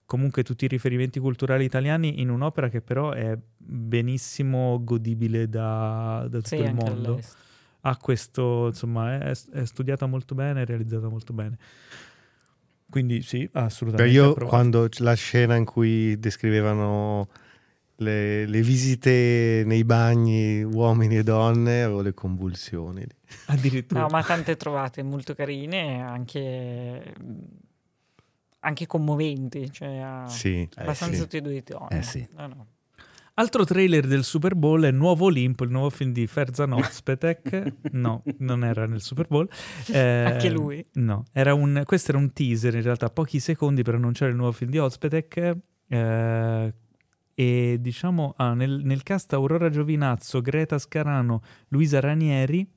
comunque 0.06 0.44
tutti 0.44 0.66
i 0.66 0.68
riferimenti 0.68 1.20
culturali 1.20 1.64
italiani 1.64 2.22
in 2.22 2.30
un'opera 2.30 2.70
che 2.70 2.82
però 2.82 3.12
è 3.12 3.38
benissimo 3.58 4.84
godibile 4.84 5.48
da, 5.50 6.28
da 6.30 6.38
tutto 6.38 6.48
Sì, 6.48 6.56
il 6.56 6.74
mondo 6.74 7.20
ha 7.86 7.98
questo, 7.98 8.68
insomma, 8.68 9.16
è, 9.18 9.36
è 9.52 9.66
studiata 9.66 10.06
molto 10.06 10.36
bene, 10.36 10.62
è 10.62 10.66
realizzata 10.66 11.10
molto 11.10 11.34
bene. 11.34 11.58
Quindi 12.90 13.22
sì, 13.22 13.50
Beh, 13.52 13.60
assolutamente. 13.60 14.14
io 14.14 14.30
approvato. 14.30 14.56
quando 14.56 14.88
la 15.00 15.14
scena 15.16 15.56
in 15.56 15.66
cui 15.66 16.18
descrivevano 16.20 17.28
le, 17.98 18.46
le 18.46 18.62
visite 18.62 19.64
nei 19.66 19.84
bagni 19.84 20.64
uomini 20.64 21.18
e 21.18 21.24
donne 21.24 21.84
avevo 21.84 22.02
le 22.02 22.14
convulsioni. 22.14 23.06
Addirittura. 23.48 24.02
No, 24.02 24.08
ma 24.10 24.24
tante 24.24 24.56
trovate 24.56 25.02
molto 25.04 25.34
carine, 25.34 26.02
anche, 26.02 27.16
anche 28.64 28.88
commoventi, 28.88 29.72
cioè 29.72 30.24
Sì, 30.28 30.68
abbastanza 30.76 31.16
sì. 31.16 31.22
tutti 31.22 31.38
e 31.38 31.42
due 31.42 31.56
i 31.56 31.64
toni. 31.64 31.88
Eh 31.98 32.02
sì. 32.02 32.28
No, 32.36 32.48
no. 32.48 32.68
Altro 33.36 33.64
trailer 33.66 34.06
del 34.06 34.24
Super 34.24 34.54
Bowl 34.56 34.84
è 34.84 34.92
Nuovo 34.92 35.26
Olimpo, 35.26 35.64
il 35.64 35.72
nuovo 35.72 35.90
film 35.90 36.12
di 36.12 36.28
Ferzan 36.28 36.72
Ozpetek. 36.74 37.74
no, 37.94 38.24
non 38.40 38.64
era 38.64 38.86
nel 38.86 39.02
Super 39.02 39.26
Bowl. 39.28 39.50
Eh, 39.92 40.00
Anche 40.00 40.50
lui? 40.52 40.86
No, 40.94 41.24
era 41.32 41.54
un, 41.56 41.82
questo 41.86 42.12
era 42.12 42.20
un 42.20 42.32
teaser 42.32 42.76
in 42.76 42.84
realtà, 42.84 43.10
pochi 43.10 43.40
secondi 43.40 43.82
per 43.82 43.96
annunciare 43.96 44.30
il 44.32 44.38
nuovo 44.38 44.52
film 44.52 44.70
di 44.70 44.78
Ozpetek. 44.78 45.58
eh, 45.88 46.74
e 47.36 47.78
diciamo 47.82 48.36
ah, 48.38 48.54
nel, 48.54 48.82
nel 48.84 49.02
cast 49.02 49.34
Aurora 49.34 49.72
Giovinazzo, 49.72 50.40
Greta 50.40 50.78
Scarano, 50.78 51.42
Luisa 51.70 52.00
Ranieri. 52.00 52.70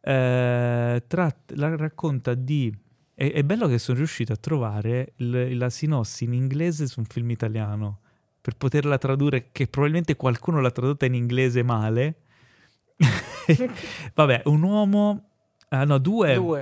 eh, 0.00 1.02
tratt- 1.06 1.52
la 1.56 1.74
racconta 1.74 2.34
di. 2.34 2.72
È, 3.18 3.32
è 3.32 3.42
bello 3.44 3.66
che 3.66 3.78
sono 3.78 3.96
riuscito 3.96 4.34
a 4.34 4.36
trovare 4.36 5.14
il- 5.16 5.56
la 5.56 5.70
sinossi 5.70 6.24
in 6.24 6.34
inglese 6.34 6.86
su 6.86 7.00
un 7.00 7.06
film 7.06 7.30
italiano 7.30 8.00
per 8.42 8.56
poterla 8.56 8.98
tradurre, 8.98 9.48
che 9.52 9.66
probabilmente 9.68 10.16
qualcuno 10.16 10.60
l'ha 10.60 10.70
tradotta 10.70 11.06
in 11.06 11.14
inglese 11.14 11.62
male. 11.62 12.16
Vabbè, 14.14 14.42
un 14.44 14.62
uomo. 14.62 15.28
Ah, 15.70 15.84
no, 15.84 15.98
due. 15.98 16.34
Due. 16.34 16.60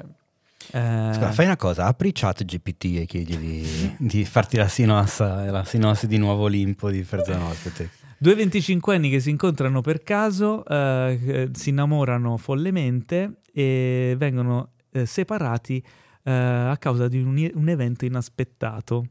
eh, 0.73 1.11
Scusa, 1.13 1.33
fai 1.33 1.45
una 1.47 1.57
cosa, 1.57 1.87
apri 1.87 2.13
chat 2.13 2.45
GPT 2.45 2.85
e 3.01 3.07
chiedi 3.07 3.37
di, 3.37 3.97
di 3.99 4.25
farti 4.25 4.57
la 4.57 4.69
sinossa, 4.69 5.51
la 5.51 5.65
sinossi 5.65 6.07
di 6.07 6.17
Nuovo 6.19 6.45
Olimpo 6.45 6.89
di 6.91 7.03
Ferzanotte. 7.03 7.91
Due 8.17 8.35
25 8.35 8.95
anni 8.95 9.11
che 9.11 9.21
si 9.21 9.29
incontrano 9.31 9.81
per 9.83 10.03
caso, 10.03 10.65
eh, 10.65 11.19
eh, 11.27 11.51
si 11.53 11.69
innamorano 11.71 12.37
follemente 12.39 13.41
e 13.53 14.15
vengono 14.17 14.71
eh, 14.93 15.05
separati 15.05 15.83
eh, 16.25 16.33
a 16.33 16.77
causa 16.79 17.07
di 17.09 17.21
un, 17.23 17.51
un 17.55 17.69
evento 17.69 18.05
inaspettato. 18.05 19.07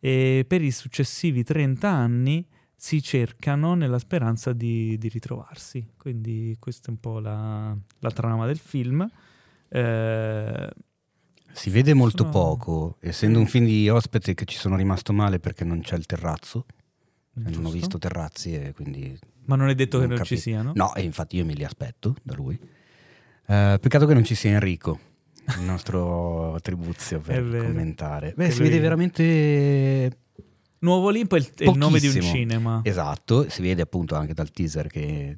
E 0.00 0.44
per 0.46 0.60
i 0.62 0.70
successivi 0.70 1.42
30 1.44 1.88
anni 1.88 2.46
si 2.76 3.00
cercano 3.02 3.74
nella 3.74 3.98
speranza 3.98 4.52
di, 4.52 4.98
di 4.98 5.08
ritrovarsi. 5.08 5.86
Quindi 5.96 6.56
questa 6.58 6.88
è 6.88 6.90
un 6.90 6.98
po' 7.00 7.18
la, 7.20 7.74
la 8.00 8.10
trama 8.10 8.44
del 8.46 8.58
film. 8.58 9.08
Eh, 9.68 10.68
Si 11.52 11.70
vede 11.70 11.94
molto 11.94 12.18
Sono- 12.24 12.30
poco, 12.30 12.96
essendo 13.00 13.38
un 13.38 13.46
film 13.46 13.64
di 13.64 13.88
ospite 13.88 14.34
che 14.34 14.44
ci 14.44 14.58
sono 14.58 14.76
rimasto 14.76 15.12
male 15.12 15.38
perché 15.38 15.64
non 15.64 15.80
c'è 15.80 15.96
il 15.96 16.04
terrazzo. 16.06 16.66
Non 17.36 17.46
ho 17.46 17.50
giusto? 17.50 17.70
visto 17.70 17.98
terrazzi 17.98 18.54
e 18.54 18.72
quindi... 18.74 19.18
Ma 19.46 19.56
non 19.56 19.68
è 19.68 19.74
detto 19.74 19.98
che 19.98 20.06
non 20.06 20.16
capi- 20.16 20.28
ci 20.28 20.36
siano? 20.36 20.72
No, 20.74 20.94
e 20.94 21.02
infatti 21.02 21.36
io 21.36 21.44
me 21.44 21.54
li 21.54 21.64
aspetto 21.64 22.14
da 22.22 22.34
lui. 22.34 22.54
Eh, 23.46 23.78
peccato 23.80 24.06
che 24.06 24.14
non 24.14 24.24
ci 24.24 24.34
sia 24.34 24.50
Enrico, 24.52 24.98
il 25.58 25.62
nostro 25.62 26.58
tribuzio 26.62 27.18
È 27.18 27.20
per 27.20 27.64
commentare. 27.64 28.32
Beh, 28.36 28.46
Che 28.46 28.52
si 28.52 28.62
vede 28.62 28.78
veramente 28.78 30.18
Nuovo 30.78 31.06
Olimpo 31.06 31.36
è 31.36 31.38
il, 31.38 31.50
è 31.56 31.64
il 31.64 31.76
nome 31.76 31.98
di 31.98 32.08
un 32.08 32.20
cinema. 32.20 32.80
Esatto, 32.84 33.48
si 33.48 33.62
vede 33.62 33.82
appunto 33.82 34.14
anche 34.14 34.34
dal 34.34 34.50
teaser 34.50 34.88
che 34.88 35.34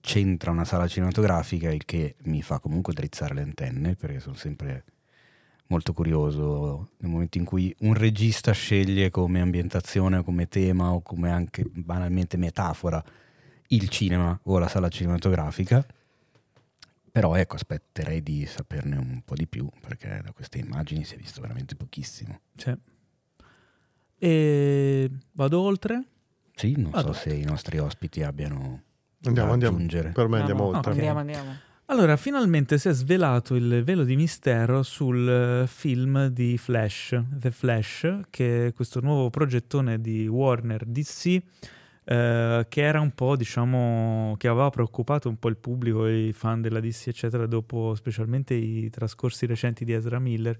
c'entra 0.00 0.50
una 0.50 0.64
sala 0.64 0.86
cinematografica, 0.86 1.72
il 1.72 1.84
che 1.84 2.16
mi 2.24 2.42
fa 2.42 2.58
comunque 2.58 2.92
drizzare 2.92 3.34
le 3.34 3.42
antenne 3.42 3.94
perché 3.94 4.20
sono 4.20 4.34
sempre 4.34 4.84
molto 5.68 5.92
curioso 5.92 6.90
nel 6.98 7.10
momento 7.10 7.38
in 7.38 7.44
cui 7.44 7.74
un 7.80 7.94
regista 7.94 8.52
sceglie 8.52 9.10
come 9.10 9.40
ambientazione 9.40 10.18
o 10.18 10.22
come 10.22 10.46
tema 10.48 10.92
o 10.92 11.00
come 11.00 11.30
anche 11.30 11.64
banalmente 11.70 12.36
metafora 12.36 13.02
il 13.68 13.88
cinema 13.88 14.38
o 14.42 14.58
la 14.58 14.68
sala 14.68 14.88
cinematografica. 14.88 15.86
Però 17.14 17.36
ecco, 17.36 17.54
aspetterei 17.54 18.24
di 18.24 18.44
saperne 18.44 18.96
un 18.96 19.22
po' 19.24 19.36
di 19.36 19.46
più 19.46 19.68
perché 19.86 20.20
da 20.24 20.32
queste 20.32 20.58
immagini 20.58 21.04
si 21.04 21.14
è 21.14 21.16
visto 21.16 21.40
veramente 21.40 21.76
pochissimo. 21.76 22.40
Sì. 22.56 22.74
E 24.18 25.10
vado 25.32 25.60
oltre. 25.60 26.02
Sì, 26.56 26.74
non 26.76 26.90
Vado. 26.90 27.12
so 27.12 27.20
se 27.20 27.32
i 27.34 27.44
nostri 27.44 27.78
ospiti 27.78 28.22
abbiano 28.24 28.82
Andiamo, 29.24 29.48
da 29.48 29.52
andiamo. 29.54 29.76
aggiungere. 29.76 30.10
Per 30.10 30.26
me 30.28 30.40
andiamo 30.40 30.70
No, 30.70 30.76
oltre. 30.76 30.90
ok. 30.90 30.96
Andiamo, 30.98 31.18
andiamo. 31.20 31.50
Allora, 31.86 32.16
finalmente 32.16 32.78
si 32.78 32.88
è 32.88 32.92
svelato 32.92 33.54
il 33.54 33.84
velo 33.84 34.04
di 34.04 34.16
mistero 34.16 34.82
sul 34.82 35.28
eh, 35.28 35.66
film 35.68 36.28
di 36.28 36.56
Flash, 36.58 37.22
The 37.30 37.50
Flash, 37.50 38.20
che 38.30 38.68
è 38.68 38.72
questo 38.72 39.00
nuovo 39.00 39.30
progettone 39.30 40.00
di 40.00 40.26
Warner 40.26 40.84
DC, 40.86 41.42
eh, 42.04 42.66
che 42.68 42.82
era 42.82 43.00
un 43.00 43.12
po', 43.12 43.36
diciamo, 43.36 44.34
che 44.38 44.48
aveva 44.48 44.70
preoccupato 44.70 45.28
un 45.28 45.38
po' 45.38 45.48
il 45.48 45.56
pubblico 45.56 46.06
e 46.06 46.28
i 46.28 46.32
fan 46.32 46.60
della 46.60 46.80
DC, 46.80 47.08
eccetera, 47.08 47.46
dopo 47.46 47.94
specialmente 47.94 48.54
i 48.54 48.90
trascorsi 48.90 49.46
recenti 49.46 49.84
di 49.84 49.92
Ezra 49.92 50.18
Miller, 50.18 50.56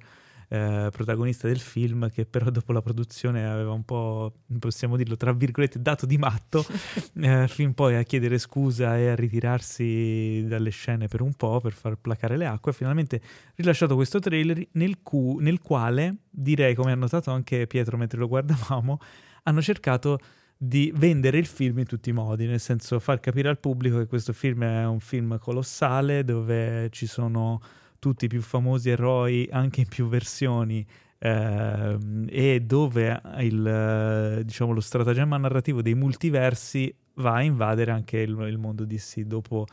eh, 0.48 0.88
protagonista 0.90 1.46
del 1.46 1.58
film, 1.58 2.10
che 2.10 2.24
però 2.26 2.48
dopo 2.50 2.72
la 2.72 2.80
produzione 2.80 3.46
aveva 3.46 3.72
un 3.72 3.84
po', 3.84 4.32
possiamo 4.58 4.96
dirlo, 4.96 5.16
tra 5.16 5.32
virgolette, 5.32 5.80
dato 5.82 6.06
di 6.06 6.16
matto, 6.16 6.64
eh, 7.20 7.46
fin 7.48 7.74
poi 7.74 7.96
a 7.96 8.02
chiedere 8.02 8.38
scusa 8.38 8.96
e 8.96 9.08
a 9.08 9.14
ritirarsi 9.14 10.44
dalle 10.46 10.70
scene 10.70 11.08
per 11.08 11.20
un 11.20 11.34
po' 11.34 11.60
per 11.60 11.72
far 11.72 11.96
placare 11.96 12.36
le 12.36 12.46
acque. 12.46 12.70
Ha 12.70 12.74
finalmente 12.74 13.20
rilasciato 13.56 13.94
questo 13.94 14.18
trailer 14.18 14.66
nel, 14.72 15.02
cu- 15.02 15.40
nel 15.40 15.60
quale, 15.60 16.16
direi, 16.30 16.74
come 16.74 16.92
ha 16.92 16.96
notato 16.96 17.30
anche 17.30 17.66
Pietro 17.66 17.96
mentre 17.96 18.18
lo 18.18 18.28
guardavamo, 18.28 18.98
hanno 19.42 19.60
cercato 19.60 20.18
di 20.56 20.93
vendere 20.94 21.39
il 21.39 21.47
film 21.47 21.78
in 21.78 21.86
tutti 21.86 22.10
i 22.10 22.12
modi, 22.12 22.47
nel 22.47 22.60
senso 22.60 22.98
far 22.98 23.20
capire 23.20 23.48
al 23.48 23.59
pubblico 23.59 23.98
che 23.98 24.06
questo 24.06 24.32
film 24.32 24.64
è 24.64 24.86
un 24.86 25.01
film 25.01 25.39
colossale 25.39 26.24
dove 26.24 26.89
ci 26.90 27.06
sono 27.06 27.60
tutti 27.98 28.26
i 28.26 28.28
più 28.28 28.43
famosi 28.43 28.90
eroi 28.90 29.48
anche 29.51 29.81
in 29.81 29.89
più 29.89 30.06
versioni 30.06 30.86
ehm, 31.18 32.26
e 32.28 32.60
dove 32.60 33.20
il, 33.39 33.66
eh, 33.66 34.44
diciamo, 34.44 34.72
lo 34.72 34.81
stratagemma 34.81 35.36
narrativo 35.36 35.81
dei 35.82 35.94
multiversi 35.94 36.94
va 37.14 37.35
a 37.35 37.43
invadere 37.43 37.90
anche 37.90 38.18
il, 38.18 38.39
il 38.48 38.59
mondo 38.59 38.85
DC 38.85 39.20
dopo 39.20 39.66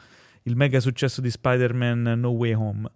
il 0.44 0.56
mega 0.56 0.80
successo 0.80 1.22
di 1.22 1.30
Spider-Man 1.30 2.14
No 2.18 2.30
Way 2.30 2.54
Home. 2.54 2.92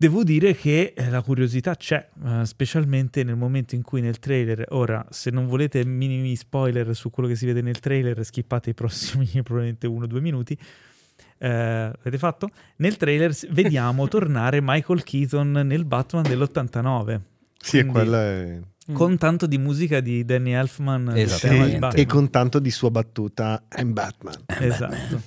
Devo 0.00 0.24
dire 0.24 0.54
che 0.56 0.94
eh, 0.96 1.10
la 1.10 1.20
curiosità 1.20 1.74
c'è, 1.76 2.08
eh, 2.24 2.46
specialmente 2.46 3.22
nel 3.22 3.36
momento 3.36 3.74
in 3.74 3.82
cui 3.82 4.00
nel 4.00 4.18
trailer, 4.18 4.64
ora 4.70 5.04
se 5.10 5.28
non 5.28 5.46
volete 5.46 5.84
minimi 5.84 6.34
spoiler 6.36 6.96
su 6.96 7.10
quello 7.10 7.28
che 7.28 7.34
si 7.36 7.44
vede 7.44 7.60
nel 7.60 7.80
trailer, 7.80 8.24
skippate 8.24 8.70
i 8.70 8.72
prossimi 8.72 9.26
probabilmente 9.44 9.86
uno 9.86 10.04
o 10.04 10.06
due 10.06 10.22
minuti. 10.22 10.56
Eh, 11.36 11.48
avete 11.50 12.16
fatto? 12.16 12.48
Nel 12.76 12.96
trailer 12.96 13.36
vediamo 13.50 14.08
tornare 14.08 14.60
Michael 14.62 15.02
Keaton 15.02 15.50
nel 15.50 15.84
Batman 15.84 16.22
dell'89. 16.22 17.20
Sì, 17.60 17.76
e 17.76 17.80
Quindi- 17.80 17.92
quella 17.92 18.22
è... 18.22 18.60
Con 18.94 19.18
tanto 19.18 19.46
di 19.46 19.58
musica 19.58 20.00
di 20.00 20.24
Danny 20.24 20.52
Elfman 20.52 21.10
di 21.12 21.28
Sì, 21.28 21.46
Batman. 21.78 21.92
e 21.94 22.06
con 22.06 22.30
tanto 22.30 22.58
di 22.58 22.70
sua 22.70 22.90
battuta 22.90 23.62
I'm 23.76 23.92
Batman. 23.92 24.34
Esatto. 24.46 25.20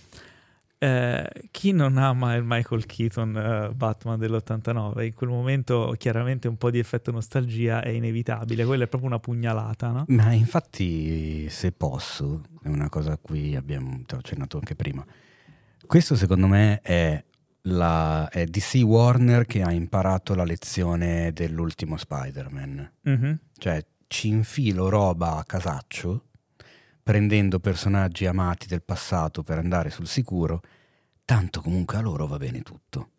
Eh, 0.83 1.47
chi 1.51 1.71
non 1.71 1.95
ama 1.95 2.35
il 2.35 2.43
Michael 2.45 2.85
Keaton 2.85 3.37
eh, 3.37 3.73
Batman 3.73 4.19
dell'89? 4.19 5.05
In 5.05 5.13
quel 5.13 5.29
momento 5.29 5.95
chiaramente 5.97 6.49
un 6.49 6.57
po' 6.57 6.69
di 6.69 6.77
effetto 6.77 7.09
nostalgia 7.09 7.81
è 7.81 7.87
inevitabile, 7.87 8.65
quella 8.65 8.83
è 8.83 8.87
proprio 8.87 9.09
una 9.09 9.19
pugnalata, 9.19 9.91
no? 9.91 10.03
Ma 10.09 10.33
infatti, 10.33 11.47
se 11.47 11.71
posso, 11.71 12.41
è 12.61 12.67
una 12.67 12.89
cosa 12.89 13.13
a 13.13 13.17
cui 13.17 13.55
abbiamo 13.55 14.01
accennato 14.07 14.57
anche 14.57 14.75
prima. 14.75 15.05
Questo 15.87 16.17
secondo 16.17 16.47
me 16.47 16.81
è, 16.81 17.23
la, 17.61 18.27
è 18.27 18.43
DC 18.43 18.81
Warner 18.83 19.45
che 19.45 19.61
ha 19.61 19.71
imparato 19.71 20.35
la 20.35 20.43
lezione 20.43 21.31
dell'ultimo 21.31 21.95
Spider-Man. 21.95 22.91
Mhm. 23.03 23.39
Cioè, 23.57 23.85
ci 24.07 24.27
infilo 24.27 24.89
roba 24.89 25.37
a 25.37 25.45
casaccio, 25.45 26.25
prendendo 27.01 27.61
personaggi 27.61 28.25
amati 28.25 28.67
del 28.67 28.83
passato 28.83 29.43
per 29.43 29.59
andare 29.59 29.89
sul 29.89 30.07
sicuro, 30.07 30.61
tanto 31.25 31.61
comunque 31.61 31.97
a 31.97 32.01
loro 32.01 32.27
va 32.27 32.37
bene 32.37 32.61
tutto. 32.61 33.09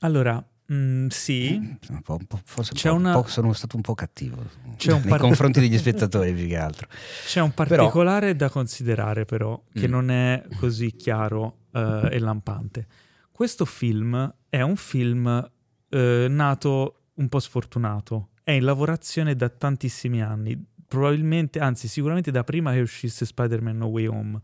Allora, 0.00 0.44
mm, 0.72 1.06
sì, 1.08 1.56
Un 1.88 2.00
po'- 2.02 2.16
un 2.18 2.26
po'- 2.26 2.40
forse 2.44 2.72
un 2.74 2.80
po'- 3.02 3.08
una- 3.18 3.26
sono 3.28 3.52
stato 3.52 3.76
un 3.76 3.82
po' 3.82 3.94
cattivo 3.94 4.44
C'è 4.76 4.92
un 4.92 5.02
nei 5.04 5.18
confronti 5.18 5.60
degli 5.60 5.78
spettatori 5.78 6.32
più 6.34 6.46
che 6.46 6.56
altro. 6.56 6.88
c'è 7.26 7.40
un 7.40 7.52
Però- 7.52 7.68
particolare 7.76 8.36
da 8.36 8.48
considerare 8.50 9.24
però, 9.24 9.60
che 9.72 9.88
Mm. 9.88 9.90
non 9.90 10.10
è 10.10 10.44
così 10.58 10.92
chiaro 10.94 11.58
eh, 11.72 12.08
e 12.12 12.18
lampante. 12.18 12.86
Questo 13.32 13.64
film 13.66 14.34
è 14.48 14.60
un 14.62 14.76
film 14.76 15.50
eh, 15.88 16.26
nato 16.28 17.02
un 17.14 17.28
po' 17.28 17.38
sfortunato, 17.38 18.30
è 18.42 18.50
in 18.52 18.64
lavorazione 18.64 19.34
da 19.36 19.48
tantissimi 19.48 20.20
anni, 20.22 20.62
probabilmente, 20.86 21.58
anzi 21.58 21.86
sicuramente 21.88 22.30
da 22.30 22.44
prima 22.44 22.72
che 22.72 22.80
uscisse 22.80 23.24
Spider-Man 23.24 23.76
No 23.76 23.86
Way 23.86 24.06
Home 24.06 24.40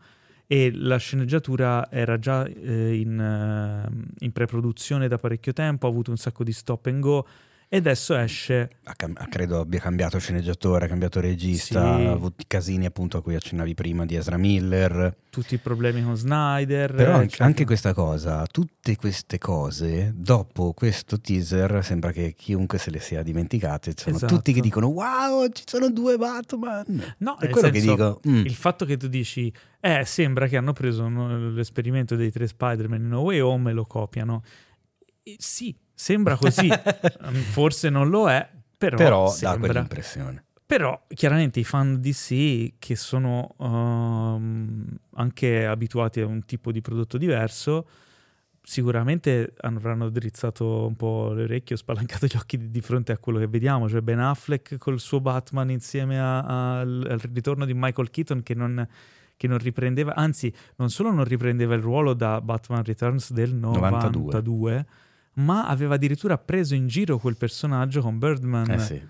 e 0.46 0.70
la 0.74 0.96
sceneggiatura 0.96 1.90
era 1.90 2.18
già 2.18 2.44
eh, 2.44 2.94
in, 2.98 3.18
eh, 3.18 4.24
in 4.24 4.32
pre-produzione 4.32 5.08
da 5.08 5.18
parecchio 5.18 5.52
tempo, 5.52 5.86
ha 5.86 5.90
avuto 5.90 6.10
un 6.10 6.16
sacco 6.16 6.44
di 6.44 6.52
stop 6.52 6.86
and 6.86 7.00
go 7.00 7.26
e 7.74 7.78
adesso 7.78 8.14
esce 8.14 8.68
cam- 8.98 9.14
credo 9.30 9.60
abbia 9.60 9.80
cambiato 9.80 10.18
sceneggiatore, 10.18 10.84
ha 10.84 10.88
cambiato 10.88 11.20
regista, 11.20 11.96
Sì. 11.96 12.04
ha 12.04 12.10
avuto 12.12 12.42
i 12.42 12.44
casini 12.46 12.84
appunto 12.84 13.16
a 13.16 13.22
cui 13.22 13.34
accennavi 13.34 13.72
prima 13.72 14.04
di 14.04 14.14
Ezra 14.14 14.36
Miller. 14.36 15.16
tutti 15.30 15.54
i 15.54 15.58
problemi 15.58 16.02
con 16.04 16.14
Snyder. 16.14 16.92
Però 16.92 17.12
anche, 17.12 17.24
eccetera. 17.24 17.44
anche 17.46 17.64
questa 17.64 17.94
cosa, 17.94 18.44
tutte 18.44 18.94
queste 18.96 19.38
cose, 19.38 20.12
dopo 20.14 20.74
questo 20.74 21.18
teaser 21.18 21.82
sembra 21.82 22.12
che 22.12 22.34
chiunque 22.36 22.76
se 22.76 22.90
le 22.90 22.98
sia 23.00 23.22
dimenticate, 23.22 23.94
sono 23.96 24.16
Esatto. 24.16 24.34
tutti 24.34 24.52
che 24.52 24.60
dicono 24.60 24.88
wow, 24.88 25.48
ci 25.50 25.62
sono 25.64 25.88
due 25.90 26.18
Batman. 26.18 27.14
No, 27.20 27.38
è 27.38 27.48
quello 27.48 27.70
che 27.70 27.80
senso, 27.80 28.20
dico. 28.20 28.20
mm, 28.28 28.44
Il 28.44 28.54
fatto 28.54 28.84
che 28.84 28.98
tu 28.98 29.08
dici, 29.08 29.50
eh, 29.80 30.04
sembra 30.04 30.46
che 30.46 30.58
hanno 30.58 30.74
preso 30.74 31.08
no, 31.08 31.48
l'esperimento 31.52 32.16
dei 32.16 32.30
tre 32.30 32.46
Spider-Man 32.46 33.00
in 33.00 33.08
No 33.08 33.20
Way 33.20 33.40
Home 33.40 33.70
e 33.70 33.72
lo 33.72 33.86
copiano. 33.86 34.42
E 35.22 35.36
sì, 35.38 35.74
sembra 36.02 36.36
così. 36.36 36.68
Mm, 37.28 37.34
Forse 37.52 37.88
non 37.88 38.08
lo 38.10 38.28
è, 38.28 38.46
però, 38.76 38.96
però 38.96 39.24
dà 39.26 39.30
sembra. 39.30 39.68
quell'impressione. 39.70 40.44
Però 40.66 41.04
chiaramente 41.14 41.60
i 41.60 41.64
fan 41.64 42.00
DC 42.00 42.72
che 42.78 42.96
sono 42.96 43.54
ehm, 43.58 44.86
anche 45.14 45.66
abituati 45.66 46.20
a 46.20 46.26
un 46.26 46.44
tipo 46.44 46.72
di 46.72 46.80
prodotto 46.80 47.18
diverso, 47.18 47.86
sicuramente 48.62 49.54
avranno 49.60 50.08
drizzato 50.08 50.86
un 50.86 50.94
po' 50.96 51.32
le 51.32 51.44
orecchie 51.44 51.74
o 51.74 51.78
spalancato 51.78 52.26
gli 52.26 52.36
occhi 52.36 52.56
di, 52.56 52.70
di 52.70 52.80
fronte 52.80 53.12
a 53.12 53.18
quello 53.18 53.38
che 53.38 53.48
vediamo, 53.48 53.88
cioè 53.88 54.00
Ben 54.00 54.18
Affleck 54.20 54.78
col 54.78 54.98
suo 55.00 55.20
Batman 55.20 55.70
insieme 55.70 56.18
a- 56.20 56.40
a- 56.42 56.78
al, 56.80 57.06
al 57.10 57.18
ritorno 57.32 57.64
di 57.64 57.74
Michael 57.74 58.10
Keaton 58.10 58.42
che 58.42 58.54
non, 58.54 58.86
che 59.36 59.46
non 59.48 59.58
riprendeva, 59.58 60.14
anzi 60.14 60.52
non 60.76 60.90
solo 60.90 61.12
non 61.12 61.24
riprendeva 61.24 61.74
il 61.74 61.82
ruolo 61.82 62.14
da 62.14 62.40
Batman 62.40 62.82
Returns 62.84 63.32
del 63.32 63.54
92, 63.54 64.20
92. 64.20 64.86
Ma 65.34 65.66
aveva 65.68 65.94
addirittura 65.94 66.38
preso 66.38 66.74
in 66.74 66.86
giro 66.88 67.18
quel 67.18 67.36
personaggio 67.36 68.00
con 68.00 68.18
Birdman. 68.18 68.70
Eh 68.70 68.78
sì. 68.78 69.02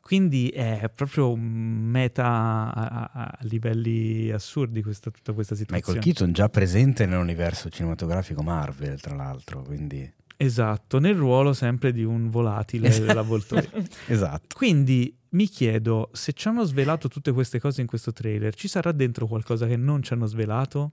Quindi 0.00 0.48
è 0.48 0.90
proprio 0.94 1.36
meta 1.36 2.24
a, 2.72 3.10
a- 3.12 3.24
a 3.32 3.38
livelli 3.42 4.30
assurdi 4.30 4.82
questa, 4.82 5.10
tutta 5.10 5.32
questa 5.34 5.54
situazione. 5.54 5.98
Michael 5.98 6.14
Keaton 6.14 6.32
già 6.32 6.48
presente 6.48 7.04
nell'universo 7.04 7.68
cinematografico 7.68 8.42
Marvel, 8.42 8.98
tra 9.00 9.14
l'altro, 9.14 9.62
quindi 9.62 10.10
Esatto, 10.40 10.98
nel 11.00 11.16
ruolo 11.16 11.52
sempre 11.52 11.92
di 11.92 12.04
un 12.04 12.30
volatile 12.30 12.88
dell'avvoltoio. 13.04 13.68
esatto. 14.06 14.56
Quindi 14.56 15.14
mi 15.30 15.46
chiedo, 15.46 16.08
se 16.12 16.32
ci 16.32 16.48
hanno 16.48 16.64
svelato 16.64 17.08
tutte 17.08 17.32
queste 17.32 17.58
cose 17.60 17.80
in 17.82 17.86
questo 17.86 18.12
trailer, 18.12 18.54
ci 18.54 18.68
sarà 18.68 18.92
dentro 18.92 19.26
qualcosa 19.26 19.66
che 19.66 19.76
non 19.76 20.02
ci 20.02 20.12
hanno 20.14 20.26
svelato? 20.26 20.92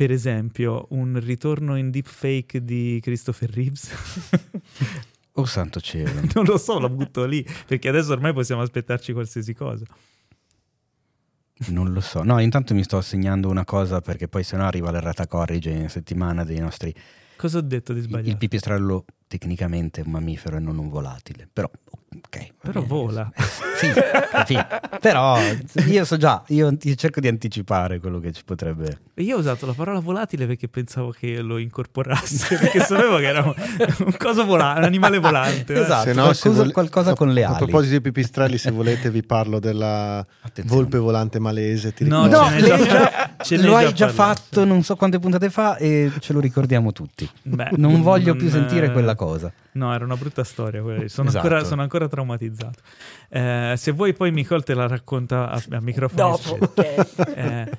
Per 0.00 0.10
esempio, 0.10 0.86
un 0.92 1.20
ritorno 1.20 1.76
in 1.76 1.90
deepfake 1.90 2.64
di 2.64 3.00
Christopher 3.02 3.50
Reeves? 3.50 3.90
Oh 5.34 5.44
santo 5.44 5.78
cielo. 5.78 6.22
non 6.34 6.44
lo 6.44 6.56
so, 6.56 6.78
lo 6.78 6.88
butto 6.88 7.24
lì, 7.26 7.46
perché 7.66 7.88
adesso 7.90 8.12
ormai 8.12 8.32
possiamo 8.32 8.62
aspettarci 8.62 9.12
qualsiasi 9.12 9.52
cosa. 9.52 9.84
Non 11.66 11.92
lo 11.92 12.00
so. 12.00 12.22
No, 12.22 12.40
intanto 12.40 12.74
mi 12.74 12.82
sto 12.82 13.02
segnando 13.02 13.50
una 13.50 13.64
cosa 13.66 14.00
perché 14.00 14.26
poi 14.26 14.42
se 14.42 14.56
no 14.56 14.64
arriva 14.64 14.90
l'errata 14.90 15.26
corrige 15.26 15.70
in 15.70 15.90
settimana 15.90 16.44
dei 16.44 16.58
nostri... 16.58 16.94
Cosa 17.36 17.58
ho 17.58 17.62
detto 17.62 17.92
di 17.92 17.98
Il 18.00 18.06
sbagliato? 18.06 18.38
pipistrello 18.38 19.04
tecnicamente 19.38 20.00
è 20.00 20.04
un 20.04 20.10
mammifero 20.10 20.56
e 20.56 20.60
non 20.60 20.76
un 20.78 20.88
volatile, 20.88 21.48
però 21.52 21.70
ok. 22.26 22.48
Però 22.60 22.82
vola. 22.82 23.30
Sì, 23.76 23.88
capito. 24.30 24.66
Però 25.00 25.38
io 25.86 26.04
so 26.04 26.16
già, 26.16 26.42
io, 26.48 26.76
io 26.82 26.94
cerco 26.96 27.20
di 27.20 27.28
anticipare 27.28 28.00
quello 28.00 28.18
che 28.18 28.32
ci 28.32 28.42
potrebbe... 28.44 28.98
Io 29.20 29.36
ho 29.36 29.38
usato 29.38 29.64
la 29.66 29.72
parola 29.72 30.00
volatile 30.00 30.46
perché 30.46 30.66
pensavo 30.68 31.10
che 31.10 31.40
lo 31.40 31.56
incorporasse, 31.58 32.56
perché 32.58 32.80
sapevo 32.80 33.16
che 33.18 33.26
era 33.26 33.42
un, 33.42 33.54
un 33.98 34.44
volante, 34.46 34.78
un 34.80 34.84
animale 34.84 35.18
volante. 35.18 35.72
eh. 35.74 35.80
Esatto. 35.80 36.02
Se 36.04 36.08
no, 36.12 36.22
qualcosa- 36.22 36.34
se 36.34 36.48
vole- 36.50 36.72
qualcosa 36.72 37.10
a- 37.12 37.14
con 37.14 37.32
le 37.32 37.44
A 37.44 37.48
ali. 37.50 37.56
proposito 37.58 37.94
di 37.94 38.00
pipistrelli, 38.00 38.58
se 38.58 38.70
volete, 38.70 39.10
vi 39.10 39.22
parlo 39.22 39.58
della 39.60 40.18
Attenzione. 40.18 40.68
volpe 40.80 40.98
volante 40.98 41.38
malese. 41.38 41.92
Ti 41.94 42.04
No? 42.04 42.26
No, 42.26 42.44
ce 42.48 42.50
n'è 42.50 42.60
l'hai 42.60 42.78
già- 42.82 42.86
già- 42.86 43.30
ce 43.42 43.56
lo 43.58 43.76
hai 43.76 43.94
già 43.94 44.08
fatto 44.08 44.64
non 44.64 44.82
so 44.82 44.96
quante 44.96 45.18
puntate 45.18 45.48
fa 45.50 45.76
e 45.76 46.10
ce 46.18 46.32
lo 46.34 46.40
ricordiamo 46.40 46.92
tutti. 46.92 47.28
Beh, 47.42 47.70
non 47.76 48.02
voglio 48.02 48.34
più 48.36 48.50
sentire 48.50 48.86
eh, 48.86 48.92
quella 48.92 49.14
cosa. 49.24 49.52
No, 49.72 49.92
era 49.92 50.04
una 50.04 50.16
brutta 50.16 50.44
storia. 50.44 50.80
quella. 50.80 51.06
Sono, 51.08 51.28
Esatto. 51.28 51.46
ancora, 51.46 51.64
sono 51.64 51.82
ancora 51.82 52.08
traumatizzato. 52.08 52.80
Eh, 53.28 53.74
se 53.76 53.90
vuoi, 53.92 54.14
poi 54.14 54.30
Nicole 54.32 54.62
te 54.62 54.72
la 54.72 54.86
racconta 54.86 55.50
a, 55.50 55.62
a 55.72 55.80
microfono. 55.80 56.38
Dopo. 56.56 56.74
Eh, 57.34 57.70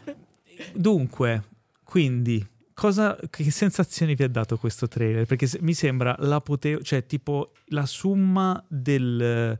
dunque, 0.75 1.43
quindi, 1.83 2.45
cosa, 2.75 3.17
che 3.29 3.49
sensazioni 3.49 4.13
vi 4.13 4.23
ha 4.23 4.29
dato 4.29 4.57
questo 4.57 4.87
trailer? 4.87 5.25
Perché 5.25 5.47
se- 5.47 5.57
mi 5.61 5.73
sembra 5.73 6.15
l'apoteo, 6.19 6.81
cioè 6.81 7.05
tipo 7.07 7.53
la 7.69 7.85
summa 7.87 8.63
del 8.67 9.59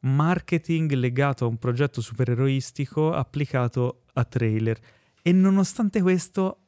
marketing 0.00 0.92
legato 0.92 1.44
a 1.44 1.48
un 1.48 1.58
progetto 1.58 2.00
supereroistico 2.00 3.12
applicato 3.12 4.04
a 4.14 4.24
trailer. 4.24 4.78
E 5.22 5.32
nonostante 5.32 6.00
questo, 6.00 6.58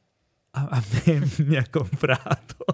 a, 0.51 0.67
a 0.69 0.83
me 1.05 1.27
mi 1.45 1.55
ha 1.55 1.65
comprato. 1.69 2.65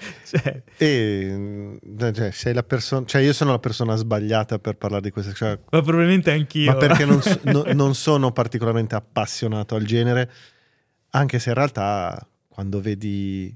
cioè, 0.24 0.62
E, 0.78 1.28
mm, 1.30 1.76
cioè, 2.12 2.30
sei 2.30 2.54
la 2.54 2.62
persona, 2.62 3.06
cioè 3.06 3.22
io 3.22 3.32
sono 3.32 3.50
la 3.50 3.58
persona 3.58 3.94
sbagliata 3.96 4.58
per 4.58 4.76
parlare 4.76 5.02
di 5.02 5.10
questa 5.10 5.32
cioè, 5.32 5.58
ma 5.70 5.82
probabilmente 5.82 6.30
anch'io. 6.30 6.72
ma 6.72 6.76
perché 6.78 7.04
non, 7.04 7.20
so- 7.22 7.40
no- 7.44 7.64
non 7.74 7.94
sono 7.94 8.32
particolarmente 8.32 8.94
appassionato 8.94 9.74
al 9.74 9.84
genere, 9.84 10.30
anche 11.10 11.38
se 11.38 11.50
in 11.50 11.54
realtà 11.54 12.26
quando 12.48 12.80
vedi 12.80 13.54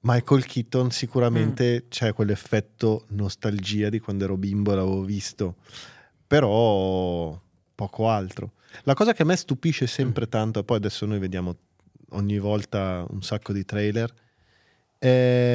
Michael 0.00 0.44
Keaton 0.44 0.90
sicuramente 0.90 1.86
c'è 1.88 2.12
quell'effetto 2.12 3.06
nostalgia 3.10 3.88
di 3.88 4.00
quando 4.00 4.24
ero 4.24 4.36
bimbo 4.36 4.72
e 4.72 4.76
l'avevo 4.76 5.02
visto, 5.02 5.56
però 6.26 7.40
poco 7.74 8.08
altro. 8.08 8.52
La 8.82 8.94
cosa 8.94 9.12
che 9.12 9.22
a 9.22 9.24
me 9.24 9.36
stupisce 9.36 9.86
sempre 9.86 10.28
tanto, 10.28 10.60
e 10.60 10.64
poi 10.64 10.76
adesso 10.76 11.06
noi 11.06 11.18
vediamo 11.18 11.56
ogni 12.10 12.38
volta 12.38 13.04
un 13.08 13.22
sacco 13.22 13.52
di 13.52 13.64
trailer, 13.64 14.12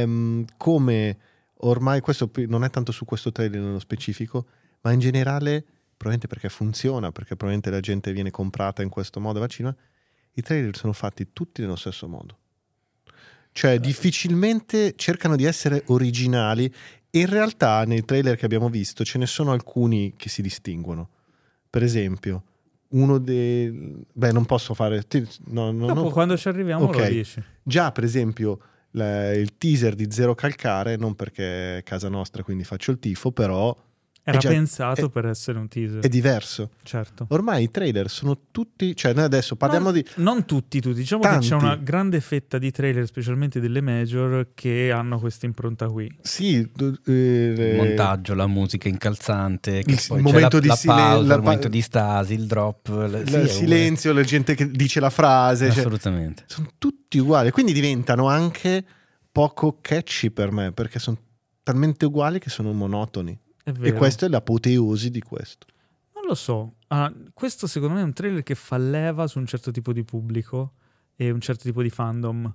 mm, 0.06 0.44
come 0.58 1.18
ormai 1.62 2.00
questo 2.02 2.30
non 2.48 2.64
è 2.64 2.70
tanto 2.70 2.92
su 2.92 3.06
questo 3.06 3.32
trailer 3.32 3.62
nello 3.62 3.80
specifico, 3.80 4.46
ma 4.82 4.92
in 4.92 5.00
generale, 5.00 5.62
probabilmente 5.98 6.28
perché 6.28 6.50
funziona, 6.50 7.12
perché 7.12 7.36
probabilmente 7.36 7.70
la 7.70 7.80
gente 7.80 8.12
viene 8.14 8.32
comprata 8.32 8.82
in 8.82 8.90
questo 8.90 9.20
modo 9.20 9.40
vaccino, 9.40 9.76
i 10.34 10.42
trailer 10.42 10.76
sono 10.78 10.94
fatti 10.94 11.34
tutti 11.34 11.62
nello 11.62 11.76
stesso 11.76 12.08
modo. 12.08 12.38
Cioè, 13.52 13.80
difficilmente 13.80 14.94
cercano 14.96 15.36
di 15.36 15.44
essere 15.44 15.84
originali 15.88 16.72
in 17.12 17.26
realtà 17.26 17.84
nei 17.86 18.06
trailer 18.06 18.38
che 18.38 18.46
abbiamo 18.46 18.70
visto 18.70 19.04
ce 19.04 19.18
ne 19.18 19.26
sono 19.26 19.52
alcuni 19.52 20.14
che 20.16 20.30
si 20.30 20.42
distinguono. 20.42 21.10
Per 21.70 21.84
esempio, 21.84 22.44
uno 22.90 23.18
dei... 23.18 24.06
Beh, 24.14 24.32
non 24.32 24.46
posso 24.46 24.74
fare... 24.74 25.04
no, 25.48 25.72
no, 25.72 25.88
Dopo, 25.88 26.04
no. 26.04 26.10
quando 26.12 26.38
ci 26.38 26.48
arriviamo, 26.48 26.86
Ok. 26.86 26.98
lo 26.98 27.08
dici. 27.08 27.44
Già, 27.64 27.92
per 27.92 28.04
esempio, 28.04 28.60
il 28.92 29.58
teaser 29.58 29.96
di 29.96 30.12
Zero 30.12 30.36
Calcare, 30.36 30.96
non 30.96 31.16
perché 31.16 31.78
è 31.78 31.84
casa 31.84 32.10
nostra, 32.10 32.44
quindi 32.44 32.64
faccio 32.64 32.92
il 32.92 33.00
tifo, 33.00 33.32
però 33.32 33.76
Era 34.22 34.38
già- 34.38 34.50
pensato 34.50 35.06
è- 35.06 35.10
per 35.10 35.26
essere 35.26 35.58
un 35.58 35.68
teaser. 35.68 36.02
è 36.04 36.08
diverso. 36.08 36.70
certo. 36.84 37.26
Ormai 37.30 37.64
i 37.64 37.70
trailer 37.72 38.10
sono 38.10 38.38
tutti, 38.52 38.96
cioè 38.96 39.14
noi 39.14 39.24
adesso 39.24 39.56
parliamo 39.56 39.86
non, 39.86 39.94
di... 39.94 40.06
non 40.18 40.46
tutti, 40.46 40.80
tutti. 40.80 40.98
Diciamo 41.00 41.24
Tanti. 41.24 41.48
che 41.48 41.56
c'è 41.56 41.62
una 41.62 41.76
grande 41.76 42.20
fetta 42.22 42.58
di 42.60 42.70
trailer, 42.70 43.06
specialmente 43.08 43.60
delle 43.60 43.82
major, 43.82 44.50
che 44.54 44.92
hanno 44.92 45.20
questa 45.20 45.46
impronta 45.48 45.88
qui. 45.88 46.12
Sì, 46.22 46.62
d- 46.72 47.00
eh, 47.08 47.70
Il 47.72 47.76
montaggio, 47.78 48.36
la 48.36 48.46
musica 48.46 48.88
incalzante, 48.88 49.82
che 49.84 49.92
il 49.92 50.02
poi 50.08 50.22
momento 50.22 50.58
c'è 50.58 50.62
di 50.62 50.68
la, 50.68 50.76
silen- 50.76 50.96
pausa, 50.98 51.16
la 51.28 51.34
il 51.34 51.40
pa- 51.40 51.46
momento 51.46 51.68
di 51.68 51.82
stasi, 51.82 52.34
il 52.34 52.46
drop, 52.46 52.88
l- 52.90 53.24
sì, 53.26 53.36
il 53.38 53.50
silenzio, 53.50 54.14
la 54.14 54.24
gente 54.24 54.54
che 54.54 54.70
dice 54.70 55.00
la 55.00 55.10
frase, 55.10 55.70
cioè, 55.72 55.80
assolutamente. 55.80 56.44
sono 56.48 56.70
tutti 56.78 57.18
uguali, 57.18 57.50
quindi 57.52 57.74
diventano 57.74 58.28
anche 58.28 58.84
poco 59.32 59.78
catchy 59.82 60.30
per 60.30 60.52
me, 60.52 60.72
perché 60.72 61.00
sono 61.00 61.18
talmente 61.64 62.06
uguali 62.06 62.38
che 62.40 62.50
sono 62.52 62.72
monotoni. 62.74 63.36
E 63.64 63.72
vero. 63.72 63.98
questo 63.98 64.26
è 64.26 64.30
l'apoteosi 64.30 65.10
di 65.10 65.22
questo. 65.22 65.68
Non 66.16 66.24
lo 66.26 66.36
so. 66.36 66.76
Ah, 66.88 67.12
questo 67.34 67.68
secondo 67.68 67.96
me 67.96 68.02
è 68.02 68.04
un 68.04 68.14
trailer 68.14 68.44
che 68.44 68.56
fa 68.56 68.78
leva 68.78 69.28
su 69.28 69.40
un 69.40 69.46
certo 69.46 69.72
tipo 69.72 69.94
di 69.94 70.04
pubblico 70.04 70.74
e 71.16 71.30
un 71.32 71.40
certo 71.42 71.64
tipo 71.64 71.82
di 71.82 71.90
fandom. 71.90 72.54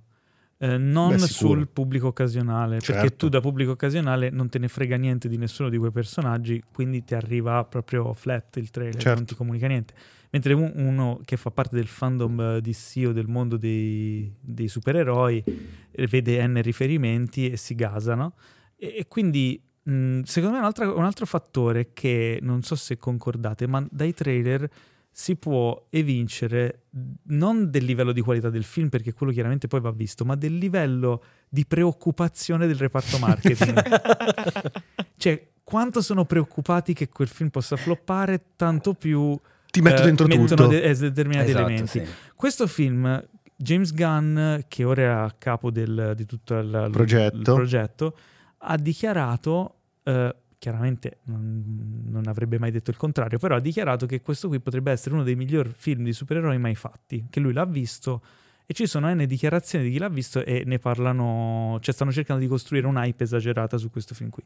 Eh, 0.59 0.79
non 0.79 1.11
Beh, 1.11 1.19
sul 1.19 1.69
pubblico 1.69 2.07
occasionale, 2.09 2.77
perché 2.79 2.93
Certo. 2.93 3.17
tu 3.17 3.29
da 3.29 3.41
pubblico 3.41 3.73
occasionale 3.73 4.31
non 4.31 4.49
te 4.49 4.59
ne 4.59 4.69
frega 4.69 4.97
niente 4.97 5.29
di 5.29 5.37
nessuno 5.37 5.69
di 5.69 5.77
quei 5.77 5.91
personaggi, 5.91 6.63
quindi 6.73 7.05
ti 7.05 7.15
arriva 7.15 7.65
proprio 7.65 8.15
flat 8.15 8.57
il 8.57 8.71
trailer, 8.71 8.95
Certo. 9.01 9.15
non 9.19 9.25
ti 9.27 9.35
comunica 9.35 9.67
niente. 9.67 9.95
Mentre 10.31 10.53
un- 10.55 10.73
uno 10.77 11.21
che 11.25 11.37
fa 11.37 11.51
parte 11.51 11.75
del 11.77 11.87
fandom 11.87 12.41
eh, 12.41 12.61
DC 12.61 13.05
o 13.09 13.13
del 13.13 13.27
mondo 13.29 13.57
dei, 13.57 14.33
dei 14.41 14.69
supereroi 14.69 15.43
eh, 15.91 16.07
vede 16.07 16.45
N 16.47 16.61
riferimenti 16.63 17.51
e 17.51 17.57
si 17.57 17.75
gasano. 17.75 18.35
E, 18.77 18.95
e 18.99 19.07
quindi 19.09 19.61
mh, 19.85 20.21
secondo 20.23 20.55
me 20.57 20.61
un 20.61 20.67
altro, 20.67 20.97
un 20.97 21.05
altro 21.05 21.25
fattore 21.27 21.91
che 21.93 22.39
non 22.43 22.63
so 22.63 22.75
se 22.75 22.99
concordate, 22.99 23.67
ma 23.67 23.87
dai 23.91 24.13
trailer 24.13 24.69
si 25.17 25.37
può 25.37 25.87
evincere 25.91 26.87
non 27.29 27.71
del 27.71 27.85
livello 27.85 28.11
di 28.11 28.21
qualità 28.21 28.51
del 28.51 28.65
film, 28.65 28.89
perché 28.89 29.13
quello 29.13 29.31
chiaramente 29.33 29.69
poi 29.69 29.81
va 29.81 29.93
visto, 29.93 30.25
ma 30.25 30.35
del 30.35 30.59
livello 30.59 31.23
di 31.49 31.65
preoccupazione 31.65 32.67
del 32.67 32.75
reparto 32.77 33.19
marketing. 33.21 33.81
cioè, 35.17 35.49
quanto 35.63 36.01
sono 36.03 36.25
preoccupati 36.25 36.95
che 36.95 37.09
quel 37.09 37.29
film 37.29 37.51
possa 37.51 37.77
floppare, 37.77 38.43
tanto 38.57 38.95
più 38.95 39.39
Ti 39.71 39.81
metto 39.83 40.03
eh, 40.03 40.05
dentro 40.05 40.27
tutto. 40.27 40.67
de- 40.67 40.83
eh, 40.83 40.95
determinati 40.97 41.51
Esatto, 41.51 41.67
elementi. 41.69 41.89
sì. 42.01 42.05
Questo 42.35 42.67
film, 42.67 43.25
James 43.57 43.95
Gunn, 43.95 44.57
che 44.67 44.83
ora 44.85 45.03
è 45.03 45.05
a 45.07 45.35
capo 45.39 45.71
del- 45.71 46.15
di 46.17 46.25
tutto 46.27 46.59
il, 46.59 46.67
il- 46.87 46.91
Progetto. 46.91 47.37
il 47.37 47.43
progetto, 47.43 48.17
ha 48.65 48.77
dichiarato, 48.77 49.77
eh, 50.03 50.35
chiaramente 50.59 51.19
non, 51.25 52.03
non 52.07 52.27
avrebbe 52.27 52.59
mai 52.59 52.71
detto 52.71 52.91
il 52.91 52.97
contrario, 52.97 53.39
però 53.39 53.57
ha 53.57 53.61
dichiarato 53.61 54.07
che 54.07 54.21
questo 54.21 54.49
qui 54.49 54.61
potrebbe 54.61 54.91
essere 54.91 55.15
uno 55.15 55.25
dei 55.25 55.37
migliori 55.37 55.71
film 55.75 56.05
di 56.05 56.13
supereroi 56.13 56.59
mai 56.59 56.75
fatti, 56.75 57.27
che 57.29 57.41
lui 57.41 57.53
l'ha 57.53 57.67
visto 57.67 58.23
e 58.67 58.73
ci 58.73 58.87
sono 58.87 59.13
N 59.13 59.27
dichiarazioni 59.27 59.85
di 59.85 59.91
chi 59.91 59.99
l'ha 59.99 60.09
visto 60.09 60.43
e 60.43 60.63
ne 60.65 60.79
parlano, 60.79 61.79
cioè 61.81 61.93
stanno 61.93 62.13
cercando 62.13 62.41
di 62.41 62.49
costruire 62.49 62.87
un'hype 62.87 63.25
esagerata 63.25 63.77
su 63.77 63.91
questo 63.91 64.15
film 64.15 64.31
qui. 64.31 64.43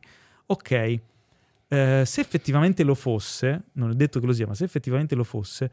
Ok, 0.47 1.01
eh, 1.69 2.03
se 2.05 2.21
effettivamente 2.21 2.83
lo 2.83 2.95
fosse, 2.95 3.67
non 3.73 3.91
è 3.91 3.95
detto 3.95 4.19
che 4.19 4.27
lo 4.27 4.33
sia, 4.33 4.47
ma 4.47 4.55
se 4.55 4.65
effettivamente 4.65 5.15
lo 5.15 5.25
fosse, 5.25 5.71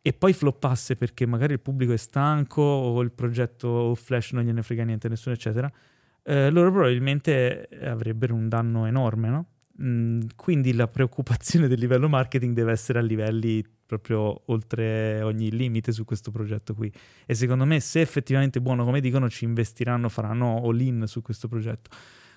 e 0.00 0.12
poi 0.12 0.32
floppasse 0.32 0.94
perché 0.94 1.26
magari 1.26 1.54
il 1.54 1.60
pubblico 1.60 1.92
è 1.92 1.96
stanco 1.96 2.62
o 2.62 3.00
il 3.00 3.10
progetto 3.10 3.96
Flash 3.96 4.30
non 4.32 4.44
gliene 4.44 4.62
frega 4.62 4.84
niente 4.84 5.08
a 5.08 5.10
nessuno, 5.10 5.34
eccetera, 5.34 5.68
eh, 6.28 6.50
loro 6.50 6.72
probabilmente 6.72 7.68
avrebbero 7.82 8.34
un 8.34 8.48
danno 8.48 8.86
enorme, 8.86 9.28
no? 9.28 9.46
Mm, 9.80 10.22
quindi 10.34 10.72
la 10.72 10.88
preoccupazione 10.88 11.68
del 11.68 11.78
livello 11.78 12.08
marketing 12.08 12.54
deve 12.54 12.72
essere 12.72 12.98
a 12.98 13.02
livelli 13.02 13.64
proprio 13.86 14.42
oltre 14.46 15.22
ogni 15.22 15.52
limite 15.52 15.92
su 15.92 16.04
questo 16.04 16.32
progetto 16.32 16.74
qui. 16.74 16.92
E 17.24 17.34
secondo 17.34 17.64
me, 17.64 17.78
se 17.78 18.00
effettivamente 18.00 18.60
buono 18.60 18.84
come 18.84 19.00
dicono, 19.00 19.30
ci 19.30 19.44
investiranno, 19.44 20.08
faranno 20.08 20.60
all-in 20.64 21.04
su 21.06 21.22
questo 21.22 21.46
progetto. 21.46 21.90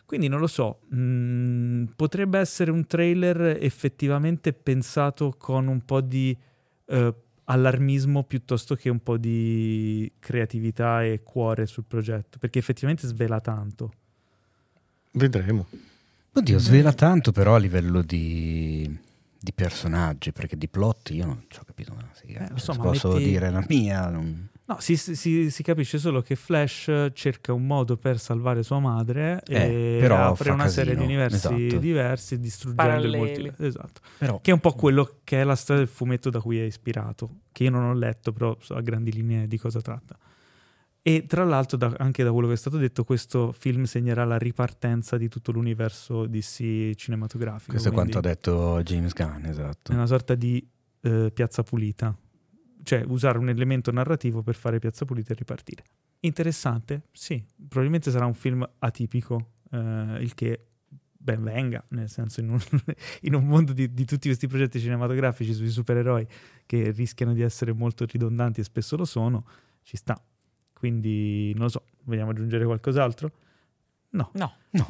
Quindi 0.06 0.28
non 0.28 0.40
lo 0.40 0.48
so, 0.48 0.82
mm, 0.94 1.86
potrebbe 1.96 2.38
essere 2.38 2.70
un 2.70 2.86
trailer 2.86 3.58
effettivamente 3.60 4.54
pensato 4.54 5.34
con 5.36 5.68
un 5.68 5.84
po' 5.84 6.02
di 6.02 6.38
eh, 6.86 7.14
allarmismo 7.52 8.24
piuttosto 8.24 8.76
che 8.76 8.90
un 8.90 9.02
po' 9.02 9.18
di 9.18 10.12
creatività 10.20 11.04
e 11.04 11.22
cuore 11.24 11.66
sul 11.66 11.84
progetto, 11.86 12.38
perché 12.38 12.60
effettivamente 12.60 13.08
svela 13.08 13.40
tanto. 13.40 13.92
Vedremo. 15.12 15.66
Oddio, 16.34 16.60
svela 16.60 16.94
tanto 16.94 17.32
però 17.32 17.56
a 17.56 17.58
livello 17.58 18.04
di, 18.04 18.96
di 19.40 19.52
personaggi, 19.54 20.32
perché 20.32 20.56
di 20.58 20.68
plot 20.68 21.10
io 21.10 21.26
non 21.26 21.46
ci 21.48 21.60
ho 21.60 21.64
capito 21.66 21.92
una 21.94 22.08
sega. 22.14 22.48
Eh, 22.48 22.52
lo 22.52 22.58
so, 22.58 22.74
posso 22.76 23.14
metti- 23.14 23.24
dire 23.24 23.50
la 23.50 23.66
mia. 23.68 24.10
non- 24.10 24.48
No, 24.70 24.78
si, 24.80 24.96
si- 24.98 25.50
si 25.50 25.64
capisce 25.64 25.98
solo 25.98 26.22
che 26.22 26.36
Flash 26.36 27.10
cerca 27.14 27.54
un 27.54 27.66
modo 27.66 27.98
per 27.98 28.20
salvare 28.20 28.62
sua 28.62 28.78
madre 28.80 29.42
Eh, 29.48 29.96
e 29.96 29.98
però 30.00 30.28
apre 30.28 30.52
una 30.52 30.68
serie 30.68 30.94
di 30.94 31.00
casino, 31.00 31.20
universi 31.20 31.48
esatto. 31.66 31.78
diversi 31.80 32.40
distruggendo 32.40 32.92
il 32.94 33.12
Paralleli. 33.12 33.18
multiverso. 33.18 33.64
Esatto. 33.66 34.02
Però 34.20 34.40
Che 34.40 34.52
è 34.52 34.54
un 34.54 34.60
po' 34.60 34.74
quello 34.74 35.22
che 35.24 35.42
è 35.42 35.44
la 35.44 35.56
storia 35.56 35.82
del 35.84 35.92
fumetto 35.92 36.30
da 36.30 36.40
cui 36.40 36.60
è 36.60 36.64
ispirato, 36.64 37.38
che 37.52 37.64
io 37.64 37.72
non 37.72 37.84
ho 37.86 37.94
letto, 37.94 38.32
però 38.32 38.56
so 38.62 38.76
a 38.76 38.82
grandi 38.82 39.12
linee 39.12 39.48
di 39.48 39.58
cosa 39.58 39.82
tratta. 39.82 40.16
E 41.02 41.26
tra 41.26 41.44
l'altro, 41.46 41.76
da- 41.76 41.96
anche 41.98 42.24
da 42.24 42.32
quello 42.32 42.48
che 42.48 42.54
è 42.54 42.58
stato 42.58 42.78
detto, 42.78 43.04
questo 43.04 43.52
film 43.58 43.86
segnerà 43.86 44.24
la 44.24 44.38
ripartenza 44.38 45.18
di 45.18 45.30
tutto 45.30 45.52
l'universo 45.52 46.28
DC 46.28 46.92
cinematografico. 46.96 47.72
Questo 47.72 47.90
è 47.90 47.92
quanto 47.92 48.20
ha 48.20 48.22
detto 48.22 48.82
James 48.84 49.14
Gunn, 49.14 49.46
esatto. 49.46 49.92
È 49.92 49.96
una 49.96 50.06
sorta 50.06 50.36
di 50.36 50.64
eh, 51.02 51.32
piazza 51.34 51.64
pulita, 51.64 52.16
cioè 52.90 53.04
usare 53.06 53.38
un 53.38 53.50
elemento 53.50 53.92
narrativo 53.92 54.42
per 54.42 54.56
fare 54.56 54.80
piazza 54.80 55.06
pulita 55.06 55.34
e 55.34 55.36
ripartire. 55.36 55.84
Interessante? 56.22 57.04
Sì, 57.12 57.46
probabilmente 57.56 58.10
sarà 58.10 58.26
un 58.26 58.34
film 58.34 58.68
atipico, 58.80 59.52
eh, 59.70 60.18
il 60.22 60.34
che 60.34 60.66
ben 60.90 61.44
venga, 61.44 61.86
nel 61.90 62.10
senso 62.10 62.40
in 62.40 62.50
un, 62.50 62.60
in 63.22 63.36
un 63.36 63.46
mondo 63.46 63.74
di, 63.74 63.94
di 63.94 64.06
tutti 64.06 64.28
questi 64.28 64.48
progetti 64.48 64.80
cinematografici 64.80 65.54
sui 65.54 65.70
supereroi 65.70 66.26
che 66.66 66.90
rischiano 66.90 67.34
di 67.34 67.44
essere 67.44 67.74
molto 67.74 68.06
ridondanti 68.06 68.62
e 68.62 68.64
spesso 68.64 68.98
lo 68.98 69.06
sono, 69.06 69.46
ci 69.84 69.96
sta. 69.96 70.20
Quindi 70.74 71.54
non 71.54 71.66
lo 71.66 71.70
so, 71.70 71.84
vogliamo 72.06 72.32
aggiungere 72.32 72.66
qualcos'altro? 72.66 73.32
No. 74.12 74.32
No. 74.34 74.56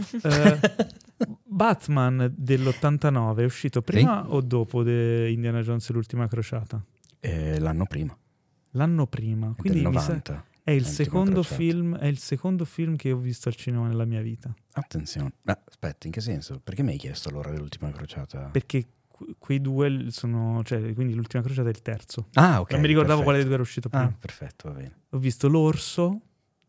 Eh, 1.22 1.36
Batman 1.44 2.34
dell'89 2.34 3.38
è 3.40 3.44
uscito 3.44 3.82
prima 3.82 4.30
o 4.30 4.40
dopo 4.40 4.84
di 4.84 5.34
Indiana 5.34 5.62
Jones 5.62 5.90
e 5.90 5.94
l'ultima 5.94 6.30
crociata? 6.30 6.82
Eh, 7.20 7.60
l'anno 7.60 7.86
prima, 7.86 8.18
L'anno 8.72 9.08
prima, 9.08 9.52
è 9.58 9.60
quindi 9.62 9.82
del 9.82 9.90
mi 9.90 10.00
sa- 10.00 10.08
90. 10.08 10.46
è, 10.64 10.72
il 10.72 10.84
crociata. 10.86 11.44
film, 11.44 11.98
è 11.98 12.06
il 12.06 12.18
secondo 12.20 12.66
film 12.66 12.96
che 12.96 13.12
ho 13.12 13.18
visto 13.18 13.50
al 13.50 13.56
cinema 13.56 13.88
nella 13.88 14.06
mia 14.06 14.22
vita. 14.22 14.54
Attenzione. 14.74 15.34
Ma 15.42 15.60
aspetta, 15.68 16.06
in 16.08 16.14
che 16.14 16.22
senso? 16.22 16.60
Perché 16.64 16.84
mi 16.84 16.92
hai 16.92 16.98
chiesto 16.98 17.30
l'ora 17.32 17.52
dell'ultima 17.52 17.90
crociata? 17.92 18.50
Perché 18.52 18.86
que- 19.08 19.36
quei 19.38 19.60
due 19.60 20.06
sono, 20.10 20.62
cioè, 20.64 20.94
quindi 20.94 21.14
l'ultima 21.16 21.42
crociata 21.44 21.68
è 21.68 21.72
il 21.72 21.82
terzo. 21.82 22.28
Ah, 22.34 22.62
ok. 22.62 22.72
non 22.72 22.82
mi 22.82 22.88
ricordavo 22.88 23.22
perfetto. 23.22 23.24
quale 23.24 23.38
dei 23.38 23.46
due 23.46 23.54
era 23.56 23.64
uscito 23.64 23.90
prima. 23.90 24.04
Ah, 24.06 24.16
perfetto, 24.18 24.70
va 24.70 24.76
bene. 24.76 24.96
Ho 25.10 25.18
visto 25.18 25.48
L'Orso, 25.50 26.22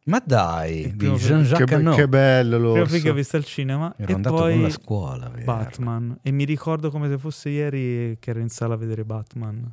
Ma 0.05 0.20
dai, 0.24 0.97
di 0.97 1.06
Che, 1.10 1.12
Jean-Jacques 1.16 1.68
be- 1.68 1.74
Hano. 1.74 1.94
che 1.94 2.09
bello 2.09 2.56
prima 2.56 2.78
l'orso. 2.78 2.98
che 3.01 3.10
ho 3.10 3.14
visto 3.14 3.36
al 3.36 3.44
cinema, 3.44 3.94
Ero 3.98 4.10
e 4.10 4.14
andato 4.14 4.35
poi 4.35 4.52
con 4.55 4.62
la 4.62 4.70
scuola. 4.70 5.27
a 5.27 5.28
vederlo. 5.28 5.52
Batman. 5.52 6.18
E 6.22 6.31
mi 6.32 6.44
ricordo 6.44 6.90
come 6.90 7.09
se 7.09 7.18
fosse 7.18 7.51
ieri 7.51 8.16
che 8.18 8.31
ero 8.31 8.40
in 8.40 8.48
sala 8.48 8.74
a 8.74 8.77
vedere 8.78 9.05
Batman. 9.05 9.70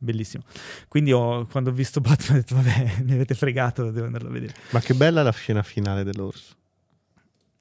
Bellissimo. 0.00 0.44
Quindi 0.86 1.12
ho- 1.12 1.46
quando 1.46 1.70
ho 1.70 1.72
visto 1.72 2.00
Batman 2.00 2.36
ho 2.38 2.40
detto, 2.40 2.54
vabbè, 2.54 2.96
mi 3.04 3.12
avete 3.12 3.34
fregato, 3.34 3.90
devo 3.90 4.06
andarlo 4.06 4.28
a 4.28 4.32
vedere. 4.32 4.54
Ma 4.70 4.80
che 4.80 4.94
bella 4.94 5.22
la 5.22 5.32
scena 5.32 5.62
finale 5.62 6.04
dell'orso. 6.04 6.54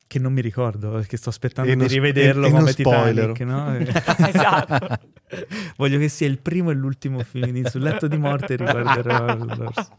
Che 0.06 0.20
non 0.20 0.32
mi 0.32 0.40
ricordo, 0.40 0.92
perché 0.92 1.18
sto 1.18 1.28
aspettando 1.30 1.70
E 1.70 1.76
di 1.76 1.86
rivederlo 1.88 2.46
e- 2.46 2.48
e 2.48 2.52
come 2.52 2.74
Titanic, 2.74 3.36
spoiler. 3.36 3.46
no? 3.46 3.76
esatto. 4.28 5.00
Voglio 5.76 5.98
che 6.00 6.08
sia 6.08 6.28
il 6.28 6.38
primo 6.40 6.70
e 6.70 6.74
l'ultimo 6.76 7.22
film 7.24 7.50
di 7.52 7.64
sul 7.70 7.82
letto 7.82 8.08
di 8.08 8.18
morte 8.18 8.56
riguarderò 8.56 9.36
l'orso. 9.36 9.90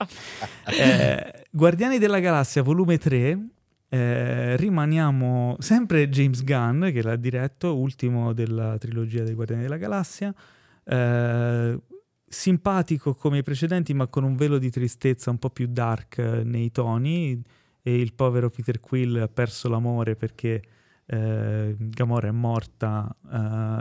Eh, 0.67 1.45
Guardiani 1.51 1.99
della 1.99 2.21
Galassia 2.21 2.63
volume 2.63 2.97
3 2.97 3.39
eh, 3.91 4.57
rimaniamo 4.57 5.57
sempre 5.59 6.09
James 6.09 6.43
Gunn 6.43 6.89
che 6.91 7.03
l'ha 7.03 7.17
diretto, 7.17 7.77
ultimo 7.77 8.33
della 8.33 8.79
trilogia 8.79 9.23
dei 9.25 9.35
Guardiani 9.35 9.63
della 9.63 9.77
Galassia. 9.77 10.33
Eh, 10.85 11.79
simpatico 12.29 13.15
come 13.15 13.39
i 13.39 13.43
precedenti, 13.43 13.95
ma 13.95 14.07
con 14.07 14.25
un 14.25 14.37
velo 14.37 14.59
di 14.59 14.71
tristezza 14.71 15.31
un 15.31 15.39
po' 15.39 15.51
più 15.51 15.67
dark 15.69 16.19
eh, 16.19 16.45
nei 16.45 16.71
toni. 16.71 17.43
E 17.81 18.01
il 18.01 18.13
povero 18.13 18.51
Peter 18.51 18.81
Quill 18.81 19.17
ha 19.17 19.29
perso 19.29 19.69
l'amore 19.69 20.15
perché 20.15 20.63
eh, 21.07 21.75
Gamora 21.79 22.29
è 22.29 22.33
morta 22.33 23.09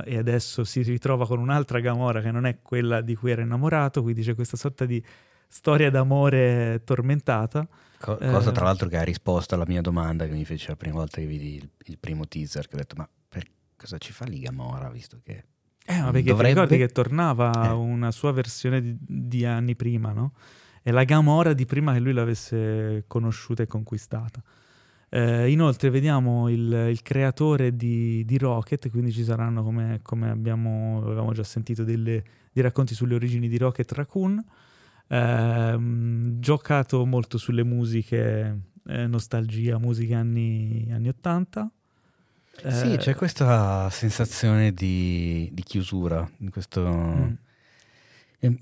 eh, 0.05 0.13
e 0.13 0.17
adesso 0.17 0.63
si 0.63 0.81
ritrova 0.81 1.27
con 1.27 1.39
un'altra 1.39 1.81
Gamora 1.81 2.21
che 2.21 2.31
non 2.31 2.45
è 2.45 2.61
quella 2.61 3.01
di 3.01 3.15
cui 3.15 3.31
era 3.31 3.41
innamorato. 3.41 4.01
Quindi 4.01 4.21
c'è 4.21 4.33
questa 4.33 4.55
sorta 4.55 4.85
di 4.85 5.03
storia 5.49 5.89
d'amore 5.89 6.83
tormentata. 6.85 7.67
Co- 7.99 8.17
Eh, 8.17 8.29
cosa 8.31 8.51
tra 8.51 8.63
l'altro 8.65 8.87
che 8.87 8.97
ha 8.97 9.03
risposto 9.03 9.55
alla 9.55 9.65
mia 9.67 9.81
domanda 9.81 10.25
che 10.25 10.33
mi 10.33 10.45
fece 10.45 10.69
la 10.69 10.75
prima 10.77 10.95
volta 10.95 11.19
che 11.19 11.25
vidi 11.25 11.55
il, 11.55 11.69
il 11.85 11.97
primo 11.97 12.27
teaser, 12.27 12.67
che 12.67 12.75
ho 12.75 12.77
detto 12.77 12.95
ma 12.95 13.09
per 13.27 13.45
cosa 13.75 13.97
ci 13.97 14.13
fa 14.13 14.23
lì 14.25 14.39
Gamora 14.39 14.89
visto 14.89 15.19
che... 15.21 15.43
Eh, 15.89 16.01
ma 16.01 16.11
perché 16.11 16.31
Dovrebbe- 16.31 16.43
ti 16.53 16.53
ricordi 16.59 16.77
che 16.77 16.87
tornava 16.89 17.69
Eh. 17.69 17.71
una 17.71 18.11
sua 18.11 18.31
versione 18.33 18.81
di, 18.81 18.97
di 18.99 19.45
anni 19.45 19.75
prima, 19.75 20.11
no? 20.11 20.33
È 20.81 20.91
la 20.91 21.05
Gamora 21.05 21.53
di 21.53 21.65
prima 21.65 21.93
che 21.93 21.99
lui 21.99 22.11
l'avesse 22.13 23.05
conosciuta 23.07 23.63
e 23.63 23.67
conquistata. 23.67 24.41
Eh, 25.09 25.49
inoltre 25.49 25.89
vediamo 25.89 26.49
il, 26.49 26.87
il 26.89 27.01
creatore 27.01 27.75
di, 27.77 28.25
di 28.25 28.37
Rocket, 28.37 28.89
quindi 28.89 29.13
ci 29.13 29.23
saranno, 29.23 29.63
come, 29.63 29.99
come 30.01 30.29
abbiamo, 30.29 31.01
avevamo 31.05 31.31
già 31.31 31.43
sentito, 31.43 31.83
delle- 31.85 32.23
dei 32.51 32.63
racconti 32.63 32.93
sulle 32.93 33.15
origini 33.15 33.47
di 33.47 33.57
Rocket 33.57 33.89
Raccoon. 33.93 34.43
Ehm, 35.09 36.39
giocato 36.39 37.05
molto 37.05 37.37
sulle 37.37 37.63
musiche, 37.63 38.59
eh, 38.87 39.07
nostalgia, 39.07 39.77
musiche 39.77 40.13
anni, 40.13 40.87
anni 40.91 41.07
80. 41.07 41.71
Sì, 42.59 42.93
Eh, 42.93 42.97
c'è 42.97 43.15
questa 43.15 43.89
sensazione 43.89 44.73
di, 44.73 45.49
di 45.53 45.61
chiusura, 45.63 46.27
questo... 46.49 46.81
mm. 46.87 47.33
eh, 48.39 48.59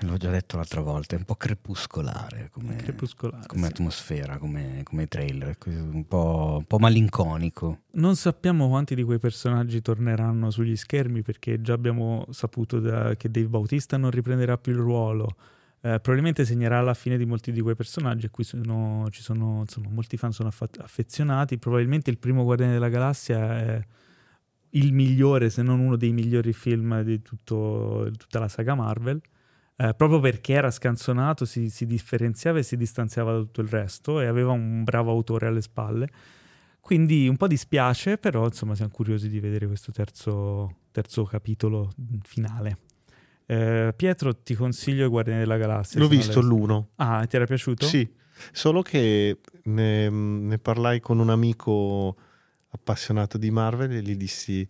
L'ho 0.00 0.16
già 0.18 0.30
detto 0.30 0.56
l'altra 0.56 0.80
volta, 0.82 1.14
è 1.14 1.18
un 1.18 1.24
po' 1.24 1.34
crepuscolare 1.34 2.48
come, 2.52 2.76
crepuscolare, 2.76 3.46
come 3.46 3.66
sì. 3.66 3.72
atmosfera, 3.72 4.36
come, 4.38 4.82
come 4.84 5.06
trailer, 5.06 5.56
un 5.66 6.04
po', 6.06 6.56
un 6.58 6.64
po' 6.64 6.78
malinconico. 6.78 7.80
Non 7.92 8.14
sappiamo 8.16 8.68
quanti 8.68 8.94
di 8.94 9.02
quei 9.02 9.18
personaggi 9.18 9.80
torneranno 9.80 10.50
sugli 10.50 10.76
schermi 10.76 11.22
perché 11.22 11.60
già 11.60 11.72
abbiamo 11.72 12.26
saputo 12.30 12.78
da- 12.78 13.14
che 13.16 13.30
Dave 13.30 13.48
Bautista 13.48 13.96
non 13.96 14.10
riprenderà 14.10 14.58
più 14.58 14.72
il 14.72 14.78
ruolo. 14.78 15.36
Eh, 15.86 16.00
probabilmente 16.00 16.46
segnerà 16.46 16.80
la 16.80 16.94
fine 16.94 17.18
di 17.18 17.26
molti 17.26 17.52
di 17.52 17.60
quei 17.60 17.74
personaggi 17.74 18.24
a 18.24 18.30
cui 18.30 18.42
sono- 18.42 19.06
ci 19.10 19.20
sono, 19.20 19.60
insomma, 19.60 19.88
molti 19.90 20.16
fan 20.16 20.32
sono 20.32 20.48
affa- 20.48 20.66
affezionati. 20.78 21.58
Probabilmente 21.58 22.08
il 22.10 22.16
primo 22.18 22.42
Guardiani 22.42 22.72
della 22.72 22.88
Galassia 22.88 23.58
è 23.58 23.86
il 24.70 24.92
migliore, 24.94 25.50
se 25.50 25.62
non 25.62 25.80
uno 25.80 25.96
dei 25.96 26.12
migliori 26.12 26.52
film 26.54 27.02
di 27.02 27.20
tutto- 27.22 28.10
tutta 28.16 28.38
la 28.38 28.48
saga 28.48 28.74
Marvel. 28.74 29.20
eh, 29.76 29.92
proprio 29.94 30.20
perché 30.20 30.52
era 30.52 30.70
scanzonato, 30.70 31.44
si, 31.44 31.68
si 31.68 31.84
differenziava 31.84 32.60
e 32.60 32.62
si 32.62 32.76
distanziava 32.76 33.32
da 33.32 33.38
tutto 33.40 33.60
il 33.60 33.66
resto 33.68 34.20
e 34.20 34.26
aveva 34.26 34.52
un 34.52 34.84
bravo 34.84 35.10
autore 35.10 35.48
alle 35.48 35.60
spalle. 35.62 36.08
Quindi 36.80 37.26
un 37.28 37.36
po' 37.36 37.48
dispiace, 37.48 38.16
però 38.18 38.44
insomma 38.46 38.76
siamo 38.76 38.92
curiosi 38.92 39.28
di 39.28 39.40
vedere 39.40 39.66
questo 39.66 39.90
terzo, 39.90 40.76
terzo 40.92 41.24
capitolo 41.24 41.90
finale. 42.22 42.78
Eh, 43.46 43.92
Pietro, 43.96 44.36
ti 44.36 44.54
consiglio 44.54 45.06
i 45.06 45.08
Guardiani 45.08 45.40
della 45.40 45.56
Galassia. 45.56 46.00
L'ho 46.00 46.08
visto 46.08 46.40
l'uno. 46.40 46.90
Ah, 46.96 47.26
ti 47.26 47.36
era 47.36 47.44
piaciuto? 47.44 47.86
Sì, 47.86 48.08
solo 48.52 48.82
che 48.82 49.38
ne, 49.64 50.08
ne 50.08 50.58
parlai 50.58 51.00
con 51.00 51.18
un 51.18 51.30
amico 51.30 52.16
appassionato 52.70 53.38
di 53.38 53.50
Marvel 53.50 53.92
e 53.92 54.02
gli 54.02 54.16
dissi 54.16 54.66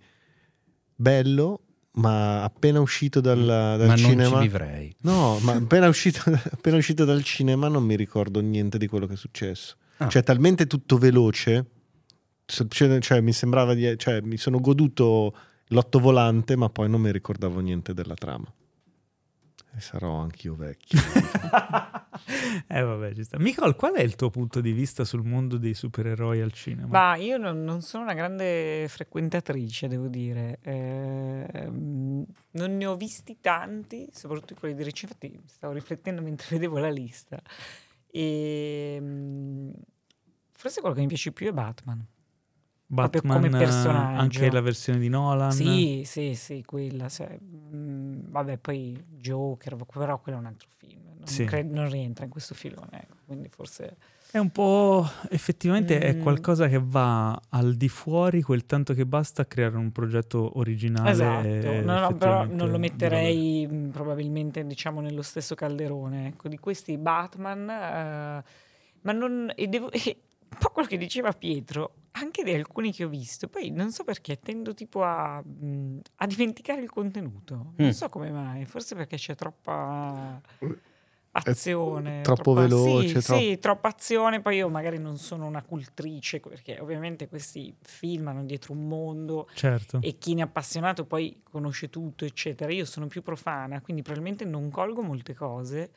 bello, 0.94 1.60
ma 1.92 2.42
appena 2.42 2.80
uscito 2.80 3.20
dal, 3.20 3.44
dal 3.44 3.78
Ma 3.78 3.86
non 3.86 3.96
cinema... 3.96 4.36
ci 4.36 4.42
vivrei. 4.42 4.94
No, 5.00 5.38
ma 5.40 5.52
appena 5.56 5.88
uscito, 5.88 6.20
appena 6.50 6.76
uscito 6.76 7.04
dal 7.04 7.22
cinema 7.22 7.68
non 7.68 7.84
mi 7.84 7.96
ricordo 7.96 8.40
niente 8.40 8.78
di 8.78 8.86
quello 8.86 9.06
che 9.06 9.14
è 9.14 9.16
successo. 9.16 9.76
Ah. 9.98 10.08
Cioè, 10.08 10.22
talmente 10.22 10.66
tutto 10.66 10.98
veloce, 10.98 11.66
cioè, 12.46 13.20
mi 13.20 13.32
sembrava 13.32 13.74
di... 13.74 13.96
Cioè, 13.96 14.20
mi 14.22 14.36
sono 14.36 14.60
goduto 14.60 15.34
l'ottovolante, 15.68 16.56
ma 16.56 16.68
poi 16.68 16.90
non 16.90 17.00
mi 17.00 17.12
ricordavo 17.12 17.60
niente 17.60 17.94
della 17.94 18.14
trama. 18.14 18.52
E 19.76 19.80
sarò 19.80 20.20
anch'io 20.20 20.54
vecchio. 20.54 21.00
eh 22.68 22.80
vabbè, 22.80 23.12
ci 23.14 23.24
sta. 23.24 23.38
Nicole, 23.38 23.74
qual 23.74 23.94
è 23.94 24.02
il 24.02 24.14
tuo 24.14 24.30
punto 24.30 24.60
di 24.60 24.70
vista 24.70 25.04
sul 25.04 25.24
mondo 25.24 25.56
dei 25.56 25.74
supereroi 25.74 26.40
al 26.40 26.52
cinema? 26.52 26.86
Ma 26.86 27.16
io 27.16 27.38
non, 27.38 27.64
non 27.64 27.82
sono 27.82 28.04
una 28.04 28.14
grande 28.14 28.86
frequentatrice, 28.88 29.88
devo 29.88 30.06
dire. 30.06 30.60
Ehm, 30.62 32.24
non 32.52 32.76
ne 32.76 32.86
ho 32.86 32.96
visti 32.96 33.38
tanti, 33.40 34.08
soprattutto 34.12 34.54
quelli 34.54 34.76
di 34.76 34.84
recente. 34.84 35.26
Infatti, 35.26 35.42
stavo 35.46 35.72
riflettendo 35.72 36.22
mentre 36.22 36.46
vedevo 36.50 36.78
la 36.78 36.90
lista. 36.90 37.42
E 38.06 38.96
mm, 39.00 39.70
forse 40.52 40.80
quello 40.80 40.94
che 40.94 41.00
mi 41.00 41.08
piace 41.08 41.32
più 41.32 41.48
è 41.48 41.52
Batman. 41.52 42.06
Batman, 42.86 43.34
come 43.42 43.46
eh, 43.48 43.58
personaggio. 43.64 44.20
anche 44.20 44.50
la 44.50 44.60
versione 44.60 44.98
di 44.98 45.08
Nolan. 45.08 45.50
Sì, 45.52 46.02
sì, 46.04 46.34
sì, 46.34 46.62
quella. 46.64 47.08
cioè, 47.08 47.38
mm, 47.42 48.20
vabbè, 48.28 48.58
poi 48.58 49.02
Joker, 49.18 49.76
però 49.76 50.18
quello 50.18 50.38
è 50.38 50.40
un 50.40 50.46
altro 50.46 50.68
film. 50.76 51.00
Non, 51.16 51.26
Sì. 51.26 51.44
cre- 51.44 51.62
non 51.62 51.88
rientra 51.88 52.24
in 52.24 52.30
questo 52.30 52.54
filone, 52.54 53.02
ecco, 53.02 53.16
quindi 53.26 53.48
forse... 53.48 53.96
È 54.30 54.38
un 54.38 54.50
po'. 54.50 55.08
effettivamente 55.30 56.00
è 56.00 56.12
Mm. 56.14 56.20
qualcosa 56.22 56.66
che 56.68 56.80
va 56.82 57.40
al 57.50 57.74
di 57.76 57.88
fuori 57.88 58.42
quel 58.42 58.66
tanto 58.66 58.92
che 58.92 59.06
basta 59.06 59.42
a 59.42 59.44
creare 59.44 59.76
un 59.76 59.92
progetto 59.92 60.58
originale. 60.58 61.10
Esatto, 61.10 61.80
no, 61.82 62.00
no, 62.00 62.14
però 62.16 62.44
non 62.44 62.68
lo 62.70 62.78
metterei 62.78 63.64
mh, 63.66 63.90
probabilmente 63.90 64.66
diciamo 64.66 65.00
nello 65.00 65.22
stesso 65.22 65.54
calderone. 65.54 66.26
Ecco, 66.26 66.48
di 66.48 66.58
questi 66.58 66.98
Batman, 66.98 67.60
eh, 67.70 68.44
ma 69.02 69.12
non... 69.12 69.52
E 69.54 69.68
devo, 69.68 69.90
e 69.92 70.00
un 70.50 70.58
po' 70.58 70.70
quello 70.70 70.88
che 70.88 70.98
diceva 70.98 71.30
Pietro, 71.32 71.94
anche 72.16 72.44
di 72.44 72.52
alcuni 72.52 72.92
che 72.92 73.04
ho 73.04 73.08
visto, 73.08 73.48
poi 73.48 73.70
non 73.70 73.90
so 73.90 74.04
perché 74.04 74.38
tendo 74.38 74.72
tipo 74.74 75.02
a, 75.02 75.36
a 75.36 76.26
dimenticare 76.26 76.80
il 76.80 76.90
contenuto. 76.90 77.72
Non 77.76 77.88
Mm. 77.88 77.90
so 77.90 78.08
come 78.08 78.30
mai, 78.30 78.64
forse 78.66 78.94
perché 78.94 79.16
c'è 79.16 79.34
troppa... 79.34 80.40
azione. 81.32 82.20
troppo 82.22 82.52
veloce, 82.52 83.20
Sì, 83.20 83.26
troppo- 83.26 83.40
sì, 83.42 83.58
troppa 83.58 83.88
azione. 83.88 84.40
Poi 84.40 84.56
io 84.56 84.68
magari 84.68 84.98
non 84.98 85.18
sono 85.18 85.46
una 85.46 85.62
cultrice, 85.62 86.38
perché 86.40 86.78
ovviamente 86.80 87.28
questi 87.28 87.74
film 87.82 88.28
hanno 88.28 88.44
dietro 88.44 88.72
un 88.72 88.86
mondo 88.86 89.48
Certo. 89.54 89.98
e 90.00 90.16
chi 90.18 90.34
ne 90.34 90.42
è 90.42 90.44
appassionato 90.44 91.04
poi 91.06 91.40
conosce 91.42 91.90
tutto, 91.90 92.24
eccetera. 92.24 92.72
Io 92.72 92.84
sono 92.84 93.08
più 93.08 93.22
profana, 93.22 93.80
quindi 93.80 94.02
probabilmente 94.02 94.44
non 94.44 94.70
colgo 94.70 95.02
molte 95.02 95.34
cose 95.34 95.90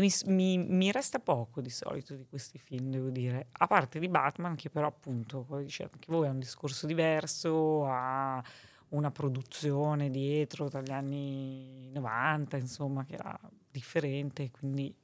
mi, 0.00 0.10
mi- 0.26 0.58
mi 0.58 0.92
resta 0.92 1.18
poco 1.18 1.60
di 1.60 1.70
solito 1.70 2.14
di 2.14 2.26
questi 2.28 2.58
film, 2.58 2.90
devo 2.90 3.08
dire. 3.10 3.48
A 3.52 3.66
parte 3.66 3.98
di 3.98 4.08
Batman, 4.08 4.54
che 4.56 4.70
però 4.70 4.86
appunto, 4.88 5.44
come 5.44 5.62
diceva 5.64 5.90
anche 5.92 6.06
voi, 6.10 6.26
ha 6.26 6.30
un 6.30 6.38
discorso 6.38 6.86
diverso, 6.86 7.84
ha 7.86 8.42
una 8.90 9.10
produzione 9.10 10.08
dietro 10.10 10.68
dagli 10.68 10.90
anni 10.92 11.90
90, 11.92 12.56
insomma, 12.56 13.04
che 13.04 13.14
era 13.14 13.38
differente, 13.70 14.50
quindi 14.50 14.94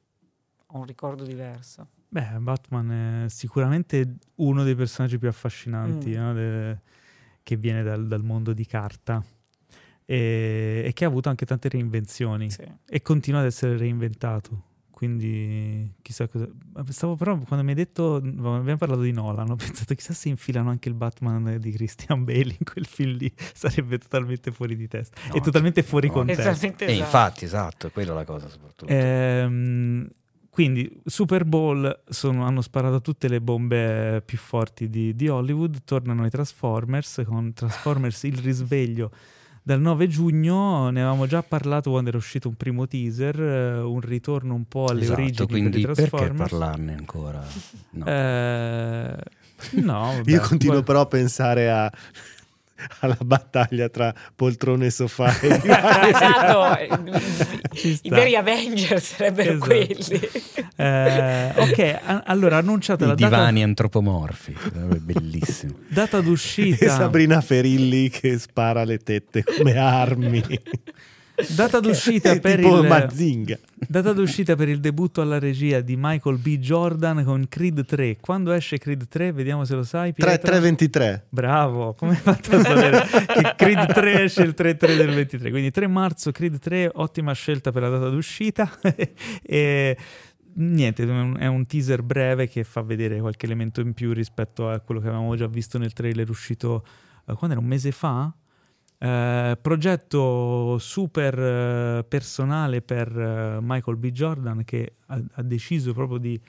ho 0.68 0.78
un 0.78 0.84
ricordo 0.86 1.24
diverso. 1.24 1.88
Beh, 2.08 2.38
Batman 2.38 3.24
è 3.24 3.28
sicuramente 3.28 4.16
uno 4.36 4.62
dei 4.64 4.74
personaggi 4.74 5.18
più 5.18 5.28
affascinanti 5.28 6.10
Mm. 6.10 6.14
no, 6.14 6.32
de- 6.32 6.78
che 7.42 7.56
viene 7.56 7.82
dal, 7.82 8.06
dal 8.06 8.22
mondo 8.22 8.52
di 8.54 8.64
carta 8.64 9.22
e, 10.06 10.82
e 10.86 10.92
che 10.92 11.04
ha 11.04 11.08
avuto 11.08 11.28
anche 11.28 11.44
tante 11.46 11.68
reinvenzioni 11.68 12.50
Sì. 12.50 12.64
e 12.86 13.02
continua 13.02 13.40
ad 13.40 13.46
essere 13.46 13.76
reinventato. 13.76 14.72
Quindi 14.94 15.92
chissà 16.02 16.28
cosa. 16.28 16.48
Stavo 16.90 17.16
però 17.16 17.36
quando 17.40 17.64
mi 17.64 17.70
hai 17.72 17.76
detto, 17.76 18.14
abbiamo 18.14 18.76
parlato 18.76 19.00
di 19.02 19.10
Nolan, 19.10 19.50
ho 19.50 19.56
pensato 19.56 19.92
chissà 19.94 20.12
se 20.14 20.28
infilano 20.28 20.70
anche 20.70 20.88
il 20.88 20.94
Batman 20.94 21.56
di 21.58 21.72
Christian 21.72 22.22
Bale 22.24 22.54
in 22.58 22.64
quel 22.64 22.86
film 22.86 23.16
lì, 23.16 23.30
sarebbe 23.52 23.98
totalmente 23.98 24.52
fuori 24.52 24.76
di 24.76 24.86
testa 24.86 25.20
No, 25.28 25.34
e 25.34 25.40
totalmente 25.40 25.82
fuori 25.82 26.06
no. 26.06 26.12
contesto. 26.14 26.42
Esattamente 26.42 26.84
E 26.86 26.92
esatto. 26.92 27.04
infatti, 27.04 27.44
esatto, 27.44 27.90
quella 27.90 28.12
è 28.12 28.14
la 28.14 28.24
cosa 28.24 28.48
soprattutto. 28.48 28.86
Ehm, 28.92 30.08
quindi 30.48 31.00
Super 31.04 31.44
Bowl 31.44 32.02
sono- 32.08 32.44
hanno 32.46 32.60
sparato 32.60 33.00
tutte 33.00 33.26
le 33.26 33.40
bombe 33.40 34.22
più 34.24 34.38
forti 34.38 34.88
di, 34.88 35.12
di 35.16 35.28
Hollywood, 35.28 35.82
tornano 35.84 36.24
i 36.24 36.30
Transformers 36.30 37.22
con 37.26 37.52
Transformers 37.52 38.22
il 38.22 38.38
risveglio 38.38 39.10
dal 39.66 39.80
9 39.80 40.06
giugno, 40.08 40.90
ne 40.90 41.00
avevamo 41.00 41.26
già 41.26 41.42
parlato 41.42 41.88
quando 41.90 42.10
era 42.10 42.18
uscito 42.18 42.48
un 42.48 42.54
primo 42.54 42.86
teaser, 42.86 43.40
eh, 43.40 43.78
un 43.80 44.00
ritorno 44.00 44.54
un 44.54 44.66
po' 44.68 44.84
alle 44.88 45.02
Esatto, 45.04 45.20
origini 45.22 45.48
quindi 45.48 45.80
per 45.80 45.94
perché 45.94 46.30
parlarne 46.34 46.94
ancora? 46.94 47.42
No. 47.92 48.04
Eh, 48.04 49.16
no, 49.80 50.00
vabbè, 50.16 50.30
Io 50.30 50.40
continuo 50.40 50.74
guarda- 50.74 50.82
però 50.82 51.00
a 51.00 51.06
pensare 51.06 51.70
a- 51.70 51.90
alla 53.00 53.16
battaglia 53.20 53.88
tra 53.88 54.12
poltrone 54.34 54.86
e 54.86 54.90
sofà 54.90 55.38
e 55.40 55.48
esatto, 55.62 56.62
i 58.02 58.08
veri 58.08 58.36
Avengers 58.36 59.14
sarebbero 59.14 59.52
Esatto. 59.52 59.64
quelli. 59.66 60.20
Eh, 60.76 61.52
ok, 61.56 62.00
a- 62.04 62.22
allora 62.26 62.56
annunciate 62.58 63.04
I 63.04 63.06
la 63.08 63.14
data, 63.14 63.28
divani 63.36 63.62
antropomorfi, 63.62 64.52
è 64.74 64.78
bellissimo. 64.98 65.74
data 65.88 66.18
e 66.18 66.22
d'uscita. 66.22 66.88
Sabrina 66.90 67.40
Ferilli 67.40 68.08
che 68.10 68.38
spara 68.38 68.84
le 68.84 68.98
tette 68.98 69.44
come 69.44 69.76
armi. 69.78 70.42
Data 71.56 71.80
d'uscita 71.80 72.38
per 72.38 72.60
il. 72.60 72.64
Data 73.88 74.12
d'uscita 74.12 74.54
per 74.54 74.68
il 74.68 74.78
debutto 74.80 75.20
alla 75.20 75.38
regia 75.38 75.80
di 75.80 75.96
Michael 75.98 76.38
B. 76.38 76.58
Jordan 76.58 77.24
con 77.24 77.46
Creed 77.48 77.84
3. 77.84 78.18
Quando 78.20 78.52
esce 78.52 78.78
Creed 78.78 79.08
3? 79.08 79.32
Vediamo 79.32 79.64
se 79.64 79.74
lo 79.74 79.82
sai. 79.82 80.12
3, 80.12 80.24
Pietro. 80.26 80.46
323. 80.50 81.26
Bravo, 81.28 81.94
come 81.94 82.12
hai 82.12 82.16
fatto 82.18 82.56
a 82.56 82.62
sapere 82.62 83.02
che 83.26 83.54
Creed 83.56 83.92
3 83.92 84.22
esce 84.22 84.42
il 84.42 84.54
3-3 84.56 84.96
del 84.96 85.12
23? 85.12 85.50
Quindi 85.50 85.70
3 85.70 85.86
marzo, 85.88 86.30
Creed 86.30 86.58
3, 86.58 86.90
ottima 86.94 87.32
scelta 87.32 87.72
per 87.72 87.82
la 87.82 87.88
data 87.88 88.08
d'uscita. 88.08 88.70
e 89.42 89.96
niente, 90.54 91.02
è 91.02 91.06
un- 91.10 91.36
è 91.38 91.46
un 91.46 91.66
teaser 91.66 92.02
breve 92.02 92.48
che 92.48 92.62
fa 92.62 92.80
vedere 92.82 93.18
qualche 93.18 93.46
elemento 93.46 93.80
in 93.80 93.92
più 93.92 94.12
rispetto 94.12 94.68
a 94.70 94.78
quello 94.78 95.00
che 95.00 95.08
avevamo 95.08 95.34
già 95.34 95.48
visto 95.48 95.78
nel 95.78 95.92
trailer 95.92 96.30
uscito, 96.30 96.84
eh, 97.26 97.34
quando 97.34 97.56
era 97.56 97.58
un 97.58 97.66
mese 97.66 97.90
fa? 97.90 98.32
Eh, 98.98 99.58
progetto 99.60 100.78
super 100.78 101.38
eh, 101.38 102.04
personale 102.08 102.80
per 102.80 103.08
eh, 103.18 103.58
Michael 103.60 103.96
B. 103.96 104.10
Jordan 104.10 104.64
che 104.64 104.94
ha, 105.06 105.22
ha 105.32 105.42
deciso 105.42 105.92
proprio 105.92 106.18
di, 106.18 106.40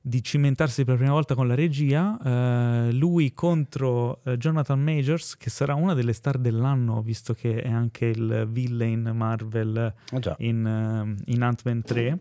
di 0.00 0.22
cimentarsi 0.22 0.84
per 0.84 0.94
la 0.94 0.98
prima 1.00 1.14
volta 1.14 1.34
con 1.34 1.48
la 1.48 1.54
regia. 1.54 2.88
Lui 2.92 3.32
contro 3.32 4.20
Jonathan 4.36 4.80
Majors, 4.80 5.36
che 5.36 5.50
sarà 5.50 5.74
una 5.74 5.94
delle 5.94 6.12
star 6.12 6.38
dell'anno, 6.38 7.02
visto 7.02 7.34
che 7.34 7.62
è 7.62 7.70
anche 7.70 8.06
il 8.06 8.46
villain 8.48 9.10
Marvel 9.14 9.94
Ah, 10.12 10.34
in, 10.38 11.16
in 11.26 11.42
Ant-Man 11.42 11.82
3. 11.82 12.18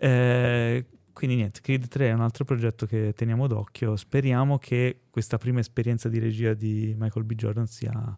Eh, 0.00 0.86
quindi 1.12 1.34
niente, 1.36 1.60
Creed 1.60 1.88
3 1.88 2.08
è 2.08 2.12
un 2.12 2.20
altro 2.20 2.44
progetto 2.44 2.86
che 2.86 3.12
teniamo 3.16 3.48
d'occhio. 3.48 3.96
Speriamo 3.96 4.58
che 4.58 5.00
questa 5.10 5.36
prima 5.36 5.58
esperienza 5.58 6.08
di 6.08 6.20
regia 6.20 6.54
di 6.54 6.94
Michael 6.96 7.24
B. 7.24 7.34
Jordan 7.34 7.66
sia 7.66 8.16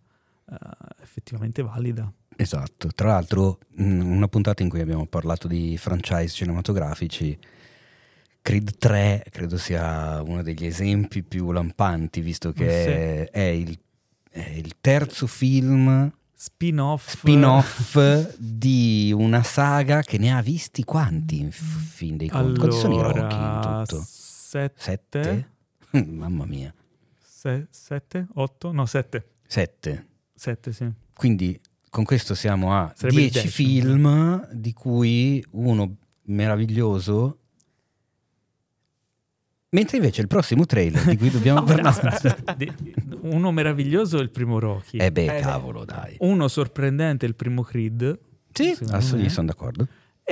effettivamente 1.03 1.63
valida. 1.63 2.13
Esatto, 2.37 2.89
tra 2.89 3.09
l'altro 3.09 3.59
mh, 3.77 4.01
una 4.01 4.29
puntata 4.29 4.63
in 4.63 4.69
cui 4.71 4.81
abbiamo 4.81 5.07
parlato 5.07 5.47
di 5.47 5.77
franchise 5.77 6.29
cinematografici, 6.35 7.39
Creed 8.43 8.79
3 8.79 9.27
credo 9.31 9.59
sia 9.59 10.23
uno 10.23 10.43
degli 10.43 10.65
esempi 10.65 11.23
più 11.23 11.53
lampanti, 11.53 12.21
visto 12.23 12.53
che 12.53 12.67
Eh 12.67 12.83
sì. 12.83 12.89
è, 12.89 13.31
è 13.31 13.49
il, 13.49 13.79
è 14.31 14.49
il 14.49 14.75
terzo 14.81 15.27
film 15.27 16.11
Spin-off. 16.33 17.11
spin-off 17.11 18.35
di 18.39 19.13
una 19.15 19.43
saga 19.43 20.01
che 20.01 20.17
ne 20.17 20.35
ha 20.35 20.41
visti 20.41 20.85
quanti 20.85 21.39
in 21.39 21.51
fin 21.53 22.17
dei 22.17 22.29
conti? 22.31 22.59
Quanti 22.61 22.77
sono 22.79 22.95
i 22.95 23.01
Rocky 23.03 23.37
in 23.37 23.43
Allora, 23.43 23.85
tutto? 23.85 24.03
sette, 24.07 24.81
Sette? 24.81 25.51
Mamma 26.07 26.47
mia, 26.47 26.73
se- 27.23 27.67
sette, 27.69 28.27
otto, 28.37 28.73
no, 28.73 28.87
sette. 28.87 29.33
sette. 29.47 30.07
Sette, 30.41 30.73
sì. 30.73 30.91
Quindi 31.13 31.61
con 31.91 32.05
questo 32.05 32.35
siamo 32.35 32.75
a 32.75 32.91
Sarebbe 32.97 33.21
il 33.25 33.31
10 33.31 33.45
decimo. 33.47 33.53
film, 33.53 34.49
di 34.53 34.73
cui 34.73 35.45
uno 35.51 35.97
meraviglioso. 36.23 37.37
Mentre 39.73 39.99
invece 39.99 40.23
il 40.23 40.29
prossimo 40.29 40.65
trailer 40.65 41.05
di 41.05 41.19
cui 41.19 41.29
dobbiamo 41.29 41.61
No, 41.67 41.67
parlare. 41.67 42.75
uno 43.21 43.53
meraviglioso 43.53 44.19
è 44.19 44.23
il 44.23 44.31
primo 44.31 44.59
Rocky. 44.59 44.97
Eh 44.97 45.13
beh, 45.13 45.37
Eh, 45.37 45.41
cavolo, 45.43 45.85
dai. 45.85 46.17
Uno 46.21 46.49
sorprendente 46.49 47.27
è 47.27 47.29
il 47.29 47.35
primo 47.35 47.61
Creed. 47.63 48.19
Sì, 48.51 48.71
assolutamente 48.71 49.17
me. 49.17 49.29
sono 49.29 49.47
d'accordo. 49.49 49.87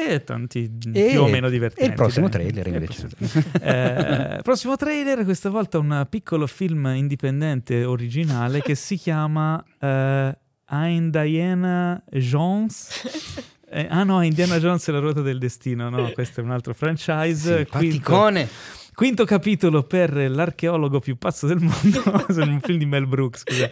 E 0.06 0.22
tanti 0.24 0.70
E- 0.92 1.08
più 1.10 1.22
o 1.22 1.28
meno 1.28 1.48
divertenti. 1.48 1.82
e 1.82 1.92
il 1.92 1.94
prossimo 1.96 2.28
dai. 2.28 2.42
trailer 2.52 2.66
il 2.66 2.72
invece. 2.74 3.08
prossimo 3.08 3.42
trailer. 3.52 4.36
Eh, 4.38 4.42
prossimo 4.42 4.76
trailer, 4.76 5.24
questa 5.24 5.50
volta 5.50 5.78
un 5.78 6.06
piccolo 6.08 6.46
film 6.46 6.86
indipendente 6.94 7.84
originale 7.84 8.62
che 8.62 8.74
si 8.74 8.96
chiama 8.96 9.62
eh, 9.80 10.38
I'm 10.70 11.10
Diana 11.10 12.02
Jones. 12.10 13.46
Eh, 13.70 13.86
ah 13.90 14.02
no, 14.02 14.22
Indiana 14.22 14.58
Jones 14.58 14.88
e 14.88 14.92
la 14.92 14.98
ruota 14.98 15.20
del 15.20 15.38
destino, 15.38 15.90
no, 15.90 16.10
questo 16.12 16.40
è 16.40 16.42
un 16.42 16.52
altro 16.52 16.72
franchise. 16.72 17.66
Simpaticone. 17.66 18.48
quinto 18.48 18.77
capitolo 19.24 19.84
per 19.84 20.12
l'archeologo 20.12 20.98
più 20.98 21.16
pazzo 21.16 21.46
del 21.46 21.60
mondo, 21.60 22.02
è 22.26 22.42
un 22.42 22.58
film 22.60 22.78
di 22.78 22.84
Mel 22.84 23.06
Brooks, 23.06 23.42
scusa. 23.44 23.70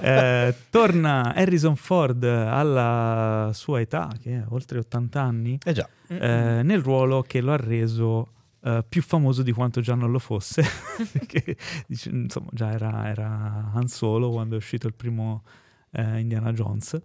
Eh, 0.00 0.54
torna 0.70 1.34
Harrison 1.34 1.74
Ford 1.74 2.22
alla 2.22 3.50
sua 3.54 3.80
età, 3.80 4.08
che 4.22 4.34
è 4.34 4.44
oltre 4.50 4.78
80 4.78 5.20
anni, 5.20 5.58
Eh 5.64 5.72
già. 5.72 5.88
eh, 6.06 6.60
nel 6.62 6.80
ruolo 6.80 7.22
che 7.22 7.40
lo 7.40 7.52
ha 7.52 7.56
reso 7.56 8.28
eh, 8.62 8.84
più 8.88 9.02
famoso 9.02 9.42
di 9.42 9.50
quanto 9.50 9.80
già 9.80 9.96
non 9.96 10.12
lo 10.12 10.20
fosse. 10.20 10.62
Perché 11.10 11.56
dice, 11.88 12.10
insomma, 12.10 12.50
già 12.52 12.70
era, 12.70 13.08
era 13.08 13.72
Han 13.74 13.88
Solo 13.88 14.30
quando 14.30 14.54
è 14.54 14.58
uscito 14.58 14.86
il 14.86 14.94
primo 14.94 15.42
eh, 15.90 16.20
Indiana 16.20 16.52
Jones. 16.52 17.00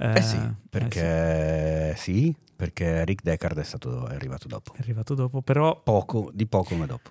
Eh 0.00 0.22
sì, 0.22 0.36
eh, 0.36 0.52
perché 0.70 1.94
sì, 1.96 2.34
perché 2.54 3.04
Rick 3.04 3.22
Deckard 3.22 3.58
è, 3.58 3.64
stato, 3.64 4.06
è 4.06 4.14
arrivato 4.14 4.46
dopo. 4.46 4.72
È 4.74 4.78
arrivato 4.80 5.14
dopo, 5.14 5.42
però 5.42 5.80
Poco, 5.82 6.30
di 6.32 6.46
poco 6.46 6.76
ma 6.76 6.86
dopo. 6.86 7.10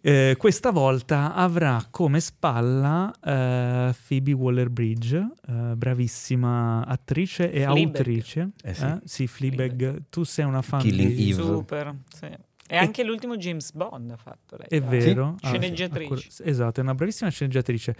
eh, 0.00 0.34
questa 0.38 0.70
volta 0.70 1.34
avrà 1.34 1.86
come 1.90 2.20
spalla 2.20 3.12
eh, 3.22 3.94
Phoebe 4.08 4.32
Waller-Bridge, 4.32 5.28
eh, 5.48 5.52
bravissima 5.76 6.86
attrice 6.86 7.50
e 7.50 7.64
Fleabag. 7.64 7.84
autrice. 7.96 8.50
Eh 8.62 8.74
sì. 8.74 8.84
Eh? 8.84 9.00
Sì, 9.04 9.26
Fleabag. 9.26 10.02
Tu 10.08 10.24
sei 10.24 10.44
una 10.46 10.62
fan 10.62 10.80
Killing 10.80 11.12
di... 11.12 11.30
Eve. 11.30 11.42
Super, 11.42 11.94
sì. 12.08 12.28
E 12.66 12.76
anche 12.78 13.04
l'ultimo 13.04 13.36
James 13.36 13.70
Bond 13.72 14.10
ha 14.10 14.16
fatto 14.16 14.56
lei. 14.56 14.66
È 14.68 14.80
vero. 14.80 15.36
Sceneggiatrice. 15.42 16.14
Ah, 16.14 16.30
sì, 16.30 16.42
esatto, 16.46 16.80
è 16.80 16.82
una 16.82 16.94
bravissima 16.94 17.28
sceneggiatrice. 17.28 17.96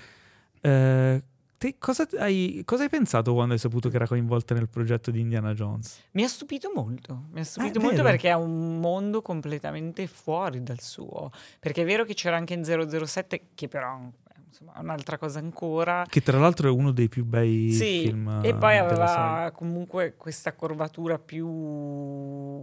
Eh, 0.63 1.23
te 1.65 1.77
cosa 1.79 2.07
hai, 2.19 2.61
cosa 2.67 2.83
hai 2.83 2.91
pensato 2.91 3.33
quando 3.33 3.55
hai 3.55 3.59
saputo 3.59 3.89
che 3.89 3.97
era 3.97 4.07
coinvolta 4.07 4.53
nel 4.53 4.69
progetto 4.69 5.11
di 5.11 5.21
Indiana 5.21 5.55
Jones? 5.55 5.99
Mi 6.11 6.23
ha 6.23 6.29
stupito 6.29 6.71
molto, 6.75 7.25
mi 7.31 7.41
ha 7.41 7.45
stupito 7.45 7.79
Ah, 7.79 7.83
molto 7.83 8.03
vero? 8.03 8.09
perché 8.11 8.29
è 8.29 8.35
un 8.35 8.81
mondo 8.81 9.23
completamente 9.23 10.07
fuori 10.07 10.63
dal 10.63 10.81
suo. 10.81 11.31
Perché 11.59 11.81
è 11.81 11.85
vero 11.87 12.05
che 12.05 12.13
c'era 12.13 12.37
anche 12.37 12.53
in 12.53 12.65
007, 12.65 13.47
che 13.55 13.69
però 13.69 13.99
eh, 13.99 14.41
insomma, 14.47 14.75
è 14.75 14.81
un'altra 14.81 15.17
cosa 15.17 15.39
ancora. 15.39 16.05
Che 16.07 16.21
tra 16.21 16.39
l'altro 16.39 16.69
è 16.69 16.71
uno 16.71 16.93
dei 16.93 17.09
più 17.09 17.25
bei 17.25 17.71
Sì, 17.71 18.01
film. 18.09 18.41
e 18.45 18.55
poi 18.55 18.75
eh, 18.75 18.79
aveva 18.79 19.51
comunque 19.55 20.17
questa 20.19 20.53
curvatura 20.53 21.19
più 21.19 22.63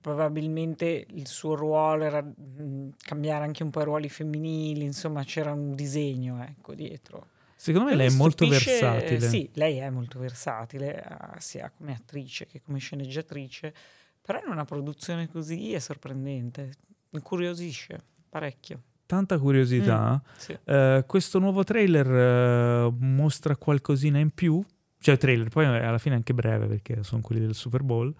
probabilmente 0.00 1.06
il 1.10 1.28
suo 1.28 1.54
ruolo 1.54 2.02
era 2.02 2.20
mh, 2.20 2.96
cambiare 2.98 3.44
anche 3.44 3.62
un 3.62 3.70
po' 3.70 3.80
i 3.82 3.84
ruoli 3.84 4.08
femminili, 4.08 4.84
insomma 4.84 5.22
c'era 5.22 5.52
un 5.52 5.76
disegno 5.76 6.42
ecco, 6.42 6.74
dietro. 6.74 7.28
Secondo 7.64 7.88
me 7.88 7.96
lei 7.96 8.08
è 8.08 8.14
molto 8.14 8.44
stupisce- 8.44 8.72
versatile. 8.72 9.26
Sì, 9.26 9.48
lei 9.54 9.78
è 9.78 9.88
molto 9.88 10.18
versatile, 10.18 11.02
eh, 11.02 11.40
sia 11.40 11.70
come 11.74 11.94
attrice 11.94 12.44
che 12.46 12.60
come 12.60 12.78
sceneggiatrice, 12.78 13.72
però 14.20 14.38
in 14.44 14.52
una 14.52 14.66
produzione 14.66 15.30
così 15.30 15.72
è 15.72 15.78
sorprendente, 15.78 16.72
incuriosisce 17.08 18.02
parecchio. 18.28 18.82
Tanta 19.06 19.38
curiosità. 19.38 20.22
Mm, 20.22 20.36
sì. 20.36 20.58
Eh, 20.62 21.04
questo 21.06 21.38
nuovo 21.38 21.64
trailer 21.64 22.06
eh, 22.06 22.92
mostra 22.98 23.56
qualcosina 23.56 24.18
in 24.18 24.28
più. 24.28 24.62
Cioè, 24.98 25.16
trailer, 25.16 25.48
poi 25.48 25.64
è 25.64 25.68
alla 25.84 25.96
fine 25.96 26.16
anche 26.16 26.34
breve 26.34 26.66
perché 26.66 27.02
sono 27.02 27.22
quelli 27.22 27.40
del 27.40 27.54
Super 27.54 27.82
Bowl. 27.82 28.14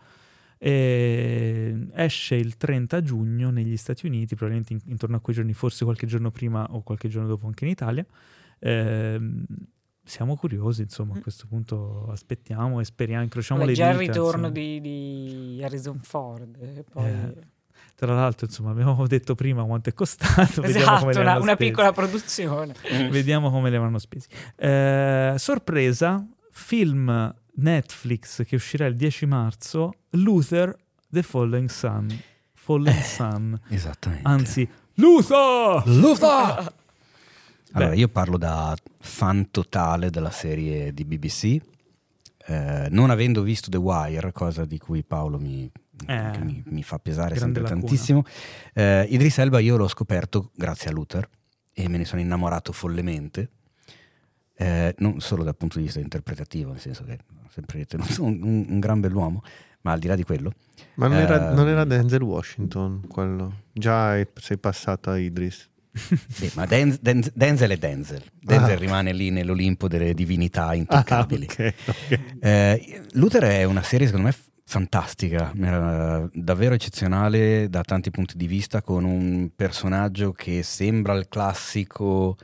E 0.56 1.86
esce 1.92 2.36
il 2.36 2.56
30 2.56 3.02
giugno 3.02 3.50
negli 3.50 3.76
Stati 3.76 4.06
Uniti, 4.06 4.36
probabilmente 4.36 4.72
in- 4.72 4.80
intorno 4.90 5.16
a 5.16 5.20
quei 5.20 5.36
giorni, 5.36 5.52
forse 5.52 5.84
qualche 5.84 6.06
giorno 6.06 6.30
prima 6.30 6.66
o 6.70 6.82
qualche 6.82 7.08
giorno 7.08 7.28
dopo 7.28 7.46
anche 7.46 7.66
in 7.66 7.70
Italia. 7.72 8.06
Ehm, 8.64 9.44
siamo 10.02 10.36
curiosi, 10.36 10.82
insomma, 10.82 11.14
a 11.16 11.20
questo 11.20 11.46
punto 11.46 12.08
aspettiamo 12.10 12.80
e 12.80 12.84
speriamo, 12.84 13.22
incrociamo 13.22 13.60
Vabbè, 13.60 13.70
le 13.72 13.76
già 13.76 13.90
il 13.90 13.98
dita. 13.98 14.12
ritorno 14.12 14.50
di, 14.50 14.80
di 14.80 15.60
Harrison 15.62 15.98
Ford, 16.00 16.56
e 16.60 16.84
poi... 16.90 17.04
Eh, 17.04 17.34
Tra 17.94 18.12
l'altro, 18.14 18.46
insomma, 18.46 18.70
abbiamo 18.70 19.04
detto 19.06 19.34
prima 19.34 19.64
quanto 19.64 19.88
è 19.90 19.92
costato. 19.94 20.62
Esatto, 20.62 21.06
una, 21.18 21.38
una 21.38 21.56
piccola 21.56 21.92
produzione. 21.92 22.74
Vediamo 23.10 23.50
come 23.50 23.70
le 23.70 23.76
avranno 23.76 23.98
spesi. 23.98 24.28
Eh, 24.56 25.34
sorpresa, 25.36 26.26
film 26.50 27.34
Netflix 27.56 28.44
che 28.44 28.56
uscirà 28.56 28.86
il 28.86 28.96
10 28.96 29.26
marzo, 29.26 29.92
Luther, 30.10 30.76
The 31.08 31.22
Fallen 31.22 31.68
Sun. 31.68 32.08
Fallen 32.52 33.02
Sun. 33.02 33.60
Esattamente. 33.68 34.26
Anzi, 34.28 34.68
Luther! 34.94 35.82
Luther! 35.86 36.72
Allora, 37.76 37.90
Beh. 37.90 37.96
io 37.98 38.08
parlo 38.08 38.38
da 38.38 38.74
fan 38.98 39.50
totale 39.50 40.10
della 40.10 40.30
serie 40.30 40.92
di 40.92 41.04
BBC, 41.04 41.60
eh, 42.46 42.86
non 42.90 43.10
avendo 43.10 43.42
visto 43.42 43.70
The 43.70 43.76
Wire, 43.78 44.32
cosa 44.32 44.64
di 44.64 44.78
cui 44.78 45.02
Paolo 45.02 45.38
mi, 45.38 45.70
Eh, 46.06 46.38
mi, 46.38 46.62
mi 46.66 46.82
fa 46.82 46.98
pesare 46.98 47.36
sempre 47.36 47.62
lacuna. 47.62 47.80
tantissimo. 47.80 48.22
Eh, 48.74 49.06
Idris 49.10 49.38
Elba 49.38 49.58
io 49.60 49.76
l'ho 49.76 49.88
scoperto 49.88 50.50
grazie 50.54 50.90
a 50.90 50.92
Luther 50.92 51.28
e 51.72 51.88
me 51.88 51.98
ne 51.98 52.04
sono 52.04 52.20
innamorato 52.20 52.72
follemente, 52.72 53.50
eh, 54.56 54.94
non 54.98 55.20
solo 55.20 55.42
dal 55.42 55.56
punto 55.56 55.78
di 55.78 55.84
vista 55.84 55.98
interpretativo, 56.00 56.70
nel 56.70 56.80
senso 56.80 57.02
che 57.04 57.18
ho 57.44 57.48
sempre 57.50 57.78
ritenuto 57.78 58.22
un, 58.22 58.40
un- 58.42 58.66
un 58.68 58.78
gran 58.80 59.00
bell'uomo, 59.00 59.42
ma 59.82 59.92
al 59.92 59.98
di 59.98 60.06
là 60.06 60.14
di 60.14 60.22
quello... 60.24 60.52
Ma 60.94 61.08
non, 61.08 61.18
era, 61.18 61.52
non 61.52 61.66
era 61.68 61.84
Denzel 61.84 62.22
Washington 62.22 63.06
quello? 63.08 63.62
Già 63.72 64.16
sei 64.34 64.58
passata 64.58 65.12
a 65.12 65.18
Idris. 65.18 65.68
Sì, 66.28 66.50
ma 66.54 66.66
Den- 66.66 66.98
Den- 67.00 67.22
Denzel 67.34 67.70
è 67.70 67.76
Denzel. 67.76 68.22
Denzel 68.40 68.72
Ah. 68.76 68.78
rimane 68.78 69.12
lì 69.12 69.30
nell'Olimpo 69.30 69.86
delle 69.88 70.12
divinità 70.14 70.74
intoccabili. 70.74 71.46
Ah, 71.48 71.52
ok, 71.52 71.74
ok. 71.86 72.20
Eh, 72.40 73.02
Luther 73.12 73.44
è 73.44 73.64
una 73.64 73.82
serie 73.82 74.06
secondo 74.06 74.26
me 74.28 74.34
fantastica, 74.66 75.52
davvero 76.32 76.74
eccezionale 76.74 77.68
da 77.68 77.82
tanti 77.82 78.10
punti 78.10 78.36
di 78.36 78.46
vista, 78.46 78.82
con 78.82 79.04
un 79.04 79.50
personaggio 79.54 80.32
che 80.32 80.62
sembra 80.62 81.12
il 81.14 81.28
classico 81.28 82.36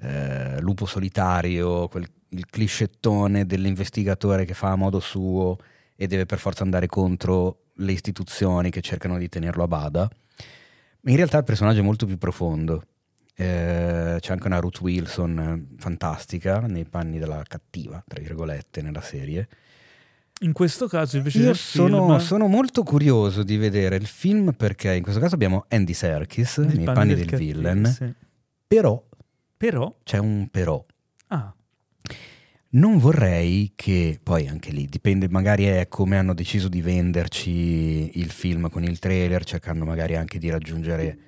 eh, 0.00 0.60
lupo 0.60 0.84
solitario, 0.86 1.86
quel- 1.88 2.08
il 2.30 2.46
cliscettone 2.46 3.46
dell'investigatore 3.46 4.44
che 4.44 4.54
fa 4.54 4.70
a 4.72 4.76
modo 4.76 5.00
suo 5.00 5.56
e 5.94 6.06
deve 6.06 6.26
per 6.26 6.38
forza 6.38 6.64
andare 6.64 6.86
contro 6.86 7.66
le 7.76 7.92
istituzioni 7.92 8.70
che 8.70 8.80
cercano 8.80 9.16
di 9.16 9.28
tenerlo 9.28 9.62
a 9.62 9.68
bada. 9.68 10.08
In 11.08 11.14
realtà 11.16 11.38
il 11.38 11.44
personaggio 11.44 11.78
è 11.80 11.82
molto 11.82 12.04
più 12.04 12.18
profondo. 12.18 12.82
Eh, 13.38 14.16
c'è 14.18 14.32
anche 14.32 14.46
una 14.46 14.58
Ruth 14.60 14.80
Wilson 14.80 15.38
eh, 15.38 15.76
fantastica 15.78 16.60
nei 16.60 16.86
panni 16.86 17.18
della 17.18 17.42
cattiva, 17.46 18.02
tra 18.06 18.20
virgolette, 18.20 18.80
nella 18.80 19.02
serie. 19.02 19.46
In 20.40 20.52
questo 20.52 20.86
caso 20.86 21.16
invece 21.16 21.38
Io 21.38 21.44
del 21.46 21.56
sono, 21.56 22.06
film, 22.06 22.18
sono 22.18 22.46
molto 22.46 22.82
curioso 22.82 23.42
di 23.42 23.56
vedere 23.56 23.96
il 23.96 24.06
film 24.06 24.52
perché 24.52 24.94
in 24.94 25.02
questo 25.02 25.20
caso 25.20 25.34
abbiamo 25.34 25.64
Andy 25.68 25.94
Serkis 25.94 26.58
nei 26.58 26.76
nei 26.76 26.84
panni 26.84 27.14
del, 27.14 27.26
cattivo, 27.26 27.58
villain, 27.58 27.86
sì. 27.86 28.12
però 28.66 29.02
Però, 29.56 29.96
c'è 30.02 30.18
un 30.18 30.48
però. 30.50 30.84
ah, 31.28 31.54
Non 32.70 32.98
vorrei 32.98 33.72
che, 33.74 34.20
poi 34.22 34.46
anche 34.48 34.70
lì 34.72 34.86
dipende, 34.86 35.28
magari 35.30 35.64
è 35.64 35.88
come 35.88 36.18
hanno 36.18 36.34
deciso 36.34 36.68
di 36.68 36.82
venderci 36.82 38.18
il 38.18 38.30
film 38.30 38.68
con 38.68 38.84
il 38.84 38.98
trailer, 38.98 39.42
cercando 39.44 39.86
magari 39.86 40.16
anche 40.16 40.38
di 40.38 40.50
raggiungere 40.50 41.18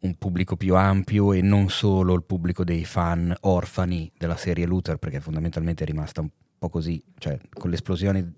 un 0.00 0.14
pubblico 0.16 0.56
più 0.56 0.76
ampio 0.76 1.32
e 1.32 1.42
non 1.42 1.68
solo 1.70 2.14
il 2.14 2.24
pubblico 2.24 2.64
dei 2.64 2.84
fan 2.84 3.34
orfani 3.40 4.10
della 4.16 4.36
serie 4.36 4.66
Luther, 4.66 4.96
perché 4.96 5.20
fondamentalmente 5.20 5.82
è 5.82 5.86
rimasta 5.86 6.20
un 6.20 6.28
po' 6.58 6.68
così, 6.68 7.02
cioè 7.18 7.38
con 7.52 7.70
l'esplosione 7.70 8.34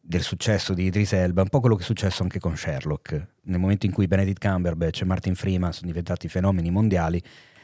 del 0.00 0.22
successo 0.22 0.72
di 0.72 0.84
Idris 0.84 1.12
Elba, 1.12 1.42
un 1.42 1.48
po' 1.48 1.60
quello 1.60 1.76
che 1.76 1.82
è 1.82 1.84
successo 1.84 2.22
anche 2.22 2.38
con 2.38 2.56
Sherlock. 2.56 3.26
Nel 3.42 3.58
momento 3.58 3.86
in 3.86 3.92
cui 3.92 4.06
Benedict 4.06 4.40
Cumberbatch 4.40 5.02
e 5.02 5.04
Martin 5.04 5.34
Freeman 5.34 5.72
sono 5.72 5.88
diventati 5.88 6.28
fenomeni 6.28 6.70
mondiali, 6.70 7.22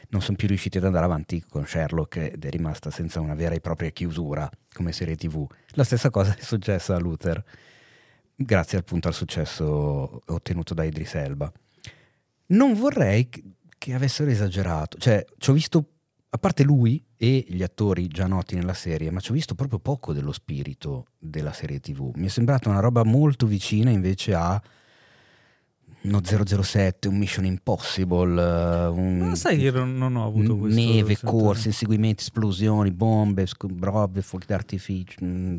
non 0.09 0.21
sono 0.21 0.37
più 0.37 0.47
riusciti 0.47 0.77
ad 0.77 0.83
andare 0.83 1.05
avanti 1.05 1.43
con 1.49 1.65
Sherlock 1.65 2.17
ed 2.17 2.45
è 2.45 2.49
rimasta 2.49 2.91
senza 2.91 3.19
una 3.19 3.33
vera 3.33 3.55
e 3.55 3.59
propria 3.59 3.89
chiusura 3.89 4.47
come 4.71 4.91
serie 4.91 5.15
tv. 5.15 5.47
La 5.69 5.83
stessa 5.83 6.11
cosa 6.11 6.35
è 6.37 6.41
successa 6.41 6.95
a 6.95 6.99
Luther, 6.99 7.43
grazie 8.35 8.77
appunto 8.77 9.07
al 9.07 9.15
successo 9.15 10.21
ottenuto 10.25 10.75
da 10.75 10.83
Idris 10.83 11.15
Elba. 11.15 11.51
Non 12.47 12.73
vorrei 12.73 13.29
che- 13.29 13.93
avessero 13.93 14.29
esagerato, 14.29 14.97
cioè 14.97 15.23
ci 15.37 15.49
ho 15.49 15.53
visto, 15.53 15.89
a 16.29 16.37
parte 16.37 16.63
lui 16.63 17.03
e 17.15 17.45
gli 17.47 17.61
attori 17.63 18.07
già 18.07 18.25
noti 18.27 18.55
nella 18.55 18.73
serie, 18.73 19.11
ma 19.11 19.19
ci 19.19 19.31
ho 19.31 19.33
visto 19.33 19.55
proprio 19.55 19.79
poco 19.79 20.11
dello 20.13 20.31
spirito 20.31 21.05
della 21.17 21.53
serie 21.53 21.79
tv. 21.79 22.11
Mi 22.15 22.25
è 22.25 22.29
sembrata 22.29 22.69
una 22.69 22.79
roba 22.79 23.03
molto 23.03 23.45
vicina 23.45 23.89
invece 23.89 24.33
a 24.33 24.61
uno 26.05 26.21
007, 26.23 27.07
un 27.07 27.17
Mission 27.17 27.45
Impossible, 27.45 28.41
eh, 28.41 28.87
un... 28.87 29.17
ma 29.17 29.35
sai 29.35 29.57
che 29.57 29.63
io 29.63 29.83
non, 29.83 30.15
ho 30.15 30.25
avuto 30.25 30.57
questo 30.57 30.79
Neve, 30.79 31.17
corse, 31.21 31.69
inseguimenti, 31.69 32.21
esplosioni, 32.21 32.91
bombe, 32.91 33.45
robe, 33.79 34.21
fuochi 34.21 34.45
d'artificio. 34.47 35.23
mm. 35.23 35.57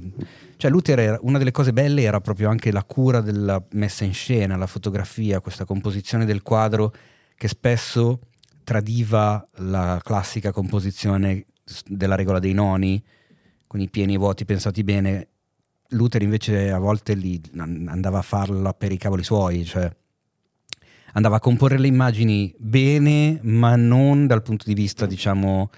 Cioè, 0.56 0.70
Luther 0.70 0.98
era, 0.98 1.18
una 1.22 1.38
delle 1.38 1.50
cose 1.50 1.72
belle 1.72 2.02
era 2.02 2.20
proprio 2.20 2.48
anche 2.48 2.70
la 2.70 2.84
cura 2.84 3.20
della 3.20 3.62
messa 3.72 4.04
in 4.04 4.14
scena, 4.14 4.56
la 4.56 4.66
fotografia, 4.66 5.40
questa 5.40 5.64
composizione 5.64 6.24
del 6.24 6.42
quadro 6.42 6.92
che 7.36 7.48
spesso 7.48 8.20
tradiva 8.64 9.44
la 9.56 10.00
classica 10.02 10.52
composizione 10.52 11.46
della 11.86 12.14
regola 12.14 12.38
dei 12.38 12.52
noni, 12.52 13.02
con 13.66 13.80
i 13.80 13.88
pieni 13.88 14.12
e 14.12 14.14
i 14.14 14.18
vuoti 14.18 14.44
pensati 14.44 14.82
bene. 14.82 15.28
Luther 15.90 16.22
invece 16.22 16.70
a 16.70 16.78
volte 16.78 17.16
andava 17.56 18.18
a 18.18 18.22
farla 18.22 18.72
per 18.72 18.90
i 18.90 18.96
cavoli 18.96 19.22
suoi, 19.22 19.64
cioè 19.64 19.88
andava 21.16 21.36
a 21.36 21.40
comporre 21.40 21.78
le 21.78 21.86
immagini 21.86 22.54
bene, 22.58 23.40
ma 23.42 23.74
non 23.74 24.26
dal 24.26 24.42
punto 24.42 24.64
di 24.66 24.74
vista, 24.74 25.06
diciamo, 25.06 25.70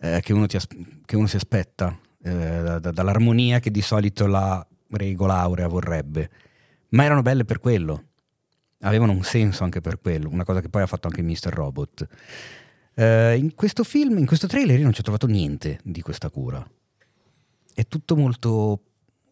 eh, 0.00 0.20
che, 0.22 0.32
uno 0.32 0.46
ti 0.46 0.54
as- 0.54 0.68
che 1.04 1.16
uno 1.16 1.26
si 1.26 1.34
aspetta, 1.34 1.98
eh, 2.22 2.30
da- 2.30 2.78
da- 2.78 2.92
dall'armonia 2.92 3.58
che 3.58 3.72
di 3.72 3.82
solito 3.82 4.26
la 4.28 4.64
regola 4.90 5.38
aurea 5.40 5.66
vorrebbe. 5.66 6.30
Ma 6.90 7.02
erano 7.02 7.22
belle 7.22 7.44
per 7.44 7.58
quello, 7.58 8.04
avevano 8.80 9.10
un 9.12 9.24
senso 9.24 9.64
anche 9.64 9.80
per 9.80 9.98
quello, 10.00 10.28
una 10.30 10.44
cosa 10.44 10.60
che 10.60 10.68
poi 10.68 10.82
ha 10.82 10.86
fatto 10.86 11.08
anche 11.08 11.22
Mr. 11.22 11.52
Robot. 11.52 12.06
Eh, 12.94 13.36
in 13.36 13.54
questo 13.56 13.82
film, 13.82 14.16
in 14.18 14.26
questo 14.26 14.46
trailer, 14.46 14.78
io 14.78 14.84
non 14.84 14.92
ci 14.92 15.00
ho 15.00 15.04
trovato 15.04 15.26
niente 15.26 15.80
di 15.82 16.02
questa 16.02 16.30
cura. 16.30 16.64
È 17.74 17.84
tutto 17.88 18.14
molto 18.16 18.80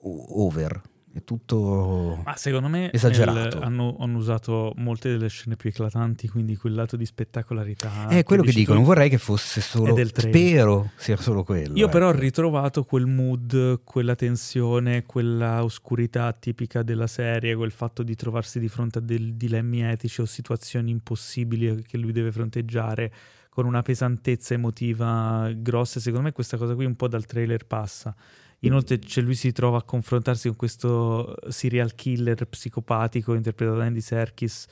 over, 0.00 0.82
è 1.16 1.24
tutto 1.24 2.20
Ma 2.24 2.36
secondo 2.36 2.68
me 2.68 2.92
esagerato. 2.92 3.58
nel- 3.58 3.62
hanno, 3.62 3.96
hanno 3.98 4.18
usato 4.18 4.72
molte 4.76 5.08
delle 5.10 5.28
scene 5.28 5.56
più 5.56 5.70
eclatanti, 5.70 6.28
quindi 6.28 6.56
quel 6.56 6.74
lato 6.74 6.96
di 6.96 7.06
spettacolarità. 7.06 8.08
È 8.08 8.22
quello 8.22 8.42
che 8.42 8.52
dico, 8.52 8.74
non 8.74 8.84
vorrei 8.84 9.08
che 9.08 9.18
fosse 9.18 9.60
solo. 9.60 9.94
del. 9.94 10.10
Spero 10.14 10.90
sia 10.96 11.16
solo 11.16 11.42
quello. 11.42 11.74
Io 11.76 11.88
però 11.88 12.08
ho 12.08 12.10
ecco. 12.10 12.20
ritrovato 12.20 12.84
quel 12.84 13.06
mood, 13.06 13.80
quella 13.82 14.14
tensione, 14.14 15.04
quella 15.04 15.64
oscurità 15.64 16.32
tipica 16.32 16.82
della 16.82 17.06
serie, 17.06 17.54
quel 17.56 17.72
fatto 17.72 18.02
di 18.02 18.14
trovarsi 18.14 18.58
di 18.58 18.68
fronte 18.68 18.98
a 18.98 19.00
dei 19.00 19.36
dilemmi 19.36 19.82
etici 19.82 20.20
o 20.20 20.26
situazioni 20.26 20.90
impossibili 20.90 21.82
che 21.82 21.96
lui 21.96 22.12
deve 22.12 22.30
fronteggiare 22.30 23.12
con 23.48 23.64
una 23.64 23.80
pesantezza 23.80 24.52
emotiva 24.52 25.50
grossa. 25.56 25.98
Secondo 25.98 26.26
me 26.26 26.32
questa 26.32 26.58
cosa 26.58 26.74
qui 26.74 26.84
un 26.84 26.94
po' 26.94 27.08
dal 27.08 27.24
trailer 27.24 27.64
passa. 27.64 28.14
Inoltre 28.60 28.98
c'è 28.98 29.20
lui 29.20 29.34
si 29.34 29.52
trova 29.52 29.78
a 29.78 29.82
confrontarsi 29.82 30.48
con 30.48 30.56
questo 30.56 31.36
serial 31.48 31.94
killer 31.94 32.46
psicopatico 32.46 33.34
interpretato 33.34 33.78
da 33.78 33.84
Andy 33.84 34.00
Serkis 34.00 34.66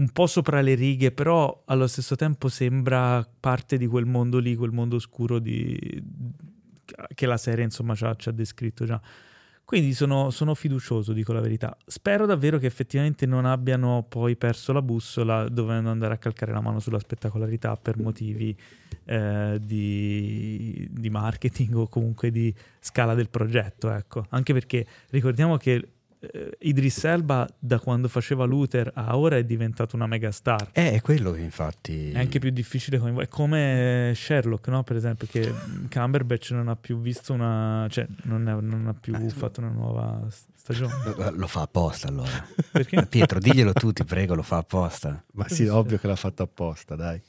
un 0.00 0.10
po' 0.12 0.26
sopra 0.26 0.62
le 0.62 0.74
righe, 0.74 1.12
però 1.12 1.62
allo 1.66 1.86
stesso 1.86 2.16
tempo 2.16 2.48
sembra 2.48 3.26
parte 3.38 3.76
di 3.76 3.86
quel 3.86 4.06
mondo 4.06 4.38
lì, 4.38 4.56
quel 4.56 4.72
mondo 4.72 4.96
oscuro 4.96 5.38
di- 5.38 6.02
che 7.14 7.26
la 7.26 7.36
serie 7.36 7.64
insomma 7.64 7.94
ci 7.94 8.04
ha, 8.04 8.14
ci 8.16 8.30
ha 8.30 8.32
descritto 8.32 8.86
già. 8.86 9.00
Quindi 9.70 9.94
sono, 9.94 10.30
sono 10.30 10.56
fiducioso, 10.56 11.12
dico 11.12 11.32
la 11.32 11.38
verità. 11.38 11.76
Spero 11.86 12.26
davvero 12.26 12.58
che 12.58 12.66
effettivamente 12.66 13.24
non 13.24 13.44
abbiano 13.44 14.04
poi 14.08 14.34
perso 14.34 14.72
la 14.72 14.82
bussola 14.82 15.48
dovendo 15.48 15.90
andare 15.90 16.14
a 16.14 16.16
calcare 16.16 16.50
la 16.50 16.60
mano 16.60 16.80
sulla 16.80 16.98
spettacolarità 16.98 17.76
per 17.76 17.96
motivi 17.96 18.52
eh, 19.04 19.60
di, 19.62 20.88
di 20.90 21.08
marketing 21.08 21.76
o 21.76 21.86
comunque 21.86 22.32
di 22.32 22.52
scala 22.80 23.14
del 23.14 23.28
progetto. 23.28 23.92
Ecco. 23.92 24.26
Anche 24.30 24.52
perché 24.52 24.84
ricordiamo 25.10 25.56
che 25.56 25.88
eh, 26.20 26.56
Idris 26.60 27.04
Elba 27.04 27.48
da 27.58 27.78
quando 27.80 28.08
faceva 28.08 28.44
Luther 28.44 28.90
a 28.94 29.16
ora 29.16 29.36
è 29.36 29.44
diventato 29.44 29.96
una 29.96 30.06
megastar. 30.06 30.68
Eh, 30.72 30.92
è 30.92 31.00
quello 31.00 31.32
che 31.32 31.40
infatti... 31.40 32.12
È 32.12 32.18
anche 32.18 32.38
più 32.38 32.50
difficile 32.50 32.98
coinvolgere. 32.98 33.32
È 33.32 33.34
come 33.34 34.12
Sherlock, 34.14 34.68
no? 34.68 34.82
Per 34.82 34.96
esempio, 34.96 35.26
che 35.30 35.52
Cumberbatch 35.90 36.50
non 36.50 36.68
ha 36.68 36.76
più 36.76 37.00
visto 37.00 37.32
una... 37.32 37.86
cioè 37.90 38.06
non, 38.24 38.48
è- 38.48 38.60
non 38.60 38.86
ha 38.86 38.94
più 38.94 39.14
fatto 39.30 39.60
una 39.60 39.70
nuova 39.70 40.26
stagione. 40.54 40.92
Lo- 41.16 41.30
Lo 41.30 41.46
fa 41.46 41.62
apposta 41.62 42.08
allora. 42.08 42.46
Perché? 42.70 43.06
Pietro, 43.06 43.38
diglielo 43.38 43.72
tu, 43.72 43.92
ti 43.92 44.04
prego, 44.04 44.34
lo 44.34 44.42
fa 44.42 44.58
apposta. 44.58 45.24
Ma 45.32 45.48
sì, 45.48 45.66
ovvio 45.66 45.98
che 45.98 46.06
l'ha 46.06 46.16
fatto 46.16 46.42
apposta, 46.42 46.94
dai. 46.96 47.20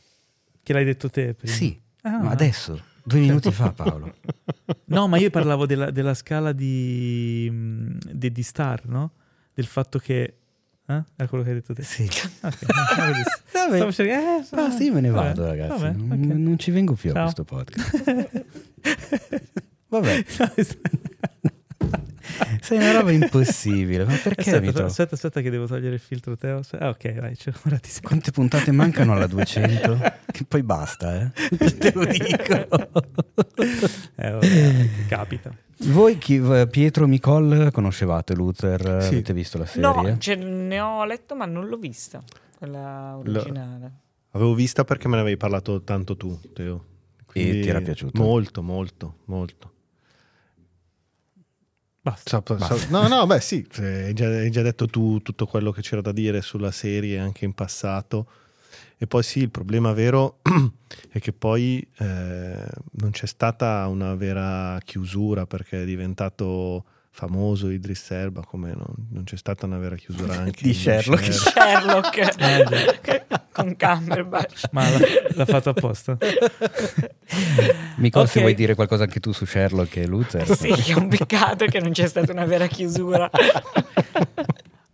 Che 0.64 0.74
l'hai 0.74 0.84
detto 0.86 1.10
te 1.10 1.34
prima? 1.34 1.54
Sì, 1.54 1.80
Ah. 2.04 2.18
ma 2.18 2.32
adesso, 2.32 2.82
due 3.04 3.20
minuti 3.20 3.52
fa 3.52 3.72
Paolo. 3.72 4.14
No, 4.92 5.08
ma 5.08 5.18
io 5.18 5.30
parlavo 5.30 5.66
della, 5.66 5.90
della 5.90 6.14
scala 6.14 6.52
di, 6.52 7.50
mh, 7.50 7.98
di, 8.12 8.32
di 8.32 8.44
Star, 8.44 8.86
no? 8.88 9.12
Del 9.54 9.66
fatto 9.66 10.00
che... 10.00 10.38
Eh? 10.86 11.04
Era 11.16 11.28
quello 11.30 11.44
che 11.46 11.50
hai 11.52 11.56
detto 11.56 11.74
te? 11.74 11.84
Sì. 11.84 12.04
Ok, 12.04 12.62
no, 12.98 13.06
vedi, 13.06 13.22
Vabbè. 13.54 13.76
Stavo 13.78 13.92
cercando... 13.94 14.42
eh, 14.42 14.62
Ah 14.62 14.72
sì, 14.72 14.90
me 14.90 15.00
ne 15.00 15.10
vabbè, 15.10 15.28
vado 15.28 15.46
ragazzi. 15.46 15.82
vabbè, 15.82 15.98
Non- 15.98 16.12
ok. 16.12 16.36
Non 16.38 16.60
ci 16.60 16.72
vengo 16.72 16.94
più 16.96 17.12
a 17.12 17.14
Ciao. 17.14 17.24
questo 17.24 17.44
podcast. 17.46 18.46
Vabbè, 19.88 20.24
sei 22.62 22.78
una 22.78 22.92
roba 22.92 23.12
impossibile. 23.12 24.06
Ma 24.06 24.16
perché 24.16 24.52
aspetta, 24.52 24.86
aspetta, 24.86 25.16
aspetta 25.16 25.42
che 25.42 25.50
devo 25.50 25.68
togliere 25.68 25.96
il 25.96 26.00
filtro 26.00 26.36
Teo. 26.36 26.62
Ah, 26.80 26.90
ok, 26.90 27.20
vai, 27.20 27.36
cioè, 27.36 27.54
ora 27.66 27.78
ti. 27.78 27.90
Quante 28.02 28.32
puntate 28.32 28.72
mancano 28.72 29.14
alla 29.14 29.28
200? 29.28 30.00
Che 30.32 30.46
poi 30.46 30.64
basta, 30.64 31.22
eh? 31.22 31.32
Te 31.78 31.92
lo 31.94 32.06
dico. 32.06 32.54
Eh, 34.16 34.32
vabbè, 34.32 34.90
capita. 35.08 35.54
Voi, 35.84 36.18
chi, 36.18 36.42
Pietro 36.70 37.08
Micol, 37.08 37.70
conoscevate 37.72 38.36
Luther? 38.36 39.02
Sì. 39.02 39.14
Avete 39.14 39.34
visto 39.34 39.58
la 39.58 39.66
serie? 39.66 39.82
No, 39.82 40.18
cioè, 40.20 40.36
ne 40.36 40.80
ho 40.80 41.04
letto, 41.06 41.36
ma 41.36 41.46
non 41.46 41.68
l'ho 41.68 41.78
vista. 41.78 42.22
Quella 42.58 43.18
originale. 43.18 43.92
Avevo 44.32 44.54
vista 44.54 44.84
perché 44.84 45.08
me 45.08 45.16
ne 45.16 45.22
avevi 45.22 45.38
parlato 45.38 45.82
tanto 45.82 46.16
tu, 46.16 46.40
Teo. 46.54 46.86
E 47.34 47.62
ti 47.62 47.68
era 47.68 47.82
piaciuto? 47.82 48.22
Molto, 48.22 48.62
molto, 48.62 49.16
molto. 49.26 49.72
Basta. 52.04 52.42
Sa- 52.58 52.88
no, 52.90 53.08
no, 53.08 53.26
beh 53.28 53.40
sì, 53.40 53.66
cioè, 53.70 54.06
hai 54.06 54.14
già, 54.14 54.28
hai 54.28 54.50
già 54.50 54.64
detto 54.64 54.88
tu 54.88 55.22
tutto 55.22 55.46
quello 55.46 55.72
che 55.72 55.82
c'era 55.82 56.02
da 56.02 56.12
dire 56.12 56.42
sulla 56.42 56.72
serie 56.72 57.20
anche 57.20 57.46
in 57.46 57.54
passato. 57.54 58.28
E 58.98 59.06
poi 59.08 59.24
sì, 59.24 59.40
il 59.40 59.50
problema 59.50 59.94
vero 59.94 60.40
è 61.10 61.20
che 61.20 61.34
poi 61.34 61.86
eh, 61.98 62.66
non 62.92 63.12
c'è 63.12 63.26
stata 63.26 63.86
una 63.88 64.16
vera 64.16 64.80
chiusura 64.84 65.46
perché 65.46 65.84
è 65.84 65.86
diventato 65.86 66.86
famoso 67.14 67.70
Idris 67.70 68.10
Elba, 68.12 68.42
come 68.42 68.70
non, 68.70 68.86
non 69.12 69.24
c'è 69.26 69.36
stata 69.36 69.66
una 69.66 69.78
vera 69.78 69.96
chiusura 69.96 70.34
anche 70.40 70.62
Di 70.64 70.74
Sherlock. 70.74 71.32
Sherlock. 71.34 72.34
Sherlock 72.34 73.26
con 73.52 73.76
Cumberbatch. 73.78 74.70
Ma 74.72 74.90
l'ha, 74.90 75.00
l'ha 75.34 75.46
fatto 75.46 75.70
apposta? 75.70 76.18
Micol, 77.98 78.24
Ok. 78.24 78.30
se 78.30 78.40
vuoi 78.40 78.56
dire 78.56 78.76
qualcosa 78.76 79.04
anche 79.04 79.20
tu 79.20 79.32
su 79.32 79.46
Sherlock 79.46 79.98
e 79.98 80.06
Luther. 80.08 80.56
Sì, 80.56 80.70
è 80.70 80.94
un 80.94 81.10
peccato 81.10 81.66
che 81.66 81.80
non 81.80 81.92
c'è 81.92 82.08
stata 82.08 82.32
una 82.32 82.46
vera 82.46 82.68
chiusura. 82.68 83.30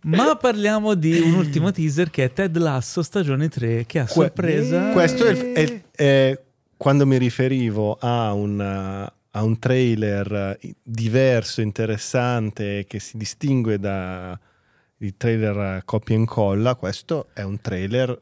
Ma 0.02 0.36
parliamo 0.36 0.94
di 0.94 1.18
un 1.20 1.34
ultimo 1.34 1.70
teaser 1.70 2.10
che 2.10 2.24
è 2.24 2.32
Ted 2.32 2.56
Lasso 2.56 3.02
stagione 3.02 3.48
3 3.48 3.84
che 3.86 3.98
a 4.00 4.04
Que- 4.04 4.12
sorpresa... 4.12 4.90
Questo 4.90 5.24
è, 5.26 5.30
il- 5.30 5.52
è- 5.52 5.80
è 5.92 6.40
quando 6.76 7.06
mi 7.06 7.18
riferivo 7.18 7.96
a 8.00 8.32
un, 8.32 9.10
a 9.38 9.42
un 9.44 9.58
trailer 9.58 10.58
diverso, 10.82 11.60
interessante, 11.60 12.84
che 12.86 12.98
si 12.98 13.16
distingue 13.16 13.78
da 13.78 14.38
i 14.98 15.16
trailer 15.16 15.82
copia 15.84 16.16
e 16.16 16.18
incolla. 16.18 16.74
Questo 16.74 17.28
è 17.32 17.42
un 17.42 17.60
trailer 17.60 18.20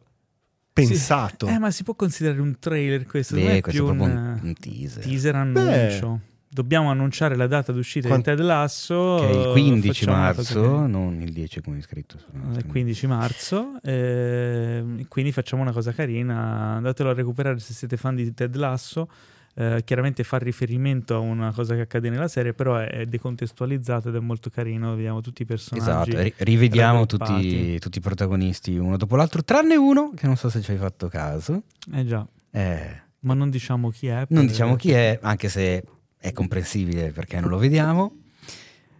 pensato. 0.73 1.47
Sì. 1.47 1.53
Eh, 1.55 1.59
ma 1.59 1.71
si 1.71 1.83
può 1.85 1.95
considerare 1.95 2.41
un 2.41 2.59
trailer 2.59 3.07
questo? 3.07 3.35
Beh, 3.35 3.57
è 3.57 3.61
questo 3.63 3.85
più 3.85 3.93
è 3.93 3.99
un, 3.99 4.11
un, 4.11 4.41
un 4.43 4.55
teaser. 4.55 5.03
teaser 5.03 5.35
annuncio. 5.35 6.21
Dobbiamo 6.49 6.91
annunciare 6.91 7.35
la 7.35 7.47
data 7.47 7.73
d'uscita 7.73 8.09
Quant- 8.09 8.29
di 8.29 8.37
Ted 8.37 8.45
Lasso. 8.45 9.17
Che 9.21 9.29
è 9.29 9.47
il 9.47 9.53
15 9.53 9.89
facciamo 9.89 10.17
una 10.17 10.35
cosa 10.35 10.55
marzo, 10.55 10.61
carina. 10.63 10.87
non 10.87 11.21
il 11.23 11.33
10 11.33 11.61
come 11.63 11.79
è 11.79 11.81
scritto. 11.81 12.19
Il 12.55 12.67
15 12.67 13.07
marzo, 13.07 13.73
eh, 13.83 15.07
quindi 15.09 15.33
facciamo 15.33 15.63
una 15.63 15.73
cosa 15.73 15.93
carina, 15.93 16.75
andatelo 16.77 17.11
a 17.11 17.15
recuperare 17.15 17.59
se 17.59 17.73
siete 17.73 17.97
fan 17.97 18.15
di 18.15 18.33
Ted 18.33 18.55
Lasso, 18.57 19.09
eh, 19.59 19.81
chiaramente 19.85 20.23
fa 20.23 20.37
riferimento 20.37 21.15
a 21.15 21.19
una 21.19 21.51
cosa 21.53 21.75
che 21.75 21.81
accade 21.81 22.11
nella 22.11 22.29
serie, 22.29 22.53
però 22.53 22.77
è, 22.77 22.89
è 22.89 23.07
decontestualizzato 23.07 24.11
ed 24.11 24.15
è 24.17 24.21
molto 24.21 24.51
carino, 24.51 24.95
vediamo 24.95 25.23
tutti 25.23 25.43
i 25.43 25.45
personaggi. 25.47 26.11
Esatto, 26.11 26.23
ri- 26.23 26.35
rivediamo 26.37 27.07
tutti, 27.07 27.79
tutti 27.79 27.99
i 27.99 28.01
protagonisti 28.03 28.77
uno 28.77 28.97
dopo 28.99 29.17
l'altro, 29.17 29.43
tranne 29.43 29.77
uno 29.77 30.13
che 30.15 30.27
non 30.27 30.37
so 30.37 30.51
se 30.51 30.61
ci 30.61 30.73
hai 30.73 30.77
fatto 30.77 31.09
caso. 31.09 31.63
Eh 31.95 32.05
già, 32.05 32.27
Eh, 32.51 33.01
ma 33.21 33.33
non 33.35 33.49
diciamo 33.51 33.91
chi 33.91 34.09
è. 34.09 34.27
non 34.29 34.47
diciamo 34.47 34.77
chi 34.77 34.93
è, 34.93 35.19
anche 35.23 35.49
se 35.49 35.83
è 36.19 36.33
comprensibile 36.33 37.11
perché 37.13 37.41
non 37.41 37.49
lo 37.49 37.57
vediamo. 37.59 38.13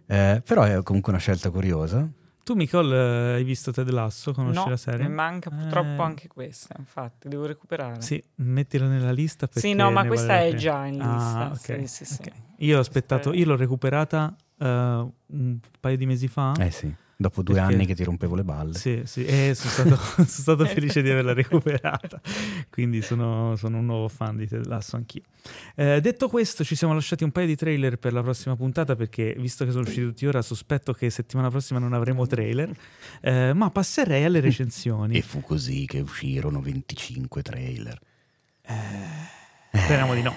Eh, 0.07 0.41
però 0.43 0.63
è 0.63 0.81
comunque 0.83 1.11
una 1.11 1.21
scelta 1.21 1.49
curiosa. 1.51 2.09
Tu, 2.47 2.53
Nicole, 2.53 3.33
hai 3.33 3.43
visto 3.43 3.73
Ted 3.73 3.89
Lasso? 3.89 4.31
Conosci 4.31 4.63
no, 4.63 4.69
la 4.69 4.77
serie? 4.77 5.05
mi 5.05 5.13
manca 5.13 5.49
purtroppo 5.49 6.01
Eh, 6.01 6.05
anche 6.05 6.27
questa, 6.29 6.75
infatti, 6.77 7.27
devo 7.27 7.45
recuperare. 7.45 7.99
Sì, 8.01 8.23
mettila 8.35 8.87
nella 8.87 9.11
lista. 9.11 9.49
Sì, 9.51 9.73
no, 9.73 9.91
ma 9.91 10.05
questa 10.05 10.35
vale 10.35 10.47
è 10.47 10.53
già 10.53 10.85
in 10.85 10.93
lista. 10.93 11.39
Ah, 11.39 11.51
ok, 11.51 11.59
Sì, 11.59 11.87
sì, 11.87 12.05
sì. 12.05 12.21
ok. 12.21 12.31
Io 12.59 12.77
ho 12.77 12.79
aspettato, 12.79 13.33
io 13.33 13.45
l'ho 13.47 13.57
recuperata 13.57 14.33
eh, 14.59 14.65
un 14.65 15.59
paio 15.77 15.97
di 15.97 16.05
mesi 16.05 16.29
fa. 16.29 16.53
Eh 16.57 16.71
sì, 16.71 16.95
dopo 17.19 17.41
due 17.41 17.55
Perché- 17.55 17.73
anni 17.73 17.85
che 17.87 17.95
ti 17.95 18.03
rompevo 18.03 18.35
le 18.35 18.43
balle. 18.43 18.73
Sì, 18.75 19.01
sì, 19.05 19.25
e 19.25 19.53
sono 19.55 19.69
stato, 19.71 19.95
sono 20.15 20.27
stato 20.27 20.65
felice 20.65 21.01
di 21.01 21.09
averla 21.09 21.33
recuperata, 21.33 22.21
quindi 22.69 23.01
sono, 23.01 23.55
sono 23.55 23.79
un 23.79 23.85
nuovo 23.85 24.07
fan 24.07 24.37
di 24.37 24.47
Ted 24.47 24.65
Lasso 24.67 24.95
anch'io. 24.95 25.23
Eh, 25.75 25.99
detto 26.01 26.27
questo, 26.29 26.63
ci 26.63 26.75
siamo 26.75 26.93
lasciati 26.93 27.23
un 27.23 27.31
paio 27.31 27.47
di 27.47 27.55
trailer 27.55 27.97
per 27.97 28.13
la 28.13 28.21
prossima 28.21 28.55
puntata 28.55 28.95
perché, 28.95 29.33
visto 29.39 29.65
che 29.65 29.71
sono 29.71 29.83
usciti 29.83 30.01
tutti 30.05 30.25
ora, 30.27 30.41
sospetto 30.41 30.93
che 30.93 31.09
settimana 31.09 31.49
prossima 31.49 31.79
non 31.79 31.93
avremo 31.93 32.27
trailer, 32.27 32.69
Eh, 33.21 33.53
ma 33.53 33.69
passerei 33.71 34.23
alle 34.23 34.39
recensioni. 34.39 35.17
E 35.17 35.21
fu 35.21 35.41
così 35.41 35.85
che 35.87 35.99
uscirono 36.01 36.61
25 36.61 37.41
trailer. 37.41 37.99
Speriamo 39.71 40.13
di 40.13 40.21
no. 40.21 40.33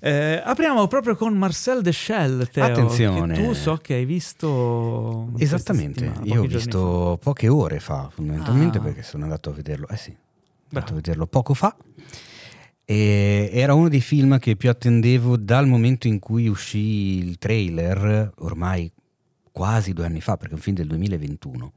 Eh, 0.00 0.40
apriamo 0.44 0.86
proprio 0.86 1.16
con 1.16 1.36
Marcel 1.36 1.82
Deschelles, 1.82 2.50
Teo, 2.50 2.64
Attenzione. 2.64 3.34
tu 3.34 3.52
so 3.52 3.76
che 3.78 3.94
hai 3.94 4.04
visto 4.04 5.32
Esattamente, 5.38 6.12
io 6.22 6.42
ho 6.42 6.46
visto 6.46 7.18
poche 7.20 7.48
ore 7.48 7.80
fa, 7.80 8.08
fondamentalmente 8.12 8.78
Ah. 8.78 8.80
perché 8.80 9.02
sono 9.02 9.24
andato 9.24 9.50
a 9.50 9.52
vederlo. 9.54 9.88
Eh 9.88 9.96
sì, 9.96 10.10
sono 10.10 10.68
andato 10.70 10.92
a 10.92 10.96
vederlo 10.96 11.26
poco 11.26 11.52
fa. 11.54 11.74
E 12.84 13.50
era 13.52 13.74
uno 13.74 13.88
dei 13.88 14.00
film 14.00 14.38
che 14.38 14.56
più 14.56 14.70
attendevo 14.70 15.36
dal 15.36 15.66
momento 15.66 16.06
in 16.06 16.18
cui 16.20 16.46
uscì 16.48 17.18
il 17.18 17.36
trailer, 17.38 18.32
ormai 18.38 18.90
quasi 19.50 19.92
due 19.92 20.06
anni 20.06 20.20
fa, 20.20 20.36
perché 20.36 20.52
è 20.52 20.56
un 20.56 20.62
film 20.62 20.76
del 20.76 20.86
2021. 20.86 21.72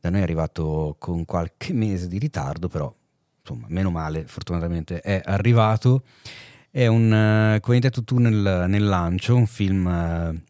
Da 0.00 0.10
noi 0.10 0.20
è 0.20 0.22
arrivato 0.22 0.96
con 0.98 1.24
qualche 1.24 1.72
mese 1.72 2.06
di 2.08 2.18
ritardo, 2.18 2.68
però 2.68 2.94
insomma, 3.40 3.66
meno 3.68 3.90
male, 3.90 4.24
fortunatamente 4.26 5.00
è 5.00 5.20
arrivato. 5.24 6.02
È 6.74 6.86
un, 6.86 7.58
come 7.60 7.76
hai 7.76 7.82
detto 7.82 8.02
tu 8.02 8.16
nel, 8.16 8.64
nel 8.66 8.84
lancio, 8.86 9.36
un 9.36 9.46
film 9.46 9.86
eh, 9.86 10.42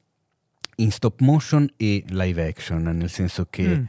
in 0.77 0.93
stop 0.93 1.21
motion 1.21 1.69
e 1.77 2.05
live 2.11 2.47
action, 2.47 2.81
nel 2.83 3.11
senso 3.11 3.47
che 3.51 3.67
Mm. 3.67 3.85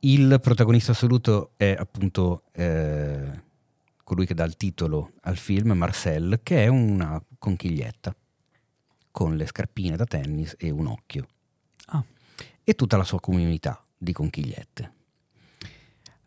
il 0.00 0.38
protagonista 0.40 0.92
assoluto 0.92 1.50
è 1.56 1.74
appunto 1.76 2.44
eh, 2.52 3.42
colui 4.04 4.26
che 4.26 4.34
dà 4.34 4.44
il 4.44 4.56
titolo 4.56 5.14
al 5.22 5.36
film, 5.36 5.72
Marcel, 5.72 6.38
che 6.44 6.62
è 6.62 6.68
una 6.68 7.20
conchiglietta 7.36 8.14
con 9.10 9.36
le 9.36 9.46
scarpine 9.46 9.96
da 9.96 10.04
tennis 10.04 10.54
e 10.56 10.70
un 10.70 10.86
occhio. 10.86 11.26
Ah. 11.86 12.04
E 12.62 12.74
tutta 12.74 12.96
la 12.96 13.02
sua 13.02 13.18
comunità 13.18 13.84
di 13.98 14.12
conchigliette. 14.12 14.92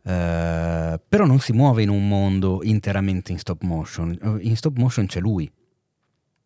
Eh, 0.05 0.99
però 1.07 1.25
non 1.25 1.39
si 1.39 1.53
muove 1.53 1.81
in 1.83 1.89
un 1.89 2.07
mondo 2.07 2.61
interamente 2.63 3.31
in 3.31 3.39
stop 3.39 3.63
motion. 3.63 4.11
Eh, 4.21 4.47
In 4.47 4.55
stop 4.57 4.77
motion 4.77 5.05
c'è 5.05 5.19
lui. 5.19 5.49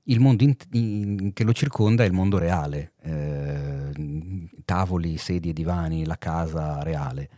Il 0.09 0.19
mondo 0.19 0.43
in- 0.43 0.55
in- 0.71 1.33
che 1.33 1.43
lo 1.43 1.53
circonda 1.53 2.03
è 2.03 2.07
il 2.07 2.13
mondo 2.13 2.37
reale. 2.37 2.93
Eh, 3.03 3.91
tavoli, 4.63 5.17
sedie, 5.17 5.53
divani, 5.53 6.05
la 6.05 6.17
casa 6.17 6.81
reale. 6.83 7.29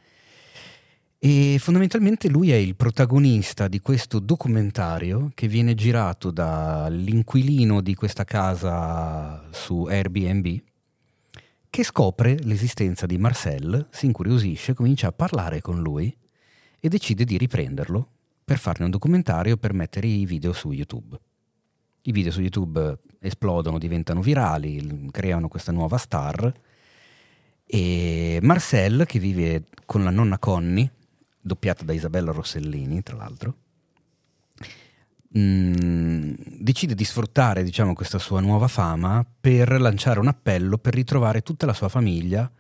E 1.22 1.58
fondamentalmente 1.60 2.30
lui 2.30 2.52
è 2.52 2.56
il 2.56 2.76
protagonista 2.76 3.68
di 3.68 3.80
questo 3.82 4.20
documentario 4.20 5.32
che 5.34 5.48
viene 5.48 5.74
girato 5.76 6.32
dall'inquilino 6.32 7.82
di 7.82 7.94
questa 7.94 8.24
casa 8.24 9.44
su 9.52 9.84
Airbnb 9.84 10.60
che 11.70 11.84
scopre 11.84 12.38
l'esistenza 12.44 13.06
di 13.06 13.18
Marcel, 13.18 13.88
si 13.92 14.06
incuriosisce, 14.06 14.74
comincia 14.74 15.08
a 15.08 15.12
parlare 15.12 15.62
con 15.62 15.82
lui 15.82 16.16
e 16.80 16.90
decide 16.90 17.26
di 17.26 17.38
riprenderlo 17.38 18.10
per 18.44 18.58
farne 18.58 18.86
un 18.86 18.92
documentario 18.92 19.58
per 19.58 19.74
mettere 19.74 20.08
i 20.08 20.26
video 20.26 20.54
su 20.54 20.72
YouTube. 20.72 21.18
I 22.04 22.12
video 22.12 22.32
su 22.32 22.42
YouTube 22.42 22.98
esplodono, 23.20 23.78
diventano 23.78 24.22
virali, 24.22 25.10
creano 25.12 25.48
questa 25.48 25.72
nuova 25.72 25.98
star 25.98 26.52
e 27.66 28.40
Marcel, 28.42 29.06
che 29.06 29.20
vive 29.20 29.66
con 29.86 30.04
la 30.04 30.10
nonna 30.10 30.40
Connie, 30.40 30.92
doppiata 31.40 31.84
da 31.84 31.94
Isabella 31.94 32.32
Rossellini, 32.32 33.04
tra 33.04 33.16
l'altro, 33.16 33.56
mh, 35.30 36.34
decide 36.60 36.96
di 36.96 37.04
sfruttare 37.04 37.64
diciamo, 37.64 37.94
questa 37.94 38.20
sua 38.20 38.40
nuova 38.40 38.68
fama 38.68 39.26
per 39.40 39.80
lanciare 39.80 40.20
un 40.20 40.28
appello 40.28 40.78
per 40.78 40.94
ritrovare 40.94 41.42
tutta 41.42 41.66
la 41.66 41.74
sua 41.74 41.90
famiglia 41.90 42.52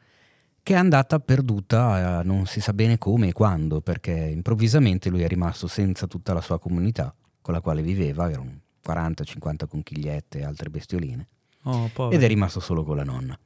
che 0.61 0.73
è 0.73 0.77
andata 0.77 1.19
perduta, 1.19 2.19
eh, 2.19 2.23
non 2.23 2.45
si 2.45 2.61
sa 2.61 2.73
bene 2.73 2.97
come 2.97 3.29
e 3.29 3.31
quando, 3.31 3.81
perché 3.81 4.11
improvvisamente 4.11 5.09
lui 5.09 5.23
è 5.23 5.27
rimasto 5.27 5.67
senza 5.67 6.05
tutta 6.05 6.33
la 6.33 6.41
sua 6.41 6.59
comunità 6.59 7.13
con 7.41 7.53
la 7.53 7.61
quale 7.61 7.81
viveva, 7.81 8.29
erano 8.29 8.59
40-50 8.85 9.67
conchigliette 9.67 10.39
e 10.39 10.43
altre 10.43 10.69
bestioline, 10.69 11.27
Oh, 11.63 11.89
ed 12.11 12.23
è 12.23 12.27
rimasto 12.27 12.59
solo 12.59 12.83
con 12.83 12.95
la 12.95 13.03
nonna. 13.03 13.37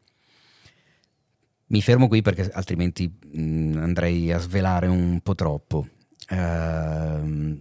Mi 1.67 1.81
fermo 1.81 2.07
qui 2.07 2.21
perché 2.21 2.51
altrimenti 2.51 3.09
mh, 3.09 3.77
andrei 3.77 4.31
a 4.31 4.37
svelare 4.37 4.87
un 4.87 5.19
po' 5.21 5.33
troppo. 5.33 5.87
Ehm, 6.29 7.59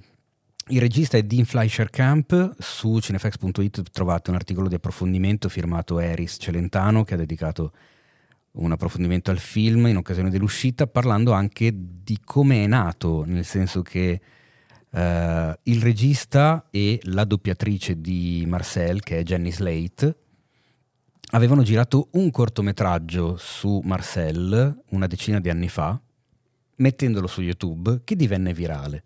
il 0.68 0.80
regista 0.80 1.16
è 1.16 1.22
Dean 1.24 1.44
Fleischer 1.44 1.90
Camp, 1.90 2.55
su 2.59 3.01
cinefax.it 3.01 3.90
trovate 3.90 4.30
un 4.30 4.36
articolo 4.36 4.68
di 4.68 4.76
approfondimento 4.76 5.48
firmato 5.48 5.98
Eris 5.98 6.36
Celentano 6.39 7.02
che 7.02 7.14
ha 7.14 7.16
dedicato 7.16 7.72
un 8.52 8.70
approfondimento 8.70 9.30
al 9.30 9.39
film 9.39 9.86
in 9.86 9.97
occasione 9.97 10.30
dell'uscita, 10.30 10.86
parlando 10.86 11.32
anche 11.32 11.72
di 11.74 12.18
come 12.24 12.64
è 12.64 12.66
nato, 12.66 13.24
nel 13.24 13.44
senso 13.44 13.82
che 13.82 14.20
eh, 14.90 15.59
il 15.62 15.82
regista 15.82 16.68
e 16.70 17.01
la 17.05 17.24
doppiatrice 17.24 18.01
di 18.01 18.44
Marcel, 18.47 19.02
che 19.02 19.18
è 19.18 19.22
Jenny 19.22 19.51
Slate, 19.51 20.16
avevano 21.30 21.62
girato 21.62 22.09
un 22.12 22.30
cortometraggio 22.30 23.36
su 23.39 23.80
Marcel 23.84 24.82
una 24.90 25.06
decina 25.06 25.40
di 25.40 25.48
anni 25.48 25.68
fa, 25.68 25.98
mettendolo 26.76 27.26
su 27.26 27.40
YouTube, 27.40 28.02
che 28.05 28.14
divenne 28.16 28.52
virale. 28.52 29.05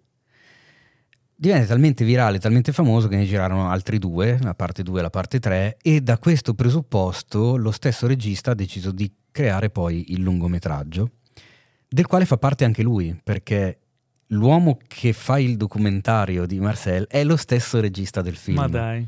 Divenne 1.39 1.67
talmente 1.67 2.03
virale, 2.03 2.39
talmente 2.39 2.73
famoso 2.73 3.09
che 3.09 3.17
ne 3.17 3.27
girarono 3.27 3.69
altri 3.69 3.99
due, 3.99 4.39
la 4.41 4.55
parte 4.55 4.83
2 4.83 5.01
e 5.01 5.03
la 5.03 5.11
parte 5.11 5.39
3, 5.39 5.77
e 5.83 6.01
da 6.01 6.17
questo 6.17 6.55
presupposto 6.55 7.59
lo 7.59 7.73
stesso 7.73 8.07
regista 8.07 8.53
ha 8.53 8.55
deciso 8.55 8.91
di 8.91 9.13
creare 9.31 9.69
poi 9.69 10.13
il 10.13 10.23
lungometraggio, 10.23 11.11
del 11.87 12.07
quale 12.07 12.25
fa 12.25 12.39
parte 12.39 12.65
anche 12.65 12.83
lui, 12.83 13.21
perché 13.23 13.81
l'uomo 14.29 14.79
che 14.89 15.13
fa 15.13 15.39
il 15.39 15.59
documentario 15.59 16.47
di 16.47 16.59
Marcel 16.59 17.07
è 17.07 17.23
lo 17.23 17.37
stesso 17.37 17.81
regista 17.81 18.23
del 18.23 18.37
film 18.37 18.57
Ma 18.57 18.69
dai. 18.69 19.07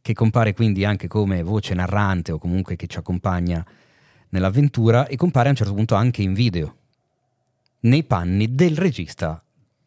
che 0.00 0.14
compare 0.14 0.54
quindi 0.54 0.82
anche 0.86 1.08
come 1.08 1.42
voce 1.42 1.74
narrante 1.74 2.32
o 2.32 2.38
comunque 2.38 2.76
che 2.76 2.86
ci 2.86 2.96
accompagna 2.96 3.62
nell'avventura 4.30 5.06
e 5.06 5.16
compare 5.16 5.48
a 5.48 5.50
un 5.50 5.56
certo 5.56 5.74
punto 5.74 5.94
anche 5.94 6.22
in 6.22 6.32
video, 6.32 6.74
nei 7.80 8.02
panni 8.02 8.54
del 8.54 8.78
regista 8.78 9.42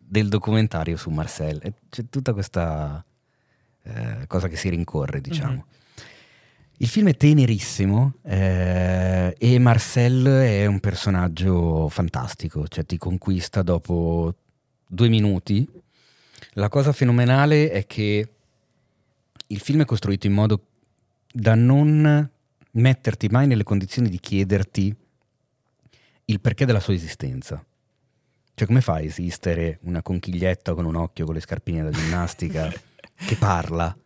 del 0.09 0.27
documentario 0.27 0.97
su 0.97 1.11
Marcel. 1.11 1.59
E 1.61 1.73
C'è 1.87 2.05
tutta 2.09 2.33
questa 2.33 3.03
eh, 3.83 4.25
cosa 4.27 4.47
che 4.47 4.55
si 4.55 4.69
rincorre, 4.69 5.21
diciamo. 5.21 5.65
Il 6.77 6.87
film 6.87 7.09
è 7.09 7.17
tenerissimo 7.17 8.13
eh, 8.23 9.35
e 9.37 9.59
Marcel 9.59 10.25
è 10.25 10.65
un 10.65 10.79
personaggio 10.79 11.89
fantastico, 11.89 12.67
cioè 12.67 12.85
ti 12.85 12.97
conquista 12.97 13.61
dopo 13.61 14.33
due 14.87 15.09
minuti. 15.09 15.67
La 16.53 16.69
cosa 16.69 16.93
fenomenale 16.93 17.69
è 17.69 17.85
che 17.85 18.29
il 19.47 19.59
film 19.59 19.81
è 19.81 19.85
costruito 19.85 20.25
in 20.25 20.33
modo 20.33 20.65
da 21.31 21.53
non 21.53 22.29
metterti 22.71 23.27
mai 23.27 23.45
nelle 23.45 23.63
condizioni 23.63 24.09
di 24.09 24.19
chiederti 24.19 24.95
il 26.25 26.39
perché 26.39 26.65
della 26.65 26.79
sua 26.79 26.93
esistenza. 26.93 27.63
Cioè, 28.59 28.67
come 28.67 28.81
fa 28.81 28.95
a 28.95 29.01
esistere 29.01 29.79
una 29.83 30.01
conchiglietta 30.01 30.73
con 30.73 30.83
un 30.83 30.95
occhio 30.95 31.23
con 31.23 31.33
le 31.33 31.39
scarpine 31.39 31.81
da 31.81 31.91
ginnastica 31.91 32.69
che 33.15 33.35
parla, 33.37 33.97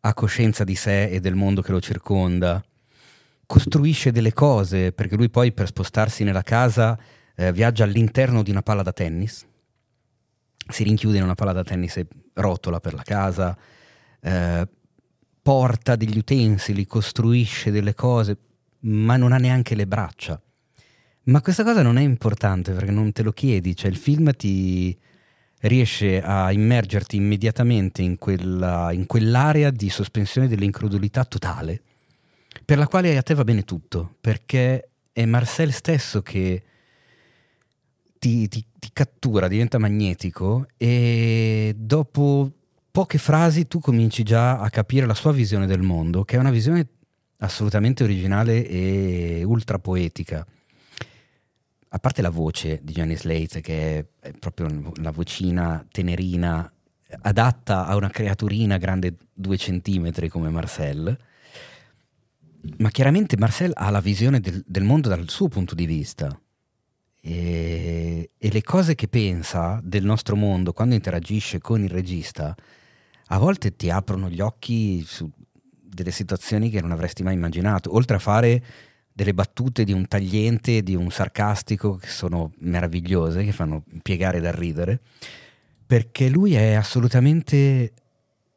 ha 0.00 0.14
coscienza 0.14 0.64
di 0.64 0.74
sé 0.74 1.10
e 1.10 1.20
del 1.20 1.34
mondo 1.34 1.60
che 1.60 1.70
lo 1.70 1.82
circonda, 1.82 2.64
costruisce 3.44 4.10
delle 4.10 4.32
cose, 4.32 4.92
perché 4.92 5.16
lui 5.16 5.28
poi 5.28 5.52
per 5.52 5.66
spostarsi 5.66 6.24
nella 6.24 6.40
casa 6.40 6.98
eh, 7.36 7.52
viaggia 7.52 7.84
all'interno 7.84 8.42
di 8.42 8.50
una 8.50 8.62
palla 8.62 8.80
da 8.80 8.94
tennis, 8.94 9.46
si 10.66 10.82
rinchiude 10.82 11.18
in 11.18 11.24
una 11.24 11.34
palla 11.34 11.52
da 11.52 11.62
tennis 11.62 11.98
e 11.98 12.06
rotola 12.32 12.80
per 12.80 12.94
la 12.94 13.02
casa, 13.02 13.54
eh, 14.18 14.66
porta 15.42 15.94
degli 15.96 16.16
utensili, 16.16 16.86
costruisce 16.86 17.70
delle 17.70 17.94
cose, 17.94 18.38
ma 18.78 19.18
non 19.18 19.32
ha 19.32 19.36
neanche 19.36 19.74
le 19.74 19.86
braccia. 19.86 20.40
Ma 21.24 21.42
questa 21.42 21.64
cosa 21.64 21.82
non 21.82 21.98
è 21.98 22.02
importante 22.02 22.72
perché 22.72 22.90
non 22.90 23.12
te 23.12 23.22
lo 23.22 23.32
chiedi, 23.32 23.76
cioè 23.76 23.90
il 23.90 23.96
film 23.96 24.32
ti 24.32 24.96
riesce 25.60 26.22
a 26.22 26.50
immergerti 26.50 27.16
immediatamente 27.16 28.00
in, 28.02 28.16
quella, 28.16 28.92
in 28.92 29.06
quell'area 29.06 29.70
di 29.70 29.90
sospensione 29.90 30.48
dell'incredulità 30.48 31.24
totale, 31.24 31.82
per 32.64 32.78
la 32.78 32.86
quale 32.86 33.16
a 33.16 33.22
te 33.22 33.34
va 33.34 33.44
bene 33.44 33.64
tutto, 33.64 34.16
perché 34.20 34.90
è 35.12 35.24
Marcel 35.26 35.72
stesso 35.72 36.22
che 36.22 36.62
ti, 38.18 38.48
ti- 38.48 38.64
ti 38.78 38.90
cattura, 38.92 39.48
diventa 39.48 39.78
magnetico 39.78 40.66
e 40.78 41.74
dopo 41.76 42.50
poche 42.90 43.18
frasi 43.18 43.68
tu 43.68 43.78
cominci 43.78 44.22
già 44.22 44.58
a 44.58 44.70
capire 44.70 45.06
la 45.06 45.14
sua 45.14 45.32
visione 45.32 45.66
del 45.66 45.82
mondo, 45.82 46.24
che 46.24 46.36
è 46.36 46.38
una 46.38 46.50
visione 46.50 46.86
assolutamente 47.38 48.02
originale 48.04 48.66
e 48.66 49.42
ultra 49.44 49.78
poetica. 49.78 50.46
A 51.92 51.98
parte 51.98 52.22
la 52.22 52.30
voce 52.30 52.80
di 52.82 52.92
Johnny 52.92 53.16
Slate, 53.16 53.60
che 53.60 54.06
è, 54.20 54.32
proprio 54.32 54.92
la 54.96 55.10
vocina 55.10 55.84
tenerina 55.90 56.72
adatta 57.22 57.86
a 57.86 57.96
una 57.96 58.08
creaturina 58.10 58.76
grande 58.76 59.16
due 59.32 59.56
centimetri 59.56 60.28
come 60.28 60.50
Marcel, 60.50 61.18
ma 62.78 62.90
chiaramente 62.90 63.36
Marcel 63.36 63.72
ha 63.74 63.90
la 63.90 64.00
visione 64.00 64.40
del, 64.40 64.62
del 64.66 64.84
mondo 64.84 65.08
dal 65.08 65.28
suo 65.28 65.48
punto 65.48 65.74
di 65.74 65.86
vista. 65.86 66.40
E, 67.22 68.30
e 68.38 68.50
le 68.50 68.62
cose 68.62 68.94
che 68.94 69.08
pensa 69.08 69.80
del 69.82 70.04
nostro 70.04 70.36
mondo 70.36 70.72
quando 70.72 70.94
interagisce 70.94 71.58
con 71.58 71.82
il 71.82 71.90
regista 71.90 72.56
a 73.32 73.38
volte 73.38 73.76
ti 73.76 73.90
aprono 73.90 74.28
gli 74.30 74.40
occhi 74.40 75.02
su 75.06 75.30
delle 75.90 76.10
situazioni 76.10 76.70
che 76.70 76.80
non 76.80 76.92
avresti 76.92 77.22
mai 77.22 77.34
immaginato, 77.34 77.94
oltre 77.94 78.16
a 78.16 78.20
fare 78.20 78.64
delle 79.20 79.34
battute 79.34 79.84
di 79.84 79.92
un 79.92 80.08
tagliente, 80.08 80.82
di 80.82 80.94
un 80.94 81.10
sarcastico 81.10 81.96
che 81.96 82.06
sono 82.06 82.52
meravigliose, 82.60 83.44
che 83.44 83.52
fanno 83.52 83.84
piegare 84.00 84.40
da 84.40 84.50
ridere, 84.50 84.98
perché 85.84 86.30
lui 86.30 86.54
è 86.54 86.72
assolutamente 86.72 87.92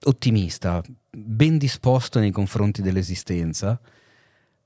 ottimista, 0.05 0.81
ben 1.09 1.57
disposto 1.57 2.19
nei 2.19 2.31
confronti 2.31 2.81
dell'esistenza, 2.81 3.77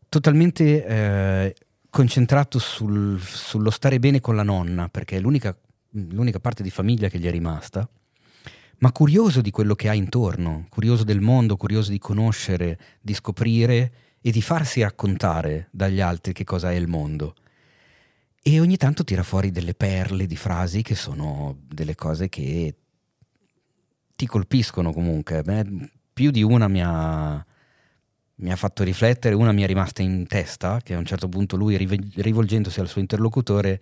totalmente 0.07 0.85
eh, 0.85 1.55
concentrato 1.89 2.59
sul- 2.59 3.19
sullo 3.19 3.71
stare 3.71 3.97
bene 3.97 4.19
con 4.19 4.35
la 4.35 4.43
nonna, 4.43 4.89
perché 4.89 5.17
è 5.17 5.19
l'unica, 5.19 5.57
l'unica 5.89 6.39
parte 6.39 6.61
di 6.61 6.69
famiglia 6.69 7.09
che 7.09 7.17
gli 7.17 7.25
è 7.25 7.31
rimasta, 7.31 7.89
ma 8.79 8.91
curioso 8.91 9.41
di 9.41 9.49
quello 9.49 9.73
che 9.73 9.89
ha 9.89 9.95
intorno, 9.95 10.67
curioso 10.69 11.03
del 11.03 11.21
mondo, 11.21 11.57
curioso 11.57 11.89
di 11.89 11.97
conoscere, 11.97 12.77
di 13.01 13.15
scoprire 13.15 13.91
e 14.27 14.31
di 14.31 14.41
farsi 14.41 14.81
raccontare 14.81 15.69
dagli 15.71 16.01
altri 16.01 16.33
che 16.33 16.43
cosa 16.43 16.69
è 16.69 16.75
il 16.75 16.89
mondo. 16.89 17.33
E 18.43 18.59
ogni 18.59 18.75
tanto 18.75 19.05
tira 19.05 19.23
fuori 19.23 19.51
delle 19.51 19.73
perle 19.73 20.25
di 20.25 20.35
frasi 20.35 20.81
che 20.81 20.95
sono 20.95 21.59
delle 21.65 21.95
cose 21.95 22.27
che 22.27 22.75
ti 24.17 24.25
colpiscono 24.25 24.91
comunque. 24.91 25.43
Beh, 25.43 25.65
più 26.11 26.31
di 26.31 26.43
una 26.43 26.67
mi 26.67 26.83
ha, 26.83 27.45
mi 28.35 28.51
ha 28.51 28.55
fatto 28.57 28.83
riflettere, 28.83 29.33
una 29.33 29.53
mi 29.53 29.61
è 29.61 29.65
rimasta 29.65 30.01
in 30.01 30.27
testa, 30.27 30.81
che 30.83 30.93
a 30.93 30.97
un 30.97 31.05
certo 31.05 31.29
punto 31.29 31.55
lui, 31.55 31.77
rivolgendosi 31.77 32.81
al 32.81 32.89
suo 32.89 32.99
interlocutore, 32.99 33.81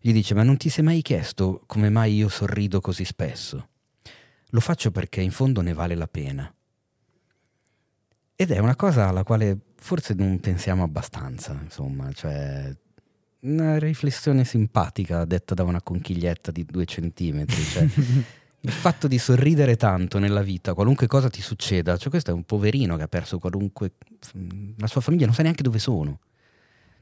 gli 0.00 0.14
dice 0.14 0.32
ma 0.32 0.42
non 0.42 0.56
ti 0.56 0.70
sei 0.70 0.84
mai 0.84 1.02
chiesto 1.02 1.64
come 1.66 1.90
mai 1.90 2.14
io 2.14 2.30
sorrido 2.30 2.80
così 2.80 3.04
spesso? 3.04 3.68
Lo 4.52 4.60
faccio 4.60 4.90
perché 4.90 5.20
in 5.20 5.32
fondo 5.32 5.60
ne 5.60 5.74
vale 5.74 5.94
la 5.94 6.08
pena. 6.08 6.50
Ed 8.34 8.50
è 8.50 8.58
una 8.58 8.74
cosa 8.74 9.08
alla 9.08 9.22
quale 9.22 9.58
forse 9.82 10.14
non 10.14 10.38
pensiamo 10.40 10.82
abbastanza, 10.84 11.58
insomma, 11.62 12.10
cioè 12.12 12.74
una 13.40 13.78
riflessione 13.78 14.44
simpatica 14.44 15.24
detta 15.24 15.54
da 15.54 15.64
una 15.64 15.82
conchiglietta 15.82 16.50
di 16.52 16.64
due 16.64 16.84
centimetri. 16.84 17.60
Cioè, 17.62 17.86
il 18.64 18.70
fatto 18.70 19.08
di 19.08 19.18
sorridere 19.18 19.74
tanto 19.76 20.20
nella 20.20 20.42
vita, 20.42 20.72
qualunque 20.74 21.08
cosa 21.08 21.28
ti 21.28 21.42
succeda, 21.42 21.96
cioè 21.96 22.10
questo 22.10 22.30
è 22.30 22.34
un 22.34 22.44
poverino 22.44 22.96
che 22.96 23.02
ha 23.02 23.08
perso 23.08 23.38
qualunque... 23.40 23.94
la 24.76 24.86
sua 24.86 25.00
famiglia 25.00 25.26
non 25.26 25.34
sa 25.34 25.42
neanche 25.42 25.62
dove 25.64 25.80
sono. 25.80 26.20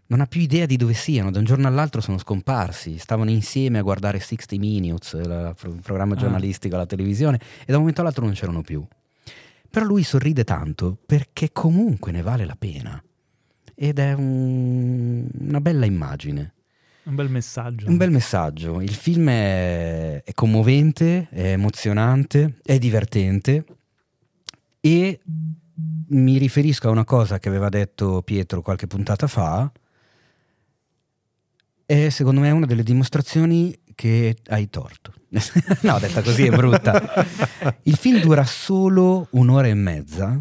non 0.07 0.21
ha 0.21 0.27
più 0.27 0.41
idea 0.41 0.67
di 0.67 0.77
dove 0.77 0.95
siano, 0.95 1.31
da 1.31 1.39
un 1.39 1.45
giorno 1.45 1.69
all'altro 1.69 2.01
sono 2.01 2.19
scomparsi, 2.19 2.99
stavano 2.99 3.31
insieme 3.31 3.79
a 3.79 3.83
guardare 3.83 4.19
60 4.19 4.57
Minutes, 4.57 5.13
il 5.13 5.55
programma 5.83 6.15
Ah. 6.15 6.19
giornalistico 6.19 6.75
alla 6.75 6.87
televisione, 6.87 7.37
e 7.37 7.67
da 7.67 7.75
un 7.75 7.81
momento 7.81 8.01
all'altro 8.01 8.25
non 8.25 8.35
c'erano 8.35 8.63
più. 8.63 8.85
Però 9.71 9.85
lui 9.87 10.03
sorride 10.03 10.45
tanto 10.45 10.99
perché 11.07 11.53
comunque 11.53 12.11
ne 12.13 12.23
vale 12.23 12.45
la 12.45 12.57
pena. 12.59 13.03
Ed 13.75 13.99
è 13.99 14.13
un- 14.13 15.29
una 15.39 15.61
bella 15.61 15.87
immagine. 15.87 16.55
Un 17.05 17.15
bel 17.15 17.31
messaggio. 17.31 17.89
Un 17.89 17.97
bel 17.97 18.11
messaggio. 18.11 18.81
Il 18.81 18.93
film 18.95 19.29
è, 19.31 20.23
è 20.23 20.33
commovente, 20.35 21.29
è 21.31 21.53
emozionante, 21.53 22.59
è 22.63 22.79
divertente 22.79 23.65
e 24.81 25.21
mi 26.09 26.37
riferisco 26.39 26.89
a 26.89 26.91
una 26.91 27.05
cosa 27.05 27.39
che 27.39 27.49
aveva 27.49 27.69
detto 27.69 28.23
Pietro 28.23 28.61
qualche 28.61 28.87
puntata 28.87 29.27
fa. 29.27 29.71
È 31.87 32.09
secondo 32.11 32.41
me 32.41 32.51
una 32.51 32.67
delle 32.67 32.83
dimostrazioni 32.83 33.77
che 33.95 34.37
hai 34.49 34.69
torto. 34.69 35.15
no, 35.83 35.99
detta 36.01 36.23
così 36.23 36.47
è 36.47 36.51
brutta. 36.51 37.25
Il 37.85 37.97
film 37.97 38.21
dura 38.21 38.45
solo 38.45 39.29
un'ora 39.31 39.69
e 39.69 39.75
mezza 39.75 40.41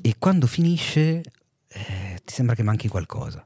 e 0.00 0.14
quando 0.18 0.46
finisce 0.46 1.22
eh, 1.68 2.18
ti 2.24 2.32
sembra 2.32 2.54
che 2.54 2.62
manchi 2.62 2.88
qualcosa. 2.88 3.42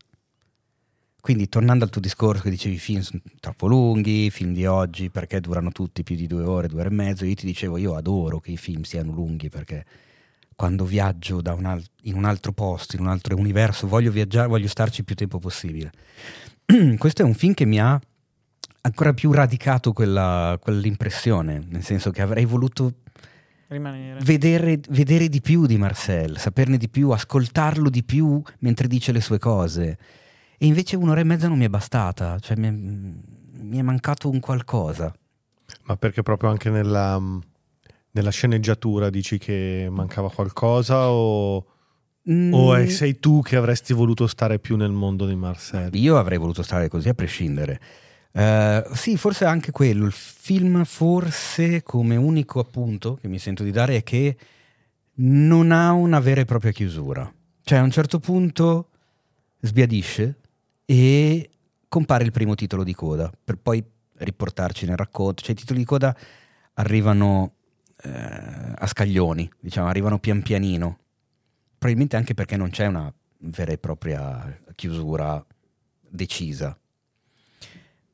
Quindi 1.21 1.49
tornando 1.49 1.85
al 1.85 1.91
tuo 1.91 2.01
discorso 2.01 2.43
che 2.43 2.51
dicevi 2.51 2.77
i 2.77 2.79
film 2.79 3.01
sono 3.01 3.21
troppo 3.41 3.67
lunghi, 3.67 4.27
i 4.27 4.31
film 4.31 4.55
di 4.55 4.65
oggi 4.65 5.11
perché 5.11 5.41
durano 5.41 5.71
tutti 5.71 6.03
più 6.03 6.17
di 6.17 6.27
due 6.27 6.45
ore, 6.45 6.69
due 6.69 6.81
ore 6.81 6.89
e 6.89 6.93
mezzo, 6.93 7.25
io 7.25 7.35
ti 7.35 7.47
dicevo 7.47 7.77
io 7.77 7.95
adoro 7.95 8.41
che 8.41 8.53
i 8.53 8.57
film 8.57 8.83
siano 8.83 9.13
lunghi 9.13 9.49
perché 9.51 9.85
quando 10.55 10.85
viaggio 10.85 11.41
un 11.45 11.65
al- 11.67 11.85
in 12.03 12.15
un 12.15 12.25
altro 12.25 12.53
posto, 12.53 12.97
in 12.97 13.03
un 13.03 13.09
altro 13.09 13.37
universo, 13.37 13.87
voglio 13.87 14.11
viaggiare, 14.11 14.49
voglio 14.49 14.69
starci 14.69 15.01
il 15.01 15.07
più 15.07 15.15
tempo 15.15 15.39
possibile. 15.39 15.91
Questo 16.97 17.23
è 17.23 17.25
un 17.25 17.35
film 17.35 17.55
che 17.55 17.65
mi 17.65 17.81
ha 17.81 18.01
ancora 18.83 19.13
più 19.13 19.33
radicato 19.33 19.93
quella, 19.93 20.59
quell'impressione, 20.61 21.65
nel 21.69 21.83
senso 21.83 22.11
che 22.11 22.23
avrei 22.23 22.45
voluto 22.45 22.95
Rimanere. 23.69 24.21
vedere, 24.23 24.81
vedere 24.89 25.29
di 25.29 25.41
più 25.41 25.67
di 25.67 25.77
Marcel, 25.77 26.39
saperne 26.39 26.77
di 26.77 26.89
più, 26.89 27.11
ascoltarlo 27.11 27.89
di 27.91 28.03
più 28.03 28.43
mentre 28.61 28.89
dice 28.89 29.13
le 29.13 29.21
sue 29.21 29.39
cose. 29.39 29.99
E 30.59 30.67
invece 30.67 30.97
un'ora 30.97 31.21
e 31.21 31.25
mezza 31.25 31.49
non 31.49 31.59
mi 31.59 31.65
è 31.65 31.69
bastata, 31.71 32.39
cioè 32.39 32.57
mi 32.57 32.67
è, 32.67 32.71
mi 32.71 33.79
è 33.79 33.83
mancato 33.83 34.29
un 34.29 34.41
qualcosa. 34.41 35.15
Ma 35.85 35.97
perché 35.97 36.23
proprio 36.23 36.51
anche 36.51 36.69
nella, 36.69 37.21
nella 38.11 38.31
sceneggiatura 38.31 39.09
dici 39.09 39.39
che 39.39 39.89
mancava 39.91 40.31
qualcosa 40.31 41.09
o, 41.11 41.65
Mm, 42.31 42.53
o 42.53 42.75
è- 42.75 42.87
sei 42.87 43.19
tu 43.19 43.41
che 43.41 43.57
avresti 43.57 43.95
voluto 43.95 44.27
stare 44.27 44.59
più 44.59 44.77
nel 44.77 44.91
mondo 44.93 45.27
di 45.27 45.35
Marcel? 45.35 45.95
Io 45.95 46.19
avrei 46.19 46.37
voluto 46.37 46.63
stare 46.63 46.89
così 46.89 47.09
a 47.09 47.15
prescindere. 47.15 47.81
Eh, 48.33 48.85
sì, 48.95 49.17
forse 49.17 49.45
anche 49.45 49.73
quello. 49.73 50.07
Il 50.07 50.13
film, 50.13 50.85
forse 50.85 51.83
come 51.83 52.17
unico 52.17 52.61
appunto 52.61 53.17
che 53.17 53.29
mi 53.29 53.39
sento 53.39 53.63
di 53.63 53.71
dare 53.71 53.97
è 53.97 54.03
che 54.03 54.37
non 55.23 55.73
ha 55.73 55.93
una 55.93 56.21
vera 56.21 56.41
e 56.41 56.45
propria 56.45 56.73
chiusura. 56.73 57.31
Cioè, 57.63 57.79
a 57.79 57.83
un 57.83 57.91
certo 57.91 58.19
punto 58.19 58.89
sbiadisce 59.61 60.39
e 60.85 61.51
compare 61.89 62.25
il 62.25 62.33
primo 62.33 62.55
titolo 62.55 62.85
di 62.85 62.95
coda, 62.95 63.31
per 63.45 63.57
poi 63.57 63.85
riportarci 64.15 64.87
nel 64.87 64.97
racconto. 64.97 65.43
Cioè, 65.43 65.53
i 65.53 65.59
titoli 65.59 65.81
di 65.81 65.85
coda 65.85 66.17
arrivano 66.75 67.55
eh, 68.03 68.11
a 68.77 68.87
scaglioni, 68.87 69.51
diciamo, 69.61 69.89
arrivano 69.89 70.19
pian 70.19 70.43
pianino. 70.43 70.99
Probabilmente 71.79 72.17
anche 72.17 72.35
perché 72.35 72.57
non 72.57 72.71
c'è 72.71 72.87
una 72.87 73.13
vera 73.39 73.73
e 73.73 73.79
propria 73.79 74.61
chiusura 74.75 75.45
decisa. 76.09 76.77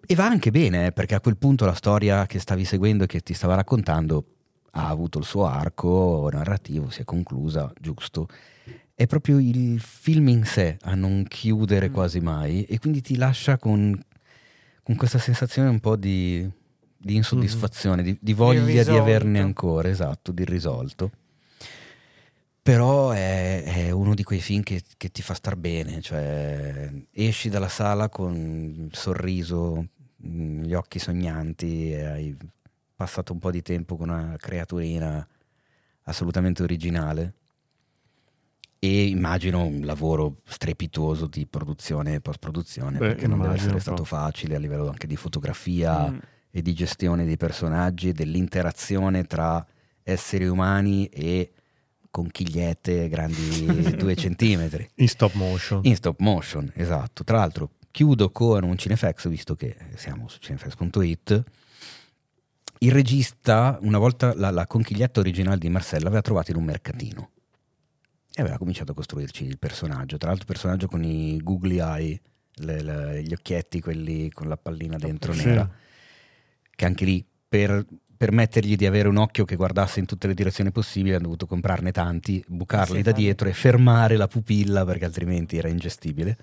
E 0.09 0.15
va 0.15 0.27
anche 0.27 0.53
bene, 0.53 0.87
eh, 0.87 0.93
perché 0.93 1.17
a 1.17 1.21
quel 1.21 1.37
punto 1.37 1.65
la 1.65 1.75
storia 1.75 2.27
che 2.27 2.39
stavi 2.39 2.65
seguendo 2.65 3.05
e 3.05 3.07
che 3.09 3.21
ti 3.21 3.35
stava 3.35 3.57
raccontando 3.57 4.25
ha 4.71 4.89
avuto 4.89 5.19
il 5.19 5.25
suo 5.25 5.47
arco 5.47 6.29
narrativo, 6.31 6.91
si 6.91 7.01
è 7.01 7.05
conclusa, 7.05 7.73
giusto. 7.81 8.29
È 8.95 9.07
proprio 9.07 9.41
il 9.41 9.81
film 9.81 10.29
in 10.29 10.45
sé 10.45 10.79
a 10.83 10.95
non 10.95 11.25
chiudere 11.27 11.91
quasi 11.91 12.21
mai 12.21 12.63
e 12.65 12.79
quindi 12.79 13.01
ti 13.01 13.17
lascia 13.17 13.59
con, 13.59 13.99
con 14.83 14.95
questa 14.95 15.19
sensazione 15.19 15.69
un 15.69 15.81
po' 15.81 15.97
di, 15.97 16.49
di 16.97 17.17
insoddisfazione, 17.17 18.03
di, 18.05 18.17
di 18.21 18.33
voglia 18.33 18.85
di 18.85 18.97
averne 18.97 19.41
ancora, 19.41 19.89
esatto, 19.89 20.31
di 20.31 20.43
irrisolto. 20.43 21.11
Però 22.63 23.11
è, 23.11 23.63
è 23.65 23.91
uno 23.91 24.15
di 24.15 24.23
quei 24.23 24.41
film 24.41 24.63
che, 24.63 24.83
che 24.97 25.11
ti 25.11 25.23
fa 25.23 25.35
star 25.35 25.57
bene, 25.57 26.01
cioè 26.01 26.91
esci 27.13 27.49
dalla 27.49 27.69
sala 27.69 28.09
con 28.09 28.35
il 28.35 28.97
sorriso, 28.97 29.87
gli 30.17 30.73
occhi 30.73 30.99
sognanti 30.99 31.93
e 31.93 32.05
hai 32.05 32.37
passato 32.95 33.33
un 33.33 33.39
po' 33.39 33.51
di 33.51 33.63
tempo 33.63 33.97
con 33.97 34.09
una 34.09 34.37
creaturina 34.39 35.27
assolutamente 36.05 36.63
originale 36.63 37.35
e 38.79 39.07
immagino 39.09 39.65
un 39.65 39.81
lavoro 39.85 40.41
strepitoso 40.45 41.27
di 41.27 41.47
produzione 41.47 42.15
e 42.15 42.21
post-produzione 42.21 42.99
Beh, 42.99 43.07
perché 43.09 43.27
non 43.27 43.41
deve 43.41 43.55
essere 43.55 43.81
stato 43.81 44.05
facile 44.05 44.57
a 44.57 44.59
livello 44.59 44.89
anche 44.89 45.07
di 45.07 45.17
fotografia 45.17 46.11
Mm. 46.11 46.19
e 46.51 46.63
di 46.63 46.73
gestione 46.75 47.25
dei 47.25 47.37
personaggi 47.37 48.11
e 48.11 48.13
dell'interazione 48.13 49.25
tra 49.25 49.65
esseri 50.03 50.47
umani 50.47 51.07
e 51.07 51.53
conchigliette 52.11 53.09
grandi 53.09 53.95
due 53.97 54.15
centimetri 54.15 54.89
In 54.97 55.09
stop 55.09 55.35
motion. 55.35 55.81
in 55.83 55.97
stop 55.97 56.21
motion, 56.21 56.71
esatto. 56.75 57.25
Tra 57.25 57.39
l'altro, 57.39 57.71
chiudo 57.97 58.29
con 58.31 58.63
un 58.63 58.77
Cinefax, 58.77 59.27
visto 59.27 59.55
che 59.55 59.75
siamo 59.95 60.29
su 60.29 60.39
cinefax.it. 60.39 61.43
Il 62.81 62.93
regista, 62.93 63.79
una 63.81 63.97
volta 63.97 64.35
la, 64.37 64.51
la 64.51 64.67
conchiglietta 64.67 65.19
originale 65.21 65.57
di 65.57 65.71
Marcella, 65.71 66.05
l'aveva 66.05 66.21
trovata 66.21 66.51
in 66.51 66.59
un 66.59 66.65
mercatino 66.65 67.31
e 68.35 68.43
aveva 68.43 68.59
cominciato 68.59 68.93
a 68.93 68.95
costruirci 68.95 69.47
il 69.47 69.57
personaggio. 69.59 70.19
Tra 70.19 70.29
l'altro, 70.29 70.45
il 70.47 70.53
personaggio 70.53 70.89
con 70.89 71.03
i 71.05 71.39
googly 71.43 71.81
eye, 71.81 72.21
le- 72.57 72.83
le- 72.83 73.23
gli 73.23 73.33
occhietti, 73.33 73.81
quelli 73.81 74.31
con 74.31 74.47
la 74.47 74.59
pallina 74.59 74.99
dentro 74.99 75.33
Sì. 75.33 75.47
nera, 75.47 75.67
che 76.75 76.85
anche 76.85 77.05
lì 77.07 77.25
per 77.49 77.83
permettergli 78.15 78.77
di 78.77 78.85
avere 78.85 79.09
un 79.09 79.17
occhio 79.17 79.47
che 79.47 79.57
guardasse 79.57 80.01
in 80.01 80.05
tutte 80.07 80.27
le 80.27 80.35
direzioni 80.35 80.71
possibili 80.71 81.15
hanno 81.15 81.23
dovuto 81.25 81.47
comprarne 81.47 81.93
tanti, 81.93 82.45
bucarli 82.47 82.97
Sì, 82.97 83.03
da 83.03 83.13
dietro 83.13 83.49
e 83.49 83.55
fermare 83.55 84.17
la 84.19 84.29
pupilla 84.29 84.85
perché 84.85 85.07
altrimenti 85.07 85.57
era 85.57 85.69
ingestibile. 85.69 86.37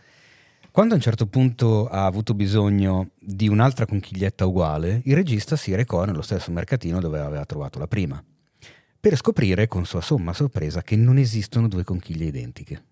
Quando 0.73 0.95
a 0.95 0.97
un 0.97 1.03
certo 1.03 1.27
punto 1.27 1.87
ha 1.87 2.07
avuto 2.07 2.33
bisogno 2.33 3.11
di 3.19 3.47
un'altra 3.47 3.85
conchiglietta 3.85 4.47
uguale, 4.47 5.01
il 5.05 5.13
regista 5.13 5.55
si 5.55 5.75
recò 5.75 6.03
nello 6.03 6.23
stesso 6.23 6.49
mercatino 6.51 6.99
dove 6.99 7.19
aveva 7.19 7.45
trovato 7.45 7.77
la 7.77 7.85
prima, 7.85 8.23
per 8.99 9.15
scoprire 9.15 9.67
con 9.67 9.85
sua 9.85 10.01
somma 10.01 10.33
sorpresa 10.33 10.81
che 10.81 10.95
non 10.95 11.19
esistono 11.19 11.67
due 11.67 11.83
conchiglie 11.83 12.25
identiche. 12.25 12.83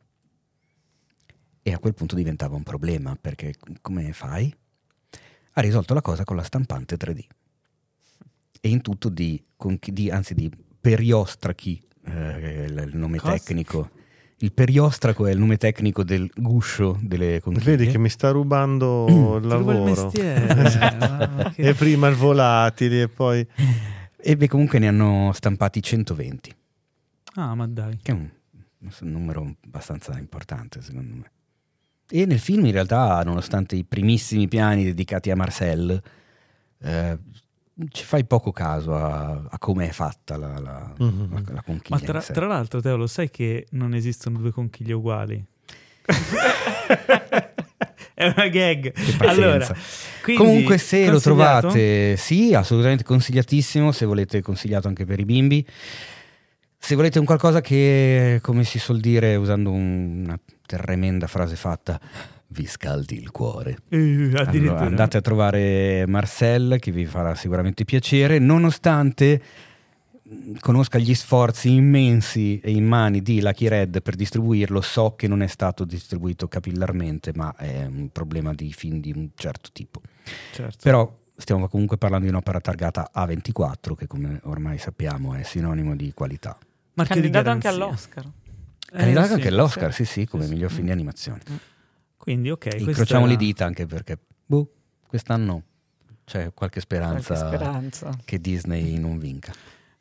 E 1.63 1.73
a 1.73 1.79
quel 1.79 1.95
punto 1.95 2.13
diventava 2.13 2.55
un 2.55 2.61
problema, 2.61 3.17
perché 3.19 3.55
come 3.81 4.13
fai? 4.13 4.55
Ha 5.53 5.61
risolto 5.61 5.95
la 5.95 6.01
cosa 6.01 6.23
con 6.23 6.35
la 6.35 6.43
stampante 6.43 6.97
3D. 6.97 7.25
E 8.61 8.69
in 8.69 8.81
tutto 8.81 9.09
di, 9.09 9.43
conchi- 9.55 9.91
di- 9.91 10.11
anzi 10.11 10.35
di 10.35 10.51
periostrachi, 10.79 11.81
eh, 12.05 12.65
il 12.69 12.91
nome 12.93 13.17
Cosa? 13.17 13.33
tecnico. 13.33 13.89
Il 14.43 14.51
periostraco 14.53 15.27
è 15.27 15.31
il 15.31 15.38
nome 15.38 15.57
tecnico 15.57 16.03
del 16.03 16.30
guscio 16.35 16.97
delle 17.01 17.39
conchiglie. 17.41 17.76
Vedi 17.77 17.91
che 17.91 17.97
mi 17.99 18.09
sta 18.09 18.31
rubando 18.31 19.05
Mm, 19.09 19.13
il 19.35 19.41
Ti 19.41 19.55
ruba 19.55 19.72
il 19.73 19.77
lavoro. 19.80 19.84
mestiere. 19.84 20.55
ma 20.97 21.51
che- 21.53 21.61
E 21.61 21.73
prima 21.76 22.07
il 22.07 22.15
volatili 22.15 23.01
e 23.01 23.07
poi... 23.07 23.45
E 24.23 24.38
beh, 24.38 24.47
comunque 24.47 24.80
ne 24.80 24.88
hanno 24.88 25.31
stampati 25.34 25.81
120, 25.81 26.55
Ah, 27.35 27.53
ma 27.55 27.68
dai. 27.68 27.97
che 28.01 28.11
è 28.11 28.15
un, 28.15 28.27
un 28.80 29.11
numero 29.11 29.55
abbastanza 29.65 30.18
importante 30.18 30.81
secondo 30.81 31.15
me. 31.15 31.31
E 32.09 32.26
nel 32.26 32.39
film 32.39 32.65
in 32.65 32.72
realtà, 32.72 33.22
nonostante 33.23 33.76
i 33.76 33.84
primissimi 33.84 34.47
piani 34.47 34.84
dedicati 34.84 35.31
a 35.31 35.35
Marcel, 35.35 36.01
eh, 36.81 37.18
ci 37.89 38.03
fai 38.03 38.25
poco 38.25 38.51
caso 38.51 38.95
a, 38.95 39.41
a 39.49 39.57
come 39.59 39.89
è 39.89 39.91
fatta 39.91 40.37
la, 40.37 40.59
la, 40.59 40.93
Mhm. 40.97 41.33
la- 41.33 41.53
la 41.53 41.61
conchiglia. 41.61 41.97
Ma 41.97 42.05
tra, 42.05 42.17
in 42.17 42.23
sé. 42.23 42.33
tra 42.33 42.47
l'altro, 42.47 42.81
Teo, 42.81 42.95
lo 42.97 43.07
sai 43.07 43.29
che 43.29 43.65
non 43.71 43.93
esistono 43.93 44.37
due 44.39 44.51
conchiglie 44.51 44.93
uguali? 44.93 45.43
È 48.13 48.25
una 48.35 48.47
gag. 48.49 48.93
Allora, 49.19 49.65
quindi, 50.21 50.43
Comunque, 50.43 50.77
se 50.77 51.09
lo 51.09 51.19
trovate, 51.19 52.15
sì, 52.17 52.53
assolutamente 52.53 53.03
consigliatissimo. 53.03 53.91
Se 53.91 54.05
volete, 54.05 54.41
consigliato 54.41 54.87
anche 54.87 55.05
per 55.05 55.19
i 55.19 55.25
bimbi. 55.25 55.65
Se 56.77 56.95
volete 56.95 57.19
un 57.19 57.25
qualcosa 57.25 57.61
che, 57.61 58.39
come 58.41 58.63
si 58.63 58.77
suol 58.79 58.99
dire, 58.99 59.35
usando 59.35 59.71
un- 59.71 60.23
una 60.25 60.39
tremenda 60.65 61.27
frase 61.27 61.55
fatta, 61.55 61.99
vi 62.51 62.65
scaldi 62.65 63.17
il 63.17 63.31
cuore. 63.31 63.77
Eh, 63.89 63.97
Allora, 63.97 64.41
addirittura. 64.41 64.79
andate 64.81 65.17
a 65.17 65.21
trovare 65.21 66.05
Marcel 66.07 66.77
che 66.79 66.91
vi 66.91 67.05
farà 67.05 67.35
sicuramente 67.35 67.85
piacere, 67.85 68.39
nonostante 68.39 69.41
conosca 70.59 70.97
gli 70.97 71.13
sforzi 71.13 71.73
immensi 71.73 72.59
e 72.59 72.71
immani 72.71 73.21
di 73.21 73.41
Lucky 73.41 73.67
Red 73.67 74.01
per 74.01 74.15
distribuirlo, 74.15 74.79
so 74.81 75.15
che 75.15 75.27
non 75.27 75.41
è 75.41 75.47
stato 75.47 75.83
distribuito 75.83 76.47
capillarmente, 76.47 77.31
ma 77.35 77.53
è 77.57 77.85
un 77.85 78.09
problema 78.11 78.53
di 78.53 78.71
film 78.71 78.99
di 79.01 79.11
un 79.13 79.29
certo 79.35 79.69
tipo. 79.73 80.01
Certo. 80.53 80.77
Però 80.81 81.19
stiamo 81.35 81.67
comunque 81.67 81.97
parlando 81.97 82.25
di 82.25 82.31
un'opera 82.31 82.61
targata 82.61 83.11
A24, 83.13 83.95
che 83.95 84.07
come 84.07 84.39
ormai 84.43 84.77
sappiamo 84.77 85.33
è 85.33 85.43
sinonimo 85.43 85.95
di 85.95 86.13
qualità. 86.13 86.57
Di 86.93 87.03
Candidato 87.03 87.49
anche 87.49 87.67
all'Oscar. 87.67 88.25
Eh, 88.25 88.97
Candidato 88.97 89.27
sì, 89.27 89.33
anche 89.33 89.47
all'Oscar, 89.47 89.93
sì. 89.93 90.05
sì, 90.05 90.11
sì, 90.21 90.27
come 90.27 90.43
Sì, 90.43 90.49
sì. 90.49 90.53
miglior 90.55 90.71
film 90.71 90.85
di 90.85 90.91
animazione. 90.91 91.39
Quindi, 92.22 92.52
ok. 92.52 92.76
Incrociamo 92.77 93.23
era- 93.26 93.31
le 93.34 93.38
dita 93.38 93.65
anche 93.65 93.88
perché 93.88 94.18
boh, 94.45 94.72
quest'anno 95.07 95.64
c'è 96.23 96.53
qualche 96.53 96.80
speranza, 96.80 97.34
Qualche 97.35 97.56
speranza. 97.57 98.18
che 98.23 98.39
Disney 98.39 98.98
non 98.99 99.18
vinca. 99.18 99.52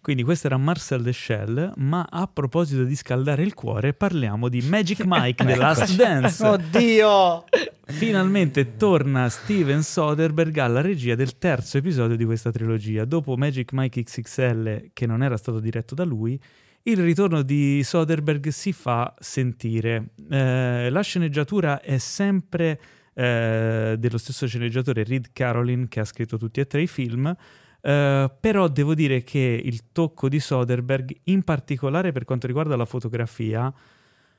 Quindi 0.02 0.22
questo 0.22 0.46
era 0.46 0.56
Marcel 0.56 1.02
Deschelles, 1.02 1.72
ma 1.76 2.06
a 2.08 2.26
proposito 2.26 2.84
di 2.84 2.94
scaldare 2.96 3.42
il 3.42 3.52
cuore, 3.54 3.92
parliamo 3.92 4.48
di 4.48 4.60
Magic 4.62 5.02
Mike 5.04 5.44
The 5.44 5.56
Last 5.56 5.94
Dance. 5.96 6.46
Oddio! 6.46 7.44
Finalmente 7.84 8.76
torna 8.76 9.28
Steven 9.28 9.82
Soderbergh 9.82 10.56
alla 10.58 10.80
regia 10.80 11.14
del 11.14 11.36
terzo 11.38 11.78
episodio 11.78 12.16
di 12.16 12.24
questa 12.24 12.50
trilogia. 12.50 13.04
Dopo 13.04 13.36
Magic 13.36 13.72
Mike 13.72 14.02
XXL, 14.02 14.90
che 14.94 15.06
non 15.06 15.22
era 15.22 15.36
stato 15.36 15.58
diretto 15.60 15.94
da 15.94 16.04
lui, 16.04 16.40
il 16.84 16.96
ritorno 16.98 17.42
di 17.42 17.82
Soderbergh 17.82 18.48
si 18.48 18.72
fa 18.72 19.14
sentire. 19.18 20.10
Eh, 20.30 20.88
la 20.90 21.00
sceneggiatura 21.02 21.80
è 21.80 21.98
sempre 21.98 22.80
eh, 23.14 23.96
dello 23.98 24.18
stesso 24.18 24.46
sceneggiatore 24.46 25.04
Reed 25.04 25.30
Carolin, 25.32 25.88
che 25.88 26.00
ha 26.00 26.04
scritto 26.04 26.38
tutti 26.38 26.60
e 26.60 26.66
tre 26.66 26.82
i 26.82 26.86
film. 26.86 27.34
Eh, 27.82 28.30
però 28.40 28.68
devo 28.68 28.94
dire 28.94 29.22
che 29.22 29.60
il 29.62 29.92
tocco 29.92 30.28
di 30.28 30.40
Soderbergh, 30.40 31.14
in 31.24 31.42
particolare 31.42 32.12
per 32.12 32.24
quanto 32.24 32.46
riguarda 32.46 32.76
la 32.76 32.86
fotografia, 32.86 33.72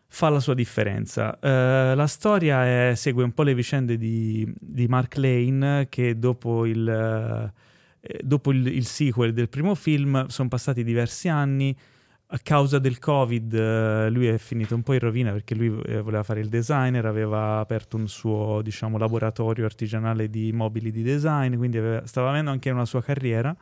fa 0.08 0.30
la 0.30 0.40
sua 0.40 0.54
differenza. 0.54 1.40
Eh, 1.40 1.96
la 1.96 2.08
storia 2.08 2.66
è- 2.66 2.96
segue 2.96 3.24
un 3.24 3.34
po' 3.34 3.44
le 3.44 3.54
vicende 3.54 3.98
di, 3.98 4.52
di 4.60 4.88
Mark 4.88 5.16
Lane 5.18 5.88
che 5.90 6.20
dopo 6.20 6.66
il, 6.66 6.88
eh, 8.02 8.20
dopo 8.22 8.52
il, 8.52 8.68
il 8.68 8.86
sequel 8.86 9.32
del 9.32 9.48
primo 9.48 9.74
film 9.76 10.28
sono 10.28 10.50
passati 10.50 10.84
diversi 10.84 11.30
anni. 11.30 11.76
A 12.34 12.40
causa 12.40 12.80
del 12.80 12.98
Covid 12.98 13.54
eh, 13.54 14.10
lui 14.10 14.28
è 14.28 14.38
finito 14.38 14.74
un 14.74 14.84
po' 14.84 14.94
in 14.94 15.00
rovina 15.00 15.34
perché 15.34 15.54
lui 15.54 15.78
eh, 15.82 16.00
voleva 16.00 16.24
fare 16.24 16.40
il 16.40 16.48
designer, 16.48 17.06
aveva 17.06 17.60
aperto 17.60 17.98
un 17.98 18.08
suo 18.08 18.62
diciamo, 18.62 18.98
laboratorio 18.98 19.66
artigianale 19.66 20.30
di 20.30 20.54
mobili 20.54 20.92
di 20.92 21.04
design, 21.04 21.58
quindi 21.58 21.78
aveva- 21.78 22.08
stava 22.08 22.30
avendo 22.30 22.50
anche 22.50 22.70
una 22.70 22.86
sua 22.86 23.04
carriera. 23.04 23.54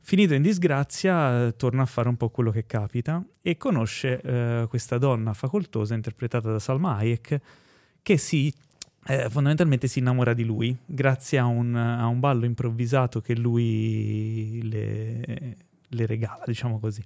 Finito 0.00 0.32
in 0.32 0.40
disgrazia, 0.40 1.52
torna 1.52 1.82
a 1.82 1.86
fare 1.86 2.08
un 2.08 2.16
po' 2.16 2.30
quello 2.30 2.50
che 2.50 2.64
capita 2.64 3.22
e 3.42 3.58
conosce 3.58 4.18
eh, 4.22 4.66
questa 4.66 4.96
donna 4.96 5.34
facoltosa 5.34 5.92
interpretata 5.92 6.50
da 6.50 6.58
Salma 6.58 6.96
Hayek 6.96 7.38
che 8.00 8.16
si, 8.16 8.50
eh, 9.08 9.28
fondamentalmente 9.28 9.88
si 9.88 9.98
innamora 9.98 10.32
di 10.32 10.44
lui 10.44 10.74
grazie 10.86 11.36
a 11.36 11.44
un, 11.44 11.74
a 11.74 12.06
un 12.06 12.18
ballo 12.18 12.46
improvvisato 12.46 13.20
che 13.20 13.36
lui 13.36 14.60
le, 14.62 15.56
le 15.86 16.06
regala, 16.06 16.44
diciamo 16.46 16.80
così. 16.80 17.02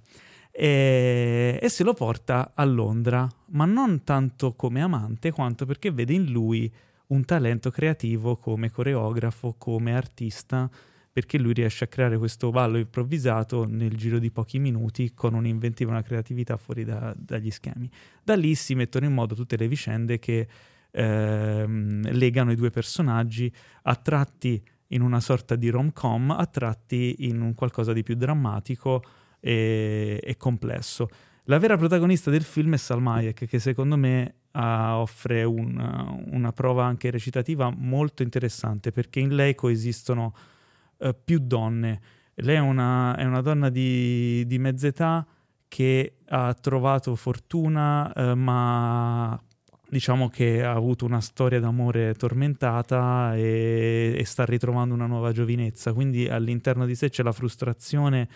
E, 0.61 1.57
e 1.61 1.69
se 1.69 1.85
lo 1.85 1.93
porta 1.93 2.51
a 2.53 2.65
Londra, 2.65 3.25
ma 3.51 3.63
non 3.63 4.03
tanto 4.03 4.55
come 4.55 4.81
amante 4.81 5.31
quanto 5.31 5.65
perché 5.65 5.89
vede 5.89 6.11
in 6.11 6.29
lui 6.29 6.69
un 7.07 7.23
talento 7.23 7.71
creativo 7.71 8.35
come 8.35 8.69
coreografo, 8.69 9.55
come 9.57 9.95
artista 9.95 10.69
perché 11.13 11.37
lui 11.37 11.53
riesce 11.53 11.85
a 11.85 11.87
creare 11.87 12.17
questo 12.17 12.49
ballo 12.49 12.77
improvvisato 12.77 13.65
nel 13.65 13.95
giro 13.95 14.19
di 14.19 14.31
pochi 14.31 14.59
minuti 14.59 15.13
con 15.13 15.33
un'inventiva, 15.33 15.91
una 15.91 16.03
creatività 16.03 16.57
fuori 16.57 16.83
da- 16.83 17.15
dagli 17.17 17.51
schemi. 17.51 17.89
Da 18.21 18.35
lì 18.35 18.53
si 18.53 18.75
mettono 18.75 19.05
in 19.05 19.13
modo 19.13 19.35
tutte 19.35 19.55
le 19.55 19.69
vicende 19.69 20.19
che 20.19 20.45
ehm, 20.91 22.11
legano 22.11 22.51
i 22.51 22.55
due 22.55 22.69
personaggi, 22.69 23.49
a 23.83 23.95
tratti 23.95 24.61
in 24.87 25.03
una 25.03 25.21
sorta 25.21 25.55
di 25.55 25.69
rom-com, 25.69 26.31
a 26.31 26.45
tratti 26.47 27.15
in 27.19 27.39
un 27.39 27.53
qualcosa 27.53 27.93
di 27.93 28.03
più 28.03 28.15
drammatico 28.15 29.01
e, 29.39 30.19
e 30.23 30.37
complesso. 30.37 31.07
La 31.45 31.57
vera 31.57 31.77
protagonista 31.77 32.29
del 32.29 32.43
film 32.43 32.73
è 32.73 32.77
Salma 32.77 33.15
Hayek, 33.15 33.47
che 33.47 33.59
secondo 33.59 33.97
me 33.97 34.35
ah, 34.51 34.99
offre 34.99 35.43
un- 35.43 36.23
una 36.31 36.51
prova 36.51 36.85
anche 36.85 37.09
recitativa 37.09 37.73
molto 37.75 38.21
interessante, 38.21 38.91
perché 38.91 39.19
in 39.19 39.33
lei 39.35 39.55
coesistono 39.55 40.33
eh, 40.99 41.13
più 41.13 41.39
donne. 41.39 42.01
Lei 42.35 42.55
è 42.55 42.59
una, 42.59 43.15
è 43.15 43.25
una 43.25 43.41
donna 43.41 43.69
di, 43.69 44.43
di 44.45 44.59
mezz'età 44.59 45.25
che 45.67 46.17
ha 46.27 46.53
trovato 46.53 47.15
fortuna, 47.15 48.13
eh, 48.13 48.35
ma 48.35 49.41
diciamo 49.89 50.29
che 50.29 50.63
ha 50.63 50.73
avuto 50.73 51.05
una 51.05 51.19
storia 51.19 51.59
d'amore 51.59 52.13
tormentata 52.13 53.35
e, 53.35 54.13
e 54.15 54.23
sta 54.25 54.45
ritrovando 54.45 54.93
una 54.93 55.07
nuova 55.07 55.31
giovinezza. 55.31 55.93
Quindi 55.93 56.27
all'interno 56.27 56.85
di 56.85 56.95
sé 56.95 57.09
c'è 57.09 57.23
la 57.23 57.31
frustrazione 57.31 58.27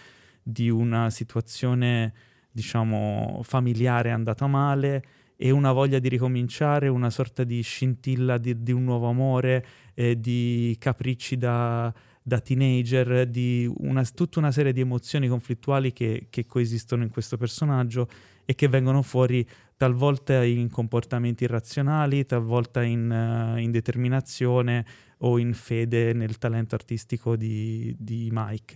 di 0.43 0.69
una 0.69 1.09
situazione, 1.09 2.13
diciamo, 2.51 3.41
familiare 3.43 4.11
andata 4.11 4.45
male 4.47 5.03
e 5.35 5.49
una 5.51 5.71
voglia 5.71 5.99
di 5.99 6.09
ricominciare, 6.09 6.87
una 6.87 7.09
sorta 7.09 7.43
di 7.43 7.61
scintilla 7.61 8.37
di, 8.37 8.61
di 8.61 8.71
un 8.71 8.83
nuovo 8.83 9.07
amore, 9.07 9.65
eh, 9.93 10.19
di 10.19 10.75
capricci 10.79 11.37
da, 11.37 11.93
da 12.21 12.39
teenager, 12.39 13.27
di 13.27 13.69
una- 13.79 14.03
tutta 14.03 14.39
una 14.39 14.51
serie 14.51 14.71
di 14.71 14.81
emozioni 14.81 15.27
conflittuali 15.27 15.91
che, 15.91 16.27
che 16.29 16.45
coesistono 16.45 17.03
in 17.03 17.09
questo 17.09 17.37
personaggio 17.37 18.07
e 18.45 18.55
che 18.55 18.67
vengono 18.67 19.01
fuori 19.01 19.47
talvolta 19.75 20.43
in 20.43 20.69
comportamenti 20.69 21.43
irrazionali, 21.43 22.25
talvolta 22.25 22.83
in, 22.83 23.11
eh, 23.11 23.61
in 23.61 23.71
determinazione 23.71 24.85
o 25.19 25.37
in 25.37 25.53
fede 25.53 26.13
nel 26.13 26.37
talento 26.37 26.75
artistico 26.75 27.35
di, 27.35 27.93
di 27.97 28.29
Mike. 28.31 28.75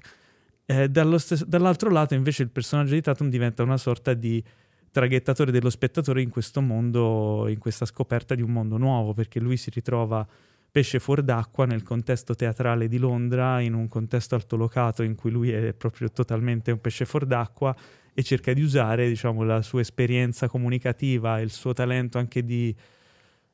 Eh, 0.69 0.89
dallo 0.89 1.17
stes- 1.17 1.45
dall'altro 1.45 1.89
lato, 1.89 2.13
invece, 2.13 2.43
il 2.43 2.49
personaggio 2.49 2.93
di 2.93 3.01
Tatum 3.01 3.29
diventa 3.29 3.63
una 3.63 3.77
sorta 3.77 4.13
di 4.13 4.43
traghettatore 4.91 5.49
dello 5.49 5.69
spettatore 5.69 6.21
in 6.21 6.29
questo 6.29 6.59
mondo, 6.59 7.45
in 7.47 7.57
questa 7.57 7.85
scoperta 7.85 8.35
di 8.35 8.41
un 8.41 8.51
mondo 8.51 8.75
nuovo, 8.75 9.13
perché 9.13 9.39
lui 9.39 9.55
si 9.55 9.69
ritrova 9.69 10.27
pesce 10.69 10.99
fuor 10.99 11.21
d'acqua 11.21 11.65
nel 11.65 11.83
contesto 11.83 12.35
teatrale 12.35 12.89
di 12.89 12.97
Londra, 12.97 13.61
in 13.61 13.75
un 13.75 13.87
contesto 13.87 14.35
altolocato 14.35 15.03
in 15.03 15.15
cui 15.15 15.31
lui 15.31 15.51
è 15.51 15.73
proprio 15.73 16.11
totalmente 16.11 16.71
un 16.71 16.81
pesce 16.81 17.05
fuor 17.05 17.25
d'acqua 17.25 17.73
e 18.13 18.21
cerca 18.21 18.51
di 18.51 18.61
usare, 18.61 19.07
diciamo, 19.07 19.43
la 19.43 19.61
sua 19.61 19.79
esperienza 19.79 20.49
comunicativa 20.49 21.39
e 21.39 21.43
il 21.43 21.51
suo 21.51 21.71
talento 21.71 22.17
anche 22.17 22.43
di 22.43 22.75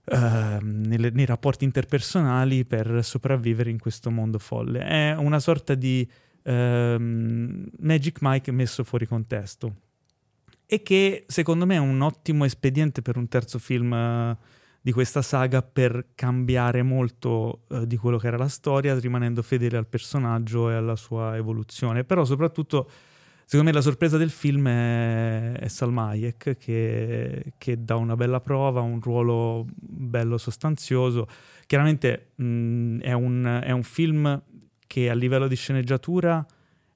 ehm, 0.05 0.81
nelle- 0.87 1.11
nei 1.11 1.25
rapporti 1.25 1.63
interpersonali 1.63 2.65
per 2.65 3.03
sopravvivere 3.03 3.69
in 3.69 3.77
questo 3.77 4.09
mondo 4.09 4.39
folle. 4.39 4.79
È 4.79 5.15
una 5.15 5.39
sorta 5.39 5.75
di 5.75 6.09
ehm, 6.43 7.69
Magic 7.79 8.17
Mike 8.21 8.51
messo 8.51 8.83
fuori 8.83 9.05
contesto 9.05 9.75
e 10.65 10.81
che 10.81 11.25
secondo 11.27 11.65
me 11.65 11.75
è 11.75 11.79
un 11.79 12.01
ottimo 12.01 12.45
espediente 12.45 13.01
per 13.01 13.17
un 13.17 13.27
terzo 13.27 13.59
film 13.59 13.93
eh, 13.93 14.37
di 14.81 14.91
questa 14.91 15.21
saga 15.21 15.61
per 15.61 16.07
cambiare 16.15 16.81
molto 16.81 17.61
eh, 17.69 17.85
di 17.85 17.95
quello 17.95 18.17
che 18.17 18.27
era 18.27 18.37
la 18.37 18.47
storia, 18.47 18.97
rimanendo 18.97 19.41
fedele 19.41 19.77
al 19.77 19.87
personaggio 19.87 20.71
e 20.71 20.73
alla 20.73 20.95
sua 20.95 21.35
evoluzione. 21.37 22.03
Però 22.03 22.25
soprattutto, 22.25 22.89
secondo 23.45 23.65
me, 23.65 23.71
la 23.71 23.81
sorpresa 23.81 24.17
del 24.17 24.31
film 24.31 24.67
è, 24.67 25.51
è 25.53 25.67
Salma 25.67 26.07
Hayek, 26.07 26.57
che, 26.57 27.53
che 27.57 27.83
dà 27.83 27.95
una 27.95 28.15
bella 28.15 28.41
prova, 28.41 28.81
un 28.81 28.99
ruolo 28.99 29.67
bello 29.75 30.37
sostanzioso. 30.37 31.27
Chiaramente 31.65 32.31
mh, 32.35 32.99
è, 33.01 33.13
un, 33.13 33.61
è 33.63 33.71
un 33.71 33.83
film 33.83 34.41
che 34.93 35.09
a 35.09 35.15
livello 35.15 35.47
di 35.47 35.55
sceneggiatura 35.55 36.45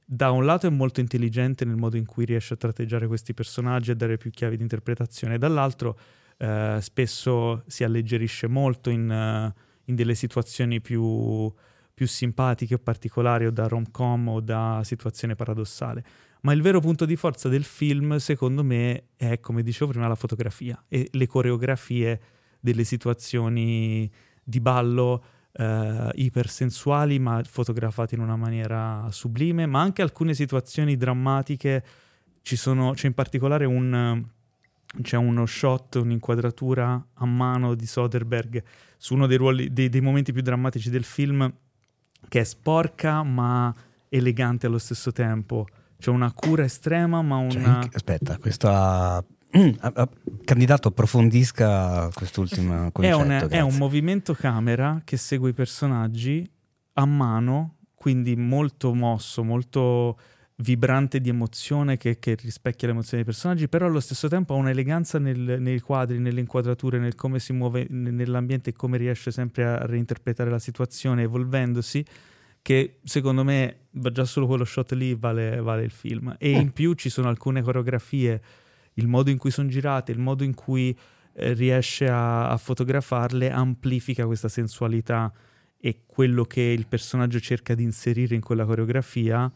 da 0.06 0.30
un 0.30 0.46
lato 0.46 0.68
è 0.68 0.70
molto 0.70 1.00
intelligente 1.00 1.66
nel 1.66 1.78
modo 1.78 1.98
in 1.98 2.06
cui 2.06 2.26
riesce 2.26 2.54
a 2.54 2.58
tratteggiare 2.58 3.08
questi 3.08 3.34
personaggi 3.34 3.90
e 3.90 3.96
dare 3.96 4.18
più 4.18 4.30
chiavi 4.30 4.56
di 4.56 4.62
interpretazione, 4.62 5.40
dall'altro 5.40 5.98
eh, 6.38 6.78
spesso 6.80 7.64
si 7.66 7.84
alleggerisce 7.84 8.46
molto 8.46 8.92
in, 8.92 9.10
eh, 9.10 9.52
in 9.86 9.96
delle 9.96 10.14
situazioni 10.14 10.80
più, 10.80 11.52
più 11.92 12.06
simpatiche 12.06 12.76
o 12.76 12.78
particolari 12.78 13.48
o 13.48 13.52
da 13.52 13.66
rom-com 13.68 14.28
o 14.28 14.42
da 14.42 14.82
situazione 14.84 15.34
paradossale. 15.34 16.04
Ma 16.42 16.54
il 16.54 16.62
vero 16.62 16.80
punto 16.80 17.04
di 17.04 17.16
forza 17.16 17.50
del 17.50 17.64
film, 17.64 18.18
secondo 18.18 18.64
me, 18.64 19.06
è, 19.16 19.40
come 19.40 19.64
dicevo 19.64 19.90
prima, 19.90 20.08
la 20.08 20.14
fotografia 20.14 20.80
e 20.88 21.08
le 21.12 21.26
coreografie 21.26 22.22
delle 22.60 22.84
situazioni 22.84 24.08
di 24.44 24.60
ballo 24.60 25.24
eh, 25.58 26.10
ipersensuali, 26.16 27.20
ma 27.20 27.42
fotografate 27.44 28.16
in 28.16 28.22
una 28.22 28.36
maniera 28.36 29.08
sublime, 29.12 29.66
ma 29.66 29.82
anche 29.82 30.02
alcune 30.02 30.34
situazioni 30.34 30.96
drammatiche. 30.96 31.84
Ci 32.42 32.56
sono, 32.56 32.92
c'è 32.92 33.08
in 33.08 33.14
particolare 33.14 33.66
un, 33.66 34.24
c'è 35.02 35.18
uno 35.18 35.46
shot, 35.46 35.96
un'inquadratura 35.96 37.08
a 37.14 37.26
mano 37.26 37.76
di 37.76 37.86
Soderbergh 37.86 38.64
su 38.98 39.16
uno 39.16 39.28
dei, 39.28 39.38
ruoli, 39.38 39.74
dei, 39.74 39.90
dei 39.90 40.02
momenti 40.02 40.32
più 40.32 40.42
drammatici 40.42 40.90
del 40.90 41.04
film, 41.04 41.52
che 42.30 42.40
è 42.40 42.44
sporca 42.44 43.24
ma 43.24 43.74
elegante 44.10 44.68
allo 44.68 44.78
stesso 44.78 45.12
tempo, 45.12 45.68
c'è 46.00 46.10
una 46.10 46.32
cura 46.32 46.64
estrema, 46.64 47.22
ma 47.22 47.46
Cioè, 47.50 47.62
una... 47.62 47.82
in- 47.84 47.90
aspetta, 47.92 48.38
questa... 48.38 49.24
Mm, 49.56 49.70
ah, 49.80 49.92
ah, 49.96 50.10
candidato, 50.44 50.90
approfondisca 50.90 52.10
quest'ultimo 52.14 52.88
È 52.88 52.92
concetto. 52.92 53.18
un, 53.18 53.48
è 53.50 53.62
un 53.62 53.76
movimento 53.78 54.34
camera 54.34 55.02
che 55.04 55.16
segue 55.16 55.52
i 55.52 55.54
personaggi 55.54 56.50
a 56.94 57.06
mano, 57.06 57.78
quindi 57.96 58.36
molto 58.36 58.94
mosso, 58.94 59.44
molto 59.44 60.18
vibrante 60.58 61.22
di 61.22 61.30
emozione 61.30 61.98
che, 61.98 62.18
che 62.18 62.36
rispecchia 62.42 62.88
le 62.88 62.94
emozioni 62.94 63.24
dei 63.24 63.32
personaggi, 63.32 63.70
però 63.70 63.86
allo 63.86 64.00
stesso 64.00 64.28
tempo 64.28 64.54
ha 64.54 64.58
un'eleganza 64.58 65.20
nel- 65.20 65.58
nei 65.60 65.80
quadri, 65.80 66.18
nelle 66.20 66.40
inquadrature, 66.40 66.98
nel 66.98 67.16
come 67.16 67.40
si 67.40 67.54
muove 67.54 67.86
nell'ambiente 67.90 68.72
e 68.72 68.74
come 68.74 68.98
riesce 68.98 69.32
sempre 69.32 69.66
a 69.66 69.86
reinterpretare 69.86 70.50
la 70.50 70.60
situazione 70.60 71.22
evolvendosi, 71.22 72.04
che 72.62 73.00
secondo 73.04 73.44
me 73.44 73.86
già 73.92 74.26
solo 74.26 74.48
quello 74.48 74.66
shot 74.66 74.92
lì 74.94 75.14
vale, 75.16 75.62
vale 75.62 75.84
il 75.84 75.92
film. 75.92 76.36
E 76.40 76.50
in 76.52 76.72
più 76.72 76.94
ci 76.94 77.10
sono 77.10 77.30
alcune 77.30 77.62
coreografie, 77.62 78.42
il 78.98 79.08
modo 79.08 79.30
in 79.30 79.38
cui 79.38 79.52
sono 79.52 79.68
girate, 79.68 80.12
il 80.12 80.20
modo 80.20 80.44
in 80.44 80.54
cui 80.54 80.96
eh, 81.34 81.54
riesce 81.54 82.08
a, 82.08 82.50
a 82.50 82.58
fotografarle 82.58 83.50
amplifica 83.50 84.26
questa 84.26 84.50
sensualità 84.50 85.32
e 85.80 86.04
quello 86.06 86.44
che 86.44 86.62
il 86.62 86.88
personaggio 86.88 87.40
cerca 87.40 87.76
di 87.76 87.84
inserire 87.84 88.34
in 88.36 88.42
quella 88.42 88.66
coreografia 88.66 89.52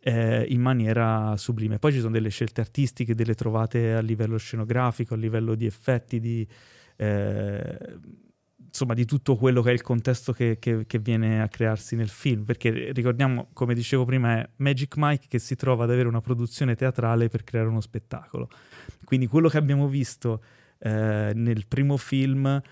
eh, 0.00 0.44
in 0.50 0.60
maniera 0.60 1.34
sublime. 1.38 1.78
Poi 1.78 1.92
ci 1.92 2.00
sono 2.00 2.12
delle 2.12 2.28
scelte 2.28 2.60
artistiche, 2.60 3.14
delle 3.14 3.34
trovate 3.34 3.94
a 3.94 4.00
livello 4.00 4.36
scenografico, 4.36 5.14
a 5.14 5.16
livello 5.16 5.54
di 5.54 5.64
effetti, 5.64 6.20
di, 6.20 6.46
eh, 6.96 7.78
insomma 8.66 8.92
di 8.92 9.06
tutto 9.06 9.36
quello 9.36 9.62
che 9.62 9.70
è 9.70 9.72
il 9.72 9.80
contesto 9.80 10.34
che, 10.34 10.58
che- 10.58 10.84
che 10.86 10.98
viene 10.98 11.40
a 11.40 11.48
crearsi 11.48 11.96
nel 11.96 12.10
film. 12.10 12.44
Perché 12.44 12.92
ricordiamo, 12.92 13.48
come 13.54 13.72
dicevo 13.72 14.04
prima, 14.04 14.40
è 14.40 14.48
Magic 14.56 14.96
Mike 14.98 15.26
che 15.26 15.38
si 15.38 15.56
trova 15.56 15.84
ad 15.84 15.90
avere 15.90 16.08
una 16.08 16.20
produzione 16.20 16.74
teatrale 16.74 17.28
per 17.28 17.42
creare 17.42 17.68
uno 17.68 17.80
spettacolo. 17.80 18.50
Quindi 19.04 19.26
quello 19.26 19.48
che 19.48 19.58
abbiamo 19.58 19.88
visto 19.88 20.42
eh, 20.78 21.32
nel 21.34 21.66
primo 21.66 21.96
film 21.96 22.62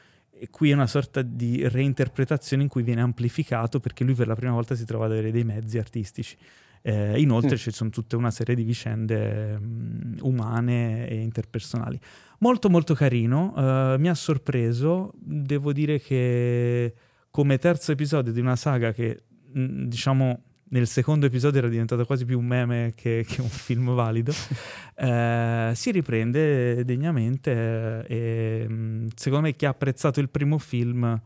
e 0.43 0.51
qui 0.51 0.71
è 0.71 0.75
una 0.75 0.89
sorta 0.89 1.23
di 1.23 1.69
reinterpretazione 1.69 2.65
in 2.65 2.69
cui 2.69 2.83
viene 2.83 3.01
amplificato 3.01 3.79
perché 3.79 4.03
lui 4.03 4.15
per 4.15 4.27
la 4.27 4.35
prima 4.35 4.53
volta 4.53 4.75
si 4.75 4.85
trova 4.85 5.05
ad 5.05 5.13
avere 5.13 5.31
dei 5.31 5.45
mezzi 5.45 5.79
artistici. 5.79 6.37
Eh, 6.83 7.21
inoltre 7.21 7.55
Mm. 7.55 7.59
ci 7.59 7.71
sono 7.71 7.91
tutta 7.91 8.17
una 8.17 8.33
serie 8.33 8.57
di 8.57 8.65
vicende 8.65 9.57
mm, 9.57 10.15
umane 10.23 11.09
e 11.09 11.21
interpersonali. 11.21 11.97
Molto 12.41 12.69
molto 12.69 12.93
carino, 12.95 13.55
eh, 13.57 13.99
mi 14.01 14.09
ha 14.09 14.15
sorpreso, 14.15 15.13
devo 15.15 15.73
dire 15.73 16.01
che 16.01 16.93
come 17.31 17.59
terzo 17.59 17.93
episodio 17.93 18.33
di 18.33 18.41
una 18.41 18.57
saga 18.57 18.91
che 18.93 19.23
mm, 19.57 19.85
diciamo 19.85 20.43
nel 20.73 20.87
secondo 20.87 21.27
episodio 21.27 21.59
era 21.59 21.69
diventato 21.69 22.05
quasi 22.07 22.25
più 22.25 22.39
un 22.39 22.47
meme 22.47 22.93
che, 22.95 23.25
che 23.29 23.41
un 23.41 23.49
film 23.49 23.95
valido, 23.95 24.33
eh, 24.97 25.73
si 25.75 25.91
riprende 25.91 26.85
degnamente 26.85 28.05
eh, 28.07 28.63
e 28.63 28.67
mm, 28.69 29.09
secondo 29.15 29.47
me 29.47 29.55
chi 29.55 29.67
ha 29.67 29.71
apprezzato 29.71 30.21
il 30.21 30.31
primo 30.31 30.57
film 30.59 31.21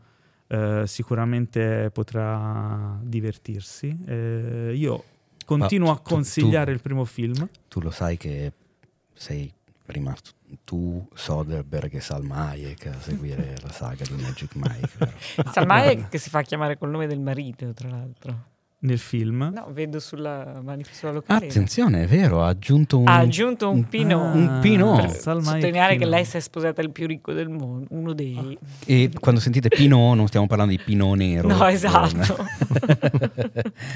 eh, 0.47 0.83
sicuramente 0.85 1.89
potrà 1.91 2.99
divertirsi. 3.01 3.97
Eh, 4.05 4.73
io 4.75 5.03
continuo 5.45 5.87
Ma 5.87 5.93
a 5.93 5.97
tu- 5.97 6.03
tu- 6.03 6.13
consigliare 6.13 6.73
il 6.73 6.81
primo 6.81 7.05
film. 7.05 7.47
Tu 7.69 7.79
lo 7.79 7.91
sai 7.91 8.17
che 8.17 8.51
sei 9.13 9.51
rimasto 9.85 10.31
tu, 10.65 11.07
Soderbergh 11.13 11.95
e 11.95 12.01
Salma 12.01 12.49
Hayek 12.49 12.87
a 12.87 12.99
seguire 12.99 13.55
la 13.61 13.71
saga 13.71 14.03
di 14.03 14.21
Magic 14.21 14.55
Mike. 14.55 15.13
Salma 15.51 15.75
Hayek 15.75 16.09
che 16.09 16.17
si 16.17 16.29
fa 16.29 16.41
chiamare 16.41 16.77
col 16.77 16.89
nome 16.89 17.07
del 17.07 17.21
marito, 17.21 17.71
tra 17.71 17.87
l'altro. 17.87 18.55
Nel 18.79 18.99
film? 18.99 19.51
No, 19.55 19.71
vedo 19.71 19.99
sulla 19.99 20.61
manifesto 20.63 21.11
locale. 21.11 21.47
Attenzione, 21.47 22.03
è 22.03 22.07
vero, 22.07 22.43
ha 22.43 22.49
aggiunto 22.49 22.99
un... 22.99 23.07
Ha 23.07 23.15
aggiunto 23.15 23.71
un 23.71 23.87
Pinot. 23.87 24.35
un 24.35 24.59
Pinot. 24.61 25.01
Per 25.01 25.09
Salma 25.09 25.39
Hayek 25.39 25.53
sottolineare 25.55 25.91
che 25.93 25.97
Pinot. 25.97 26.13
lei 26.13 26.25
si 26.25 26.37
è 26.37 26.39
sposata 26.39 26.81
il 26.83 26.91
più 26.91 27.07
ricco 27.07 27.33
del 27.33 27.49
mondo, 27.49 27.87
uno 27.89 28.13
dei... 28.13 28.55
E 28.85 29.09
quando 29.19 29.41
sentite 29.41 29.69
Pinot 29.69 30.15
non 30.15 30.27
stiamo 30.27 30.45
parlando 30.45 30.73
di 30.75 30.79
Pinot 30.83 31.15
nero. 31.17 31.47
No, 31.47 31.65
esatto. 31.65 32.35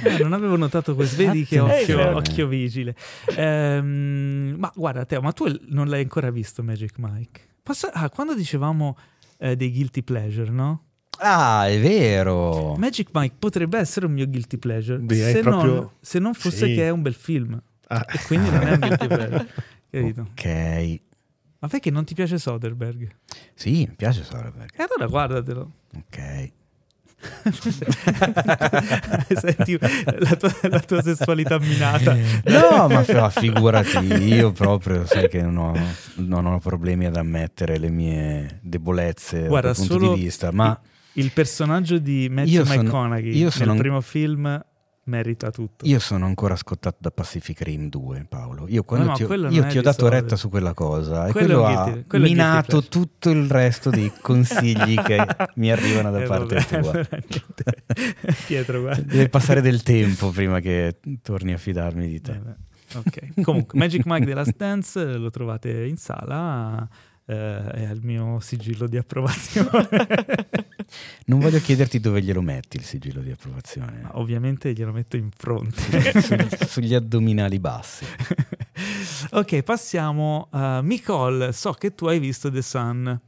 Ah, 0.04 0.18
non 0.20 0.34
avevo 0.34 0.56
notato 0.56 0.96
questo, 0.96 1.18
vedi 1.18 1.46
che 1.46 1.60
occhio, 1.60 2.16
occhio 2.16 2.48
vigile. 2.48 2.96
Ehm, 3.36 4.56
ma 4.58 4.72
guarda, 4.76 5.06
Teo, 5.06 5.22
ma 5.22 5.32
tu 5.32 5.46
non 5.68 5.88
l'hai 5.88 6.02
ancora 6.02 6.32
visto 6.32 6.64
Magic 6.64 6.94
Mike? 6.98 7.42
Posso- 7.62 7.90
ah, 7.92 8.10
quando 8.10 8.34
dicevamo 8.34 8.98
eh, 9.38 9.56
dei 9.56 9.72
guilty 9.72 10.02
pleasure, 10.02 10.50
no? 10.50 10.86
Ah, 11.24 11.68
è 11.68 11.80
vero. 11.80 12.76
Magic 12.78 13.10
Mike 13.14 13.36
potrebbe 13.38 13.78
essere 13.78 14.08
un 14.08 14.14
mio 14.14 14.28
guilty 14.28 14.58
pleasure 14.58 15.00
Direi 15.06 15.34
se, 15.34 15.40
proprio- 15.42 15.74
non, 15.74 15.90
se 16.02 16.18
non 16.20 16.34
fosse 16.34 16.66
Sì. 16.68 16.74
che 16.76 16.86
è 16.88 16.90
un 16.90 17.02
bel 17.04 17.14
film 17.14 17.62
Ah. 17.88 18.06
e 18.12 18.20
quindi 18.26 18.50
non 18.50 18.62
è 18.68 18.72
un 18.72 18.80
guilty 18.80 19.08
pleasure. 19.08 19.48
Capito? 19.92 20.22
Ok. 20.32 21.00
Ma 21.60 21.68
perché 21.68 21.92
non 21.92 22.06
ti 22.06 22.16
piace 22.16 22.40
Soderbergh? 22.40 23.08
Sì, 23.54 23.86
mi 23.88 23.94
piace 23.96 24.24
Soderbergh. 24.24 24.72
E 24.76 24.84
allora 24.90 25.06
guardatelo. 25.08 25.72
Ok. 25.96 26.52
Senti 29.40 29.78
la 29.80 30.36
tua, 30.36 30.52
la 30.64 30.80
tua 30.80 31.02
sessualità 31.04 31.60
minata. 31.60 32.16
No, 32.46 32.88
ma 32.88 33.30
figurati, 33.30 33.98
io 34.24 34.52
proprio 34.52 35.06
sai 35.06 35.30
che 35.30 35.42
non 35.42 35.58
ho, 35.58 35.74
non 36.16 36.46
ho 36.48 36.58
problemi 36.60 37.06
ad 37.06 37.16
ammettere 37.18 37.78
le 37.78 37.90
mie 37.90 38.60
debolezze 38.64 39.46
Guarda, 39.48 39.68
dal 39.68 39.76
punto 39.76 39.94
solo 40.00 40.14
di 40.16 40.22
vista, 40.22 40.52
ma 40.52 40.80
Il 41.14 41.32
personaggio 41.32 41.98
di 41.98 42.28
Matthew 42.30 42.64
sono- 42.64 42.82
McConaughey 42.84 43.36
io 43.38 43.50
sono- 43.50 43.72
nel 43.74 43.82
primo 43.82 44.02
film 44.02 44.66
merita 45.04 45.50
tutto. 45.52 45.86
io 45.86 46.00
sono 46.00 46.26
ancora 46.26 46.56
scottato 46.56 46.98
da 47.02 47.12
Pacific 47.12 47.60
Rim 47.62 47.90
2, 47.90 48.26
Paolo. 48.30 48.66
Io 48.70 48.84
quando 48.84 49.08
no, 49.08 49.14
ti 49.14 49.24
ho, 49.24 49.34
io 49.50 49.66
ti 49.66 49.78
ho 49.78 49.82
dato 49.82 50.08
retta 50.08 50.36
su 50.38 50.48
quella 50.48 50.74
cosa 50.74 51.28
e 51.28 51.32
Quello 51.32 51.66
ha 51.66 51.84
guilty- 51.84 52.08
quello 52.08 52.26
minato 52.26 52.84
tutto 52.84 53.30
il 53.32 53.50
resto 53.50 53.90
dei 53.90 54.12
consigli 54.22 54.96
che 55.02 55.18
mi 55.56 55.70
arrivano 55.72 56.12
da 56.12 56.22
Eh, 56.22 56.28
parte 56.28 56.66
vabbè, 56.80 57.22
tua. 57.24 57.74
Pietro, 58.46 58.82
guarda. 58.82 59.02
Deve 59.12 59.28
passare 59.30 59.62
del 59.62 59.84
tempo 59.84 60.30
prima 60.30 60.60
che 60.60 61.00
torni 61.22 61.54
a 61.54 61.58
fidarmi 61.58 62.08
di 62.08 62.22
te. 62.22 62.32
Eh, 62.32 62.70
Ok, 62.94 63.42
comunque 63.42 63.80
Magic 63.80 64.02
Mike 64.06 64.26
The 64.26 64.34
Last 64.34 64.56
Dance 64.58 65.16
lo 65.16 65.30
trovate 65.30 65.86
in 65.86 65.96
sala, 65.96 66.86
eh, 67.32 67.72
è 67.72 67.86
al 67.86 68.00
mio 68.02 68.40
sigillo 68.42 68.88
di 68.88 68.98
approvazione. 68.98 69.88
Non 71.28 71.40
voglio 71.40 71.60
chiederti 71.60 72.02
dove 72.02 72.22
glielo 72.22 72.42
metti 72.42 72.76
il 72.76 72.84
sigillo 72.84 73.22
di 73.22 73.32
approvazione. 73.32 74.02
Ma 74.02 74.18
ovviamente 74.20 74.74
glielo 74.74 74.92
metto 74.92 75.16
in 75.16 75.30
fronte. 75.32 76.20
Su- 76.20 76.66
sugli 76.68 76.94
addominali 76.94 77.60
bassi. 77.60 78.04
ok, 79.32 79.62
passiamo 79.62 80.48
a 80.50 80.82
Nicole. 80.82 81.54
So 81.54 81.72
che 81.72 81.96
tu 81.96 82.08
hai 82.08 82.20
visto 82.20 82.52
The 82.52 82.62
Sun. 82.62 83.20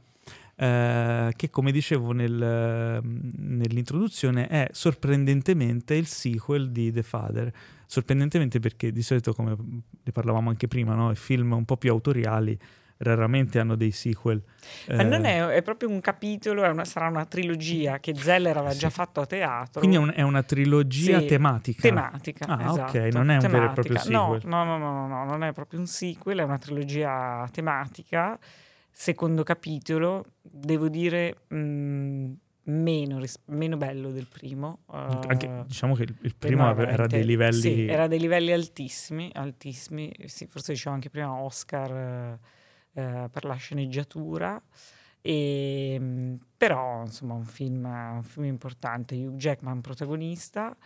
eh, 0.56 1.32
che 1.34 1.48
come 1.48 1.72
dicevo 1.72 2.12
nel- 2.12 3.00
nell'introduzione 3.02 4.46
è 4.46 4.68
sorprendentemente 4.72 5.94
il 5.94 6.06
sequel 6.06 6.70
di 6.70 6.92
The 6.92 7.02
Father. 7.02 7.50
Sorprendentemente 7.86 8.60
perché 8.60 8.92
di 8.92 9.02
solito, 9.02 9.32
come 9.32 9.56
ne 10.02 10.12
parlavamo 10.12 10.50
anche 10.50 10.68
prima, 10.68 10.94
no? 10.94 11.10
i 11.10 11.16
film 11.16 11.52
un 11.52 11.64
po' 11.64 11.78
più 11.78 11.90
autoriali 11.90 12.58
raramente 13.04 13.58
hanno 13.58 13.74
dei 13.76 13.90
sequel. 13.92 14.42
Ma 14.88 15.02
Eh, 15.02 15.04
non 15.04 15.24
è, 15.24 15.46
è 15.48 15.62
proprio 15.62 15.88
un 15.88 16.00
capitolo, 16.00 16.62
è 16.64 16.68
una- 16.68 16.84
sarà 16.84 17.08
una 17.08 17.24
trilogia 17.26 17.98
che 18.00 18.14
Zeller 18.14 18.56
aveva 18.56 18.74
già 18.74 18.90
fatto 18.90 19.20
a 19.20 19.26
teatro. 19.26 19.78
Quindi 19.80 19.96
è, 19.96 19.98
un- 20.00 20.12
è 20.14 20.22
una 20.22 20.42
trilogia 20.42 21.20
Sì, 21.20 21.26
tematica. 21.26 21.82
Tematica, 21.82 22.46
Ah, 22.46 22.70
esatto, 22.70 22.98
ok, 22.98 23.12
non 23.12 23.30
è 23.30 23.36
un 23.36 23.40
vero 23.48 23.64
e 23.66 23.72
proprio 23.72 23.98
sequel. 23.98 24.40
No, 24.44 24.64
no, 24.64 24.78
no, 24.78 24.78
no, 24.78 25.06
no, 25.06 25.24
non 25.24 25.44
è 25.44 25.52
proprio 25.52 25.80
un 25.80 25.86
sequel, 25.86 26.38
è 26.38 26.42
una 26.42 26.58
trilogia 26.58 27.46
tematica. 27.52 28.38
Secondo 28.90 29.42
capitolo, 29.42 30.24
devo 30.40 30.88
dire, 30.88 31.38
mh, 31.48 32.30
meno, 32.66 33.18
ris- 33.18 33.40
meno 33.46 33.76
bello 33.76 34.10
del 34.10 34.26
primo. 34.32 34.80
Anche- 34.86 35.46
eh, 35.46 35.64
diciamo 35.66 35.94
che 35.94 36.04
il, 36.04 36.34
primo 36.36 36.74
era 36.76 37.06
dei 37.06 37.24
livelli... 37.24 37.60
Sì, 37.60 37.86
era 37.86 38.06
dei 38.06 38.20
livelli 38.20 38.52
altissimi, 38.52 39.30
altissimi. 39.34 40.12
Sì, 40.26 40.46
forse 40.46 40.72
dicevo 40.72 40.94
anche 40.94 41.10
prima 41.10 41.32
Oscar 41.34 41.90
eh, 41.90 42.38
eh, 42.94 43.28
per 43.30 43.44
la 43.44 43.54
sceneggiatura. 43.54 44.60
E, 45.20 45.98
mh, 45.98 46.38
però, 46.56 47.02
insomma, 47.04 47.34
un 47.34 47.44
film, 47.44 47.84
un 47.84 48.22
film 48.22 48.46
importante. 48.46 49.14
Hugh 49.14 49.36
Jackman 49.36 49.80
protagonista, 49.80 50.76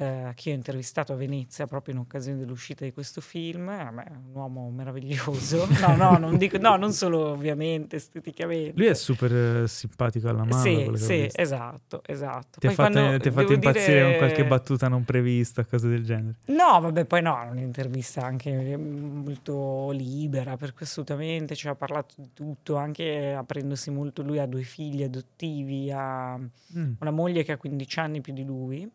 eh, 0.00 0.30
che 0.36 0.52
ho 0.52 0.54
intervistato 0.54 1.12
a 1.12 1.16
Venezia 1.16 1.66
proprio 1.66 1.94
in 1.94 2.00
occasione 2.00 2.38
dell'uscita 2.38 2.84
di 2.84 2.92
questo 2.92 3.20
film. 3.20 3.64
Me 3.64 4.04
è 4.04 4.10
un 4.10 4.30
uomo 4.32 4.70
meraviglioso. 4.70 5.66
No, 5.78 5.96
no, 5.96 6.16
non, 6.18 6.36
dico, 6.36 6.58
no, 6.58 6.76
non 6.76 6.92
solo 6.92 7.30
ovviamente 7.30 7.96
esteticamente. 7.96 8.72
Lui 8.76 8.86
è 8.86 8.94
super 8.94 9.32
eh, 9.62 9.68
simpatico 9.68 10.28
alla 10.28 10.44
mano. 10.44 10.60
Sì, 10.60 10.90
sì, 10.94 11.28
esatto, 11.32 12.02
esatto. 12.06 12.58
Ti 12.60 12.66
ha 12.66 12.70
fatto, 12.70 12.92
fatto 13.30 13.52
impazzire 13.52 13.86
dire- 13.86 14.08
con 14.10 14.16
qualche 14.18 14.44
battuta 14.46 14.88
non 14.88 15.04
prevista, 15.04 15.64
cose 15.64 15.88
del 15.88 16.04
genere. 16.04 16.36
No, 16.46 16.80
vabbè, 16.80 17.04
poi 17.04 17.22
no, 17.22 17.40
è 17.42 17.50
un'intervista 17.50 18.22
anche 18.22 18.76
molto 18.76 19.90
libera, 19.90 20.56
per 20.56 20.74
cui 20.74 20.84
assolutamente, 20.84 21.54
ci 21.56 21.68
ha 21.68 21.74
parlato 21.74 22.14
di 22.18 22.30
tutto, 22.32 22.76
anche 22.76 23.32
aprendosi 23.32 23.90
molto, 23.90 24.22
lui 24.22 24.38
ha 24.38 24.46
due 24.46 24.62
figli 24.62 25.02
adottivi, 25.02 25.90
ha 25.92 26.38
Mm. 26.76 26.92
una 27.00 27.10
moglie 27.10 27.44
che 27.44 27.52
ha 27.52 27.56
15 27.56 27.98
anni 27.98 28.20
più 28.20 28.34
di 28.34 28.44
lui 28.44 28.86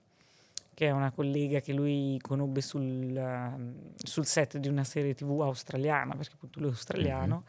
che 0.74 0.88
è 0.88 0.92
una 0.92 1.12
collega 1.12 1.60
che 1.60 1.74
lui 1.74 2.18
conobbe 2.22 2.62
sul, 2.62 3.16
ehm, 3.16 3.94
sul 3.96 4.26
set 4.26 4.58
di 4.58 4.68
una 4.68 4.84
serie 4.84 5.14
tv 5.14 5.42
australiana, 5.42 6.16
perché 6.16 6.34
appunto 6.36 6.60
lui 6.60 6.70
è 6.70 6.72
australiano. 6.72 7.46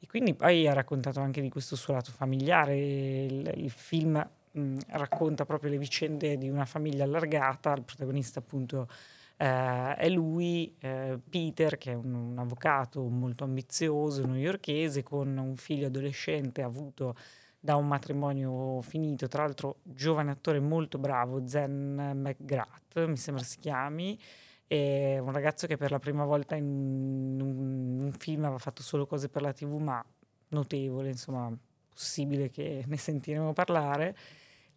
E 0.00 0.06
quindi 0.06 0.34
poi 0.34 0.66
ha 0.68 0.72
raccontato 0.72 1.20
anche 1.20 1.40
di 1.40 1.48
questo 1.48 1.74
suo 1.76 1.94
lato 1.94 2.12
familiare. 2.12 2.76
Il, 2.76 3.52
il 3.56 3.70
film 3.70 4.24
mh, 4.50 4.76
racconta 4.88 5.44
proprio 5.44 5.70
le 5.70 5.78
vicende 5.78 6.38
di 6.38 6.48
una 6.48 6.64
famiglia 6.64 7.04
allargata. 7.04 7.72
Il 7.72 7.82
protagonista, 7.82 8.38
appunto, 8.38 8.88
eh, 9.36 9.94
è 9.96 10.08
lui, 10.08 10.74
eh, 10.80 11.18
Peter, 11.28 11.78
che 11.78 11.92
è 11.92 11.94
un, 11.94 12.14
un 12.14 12.38
avvocato 12.38 13.02
molto 13.08 13.44
ambizioso, 13.44 14.24
newyorkese, 14.26 15.02
con 15.02 15.36
un 15.36 15.56
figlio 15.56 15.86
adolescente 15.86 16.62
avuto 16.62 17.16
da 17.60 17.76
un 17.76 17.86
matrimonio 17.86 18.80
finito, 18.82 19.26
tra 19.28 19.42
l'altro 19.42 19.78
giovane 19.82 20.30
attore 20.30 20.60
molto 20.60 20.98
bravo, 20.98 21.46
Zen 21.46 22.12
McGrath, 22.14 23.04
mi 23.06 23.16
sembra 23.16 23.42
si 23.42 23.58
chiami, 23.58 24.18
è 24.66 25.18
un 25.18 25.32
ragazzo 25.32 25.66
che 25.66 25.76
per 25.76 25.90
la 25.90 25.98
prima 25.98 26.24
volta 26.24 26.54
in 26.54 27.38
un, 27.40 28.00
un 28.00 28.12
film 28.12 28.44
aveva 28.44 28.58
fatto 28.58 28.82
solo 28.82 29.06
cose 29.06 29.28
per 29.28 29.42
la 29.42 29.52
tv, 29.52 29.78
ma 29.78 30.04
notevole, 30.48 31.08
insomma, 31.08 31.50
possibile 31.88 32.50
che 32.50 32.84
ne 32.86 32.96
sentiremo 32.96 33.52
parlare. 33.52 34.16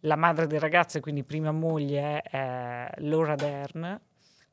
La 0.04 0.16
madre 0.16 0.48
del 0.48 0.58
ragazzo, 0.58 0.98
e 0.98 1.00
quindi 1.00 1.22
prima 1.22 1.52
moglie, 1.52 2.22
è 2.22 2.90
Laura 2.98 3.36
Dern, 3.36 4.00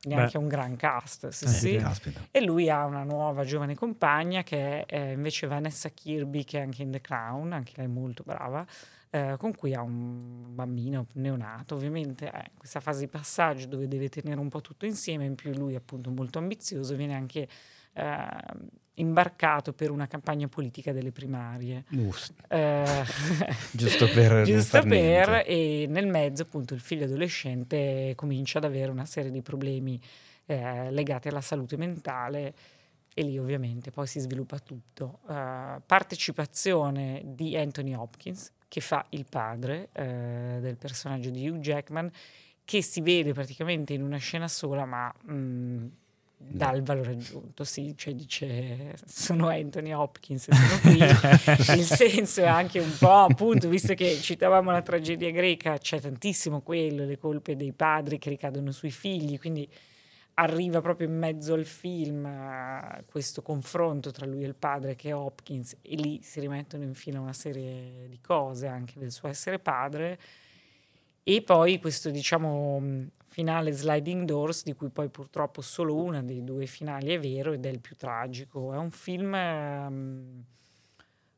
neanche 0.04 0.38
un 0.38 0.48
gran 0.48 0.76
cast, 0.76 1.28
sì, 1.30 1.46
Eh, 1.76 1.94
sì. 1.94 2.14
E 2.32 2.42
lui 2.42 2.70
ha 2.70 2.86
una 2.86 3.04
nuova 3.04 3.44
giovane 3.44 3.76
compagna 3.76 4.44
che 4.44 4.86
è 4.86 4.96
eh, 4.96 5.12
invece 5.12 5.48
Vanessa 5.48 5.90
Kirby, 5.90 6.44
che 6.44 6.60
è 6.60 6.62
anche 6.62 6.84
in 6.84 6.92
The 6.92 7.02
Crown, 7.02 7.52
anche 7.52 7.74
lei 7.76 7.88
molto 7.88 8.24
brava, 8.26 8.66
eh, 9.10 9.36
con 9.38 9.56
cui 9.56 9.74
ha 9.74 9.82
un 9.82 10.56
bambino 10.56 11.08
neonato. 11.14 11.76
Ovviamente 11.76 12.26
in 12.26 12.58
questa 12.58 12.80
fase 12.80 13.02
di 13.02 13.08
passaggio 13.08 13.68
dove 13.68 13.88
deve 13.88 14.08
tenere 14.10 14.40
un 14.40 14.50
po' 14.50 14.62
tutto 14.62 14.86
insieme, 14.86 15.26
in 15.26 15.36
più 15.36 15.52
lui 15.54 15.76
appunto 15.76 16.12
molto 16.12 16.40
ambizioso, 16.40 16.96
viene 16.96 17.16
anche 17.16 17.48
eh, 18.00 18.28
imbarcato 18.96 19.74
per 19.74 19.92
una 19.92 20.08
campagna 20.08 20.48
politica 20.48 20.92
delle 20.92 21.12
primarie. 21.12 21.86
Eh, 22.48 23.04
Giusto 23.72 24.10
per 24.10 24.44
giusto 24.44 24.82
per 24.84 25.44
e 25.46 25.86
nel 25.90 26.08
mezzo 26.08 26.44
appunto 26.44 26.74
il 26.74 26.80
figlio 26.80 27.06
adolescente 27.06 28.14
comincia 28.16 28.60
ad 28.60 28.66
avere 28.66 28.92
una 28.92 29.06
serie 29.06 29.32
di 29.32 29.42
problemi 29.42 30.00
eh, 30.46 30.92
legati 30.92 31.28
alla 31.28 31.42
salute 31.42 31.78
mentale 31.78 32.54
e 33.14 33.24
lì 33.24 33.38
ovviamente 33.38 33.92
poi 33.92 34.08
si 34.08 34.20
sviluppa 34.20 34.60
tutto. 34.60 35.20
Eh, 35.30 35.82
partecipazione 35.86 37.22
di 37.26 37.58
Anthony 37.58 37.94
Hopkins 37.94 38.52
che 38.68 38.82
fa 38.82 39.06
il 39.10 39.26
padre 39.28 39.90
eh, 39.94 40.60
del 40.62 40.78
personaggio 40.78 41.30
di 41.30 41.48
Hugh 41.50 41.60
Jackman 41.60 42.12
che 42.64 42.84
si 42.84 43.02
vede 43.02 43.34
praticamente 43.34 43.94
in 43.94 44.04
una 44.04 44.18
scena 44.18 44.48
sola 44.48 44.86
ma 44.86 45.12
mh, 45.24 45.88
dà 46.42 46.72
il 46.72 46.84
valore 46.84 47.12
aggiunto, 47.12 47.66
sì, 47.66 47.94
cioè 47.98 48.16
dice 48.16 48.96
sono 49.06 49.50
Anthony 49.50 49.92
Hopkins 49.92 50.48
e 50.48 50.56
sono 50.56 50.80
qui, 50.80 50.98
il 51.78 51.84
senso 51.84 52.42
è 52.42 52.48
anche 52.48 52.80
un 52.80 52.96
po' 52.98 53.12
appunto, 53.12 53.68
visto 53.68 53.94
che 53.94 54.18
citavamo 54.20 54.72
la 54.72 54.82
tragedia 54.82 55.30
greca, 55.32 55.78
c'è 55.78 56.00
tantissimo 56.00 56.62
quello, 56.62 57.06
le 57.06 57.18
colpe 57.18 57.58
dei 57.58 57.74
padri 57.74 58.18
che 58.18 58.30
ricadono 58.30 58.72
sui 58.72 58.90
figli, 58.90 59.38
quindi 59.38 59.70
arriva 60.36 60.80
proprio 60.80 61.08
in 61.08 61.18
mezzo 61.18 61.54
al 61.54 61.66
film 61.66 62.26
eh, 62.26 63.04
questo 63.06 63.42
confronto 63.42 64.12
tra 64.12 64.26
lui 64.26 64.44
e 64.44 64.48
il 64.48 64.56
padre 64.56 64.96
che 64.96 65.10
è 65.10 65.16
Hopkins 65.16 65.76
e 65.82 65.96
lì 65.96 66.22
si 66.24 66.40
rimettono 66.40 66.84
in 66.84 66.94
fila 66.94 67.20
una 67.20 67.34
serie 67.34 68.08
di 68.08 68.20
cose 68.22 68.68
anche 68.68 68.94
del 68.98 69.12
suo 69.12 69.28
essere 69.28 69.60
padre. 69.60 70.18
E 71.22 71.42
poi 71.42 71.80
questo 71.80 72.10
diciamo 72.10 72.82
finale 73.40 73.72
sliding 73.72 74.26
doors 74.26 74.64
di 74.64 74.74
cui 74.74 74.90
poi 74.90 75.08
purtroppo 75.08 75.62
solo 75.62 75.96
una 75.96 76.22
dei 76.22 76.44
due 76.44 76.66
finali 76.66 77.14
è 77.14 77.20
vero 77.20 77.54
ed 77.54 77.66
è 77.66 77.70
il 77.70 77.80
più 77.80 77.96
tragico. 77.96 78.74
È 78.74 78.78
un 78.78 78.92
film 78.92 79.34
ehm, 79.34 80.44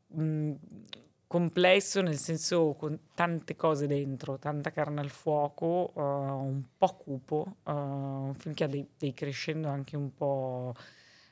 mh, 0.07 0.51
complesso 1.27 2.01
nel 2.01 2.17
senso 2.17 2.73
con 2.73 2.97
tante 3.13 3.55
cose 3.55 3.85
dentro 3.85 4.39
tanta 4.39 4.71
carne 4.71 4.99
al 4.99 5.11
fuoco 5.11 5.93
eh, 5.95 6.01
un 6.01 6.63
po' 6.75 6.95
cupo 6.95 7.57
eh, 7.67 7.71
un 7.71 8.33
film 8.35 8.55
che 8.55 8.63
ha 8.63 8.67
dei, 8.67 8.85
dei 8.97 9.13
crescendo 9.13 9.69
anche 9.69 9.95
un 9.95 10.11
po' 10.13 10.73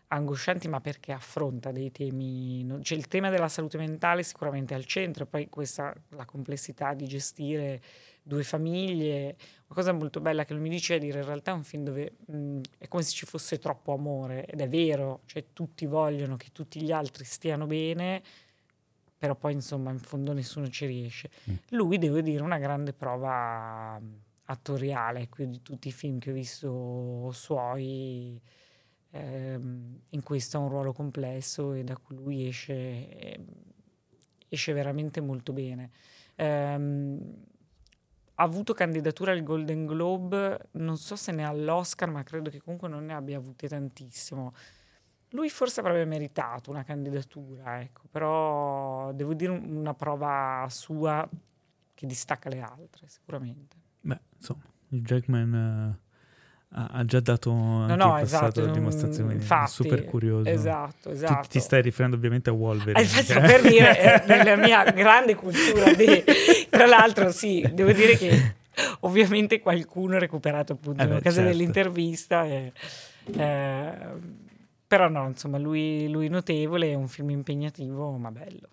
angoscianti 0.09 0.67
ma 0.67 0.79
perché 0.81 1.11
affronta 1.11 1.71
dei 1.71 1.91
temi 1.91 2.63
no- 2.63 2.81
cioè 2.81 2.97
il 2.97 3.07
tema 3.07 3.29
della 3.29 3.49
salute 3.49 3.77
mentale 3.77 4.21
sicuramente 4.23 4.73
al 4.75 4.85
centro 4.85 5.23
e 5.23 5.27
poi 5.27 5.49
questa 5.49 5.93
la 6.09 6.25
complessità 6.25 6.93
di 6.93 7.07
gestire 7.07 7.81
due 8.23 8.43
famiglie 8.43 9.35
una 9.69 9.81
cosa 9.81 9.91
molto 9.91 10.19
bella 10.19 10.45
che 10.45 10.53
lui 10.53 10.63
mi 10.63 10.69
dice 10.69 10.95
è 10.95 10.99
dire 10.99 11.19
in 11.19 11.25
realtà 11.25 11.51
è 11.51 11.53
un 11.53 11.63
film 11.63 11.83
dove 11.83 12.13
mh, 12.25 12.59
è 12.79 12.87
come 12.87 13.03
se 13.03 13.11
ci 13.11 13.25
fosse 13.25 13.59
troppo 13.59 13.93
amore 13.93 14.45
ed 14.45 14.61
è 14.61 14.67
vero 14.67 15.21
cioè 15.25 15.45
tutti 15.53 15.85
vogliono 15.85 16.37
che 16.37 16.49
tutti 16.51 16.81
gli 16.81 16.91
altri 16.91 17.23
stiano 17.23 17.67
bene 17.67 18.21
però 19.17 19.35
poi 19.35 19.53
insomma 19.53 19.91
in 19.91 19.99
fondo 19.99 20.33
nessuno 20.33 20.67
ci 20.69 20.87
riesce 20.87 21.29
lui 21.69 21.99
devo 21.99 22.21
dire 22.21 22.41
una 22.41 22.57
grande 22.57 22.93
prova 22.93 24.01
attoriale 24.45 25.21
ecco, 25.21 25.43
di 25.43 25.61
tutti 25.61 25.89
i 25.89 25.91
film 25.91 26.17
che 26.17 26.31
ho 26.31 26.33
visto 26.33 27.29
suoi 27.31 28.41
ehm, 29.11 29.99
in 30.09 30.23
questo 30.23 30.57
ha 30.57 30.61
un 30.61 30.69
ruolo 30.69 30.93
complesso 30.93 31.73
e 31.73 31.83
da 31.83 31.95
cui 31.97 32.15
lui 32.15 32.47
esce, 32.47 33.09
ehm, 33.09 33.45
esce 34.47 34.73
veramente 34.73 35.21
molto 35.21 35.53
bene. 35.53 35.91
Ha 36.35 36.77
avuto 38.43 38.73
candidatura 38.73 39.31
al 39.31 39.43
Golden 39.43 39.85
Globe, 39.85 40.67
non 40.71 40.97
so 40.97 41.15
se 41.15 41.31
ne 41.31 41.45
ha 41.45 41.49
all'Oscar, 41.49 42.09
ma 42.09 42.23
credo 42.23 42.49
che 42.49 42.61
comunque 42.61 42.87
non 42.87 43.05
ne 43.05 43.13
abbia 43.13 43.37
avute 43.37 43.67
tantissimo. 43.67 44.53
Lui 45.31 45.49
forse 45.49 45.79
avrebbe 45.81 46.05
meritato 46.05 46.71
una 46.71 46.83
candidatura, 46.83 47.81
ecco, 47.81 48.03
però 48.09 49.11
devo 49.13 49.33
dire 49.33 49.51
un- 49.51 49.75
una 49.77 49.93
prova 49.93 50.65
sua 50.69 51.27
che 51.93 52.05
distacca 52.07 52.49
le 52.49 52.61
altre, 52.61 53.07
sicuramente. 53.07 53.75
Beh, 54.01 54.19
insomma, 54.37 54.63
il 54.89 55.01
Jackman 55.03 55.53
eh, 55.93 56.07
ha, 56.71 57.03
già 57.05 57.19
dato 57.19 57.51
anche 57.51 57.95
no, 57.95 58.09
passato 58.11 58.61
esatto, 58.61 58.71
dimostrazioni 58.73 59.33
infatti, 59.33 59.71
super 59.71 60.05
curioso. 60.05 60.49
esatto, 60.49 61.09
Tu 61.09 61.15
esatto. 61.15 61.47
ti 61.47 61.59
stai 61.59 61.81
riferendo 61.81 62.15
ovviamente 62.15 62.49
a 62.49 62.53
Wolverine. 62.53 62.99
Eh, 62.99 63.03
infatti, 63.03 63.25
cioè. 63.25 63.41
per 63.41 63.61
dire, 63.69 64.23
eh, 64.23 64.25
nella 64.27 64.55
mia 64.55 64.83
grande 64.91 65.35
cultura, 65.35 65.93
di- 65.93 66.23
tra 66.79 66.87
l'altro, 66.87 67.31
sì, 67.31 67.67
devo 67.73 67.91
dire 67.91 68.15
che 68.17 68.53
ovviamente 69.01 69.59
qualcuno 69.59 70.15
ha 70.15 70.19
recuperato 70.19 70.73
appunto 70.73 71.03
Eh 71.03 71.07
beh, 71.07 71.15
occasione 71.15 71.47
certo. 71.47 71.57
dell'intervista. 71.57 72.45
e, 72.45 72.71
eh, 73.35 73.97
però 74.87 75.09
no, 75.09 75.27
insomma, 75.27 75.57
lui, 75.57 76.07
lui 76.09 76.29
notevole, 76.29 76.91
è 76.91 76.95
un 76.95 77.07
film 77.09 77.31
impegnativo, 77.31 78.11
ma 78.17 78.31
bello. 78.31 78.67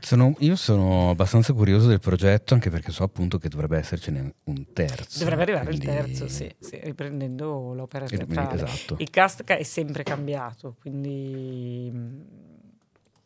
Sono- 0.00 0.34
io 0.38 0.56
sono 0.56 1.10
abbastanza 1.10 1.52
curioso 1.52 1.86
del 1.88 2.00
progetto 2.00 2.54
anche 2.54 2.70
perché 2.70 2.90
so 2.90 3.04
appunto 3.04 3.38
che 3.38 3.48
dovrebbe 3.48 3.78
essercene 3.78 4.34
un 4.44 4.72
terzo. 4.72 5.18
Dovrebbe 5.20 5.42
arrivare 5.42 5.66
quindi- 5.66 5.86
il 5.86 5.92
terzo, 5.92 6.28
sì, 6.28 6.52
sì, 6.58 6.78
riprendendo 6.82 7.72
l'opera 7.72 8.06
Eh, 8.06 8.08
teatrale. 8.16 8.54
esatto. 8.64 8.96
Il 8.98 9.10
cast 9.10 9.44
ca- 9.44 9.56
è 9.56 9.62
sempre 9.62 10.02
cambiato, 10.02 10.74
quindi 10.80 11.88
mh, 11.92 12.24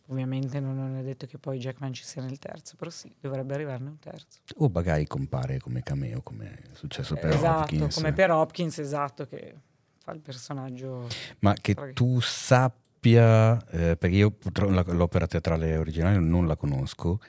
ovviamente 0.07 0.61
non 0.61 0.77
non 0.77 0.97
è 0.97 1.03
detto 1.03 1.27
che 1.27 1.39
poi 1.39 1.59
Jackman 1.59 1.93
ci 1.93 2.05
sia 2.05 2.23
nel 2.23 2.39
terzo, 2.39 2.77
però 2.77 2.91
sì, 2.91 3.13
dovrebbe 3.21 3.55
arrivarne 3.55 3.89
un 3.89 3.99
terzo. 3.99 4.39
O 4.57 4.69
magari 4.73 5.07
compare 5.07 5.59
come 5.59 5.83
cameo, 5.83 6.23
come 6.23 6.55
è 6.55 6.75
successo 6.75 7.15
per 7.15 7.31
esatto, 7.31 7.75
Hopkins. 7.75 7.95
come 7.95 8.13
per 8.13 8.31
Hopkins, 8.31 8.79
esatto, 8.79 9.27
che 9.27 9.55
fa 10.03 10.13
il 10.13 10.21
personaggio. 10.21 11.09
Ma 11.41 11.55
che 11.55 11.75
Prego. 11.75 11.93
tu 11.93 12.21
sappia, 12.21 13.65
eh, 13.69 13.97
perché 13.97 14.17
io 14.17 14.31
purtroppo 14.31 14.93
l'opera 14.93 15.27
teatrale 15.27 15.77
originale 15.77 16.19
non 16.19 16.47
la 16.47 16.57
conosco, 16.57 17.21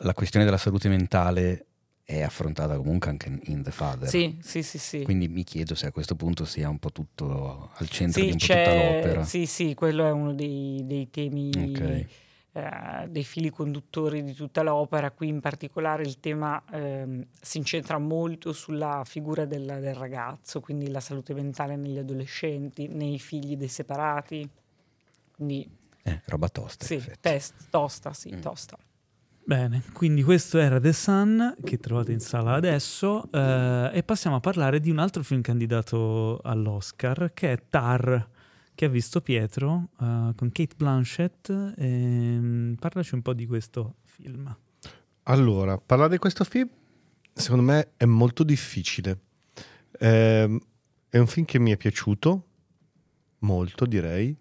la 0.00 0.12
questione 0.12 0.44
della 0.44 0.58
salute 0.58 0.88
mentale 0.88 1.65
è 2.08 2.22
affrontata 2.22 2.76
comunque 2.76 3.10
anche 3.10 3.36
in 3.46 3.64
The 3.64 3.72
Father. 3.72 4.08
Sì, 4.08 4.38
sì, 4.40 4.62
sì, 4.62 4.78
sì. 4.78 5.02
Quindi 5.02 5.26
mi 5.26 5.42
chiedo 5.42 5.74
se 5.74 5.86
a 5.86 5.90
questo 5.90 6.14
punto 6.14 6.44
sia 6.44 6.68
un 6.68 6.78
po' 6.78 6.92
tutto 6.92 7.70
al 7.74 7.88
centro 7.88 8.20
Sì, 8.20 8.26
di 8.26 8.32
un 8.32 8.38
po' 8.38 8.46
tutta 8.46 8.74
l'opera. 8.74 9.24
sì, 9.24 9.44
sì, 9.46 9.74
quello 9.74 10.06
è 10.06 10.12
uno 10.12 10.32
dei, 10.32 10.82
dei 10.86 11.10
temi, 11.10 11.50
Ok. 11.70 12.06
eh, 12.52 13.08
dei 13.08 13.24
fili 13.24 13.50
conduttori 13.50 14.22
di 14.22 14.34
tutta 14.34 14.62
l'opera. 14.62 15.10
Qui 15.10 15.26
in 15.26 15.40
particolare 15.40 16.04
il 16.04 16.20
tema 16.20 16.62
ehm, 16.70 17.26
si 17.40 17.58
incentra 17.58 17.98
molto 17.98 18.52
sulla 18.52 19.02
figura 19.04 19.44
del, 19.44 19.64
del 19.64 19.94
ragazzo, 19.96 20.60
quindi 20.60 20.88
la 20.88 21.00
salute 21.00 21.34
mentale 21.34 21.74
negli 21.74 21.98
adolescenti, 21.98 22.86
nei 22.86 23.18
figli 23.18 23.56
dei 23.56 23.66
separati. 23.68 24.48
Quindi 25.34 25.68
Eh, 26.04 26.22
roba 26.26 26.48
tosta. 26.48 26.84
sì, 26.84 27.02
test, 27.20 27.66
tosta, 27.68 28.12
sì, 28.12 28.32
Mm. 28.32 28.40
tosta. 28.40 28.78
Bene, 29.48 29.84
quindi 29.92 30.24
questo 30.24 30.58
era 30.58 30.80
The 30.80 30.92
Sun 30.92 31.58
che 31.62 31.78
trovate 31.78 32.10
in 32.10 32.18
sala 32.18 32.54
adesso 32.54 33.30
eh, 33.30 33.90
e 33.92 34.02
passiamo 34.02 34.34
a 34.34 34.40
parlare 34.40 34.80
di 34.80 34.90
un 34.90 34.98
altro 34.98 35.22
film 35.22 35.40
candidato 35.40 36.40
all'Oscar 36.42 37.30
che 37.32 37.52
è 37.52 37.62
Tar, 37.70 38.28
che 38.74 38.84
ha 38.86 38.88
visto 38.88 39.20
Pietro 39.20 39.90
eh, 40.00 40.32
con 40.34 40.50
Kate 40.50 40.74
Blanchett. 40.76 41.74
Ehm, 41.76 42.74
parlaci 42.80 43.14
un 43.14 43.22
po' 43.22 43.34
di 43.34 43.46
questo 43.46 43.98
film. 44.02 44.52
Allora, 45.22 45.78
parlare 45.78 46.10
di 46.10 46.18
questo 46.18 46.42
film 46.42 46.68
secondo 47.32 47.62
me 47.62 47.90
è 47.96 48.04
molto 48.04 48.42
difficile. 48.42 49.16
Ehm, 50.00 50.58
è 51.08 51.18
un 51.18 51.26
film 51.28 51.46
che 51.46 51.60
mi 51.60 51.70
è 51.70 51.76
piaciuto 51.76 52.46
molto, 53.38 53.86
direi. 53.86 54.36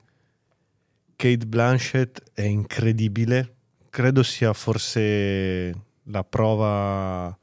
Kate 1.16 1.46
Blanchett 1.46 2.32
è 2.34 2.42
incredibile. 2.42 3.55
Credo 3.96 4.24
sia 4.24 4.52
forse 4.52 5.74
la 6.04 6.24
prova 6.26 7.40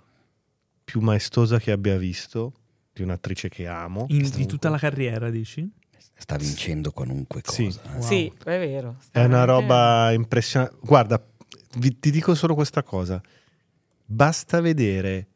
più 0.84 1.00
maestosa 1.00 1.58
che 1.58 1.70
abbia 1.70 1.96
visto 1.96 2.52
di 2.92 3.00
un'attrice 3.00 3.48
che 3.48 3.66
amo. 3.66 4.04
In- 4.10 4.28
di 4.28 4.44
tutta 4.44 4.68
la 4.68 4.76
carriera, 4.76 5.30
dici? 5.30 5.66
Sta 6.14 6.36
vincendo 6.36 6.90
qualunque 6.90 7.40
cosa. 7.40 7.54
Sì. 7.54 7.80
Wow. 7.90 8.00
Sì, 8.02 8.32
è 8.44 8.58
vero. 8.58 8.96
È 9.10 9.24
una 9.24 9.44
roba 9.44 10.12
impressionante. 10.12 10.76
Guarda, 10.82 11.26
vi- 11.78 11.98
ti 11.98 12.10
dico 12.10 12.34
solo 12.34 12.54
questa 12.54 12.82
cosa. 12.82 13.18
Basta 14.04 14.60
vedere 14.60 15.28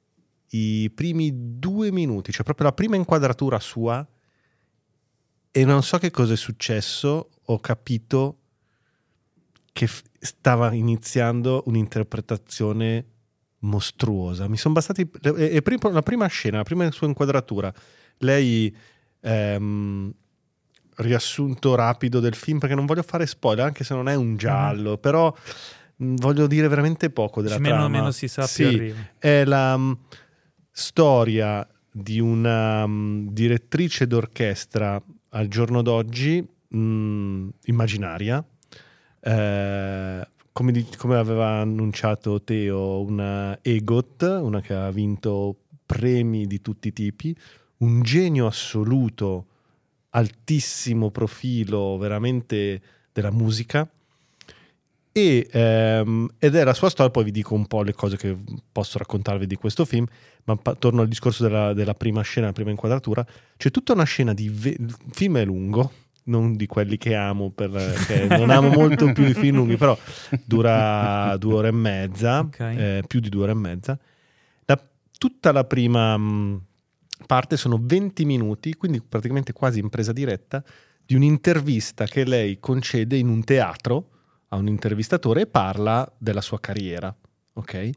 i 0.49 0.91
primi 0.95 1.31
due 1.59 1.91
minuti, 1.93 2.31
cioè 2.31 2.45
proprio 2.45 2.67
la 2.67 2.75
prima 2.75 2.97
inquadratura 2.97 3.59
sua, 3.59 4.07
e 5.51 5.65
non 5.65 5.83
so 5.83 5.97
che 5.97 6.11
cosa 6.11 6.35
è 6.35 6.37
successo. 6.37 7.31
Ho 7.47 7.59
capito 7.59 8.41
che 9.77 9.87
f- 9.87 10.03
stava 10.19 10.73
iniziando 10.73 11.63
un'interpretazione 11.67 13.05
mostruosa. 13.61 14.49
Mi 14.49 14.57
sono 14.57 14.73
bastati. 14.73 15.03
e- 15.03 15.63
e 15.63 15.63
la 15.93 16.01
prima 16.03 16.27
scena, 16.29 16.57
la 16.59 16.63
prima 16.63 16.91
sua 16.91 17.07
inquadratura, 17.09 17.71
lei. 18.19 18.75
ehm, 19.21 20.15
riassunto 20.99 21.75
rapido 21.75 22.21
del 22.21 22.35
film 22.35 22.59
perché 22.59 22.75
non 22.75 22.87
voglio 22.87 23.03
fare 23.03 23.27
spoiler 23.27 23.67
anche 23.67 23.85
se 23.85 23.93
non 23.93 24.09
è 24.09 24.15
un 24.15 24.37
giallo 24.39 24.97
però 24.97 25.31
mh, 25.97 26.15
voglio 26.15 26.47
dire 26.47 26.69
veramente 26.69 27.11
poco 27.11 27.43
della 27.43 27.59
meno, 27.59 27.75
trama 27.75 27.89
meno 27.91 28.11
si 28.13 28.29
sa 28.29 28.47
Sì, 28.47 28.95
è 29.19 29.45
la 29.45 29.77
mh, 29.77 29.99
storia 30.71 31.67
di 31.93 32.19
una 32.19 32.87
mh, 32.87 33.29
direttrice 33.31 34.07
d'orchestra 34.07 35.03
al 35.31 35.49
giorno 35.49 35.83
d'oggi 35.83 36.43
mh, 36.69 37.49
immaginaria 37.65 38.43
eh, 39.27 40.29
come, 40.53 40.87
come 40.97 41.17
aveva 41.17 41.61
annunciato 41.61 42.43
Teo 42.43 43.01
una 43.01 43.59
EGOT 43.61 44.23
una 44.41 44.61
che 44.61 44.73
ha 44.73 44.91
vinto 44.91 45.57
premi 45.85 46.47
di 46.47 46.61
tutti 46.61 46.89
i 46.89 46.93
tipi 46.93 47.37
un 47.79 48.03
genio 48.03 48.47
assoluto 48.47 49.47
altissimo 50.11 51.11
profilo 51.11 51.99
veramente 51.99 52.81
della 53.13 53.31
musica. 53.31 53.89
E, 55.13 55.49
ehm, 55.51 56.29
ed 56.39 56.55
è 56.55 56.65
la 56.65 56.75
sua 56.75 56.91
storia, 56.91 57.11
poi 57.11 57.25
vi 57.25 57.31
dico 57.31 57.55
un 57.55 57.67
po' 57.67 57.83
le 57.83 57.95
cose 57.95 58.17
che 58.17 58.37
posso 58.71 58.99
raccontarvi 58.99 59.47
di 59.47 59.57
questo 59.57 59.85
film, 59.85 60.07
ma 60.45 60.57
pa- 60.57 60.75
torno 60.75 61.03
al 61.03 61.09
discorso 61.09 61.43
della, 61.43 61.73
della 61.73 61.95
prima 61.95 62.23
scena, 62.23 62.47
la 62.47 62.53
prima 62.53 62.71
inquadratura, 62.71 63.27
c'è 63.57 63.71
tutta 63.71 63.93
una 63.93 64.05
scena 64.05 64.33
di... 64.35 64.49
ve- 64.49 64.77
il 64.79 64.95
film 65.11 65.39
è 65.39 65.45
lungo, 65.45 65.91
non 66.27 66.57
di 66.57 66.67
quelli 66.67 66.97
che 66.97 67.15
amo, 67.15 67.51
perché 67.51 68.27
non 68.29 68.51
amo 68.51 68.69
molto 68.69 69.13
più 69.13 69.25
i 69.27 69.35
film 69.35 69.57
lunghi, 69.57 69.77
però 69.77 69.97
dura 70.45 71.37
due 71.39 71.55
ore 71.55 71.69
e 71.69 71.73
mezza, 71.73 72.41
Ok. 72.41 72.61
eh, 72.61 73.03
più 73.07 73.21
di 73.21 73.29
due 73.29 73.43
ore 73.45 73.53
e 73.53 73.57
mezza. 73.57 73.99
La- 74.65 74.89
tutta 75.19 75.53
la 75.53 75.65
prima 75.65 76.17
mh, 76.17 76.63
parte 77.27 77.57
sono 77.57 77.79
20 77.81 78.25
minuti, 78.25 78.75
quindi 78.75 79.01
praticamente 79.01 79.53
quasi 79.53 79.79
in 79.79 79.89
presa 79.89 80.13
diretta, 80.13 80.63
di 81.05 81.15
un'intervista 81.15 82.05
che 82.07 82.25
lei 82.25 82.59
concede 82.59 83.17
in 83.17 83.29
un 83.29 83.45
teatro 83.45 84.11
a 84.49 84.57
un 84.57 84.67
intervistatore 84.69 85.43
e 85.43 85.47
parla 85.47 86.11
della 86.19 86.41
sua 86.41 86.59
carriera. 86.61 87.15
Ok? 87.55 87.91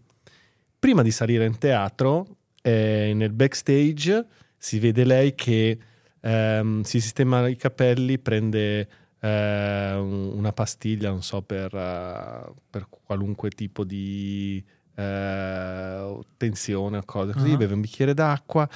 Prima 0.78 1.02
di 1.02 1.12
salire 1.12 1.46
in 1.46 1.58
teatro, 1.58 2.28
eh, 2.62 3.12
nel 3.16 3.34
backstage 3.34 4.26
si 4.58 4.78
vede 4.80 5.04
lei 5.06 5.34
che 5.36 5.78
ehm, 6.22 6.82
si 6.84 7.00
sistema 7.00 7.48
i 7.48 7.56
capelli, 7.56 8.18
prende 8.20 8.88
eh, 9.22 9.94
un- 9.96 10.32
una 10.36 10.54
pastiglia, 10.54 11.10
non 11.10 11.22
so, 11.24 11.42
per, 11.42 11.74
eh, 11.76 12.52
per 12.70 12.88
qualunque 12.90 13.50
tipo 13.50 13.84
di 13.84 14.64
eh, 14.96 16.20
tensione 16.38 16.98
o 16.98 17.04
cose 17.06 17.34
così, 17.34 17.52
Ah. 17.54 17.58
beve 17.58 17.74
un 17.74 17.82
bicchiere 17.82 18.14
d'acqua 18.14 18.68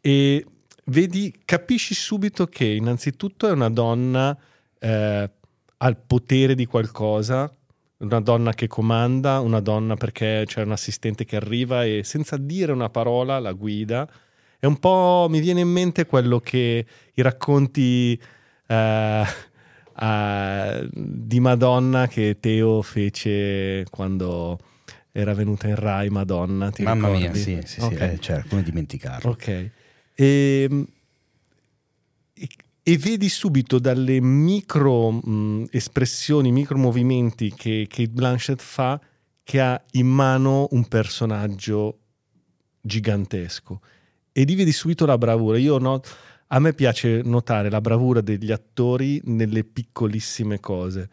e 0.00 0.44
vedi, 0.86 1.34
capisci 1.44 1.94
subito 1.94 2.46
che 2.46 2.64
innanzitutto 2.64 3.48
è 3.48 3.50
una 3.52 3.70
donna 3.70 4.36
eh, 4.78 5.30
al 5.78 5.96
potere 5.96 6.54
di 6.54 6.66
qualcosa, 6.66 7.52
una 7.98 8.20
donna 8.20 8.52
che 8.52 8.66
comanda, 8.66 9.40
una 9.40 9.60
donna 9.60 9.94
perché 9.96 10.42
c'è 10.46 10.62
un 10.62 10.72
assistente 10.72 11.24
che 11.24 11.36
arriva 11.36 11.84
e 11.84 12.02
senza 12.04 12.36
dire 12.36 12.70
una 12.72 12.90
parola 12.90 13.38
la 13.38 13.52
guida. 13.52 14.08
È 14.64 14.66
un 14.66 14.78
po', 14.78 15.26
mi 15.28 15.40
viene 15.40 15.60
in 15.60 15.68
mente 15.68 16.06
quello 16.06 16.40
che 16.40 16.86
i 17.12 17.20
racconti 17.20 18.18
eh, 18.66 19.24
eh, 20.00 20.88
di 20.90 21.38
Madonna 21.38 22.08
che 22.08 22.38
Teo 22.40 22.80
fece 22.80 23.84
quando 23.90 24.58
era 25.12 25.34
venuta 25.34 25.68
in 25.68 25.74
Rai 25.74 26.08
Madonna. 26.08 26.70
Ti 26.70 26.82
Mamma 26.82 27.10
mia, 27.10 27.30
ricordi? 27.34 27.40
sì, 27.40 27.58
sì, 27.66 27.78
sì, 27.78 27.92
Ok. 27.92 28.00
eh, 28.00 28.18
certo, 28.18 28.48
come 28.48 28.62
dimenticarlo. 28.62 29.30
Ok. 29.32 29.48
E, 29.48 29.70
e- 30.14 30.86
e 32.86 32.96
vedi 32.96 33.28
subito 33.28 33.78
dalle 33.78 34.18
micro 34.22 35.10
mh, 35.10 35.66
espressioni, 35.72 36.50
micro 36.52 36.78
movimenti 36.78 37.52
che 37.54 37.84
Kate 37.86 38.08
Blanchett 38.08 38.62
fa 38.62 38.98
che 39.42 39.60
ha 39.60 39.78
in 39.90 40.06
mano 40.06 40.68
un 40.70 40.88
personaggio 40.88 41.98
gigantesco. 42.80 43.82
E 44.36 44.42
lì 44.42 44.56
vedi 44.56 44.72
subito 44.72 45.06
la 45.06 45.16
bravura. 45.16 45.58
Io 45.58 45.78
no- 45.78 46.00
a 46.48 46.58
me 46.58 46.72
piace 46.74 47.20
notare 47.22 47.70
la 47.70 47.80
bravura 47.80 48.20
degli 48.20 48.50
attori 48.50 49.20
nelle 49.26 49.62
piccolissime 49.62 50.58
cose. 50.58 51.08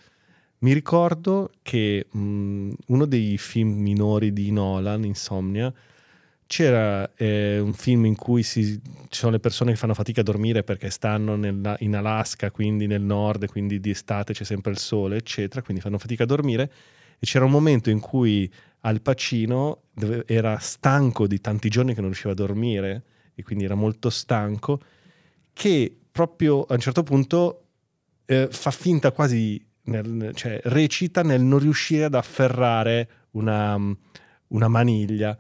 Mi 0.60 0.73
ricordo 0.73 1.52
che 1.61 2.07
mh, 2.11 2.72
uno 2.88 3.06
dei 3.06 3.38
film 3.38 3.73
minori 3.80 4.34
di 4.34 4.52
Nolan, 4.52 5.03
Insomnia, 5.06 5.72
c'era 6.48 7.10
eh, 7.15 7.60
un 7.60 7.73
film 7.73 8.06
in 8.06 8.15
cui 8.15 8.41
si- 8.43 8.81
ci 9.10 9.19
sono 9.19 9.31
le 9.34 9.39
persone 9.39 9.72
che 9.72 9.77
fanno 9.77 9.93
fatica 9.93 10.22
a 10.22 10.23
dormire 10.23 10.64
perché 10.64 10.89
stanno 10.89 11.35
nella- 11.35 11.76
in 11.80 11.95
Alaska, 11.95 12.49
quindi 12.49 12.88
nel 12.88 13.02
nord, 13.03 13.48
quindi 13.48 13.80
di 13.80 13.91
estate 13.91 14.34
c'è 14.34 14.43
sempre 14.43 14.72
il 14.72 14.77
sole, 14.80 15.18
eccetera, 15.18 15.61
quindi 15.61 15.81
fanno 15.81 15.98
fatica 15.99 16.23
a 16.23 16.26
dormire. 16.26 16.64
E 17.19 17.26
c'era 17.27 17.45
un 17.45 17.52
momento 17.52 17.89
in 17.91 17.99
cui 17.99 18.52
Al 18.81 18.99
Pacino 19.02 19.84
era 20.26 20.57
stanco 20.57 21.27
di 21.27 21.39
tanti 21.39 21.69
giorni 21.69 21.93
che 21.93 21.99
non 22.02 22.10
riusciva 22.10 22.31
a 22.31 22.35
dormire 22.35 23.03
e 23.41 23.43
quindi 23.43 23.65
era 23.65 23.76
molto 23.76 24.09
stanco, 24.09 24.80
che 25.51 25.95
proprio 26.11 26.63
a 26.63 26.73
un 26.73 26.80
certo 26.80 27.03
punto 27.03 27.65
eh, 28.26 28.47
fa 28.49 28.72
finta 28.72 29.11
quasi, 29.11 29.63
nel- 29.84 30.31
cioè 30.34 30.59
recita 30.63 31.23
nel 31.23 31.41
non 31.41 31.59
riuscire 31.59 32.05
ad 32.05 32.15
afferrare 32.15 33.09
una, 33.31 33.77
una 34.47 34.68
maniglia. 34.68 35.38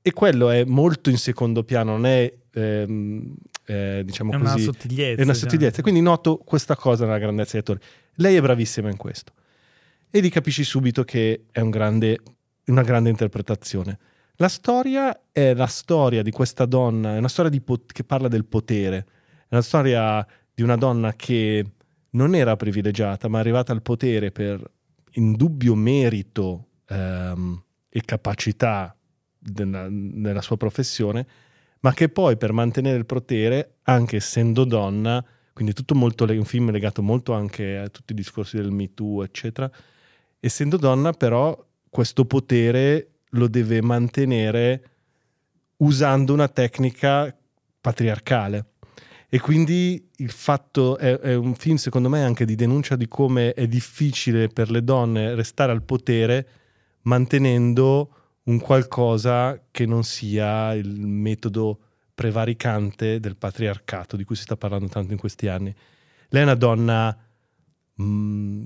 E 0.00 0.12
quello 0.12 0.50
è 0.50 0.64
molto 0.64 1.10
in 1.10 1.18
secondo 1.18 1.64
piano, 1.64 1.92
non 1.92 2.06
è 2.06 2.32
ehm, 2.52 3.34
eh, 3.66 4.02
diciamo 4.04 4.32
È 4.32 4.36
una 4.36 4.52
così. 4.52 4.64
sottigliezza. 4.64 5.20
È 5.20 5.24
una 5.24 5.32
cioè. 5.32 5.42
sottigliezza. 5.42 5.82
Quindi 5.82 6.00
noto 6.00 6.38
questa 6.38 6.76
cosa 6.76 7.04
nella 7.04 7.18
grandezza 7.18 7.52
degli 7.52 7.60
attori. 7.60 7.80
Lei 8.14 8.36
è 8.36 8.40
bravissima 8.40 8.88
in 8.88 8.96
questo. 8.96 9.32
E 10.10 10.20
lì 10.20 10.30
capisci 10.30 10.64
subito 10.64 11.04
che 11.04 11.44
è 11.50 11.60
un 11.60 11.70
grande- 11.70 12.18
una 12.66 12.82
grande 12.82 13.10
interpretazione. 13.10 13.98
La 14.40 14.48
storia 14.48 15.20
è 15.32 15.52
la 15.52 15.66
storia 15.66 16.22
di 16.22 16.30
questa 16.30 16.64
donna, 16.64 17.16
è 17.16 17.18
una 17.18 17.26
storia 17.26 17.50
pot- 17.60 17.92
che 17.92 18.04
parla 18.04 18.28
del 18.28 18.44
potere. 18.44 19.06
È 19.48 19.54
una 19.54 19.62
storia 19.62 20.24
di 20.54 20.62
una 20.62 20.76
donna 20.76 21.12
che 21.14 21.72
non 22.10 22.36
era 22.36 22.54
privilegiata, 22.54 23.26
ma 23.26 23.38
è 23.38 23.40
arrivata 23.40 23.72
al 23.72 23.82
potere 23.82 24.30
per 24.30 24.62
indubbio 25.14 25.74
merito 25.74 26.66
ehm, 26.86 27.62
e 27.88 28.00
capacità 28.04 28.96
della- 29.36 29.88
nella 29.90 30.40
sua 30.40 30.56
professione, 30.56 31.26
ma 31.80 31.92
che 31.92 32.08
poi 32.08 32.36
per 32.36 32.52
mantenere 32.52 32.96
il 32.96 33.06
potere, 33.06 33.78
anche 33.82 34.16
essendo 34.16 34.64
donna, 34.64 35.24
quindi 35.52 35.72
tutto 35.72 35.96
molto 35.96 36.24
un 36.24 36.44
film 36.44 36.70
legato 36.70 37.02
molto 37.02 37.32
anche 37.32 37.76
a 37.76 37.88
tutti 37.88 38.12
i 38.12 38.14
discorsi 38.14 38.56
del 38.56 38.70
Me 38.70 38.94
Too, 38.94 39.24
eccetera, 39.24 39.68
essendo 40.38 40.76
donna 40.76 41.12
però 41.12 41.66
questo 41.90 42.24
potere 42.24 43.17
lo 43.30 43.48
deve 43.48 43.82
mantenere 43.82 44.90
usando 45.78 46.32
una 46.32 46.48
tecnica 46.48 47.34
patriarcale. 47.80 48.72
E 49.28 49.40
quindi 49.40 50.08
il 50.16 50.30
fatto 50.30 50.96
è, 50.96 51.18
è 51.18 51.34
un 51.34 51.54
film, 51.54 51.76
secondo 51.76 52.08
me, 52.08 52.24
anche 52.24 52.46
di 52.46 52.54
denuncia 52.54 52.96
di 52.96 53.06
come 53.06 53.52
è 53.52 53.66
difficile 53.66 54.48
per 54.48 54.70
le 54.70 54.82
donne 54.82 55.34
restare 55.34 55.72
al 55.72 55.82
potere 55.82 56.48
mantenendo 57.02 58.12
un 58.44 58.58
qualcosa 58.58 59.66
che 59.70 59.84
non 59.84 60.04
sia 60.04 60.72
il 60.74 61.06
metodo 61.06 61.80
prevaricante 62.14 63.20
del 63.20 63.36
patriarcato 63.36 64.16
di 64.16 64.24
cui 64.24 64.34
si 64.34 64.42
sta 64.42 64.56
parlando 64.56 64.88
tanto 64.88 65.12
in 65.12 65.18
questi 65.18 65.46
anni. 65.46 65.74
Lei 66.30 66.40
è 66.40 66.44
una 66.44 66.54
donna. 66.54 67.16
mh, 67.94 68.64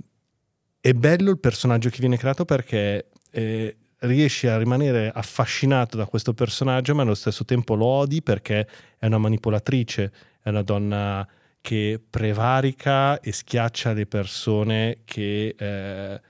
è 0.81 0.93
bello 0.95 1.31
il 1.31 1.39
personaggio 1.39 1.91
che 1.91 1.99
viene 2.01 2.17
creato 2.17 2.45
perché 2.45 3.11
eh, 3.31 3.77
riesci 4.03 4.47
a 4.47 4.59
rimanere 4.59 5.11
affascinato 5.13 5.97
da 5.97 6.07
questo 6.07 6.33
personaggio, 6.33 6.95
ma 6.95 7.03
allo 7.03 7.15
stesso 7.15 7.45
tempo 7.45 7.75
lo 7.75 7.87
odi 7.87 8.23
perché 8.23 8.67
è 8.99 9.07
una 9.07 9.19
manipolatrice, 9.19 10.13
è 10.43 10.49
una 10.49 10.63
donna 10.63 11.27
che 11.61 12.01
prevarica 12.11 13.21
e 13.21 13.33
schiaccia 13.33 13.93
le 13.93 14.07
persone 14.07 14.99
che 15.05 15.55
eh, 15.57 16.21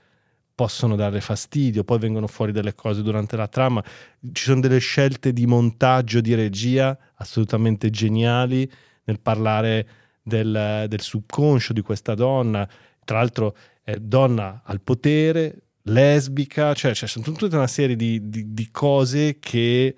possono 0.55 0.95
dare 0.95 1.19
fastidio, 1.21 1.83
poi 1.83 1.97
vengono 1.97 2.27
fuori 2.27 2.51
delle 2.51 2.75
cose 2.75 3.01
durante 3.01 3.35
la 3.35 3.47
trama. 3.47 3.83
Ci 4.31 4.43
sono 4.43 4.59
delle 4.59 4.77
scelte 4.77 5.33
di 5.33 5.47
montaggio, 5.47 6.21
di 6.21 6.35
regia 6.35 6.95
assolutamente 7.15 7.89
geniali 7.89 8.71
nel 9.05 9.19
parlare 9.19 9.87
del, 10.21 10.85
del 10.87 11.01
subconscio 11.01 11.73
di 11.73 11.81
questa 11.81 12.13
donna. 12.13 12.67
Tra 13.03 13.17
l'altro 13.17 13.55
è 13.81 13.95
donna 13.95 14.61
al 14.63 14.81
potere, 14.81 15.62
lesbica, 15.83 16.73
cioè, 16.73 16.93
cioè 16.93 17.07
sono 17.09 17.25
tutta 17.25 17.55
una 17.57 17.67
serie 17.67 17.95
di, 17.95 18.29
di, 18.29 18.53
di 18.53 18.69
cose 18.71 19.37
che 19.39 19.95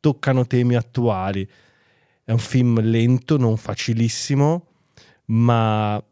toccano 0.00 0.46
temi 0.46 0.76
attuali. 0.76 1.48
È 2.22 2.32
un 2.32 2.38
film 2.38 2.80
lento, 2.80 3.36
non 3.36 3.56
facilissimo, 3.56 4.66
ma 5.26 6.02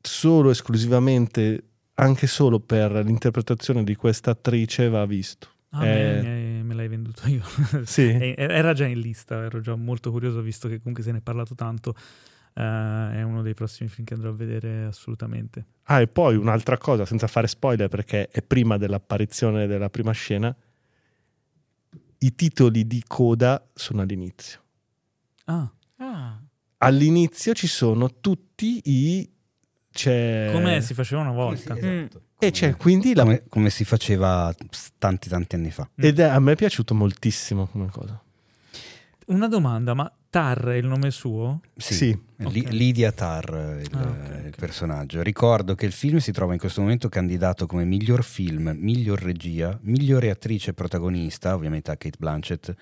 solo 0.00 0.50
esclusivamente, 0.50 1.64
anche 1.94 2.26
solo 2.26 2.58
per 2.60 2.92
l'interpretazione 3.04 3.84
di 3.84 3.94
questa 3.94 4.30
attrice 4.32 4.88
va 4.88 5.04
visto. 5.06 5.48
Ah, 5.70 5.86
Eh, 5.86 6.20
me, 6.22 6.62
me 6.64 6.74
l'hai 6.74 6.88
venduto 6.88 7.28
io. 7.28 7.42
Sì. 7.84 8.08
E- 8.10 8.34
Era 8.36 8.72
già 8.72 8.86
in 8.86 8.98
lista, 8.98 9.44
ero 9.44 9.60
già 9.60 9.76
molto 9.76 10.10
curioso 10.10 10.40
visto 10.40 10.66
che 10.68 10.78
comunque 10.78 11.04
se 11.04 11.12
ne 11.12 11.18
è 11.18 11.20
parlato 11.22 11.54
tanto. 11.54 11.94
Eh, 12.52 12.62
è 12.62 13.22
uno 13.22 13.42
dei 13.42 13.54
prossimi 13.54 13.88
film 13.88 14.06
che 14.06 14.14
andrò 14.14 14.30
a 14.30 14.34
vedere 14.34 14.84
assolutamente. 14.84 15.64
Ah, 15.84 16.00
e 16.00 16.06
poi 16.08 16.36
un'altra 16.36 16.78
cosa, 16.78 17.04
senza 17.04 17.26
fare 17.26 17.46
spoiler, 17.46 17.88
perché 17.88 18.28
è 18.28 18.42
prima 18.42 18.76
dell'apparizione 18.78 19.66
della 19.66 19.90
prima 19.90 20.12
scena, 20.12 20.54
i 22.22 22.34
titoli 22.34 22.86
di 22.86 23.02
coda 23.06 23.66
sono 23.74 24.02
all'inizio. 24.02 24.60
Ah, 25.46 25.70
Ah, 26.02 26.40
All'inizio 26.78 27.52
ci 27.52 27.66
sono 27.66 28.20
tutti 28.20 28.80
i... 28.84 29.30
C'è... 29.92 30.48
come 30.52 30.80
si 30.80 30.94
faceva 30.94 31.20
una 31.20 31.32
volta. 31.32 31.76
Esatto. 31.76 32.22
E 32.38 32.50
c'è 32.52 32.74
quindi 32.76 33.12
la... 33.14 33.24
Come, 33.24 33.42
come 33.48 33.68
si 33.70 33.84
faceva 33.84 34.54
tanti 34.96 35.28
tanti 35.28 35.56
anni 35.56 35.70
fa. 35.70 35.90
Ed 35.94 36.20
è, 36.20 36.22
a 36.24 36.38
me 36.40 36.52
è 36.52 36.56
piaciuto 36.56 36.94
moltissimo 36.94 37.66
come 37.66 37.90
cosa. 37.90 38.18
Una 39.26 39.46
domanda, 39.46 39.92
ma 39.92 40.10
Tar 40.30 40.60
è 40.66 40.76
il 40.76 40.86
nome 40.86 41.10
suo? 41.10 41.60
Sì, 41.76 41.94
Sì. 41.94 42.18
Li- 42.36 42.60
Ok. 42.64 42.70
Lydia 42.72 43.10
Tarr, 43.12 43.80
il, 43.80 43.88
Ah, 43.92 44.02
ok, 44.10 44.28
il 44.42 44.46
ok. 44.46 44.56
personaggio. 44.56 45.22
Ricordo 45.22 45.74
che 45.74 45.86
il 45.86 45.92
film 45.92 46.18
si 46.18 46.30
trova 46.32 46.52
in 46.52 46.58
questo 46.60 46.80
momento 46.80 47.08
candidato 47.08 47.66
come 47.66 47.84
miglior 47.84 48.22
film, 48.22 48.72
miglior 48.78 49.20
regia, 49.20 49.76
migliore 49.82 50.30
attrice 50.30 50.72
protagonista, 50.72 51.54
ovviamente 51.54 51.90
a 51.90 51.96
Kate 51.96 52.16
Blanchett, 52.18 52.74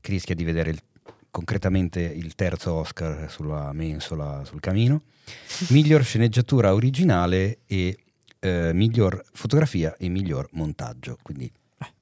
che 0.00 0.10
rischia 0.10 0.34
di 0.34 0.42
vedere 0.44 0.70
il- 0.70 0.80
concretamente 1.30 2.00
il 2.00 2.34
terzo 2.34 2.72
Oscar 2.74 3.30
sulla 3.30 3.72
mensola 3.72 4.44
sul 4.44 4.58
camino, 4.60 5.02
miglior 5.70 6.02
sceneggiatura 6.02 6.74
originale 6.74 7.58
e 7.66 7.96
eh, 8.40 8.72
miglior 8.74 9.22
fotografia 9.32 9.96
e 9.96 10.08
miglior 10.08 10.48
montaggio. 10.52 11.16
Quindi 11.22 11.50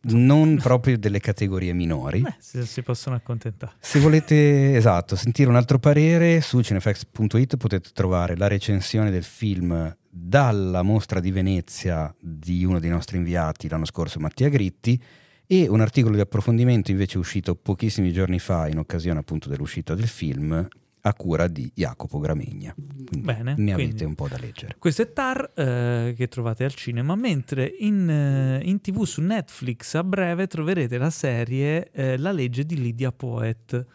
non 0.03 0.59
proprio 0.63 0.99
delle 0.99 1.21
categorie 1.21 1.73
minori. 1.73 2.23
Eh, 2.27 2.35
si, 2.39 2.65
si 2.65 2.83
possono 2.83 3.17
accontentare. 3.17 3.73
Se 3.79 3.99
volete 3.99 4.77
esatto, 4.77 5.17
sentire 5.17 5.49
un 5.49 5.57
altro 5.57 5.79
parere 5.79 6.41
su 6.41 6.61
cinefax.it 6.61 7.57
potete 7.57 7.91
trovare 7.93 8.37
la 8.37 8.49
recensione 8.49 9.11
del 9.11 9.25
film 9.25 9.95
dalla 10.09 10.83
mostra 10.83 11.21
di 11.21 11.31
Venezia 11.31 12.15
di 12.19 12.65
uno 12.65 12.79
dei 12.79 12.91
nostri 12.91 13.19
inviati 13.19 13.69
l'anno 13.69 13.85
scorso, 13.85 14.19
Mattia 14.19 14.49
Gritti, 14.49 15.01
e 15.47 15.69
un 15.69 15.81
articolo 15.81 16.15
di 16.15 16.21
approfondimento 16.21 16.91
invece 16.91 17.19
uscito 17.19 17.55
pochissimi 17.55 18.13
giorni 18.13 18.39
fa 18.39 18.69
in 18.69 18.79
occasione 18.79 19.21
appunto 19.21 19.49
dell'uscita 19.49 19.95
del 19.95 20.09
film 20.09 20.67
a 21.07 21.15
cura 21.15 21.47
di 21.47 21.71
Jacopo 21.73 22.19
Gramegna. 22.19 22.75
Quindi 22.75 23.21
Bene, 23.21 23.55
ne 23.57 23.73
avete 23.73 24.05
un 24.05 24.17
po' 24.17 24.27
da 24.27 24.37
leggere. 24.39 24.75
Questo 24.79 25.03
è 25.03 25.13
Tar 25.13 25.53
eh, 25.55 26.15
che 26.17 26.27
trovate 26.27 26.65
al 26.65 26.75
cinema, 26.75 27.15
mentre 27.15 27.73
in, 27.79 28.11
eh, 28.11 28.61
in 28.65 28.81
tv 28.81 29.05
su 29.05 29.21
Netflix 29.21 29.95
a 29.95 30.03
breve 30.03 30.49
troverete 30.49 30.99
la 30.99 31.11
serie 31.11 31.91
eh, 31.93 32.19
La 32.19 32.33
legge 32.33 32.67
di 32.67 32.81
Lydia 32.81 33.13
Poet. 33.13 33.87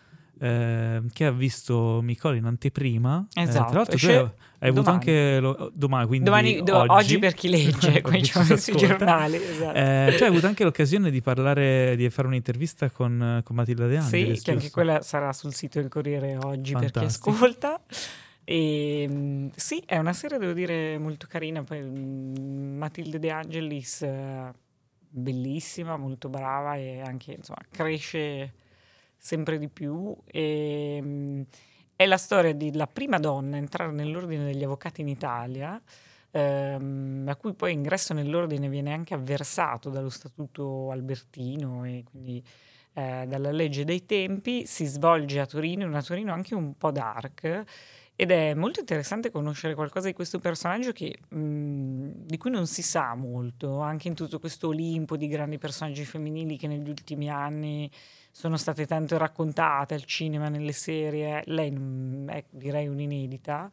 Eh, 0.43 1.01
che 1.13 1.25
ha 1.25 1.31
visto 1.31 1.99
Micoli 2.01 2.39
in 2.39 2.45
anteprima. 2.45 3.27
Eh, 3.33 3.43
Esatto, 3.43 3.65
tra 3.69 3.75
l'altro, 3.77 3.95
tu 3.97 4.05
esce 4.07 4.17
hai, 4.17 4.69
avuto 4.69 4.81
domani. 4.81 4.97
anche 4.97 5.39
lo- 5.39 5.71
domani, 5.73 6.07
quindi 6.07 6.25
Domani, 6.25 6.63
do- 6.63 6.77
oggi, 6.77 6.91
oggi 6.91 7.19
per 7.19 7.33
chi 7.35 7.49
legge, 7.49 8.01
si 8.33 8.57
sui 8.57 8.75
giornali. 8.75 9.35
Esatto. 9.37 9.77
Eh, 9.77 10.13
tu 10.17 10.23
hai 10.23 10.29
avuto 10.29 10.47
anche 10.47 10.63
l'occasione 10.63 11.11
di 11.11 11.21
parlare, 11.21 11.95
di 11.95 12.09
fare 12.09 12.27
un'intervista 12.27 12.89
con, 12.89 13.41
con 13.43 13.55
Matilda 13.55 13.85
De 13.85 13.97
Angelis. 13.97 14.37
Sì, 14.39 14.43
che 14.43 14.49
anche 14.51 14.63
giusto? 14.63 14.75
quella 14.81 15.01
sarà 15.03 15.31
sul 15.31 15.53
sito 15.53 15.79
del 15.79 15.89
Corriere 15.89 16.37
oggi 16.37 16.73
per 16.73 16.85
chi 16.85 16.91
Fantastico. 16.91 17.29
ascolta. 17.29 17.81
E, 18.43 19.07
mm, 19.07 19.47
sì, 19.55 19.83
è 19.85 19.97
una 19.99 20.13
serie, 20.13 20.39
devo 20.39 20.53
dire, 20.53 20.97
molto 20.97 21.27
carina. 21.29 21.63
Poi 21.63 21.79
mm, 21.81 22.77
Matilde 22.77 23.19
De 23.19 23.29
Angelis, 23.29 24.01
eh, 24.01 24.51
bellissima, 25.07 25.97
molto 25.97 26.29
brava 26.29 26.75
e 26.77 27.01
anche 27.01 27.33
insomma, 27.33 27.59
cresce 27.69 28.53
sempre 29.21 29.59
di 29.59 29.69
più. 29.69 30.15
E, 30.25 30.99
mm, 31.01 31.41
è 31.95 32.05
la 32.07 32.17
storia 32.17 32.53
della 32.55 32.87
prima 32.87 33.19
donna 33.19 33.55
a 33.57 33.59
entrare 33.59 33.91
nell'ordine 33.91 34.43
degli 34.45 34.63
avvocati 34.63 35.01
in 35.01 35.07
Italia. 35.07 35.79
ehm, 36.33 37.25
a 37.27 37.35
cui 37.35 37.53
poi 37.53 37.73
ingresso 37.73 38.13
nell'ordine 38.13 38.69
viene 38.69 38.93
anche 38.93 39.13
avversato 39.13 39.89
dallo 39.89 40.09
statuto 40.09 40.89
albertino 40.91 41.83
e 41.85 42.03
quindi 42.09 42.43
eh, 42.93 43.25
dalla 43.27 43.51
legge 43.51 43.83
dei 43.85 44.05
tempi, 44.05 44.65
si 44.65 44.85
svolge 44.85 45.39
a 45.39 45.45
Torino, 45.45 45.85
una 45.85 46.01
Torino 46.03 46.33
anche 46.33 46.55
un 46.55 46.75
po' 46.77 46.91
dark. 46.91 47.63
Ed 48.15 48.29
è 48.31 48.53
molto 48.53 48.79
interessante 48.81 49.31
conoscere 49.31 49.73
qualcosa 49.73 50.07
di 50.07 50.13
questo 50.13 50.39
personaggio 50.39 50.91
che, 50.91 51.17
mh, 51.29 52.25
di 52.25 52.37
cui 52.37 52.51
non 52.51 52.67
si 52.67 52.83
sa 52.83 53.15
molto, 53.15 53.79
anche 53.79 54.07
in 54.09 54.13
tutto 54.15 54.39
questo 54.39 54.67
Olimpo 54.67 55.17
di 55.17 55.27
grandi 55.27 55.57
personaggi 55.57 56.05
femminili 56.05 56.57
che 56.57 56.67
negli 56.67 56.89
ultimi 56.89 57.29
anni 57.29 57.89
sono 58.31 58.57
state 58.57 58.85
tanto 58.85 59.17
raccontate 59.17 59.93
al 59.93 60.05
cinema, 60.05 60.49
nelle 60.49 60.71
serie. 60.71 61.43
Lei 61.45 62.25
è 62.27 62.43
direi 62.49 62.87
un'inedita. 62.87 63.69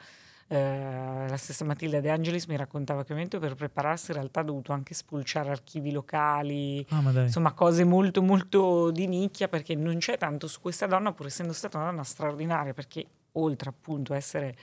Eh, 0.50 1.26
la 1.28 1.36
stessa 1.36 1.64
Matilda 1.66 2.00
De 2.00 2.08
Angelis 2.08 2.46
mi 2.46 2.56
raccontava 2.56 3.00
che 3.00 3.12
ovviamente 3.12 3.38
per 3.38 3.54
prepararsi 3.54 4.12
in 4.12 4.16
realtà 4.16 4.40
ha 4.40 4.44
dovuto 4.44 4.72
anche 4.72 4.94
spulciare 4.94 5.50
archivi 5.50 5.92
locali, 5.92 6.84
Ah, 6.88 7.02
insomma 7.20 7.52
cose 7.52 7.84
molto 7.84 8.22
molto 8.22 8.90
di 8.90 9.06
nicchia 9.06 9.48
perché 9.48 9.74
non 9.74 9.98
c'è 9.98 10.16
tanto 10.16 10.46
su 10.48 10.62
questa 10.62 10.86
donna 10.86 11.12
pur 11.12 11.26
essendo 11.26 11.52
stata 11.52 11.76
una 11.76 11.90
donna 11.90 12.02
straordinaria 12.02 12.72
perché 12.72 13.04
oltre 13.32 13.68
appunto 13.68 14.14
a 14.14 14.16
essere 14.16 14.56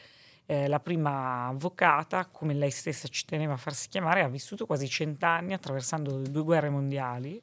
eh, 0.47 0.67
la 0.67 0.79
prima 0.79 1.47
avvocata 1.49 2.25
come 2.25 2.55
lei 2.55 2.71
stessa 2.71 3.07
ci 3.07 3.23
teneva 3.25 3.53
a 3.53 3.57
farsi 3.57 3.87
chiamare 3.87 4.21
ha 4.21 4.27
vissuto 4.27 4.65
quasi 4.65 4.89
cent'anni 4.89 5.53
attraversando 5.53 6.17
due 6.17 6.43
guerre 6.43 6.69
mondiali 6.71 7.39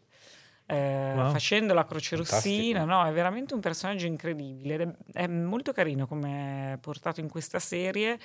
eh, 0.73 1.12
Wow. 1.15 1.31
facendo 1.31 1.74
la 1.74 1.85
Croce 1.85 2.16
Rossina 2.16 2.85
no, 2.85 3.05
è 3.05 3.12
veramente 3.12 3.55
un 3.55 3.61
personaggio 3.61 4.07
incredibile 4.07 4.74
ed 4.74 4.81
è, 5.12 5.23
è 5.24 5.27
molto 5.27 5.73
carino 5.73 6.07
come 6.07 6.74
è 6.74 6.78
portato 6.78 7.20
in 7.20 7.28
questa 7.28 7.59
serie 7.59 8.19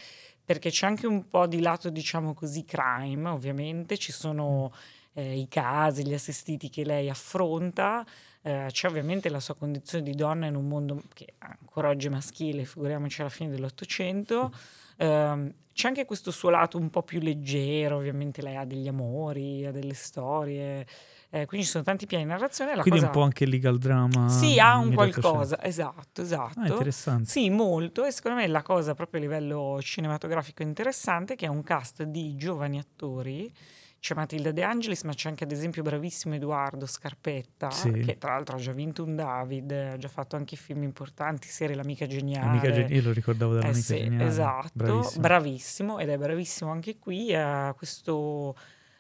perché 0.44 0.70
c'è 0.70 0.86
anche 0.86 1.06
un 1.08 1.28
po' 1.28 1.46
di 1.48 1.60
lato 1.60 1.90
diciamo 1.90 2.34
così 2.34 2.64
crime 2.64 3.28
ovviamente 3.30 3.98
ci 3.98 4.12
sono 4.12 4.72
eh, 5.14 5.38
i 5.38 5.48
casi, 5.50 6.06
gli 6.06 6.14
assistiti 6.14 6.70
che 6.70 6.86
lei 6.86 7.10
affronta 7.10 8.06
eh, 8.44 8.68
c'è 8.70 8.88
ovviamente 8.88 9.28
la 9.30 9.42
sua 9.42 9.56
condizione 9.56 10.04
di 10.04 10.14
donna 10.14 10.46
in 10.46 10.56
un 10.56 10.68
mondo 10.68 11.02
che 11.14 11.34
ancora 11.40 11.90
oggi 11.90 12.08
è 12.08 12.10
maschile, 12.10 12.64
figuriamoci 12.64 13.20
alla 13.20 13.30
fine 13.30 13.50
dell'Ottocento. 13.50 14.52
Ehm, 14.98 15.54
c'è 15.74 15.88
anche 15.90 16.06
questo 16.06 16.32
suo 16.32 16.50
lato 16.50 16.78
un 16.78 16.90
po' 16.90 17.04
più 17.04 17.20
leggero, 17.20 17.98
ovviamente 17.98 18.42
lei 18.42 18.56
ha 18.56 18.64
degli 18.64 18.88
amori, 18.88 19.66
ha 19.66 19.72
delle 19.72 19.94
storie, 19.94 20.86
eh, 21.30 21.46
quindi 21.46 21.66
ci 21.66 21.72
sono 21.74 21.84
tanti 21.84 22.06
piani 22.06 22.24
di 22.24 22.30
narrazione. 22.30 22.74
La 22.76 22.82
Quindi 22.82 23.00
cosa... 23.02 23.12
un 23.12 23.18
po' 23.18 23.24
anche 23.24 23.46
legal 23.46 23.78
drama. 23.78 24.30
Sì, 24.30 24.60
ha 24.60 24.78
un 24.78 24.94
qualcosa, 24.94 25.62
esatto, 25.64 26.22
esatto. 26.22 26.60
Ah, 26.60 26.68
interessante. 26.68 27.30
Sì, 27.30 27.50
molto. 27.50 28.06
E 28.06 28.12
secondo 28.12 28.38
me 28.38 28.48
la 28.48 28.62
cosa 28.62 28.94
proprio 28.96 29.20
a 29.20 29.24
livello 29.24 29.78
cinematografico 29.82 30.62
interessante 30.64 31.34
è 31.34 31.36
che 31.36 31.46
è 31.46 31.50
un 31.50 31.64
cast 31.64 32.04
di 32.04 32.36
giovani 32.36 32.80
attori. 32.80 33.52
C'è 34.00 34.14
Matilda 34.14 34.52
De 34.52 34.62
Angelis, 34.64 35.02
ma 35.04 35.14
c'è 35.14 35.28
anche 35.28 35.44
ad 35.44 35.52
esempio 35.52 35.82
bravissimo 35.82 36.36
Edoardo 36.36 36.86
Scarpetta, 36.86 37.72
Sì. 37.72 37.92
che 37.92 38.18
tra 38.20 38.34
l'altro 38.36 38.56
ha 38.56 38.60
già 38.60 38.72
vinto 38.72 39.04
un 39.04 39.16
David, 39.16 39.72
ha 39.72 39.98
già 39.98 40.08
fatto 40.08 40.36
anche 40.36 40.56
film 40.56 40.84
importanti, 40.84 41.48
serie 41.48 41.76
L'amica 41.76 42.06
geniale. 42.06 42.46
Amica 42.48 42.72
Gen- 42.72 42.92
io 42.94 43.02
lo 43.02 43.12
ricordavo 43.12 43.54
Eh 43.54 43.56
dall'amica 43.56 43.80
sì, 43.82 43.98
geniale. 43.98 44.26
esatto, 44.30 44.70
Bravissimo. 44.74 45.22
bravissimo 45.22 45.98
ed 46.00 46.10
è 46.10 46.18
bravissimo 46.18 46.72
anche 46.72 47.00
qui. 47.00 47.34
Ha 47.34 47.74
questo 47.76 48.56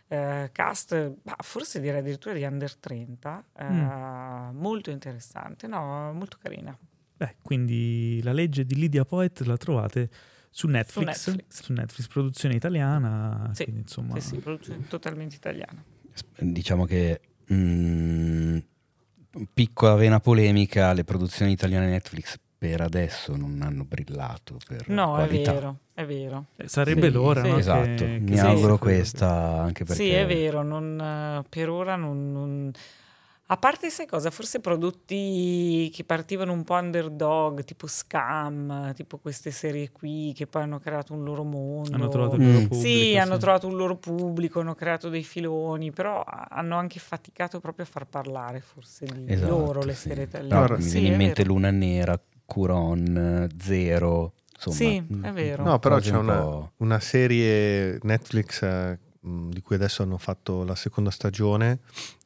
eh, 0.07 0.49
cast, 0.51 1.13
bah, 1.23 1.35
forse 1.39 1.79
direi 1.79 1.99
addirittura 1.99 2.33
di 2.33 2.43
under 2.43 2.75
30, 2.75 3.43
eh, 3.57 3.63
Mm. 3.65 4.57
molto 4.59 4.89
interessante, 4.91 5.67
no, 5.67 6.11
molto 6.13 6.37
carina. 6.41 6.77
Beh, 7.17 7.35
quindi 7.41 8.21
la 8.23 8.31
legge 8.31 8.63
di 8.65 8.75
Lydia 8.75 9.03
Poet 9.05 9.41
la 9.41 9.57
trovate 9.57 10.09
su 10.49 10.67
Netflix, 10.67 11.27
Netflix. 11.27 11.61
su 11.63 11.73
Netflix, 11.73 12.07
produzione 12.07 12.55
italiana, 12.55 13.49
Sì, 13.53 13.63
quindi 13.63 13.81
insomma 13.81 14.19
Sì, 14.19 14.27
sì, 14.27 14.37
produzione 14.37 14.85
totalmente 14.87 15.35
italiana. 15.35 15.83
Diciamo 16.39 16.85
che 16.85 17.19
mm, 17.51 18.57
piccola 19.53 19.95
vena 19.95 20.19
polemica, 20.19 20.93
le 20.93 21.03
produzioni 21.03 21.51
italiane 21.51 21.87
Netflix 21.89 22.37
per 22.57 22.81
adesso 22.81 23.35
non 23.35 23.59
hanno 23.61 23.83
brillato 23.83 24.57
per 24.67 24.89
No, 24.89 25.13
è 25.13 25.25
qualità. 25.27 25.53
vero, 25.53 25.77
è 25.93 26.05
vero. 26.05 26.45
Eh, 26.55 26.67
Sarebbe 26.67 27.07
Sì, 27.07 27.11
l'ora, 27.13 27.43
sì. 27.43 27.49
no? 27.49 27.57
Esatto, 27.57 28.03
che- 28.03 28.17
mi 28.19 28.31
che- 28.31 28.39
auguro 28.39 28.73
sì. 28.73 28.79
questa 28.79 29.29
anche 29.61 29.83
perché 29.83 30.03
Sì, 30.03 30.11
è 30.11 30.25
vero, 30.25 30.63
non, 30.63 31.43
per 31.49 31.69
ora 31.69 31.95
non, 31.95 32.31
non- 32.31 32.71
A 33.49 33.55
parte, 33.55 33.89
sai 33.89 34.05
cosa, 34.07 34.29
forse 34.29 34.59
prodotti 34.59 35.89
che 35.93 36.03
partivano 36.03 36.51
un 36.51 36.65
po' 36.65 36.73
underdog, 36.73 37.63
tipo 37.63 37.87
Scam, 37.87 38.93
tipo 38.93 39.19
queste 39.19 39.51
serie 39.51 39.89
qui, 39.89 40.33
che 40.35 40.47
poi 40.47 40.63
hanno 40.63 40.79
creato 40.79 41.13
un 41.13 41.23
loro 41.23 41.43
mondo. 41.45 41.95
Hanno 41.95 42.09
trovato 42.09 42.35
il 42.35 42.43
loro 42.43 42.59
Mm. 42.59 42.63
pubblico. 42.65 42.81
Sì, 42.81 43.17
hanno 43.17 43.37
trovato 43.37 43.67
un 43.67 43.77
loro 43.77 43.95
pubblico, 43.95 44.59
hanno 44.59 44.75
creato 44.75 45.07
dei 45.07 45.23
filoni, 45.23 45.91
però 45.91 46.21
hanno 46.25 46.75
anche 46.75 46.99
faticato 46.99 47.61
proprio 47.61 47.85
a 47.85 47.87
far 47.87 48.05
parlare 48.07 48.59
forse 48.59 49.05
di 49.05 49.23
Esatto, 49.31 49.55
loro 49.55 49.81
le 49.81 49.93
sì. 49.93 50.09
serie 50.09 50.23
No, 50.23 50.27
italiane. 50.29 50.75
mi 50.75 50.81
Sì, 50.81 50.91
viene 50.99 51.07
in 51.07 51.13
è 51.13 51.17
mente 51.17 51.41
vero. 51.43 51.53
Luna 51.53 51.71
Nera, 51.71 52.19
Curon, 52.47 53.47
Zero, 53.59 54.33
insomma. 54.55 54.75
Sì, 54.75 55.05
è 55.21 55.31
vero. 55.31 55.63
No, 55.63 55.77
però 55.77 55.99
c'è 55.99 56.15
un 56.15 56.23
una, 56.27 56.71
una 56.77 56.99
serie 56.99 57.99
Netflix 58.01 58.63
eh, 58.63 58.97
di 59.19 59.61
cui 59.61 59.75
adesso 59.75 60.01
hanno 60.01 60.17
fatto 60.17 60.63
la 60.63 60.75
seconda 60.75 61.11
stagione 61.11 61.79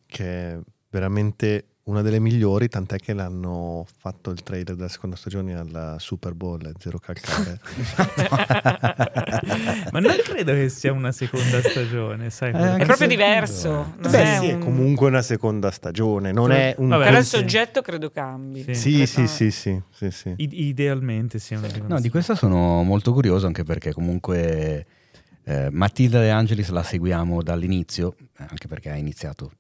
che 0.06 0.52
è 0.54 0.60
veramente 0.90 1.71
una 1.84 2.02
delle 2.02 2.20
migliori, 2.20 2.68
tant'è 2.68 2.98
che 2.98 3.14
l'hanno 3.14 3.86
fatto 3.98 4.30
il 4.30 4.44
trailer 4.44 4.76
della 4.76 4.88
seconda 4.88 5.16
stagione 5.16 5.56
al 5.56 5.96
Super 5.98 6.34
Bowl, 6.36 6.64
eh, 6.66 6.74
zero 6.80 7.00
calcare. 7.00 7.60
Ma 9.92 10.00
non 10.00 10.16
credo 10.24 10.54
che 10.54 10.70
sia 10.70 10.92
una 10.94 11.12
seconda 11.12 11.62
stagione, 11.62 12.30
sai? 12.30 12.52
Eh, 12.54 12.78
È 12.78 12.86
proprio 12.86 13.08
diverso. 13.08 13.94
Non 13.98 14.12
Beh, 14.12 14.24
è 14.24 14.38
sì, 14.40 14.48
è 14.50 14.54
un- 14.54 14.60
comunque 14.62 15.08
una 15.08 15.22
seconda 15.22 15.72
stagione, 15.72 16.32
non 16.32 16.52
è 16.52 16.76
un... 16.78 16.90
Vabbè, 16.90 17.06
Però 17.06 17.18
il 17.18 17.26
soggetto 17.26 17.82
credo 17.82 18.10
cambi. 18.12 18.64
Sì. 18.64 18.76
Sì, 18.76 19.06
sì, 19.08 19.28
sì, 19.28 19.52
sì, 19.52 19.82
sì, 19.92 20.12
sì. 20.12 20.34
I- 20.38 20.68
idealmente 20.68 21.40
sì. 21.40 21.56
è 21.56 21.58
una 21.58 21.70
seconda 21.70 21.96
No, 21.96 22.02
di 22.02 22.10
questa 22.10 22.36
sono 22.36 22.84
molto 22.84 23.12
curioso 23.14 23.48
anche 23.48 23.64
perché 23.64 23.92
comunque 23.92 24.86
eh, 25.44 25.70
Matilda 25.72 26.20
De 26.20 26.30
Angelis 26.30 26.70
la 26.70 26.84
seguiamo 26.84 27.42
dall'inizio, 27.42 28.16
eh, 28.38 28.46
anche 28.48 28.68
perché 28.68 28.90
ha 28.92 28.96
iniziato 28.96 29.52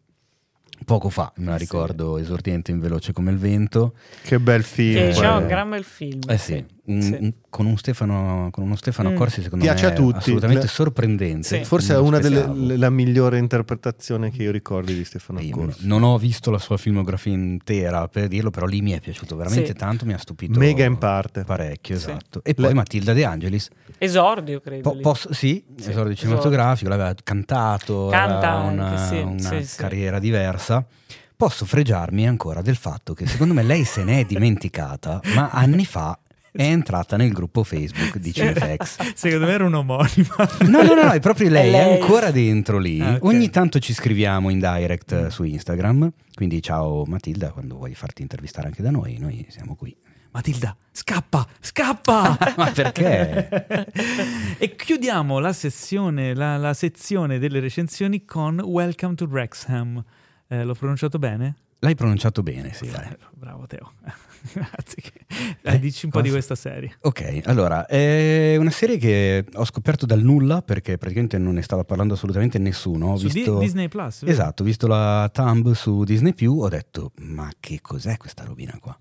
poco 0.86 1.10
fa, 1.10 1.32
me 1.38 1.45
la 1.52 1.53
Sì. 1.53 1.60
ricordo 1.60 2.18
esordiente 2.18 2.72
in 2.72 2.80
veloce 2.80 3.14
come 3.14 3.32
il 3.32 3.38
vento. 3.38 3.94
Che 4.24 4.40
bel 4.40 4.64
film. 4.64 4.95
Che 4.95 5.10
c'è 5.14 5.26
Eh, 5.26 5.38
un 5.38 5.48
gran 5.48 5.70
bel 5.70 5.84
film. 5.84 6.20
Eh 6.28 6.38
sì, 6.38 6.64
un- 6.92 7.02
Sì. 7.02 7.18
un- 7.20 7.34
con, 7.50 7.66
un 7.66 7.78
Stefano, 7.78 8.50
con 8.52 8.64
uno 8.64 8.76
Stefano 8.76 9.10
Mm. 9.10 9.14
Accorsi 9.14 9.42
secondo 9.42 9.66
Piace 9.66 9.86
me 9.88 9.92
a 9.92 9.96
tutti. 9.96 10.18
assolutamente 10.18 10.64
Le- 10.64 10.68
sorprendente. 10.70 11.58
Sì. 11.60 11.64
Forse 11.66 11.94
è 11.94 11.98
una 11.98 12.18
lo 12.20 12.24
delle 12.30 12.78
la 12.78 12.90
migliore 12.90 13.38
interpretazione 13.38 14.32
che 14.32 14.44
io 14.44 14.52
ricordi 14.52 14.94
di 14.94 15.04
Stefano 15.04 15.40
Io 15.42 15.54
Accorsi. 15.54 15.88
non 15.88 16.04
ho 16.04 16.18
visto 16.18 16.52
la 16.52 16.58
sua 16.60 16.78
filmografia 16.78 17.34
intera 17.34 18.08
per 18.08 18.28
dirlo, 18.28 18.50
però 18.50 18.66
lì 18.66 18.82
mi 18.82 18.92
è 18.92 19.00
piaciuto 19.00 19.36
veramente 19.36 19.68
Sì. 19.72 19.74
tanto, 19.76 20.06
mi 20.06 20.14
ha 20.14 20.18
stupito 20.18 20.60
Mega 20.60 20.86
in 20.86 20.98
parte. 20.98 21.44
parecchio, 21.44 21.98
Sì. 21.98 22.10
esatto. 22.10 22.42
E 22.44 22.54
poi 22.54 22.66
Le- 22.68 22.74
Matilda 22.74 23.14
De 23.14 23.26
Angelis, 23.26 23.70
Esordio, 23.98 24.60
credo. 24.62 24.92
po- 24.92 24.98
posso- 25.00 25.34
sì, 25.34 25.64
Sì, 25.66 25.74
esordio 25.76 25.92
esordio. 25.92 26.16
cinematografico, 26.16 26.90
l'aveva 26.90 27.14
cantato, 27.24 28.08
Canta 28.10 28.52
aveva 28.54 28.72
una, 28.72 28.88
anche, 29.00 29.16
sì, 29.16 29.22
una 29.22 29.60
sì, 29.62 29.66
sì. 29.68 29.78
carriera 29.78 30.20
diversa. 30.20 30.86
Posso 31.36 31.66
fregiarmi 31.66 32.28
ancora 32.28 32.62
del 32.62 32.76
fatto 32.76 33.14
che 33.16 33.26
secondo 33.26 33.56
me 33.56 33.64
lei 33.64 33.84
se 33.84 34.04
ne 34.04 34.20
è 34.20 34.26
dimenticata, 34.26 35.20
ma 35.34 35.50
anni 35.50 35.86
fa 35.86 36.18
è 36.52 36.64
entrata 36.64 37.15
nel 37.15 37.32
gruppo 37.32 37.64
Facebook 37.64 38.18
di 38.18 38.34
Cinefx. 38.34 39.14
Secondo 39.15 39.45
me 39.45 39.52
era 39.53 39.65
un'omonima. 39.65 40.36
No, 40.68 40.82
no, 40.84 40.94
no, 40.94 41.03
no, 41.03 41.11
è 41.11 41.19
proprio 41.19 41.49
lei, 41.49 41.72
È 41.73 41.94
ancora 41.94 42.32
dentro 42.32 42.78
lì. 42.78 42.99
Ah, 42.99 43.14
ok. 43.14 43.23
Ogni 43.23 43.49
tanto 43.49 43.80
ci 43.80 43.94
scriviamo 43.94 44.49
in 44.49 44.60
direct 44.60 45.11
eh, 45.14 45.30
su 45.30 45.44
Instagram. 45.44 46.11
Quindi 46.34 46.61
ciao 46.61 47.06
Matilda, 47.06 47.52
quando 47.52 47.78
vuoi 47.78 47.95
farti 47.95 48.22
intervistare 48.22 48.68
anche 48.68 48.82
da 48.82 48.91
noi, 48.91 49.18
noi 49.18 49.45
siamo 49.49 49.76
qui. 49.76 49.95
Matilda, 50.32 50.76
scappa, 50.91 51.45
scappa! 51.60 52.38
Ma 52.56 52.72
perché? 52.72 53.49
e 54.57 54.76
chiudiamo 54.76 55.40
la 55.40 55.52
sessione, 55.52 56.34
la, 56.34 56.56
la 56.56 56.73
sezione 56.73 57.38
delle 57.38 57.60
recensioni 57.60 58.23
con 58.23 58.60
Welcome 58.61 59.15
to 59.15 59.26
Wrexham. 59.26 60.03
Eh, 60.48 60.64
l'ho 60.64 60.73
pronunciato 60.73 61.18
bene? 61.19 61.56
L'hai 61.80 61.95
pronunciato 61.95 62.44
bene, 62.44 62.73
sì. 62.73 62.86
Eh, 62.86 63.18
Bravo 63.34 63.68
Teo. 63.68 63.94
Grazie. 64.54 65.04
Eh, 65.62 65.80
dici 65.80 66.06
un 66.06 66.12
po' 66.12 66.18
cosa? 66.20 66.30
di 66.30 66.30
questa 66.30 66.56
serie. 66.56 66.96
Ok, 67.02 67.42
allora, 67.46 67.86
è 67.86 68.56
una 68.58 68.72
serie 68.72 68.98
che 68.98 69.46
ho 69.54 69.66
scoperto 69.66 70.06
dal 70.06 70.22
nulla 70.22 70.62
perché 70.62 70.98
praticamente 70.98 71.38
non 71.38 71.54
ne 71.54 71.62
stava 71.62 71.84
parlando 71.84 72.16
assolutamente 72.16 72.58
nessuno. 72.58 73.12
Ho 73.12 73.18
Su 73.18 73.28
Di- 73.28 73.34
visto... 73.34 73.60
Disney 73.60 73.88
Plus. 73.88 74.22
vero? 74.22 74.32
Esatto, 74.32 74.64
ho 74.64 74.66
visto 74.66 74.88
la 74.88 75.30
thumb 75.32 75.72
su 75.74 76.04
Disney 76.04 76.34
ho 76.46 76.68
detto, 76.70 77.12
ma 77.20 77.50
che 77.60 77.80
cos'è 77.82 78.18
questa 78.18 78.44
robina 78.44 78.78
qua? 78.82 78.98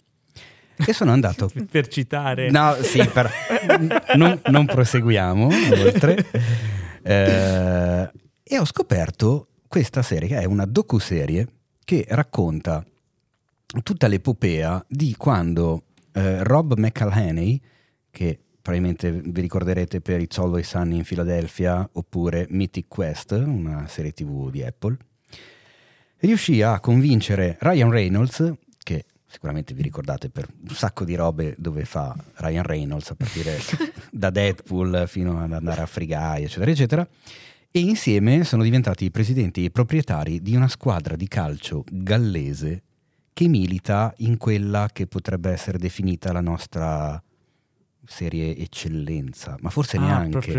E 0.77 0.93
sono 0.93 1.13
andato 1.13 1.51
Per 1.71 1.89
citare. 1.89 2.51
No, 2.51 2.75
sì, 2.81 3.07
però 3.07 3.29
non, 4.17 4.41
non 4.47 4.67
proseguiamo 4.67 5.47
oltre. 5.47 6.27
Eh, 7.03 8.11
e 8.43 8.59
ho 8.59 8.65
scoperto 8.67 9.49
questa 9.67 10.03
serie 10.03 10.29
che 10.29 10.39
è 10.39 10.45
una 10.45 10.67
docuserie 10.67 11.47
che 11.83 12.05
racconta 12.11 12.85
tutta 13.83 14.09
l'epopea 14.09 14.85
di 14.89 15.15
quando 15.17 15.85
eh, 16.13 16.43
Rob 16.43 16.77
McElhenney, 16.77 17.61
che 18.11 18.39
probabilmente 18.61 19.11
vi 19.13 19.41
ricorderete 19.41 20.01
per 20.01 20.21
It's 20.21 20.39
Always 20.39 20.69
Sunny 20.69 20.97
in 20.97 21.05
Philadelphia 21.05 21.89
oppure 21.93 22.47
Mythic 22.51 22.87
Quest, 22.89 23.33
una 23.33 23.87
serie 23.89 24.13
tv 24.13 24.51
di 24.51 24.63
Apple, 24.63 24.97
riuscì 26.19 26.63
a 26.63 26.81
convincere 26.81 27.57
Ryan 27.61 27.91
Reynolds, 27.91 28.53
che 28.83 29.05
sicuramente 29.27 29.73
vi 29.73 29.83
ricordate 29.83 30.29
per 30.29 30.49
un 30.69 30.75
sacco 30.75 31.05
di 31.05 31.15
robe 31.15 31.55
dove 31.57 31.85
fa 31.85 32.15
Ryan 32.37 32.65
Reynolds, 32.65 33.11
a 33.11 33.15
partire 33.15 33.59
da 34.11 34.31
Deadpool 34.31 35.05
fino 35.07 35.41
ad 35.41 35.53
andare 35.53 35.83
a 35.83 35.89
Guy, 35.93 36.45
eccetera, 36.45 36.71
eccetera, 36.71 37.09
e 37.71 37.79
insieme 37.79 38.43
sono 38.43 38.65
diventati 38.65 39.05
i 39.05 39.11
presidenti 39.13 39.65
e 39.65 39.71
proprietari 39.71 40.43
di 40.43 40.57
una 40.57 40.69
squadra 40.69 41.15
di 41.15 41.29
calcio 41.29 41.85
gallese 41.89 42.83
che 43.33 43.49
milita 43.49 44.13
in 44.19 44.37
quella 44.37 44.89
che 44.93 45.07
potrebbe 45.07 45.51
essere 45.51 45.79
definita 45.79 46.33
la 46.33 46.41
nostra 46.41 47.23
serie 48.05 48.57
eccellenza, 48.57 49.57
ma 49.61 49.71
forse 49.71 49.97
Ah, 49.97 50.01
neanche. 50.01 50.53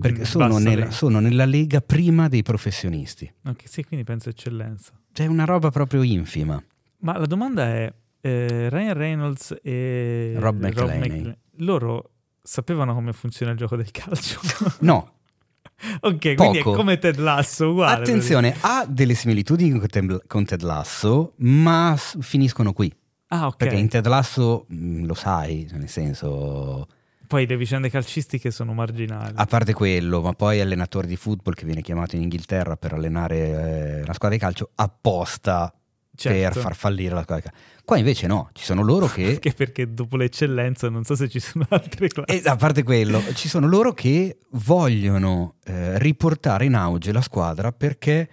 Perché 0.00 0.24
sono 0.24 0.58
nella, 0.58 0.74
lega. 0.80 0.90
sono 0.90 1.20
nella 1.20 1.44
lega 1.44 1.80
prima 1.82 2.28
dei 2.28 2.42
professionisti. 2.42 3.30
Ok, 3.44 3.62
sì, 3.68 3.84
quindi 3.84 4.04
penso 4.04 4.30
eccellenza. 4.30 4.92
C'è 5.12 5.26
una 5.26 5.44
roba 5.44 5.70
proprio 5.70 6.02
infima. 6.02 6.62
Ma 7.00 7.18
la 7.18 7.26
domanda 7.26 7.64
è, 7.66 7.92
eh, 8.22 8.68
Ryan 8.70 8.94
Reynolds 8.94 9.54
e 9.62 10.34
Rob. 10.38 10.60
McElhenney, 10.62 11.36
loro 11.58 12.10
sapevano 12.42 12.94
come 12.94 13.12
funziona 13.12 13.52
il 13.52 13.58
gioco 13.58 13.76
del 13.76 13.90
calcio? 13.90 14.40
No, 14.80 15.16
ok, 16.00 16.34
quindi 16.34 16.58
è 16.58 16.62
Poco. 16.62 16.76
come 16.76 16.98
Ted 16.98 17.16
Lasso, 17.16 17.70
uguale. 17.70 18.00
attenzione, 18.02 18.54
ha 18.60 18.84
delle 18.88 19.14
similitudini 19.14 19.78
con 20.26 20.44
Ted, 20.44 20.62
Lasso, 20.62 21.32
ma 21.38 21.94
finiscono 21.96 22.72
qui. 22.72 22.92
Ah, 23.28 23.46
ok. 23.48 23.56
Perché 23.56 23.76
in 23.76 23.88
Ted 23.88 24.06
Lasso 24.06 24.66
mh, 24.68 25.04
lo 25.06 25.14
sai, 25.14 25.66
nel 25.72 25.88
senso, 25.88 26.86
Poi 27.26 27.46
le 27.46 27.56
vicende 27.56 27.88
calcistiche 27.90 28.50
sono 28.50 28.74
marginali. 28.74 29.32
a 29.34 29.46
parte 29.46 29.72
quello, 29.72 30.20
ma 30.20 30.32
poi 30.34 30.60
allenatore 30.60 31.06
di 31.06 31.16
football 31.16 31.54
che 31.54 31.64
viene 31.64 31.80
chiamato 31.80 32.14
in 32.16 32.22
Inghilterra 32.22 32.76
per 32.76 32.92
allenare 32.92 33.36
eh, 34.00 34.06
la 34.06 34.12
squadra 34.12 34.36
di 34.36 34.38
calcio 34.38 34.70
apposta 34.74 35.72
per 36.14 36.32
Certo. 36.32 36.60
far 36.60 36.74
fallire 36.76 37.14
la 37.14 37.22
squadra 37.22 37.44
di 37.44 37.50
calcio. 37.56 37.71
Qua 37.84 37.98
invece 37.98 38.28
no, 38.28 38.50
ci 38.52 38.64
sono 38.64 38.82
loro 38.82 39.06
che 39.06 39.30
Anche 39.30 39.52
perché 39.52 39.92
dopo 39.92 40.16
l'eccellenza 40.16 40.88
non 40.88 41.02
so 41.02 41.16
se 41.16 41.28
ci 41.28 41.40
sono 41.40 41.66
altre 41.68 42.08
classi. 42.08 42.36
E 42.36 42.42
a 42.48 42.56
parte 42.56 42.84
quello, 42.84 43.20
ci 43.34 43.48
sono 43.48 43.66
loro 43.66 43.92
che 43.92 44.38
vogliono 44.50 45.56
eh, 45.64 45.98
riportare 45.98 46.64
in 46.66 46.74
auge 46.74 47.12
la 47.12 47.20
squadra 47.20 47.72
perché 47.72 48.28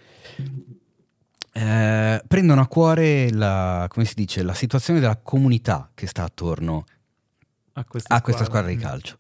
eh, 1.52 2.24
prendono 2.28 2.62
a 2.62 2.68
cuore 2.68 3.32
la, 3.32 3.88
come 3.90 4.06
si 4.06 4.14
dice, 4.14 4.44
la 4.44 4.54
situazione 4.54 5.00
della 5.00 5.18
comunità 5.18 5.90
che 5.96 6.06
sta 6.06 6.24
attorno 6.24 6.86
a 7.74 7.86
questa, 7.86 8.16
a 8.16 8.22
questa 8.22 8.46
squadra 8.46 8.70
di 8.70 8.78
calcio. 8.78 9.18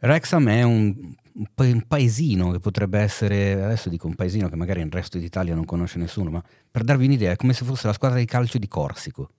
Wrexham 0.00 0.48
è 0.48 0.62
un, 0.62 1.14
un 1.32 1.82
paesino 1.86 2.50
che 2.50 2.58
potrebbe 2.58 2.98
essere, 2.98 3.62
adesso 3.62 3.88
dico 3.88 4.08
un 4.08 4.16
paesino 4.16 4.48
che 4.48 4.56
magari 4.56 4.80
nel 4.80 4.90
resto 4.90 5.16
d'Italia 5.16 5.54
non 5.54 5.64
conosce 5.64 5.98
nessuno, 5.98 6.30
ma 6.30 6.42
per 6.70 6.82
darvi 6.82 7.04
un'idea 7.04 7.32
è 7.32 7.36
come 7.36 7.52
se 7.52 7.64
fosse 7.64 7.86
la 7.86 7.92
squadra 7.92 8.18
di 8.18 8.24
calcio 8.24 8.58
di 8.58 8.66
Corsico 8.66 9.30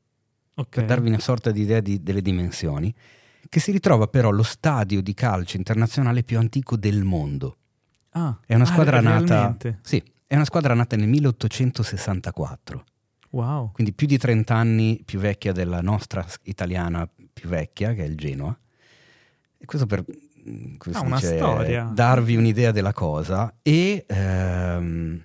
Ok. 0.55 0.69
per 0.69 0.85
darvi 0.85 1.07
una 1.07 1.19
sorta 1.19 1.51
di 1.51 1.61
idea 1.61 1.79
di- 1.79 2.01
delle 2.03 2.21
dimensioni, 2.21 2.93
che 3.49 3.59
si 3.59 3.71
ritrova 3.71 4.07
però 4.07 4.29
lo 4.31 4.43
stadio 4.43 5.01
di 5.01 5.13
calcio 5.13 5.57
internazionale 5.57 6.23
più 6.23 6.37
antico 6.37 6.77
del 6.77 7.03
mondo. 7.03 7.57
Ah, 8.11 8.37
È 8.45 8.53
una 8.53 8.63
ah, 8.63 8.67
squadra 8.67 8.99
nata, 9.01 9.33
realmente? 9.35 9.79
sì, 9.81 10.03
è 10.27 10.35
una 10.35 10.45
squadra 10.45 10.73
nata 10.73 10.95
nel 10.95 11.07
1864, 11.07 12.83
Wow. 13.31 13.71
quindi 13.71 13.93
più 13.93 14.07
di 14.07 14.17
30 14.17 14.53
anni 14.55 15.01
più 15.05 15.19
vecchia 15.19 15.53
della 15.53 15.81
nostra 15.81 16.25
italiana 16.43 17.07
più 17.31 17.47
vecchia, 17.47 17.93
che 17.93 18.03
è 18.03 18.07
il 18.07 18.17
Genoa. 18.17 18.57
E 19.57 19.65
questo 19.65 19.85
per 19.87 20.03
mm, 20.05 20.75
Ah, 20.93 21.03
dice, 21.03 21.87
darvi 21.93 22.35
un'idea 22.35 22.71
della 22.71 22.93
cosa. 22.93 23.53
E 23.61 24.05
ehm, 24.07 25.21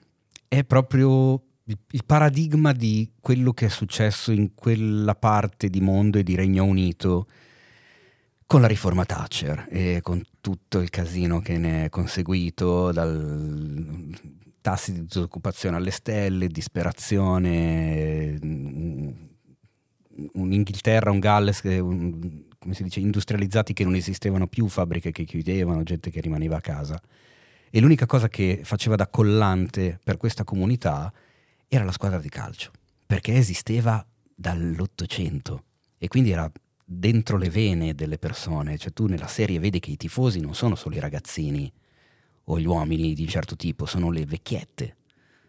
è 0.46 0.62
proprio 0.64 1.42
il, 1.66 2.04
paradigma 2.04 2.72
di 2.72 3.10
quello 3.20 3.52
che 3.52 3.66
è 3.66 3.68
successo 3.68 4.30
in 4.30 4.54
quella 4.54 5.14
parte 5.16 5.68
di 5.68 5.80
mondo 5.80 6.18
e 6.18 6.22
di 6.22 6.36
Regno 6.36 6.64
Unito 6.64 7.26
con 8.46 8.60
la 8.60 8.68
riforma 8.68 9.04
Thatcher 9.04 9.66
e 9.68 9.98
con 10.02 10.22
tutto 10.40 10.78
il 10.78 10.90
casino 10.90 11.40
che 11.40 11.58
ne 11.58 11.86
è 11.86 11.88
conseguito, 11.88 12.92
dal 12.92 14.14
tassi 14.60 14.92
di 14.92 15.04
disoccupazione 15.04 15.76
alle 15.76 15.90
stelle, 15.90 16.46
disperazione, 16.46 18.38
un'Inghilterra, 20.34 21.10
un 21.10 21.18
Galles, 21.18 21.60
che, 21.60 21.80
un, 21.80 22.44
come 22.58 22.74
si 22.74 22.84
dice, 22.84 23.00
industrializzati 23.00 23.72
che 23.72 23.82
non 23.82 23.96
esistevano 23.96 24.46
più, 24.46 24.68
fabbriche 24.68 25.10
che 25.10 25.24
chiudevano, 25.24 25.82
gente 25.82 26.10
che 26.10 26.20
rimaneva 26.20 26.58
a 26.58 26.60
casa. 26.60 27.00
E 27.68 27.80
l'unica 27.80 28.06
cosa 28.06 28.28
che 28.28 28.60
faceva 28.62 28.94
da 28.94 29.08
collante 29.08 29.98
per 30.02 30.16
questa 30.16 30.44
comunità 30.44 31.12
era 31.68 31.84
la 31.84 31.92
squadra 31.92 32.18
di 32.18 32.28
calcio, 32.28 32.70
perché 33.04 33.34
esisteva 33.34 34.04
dall'Ottocento 34.34 35.64
e 35.98 36.08
quindi 36.08 36.30
era 36.30 36.50
dentro 36.84 37.36
le 37.36 37.50
vene 37.50 37.94
delle 37.94 38.18
persone. 38.18 38.78
Cioè 38.78 38.92
tu 38.92 39.06
nella 39.06 39.26
serie 39.26 39.58
vedi 39.58 39.80
che 39.80 39.90
i 39.90 39.96
tifosi 39.96 40.40
non 40.40 40.54
sono 40.54 40.74
solo 40.74 40.96
i 40.96 41.00
ragazzini 41.00 41.72
o 42.44 42.58
gli 42.58 42.66
uomini 42.66 43.14
di 43.14 43.22
un 43.22 43.28
certo 43.28 43.56
tipo, 43.56 43.86
sono 43.86 44.10
le 44.10 44.24
vecchiette, 44.24 44.96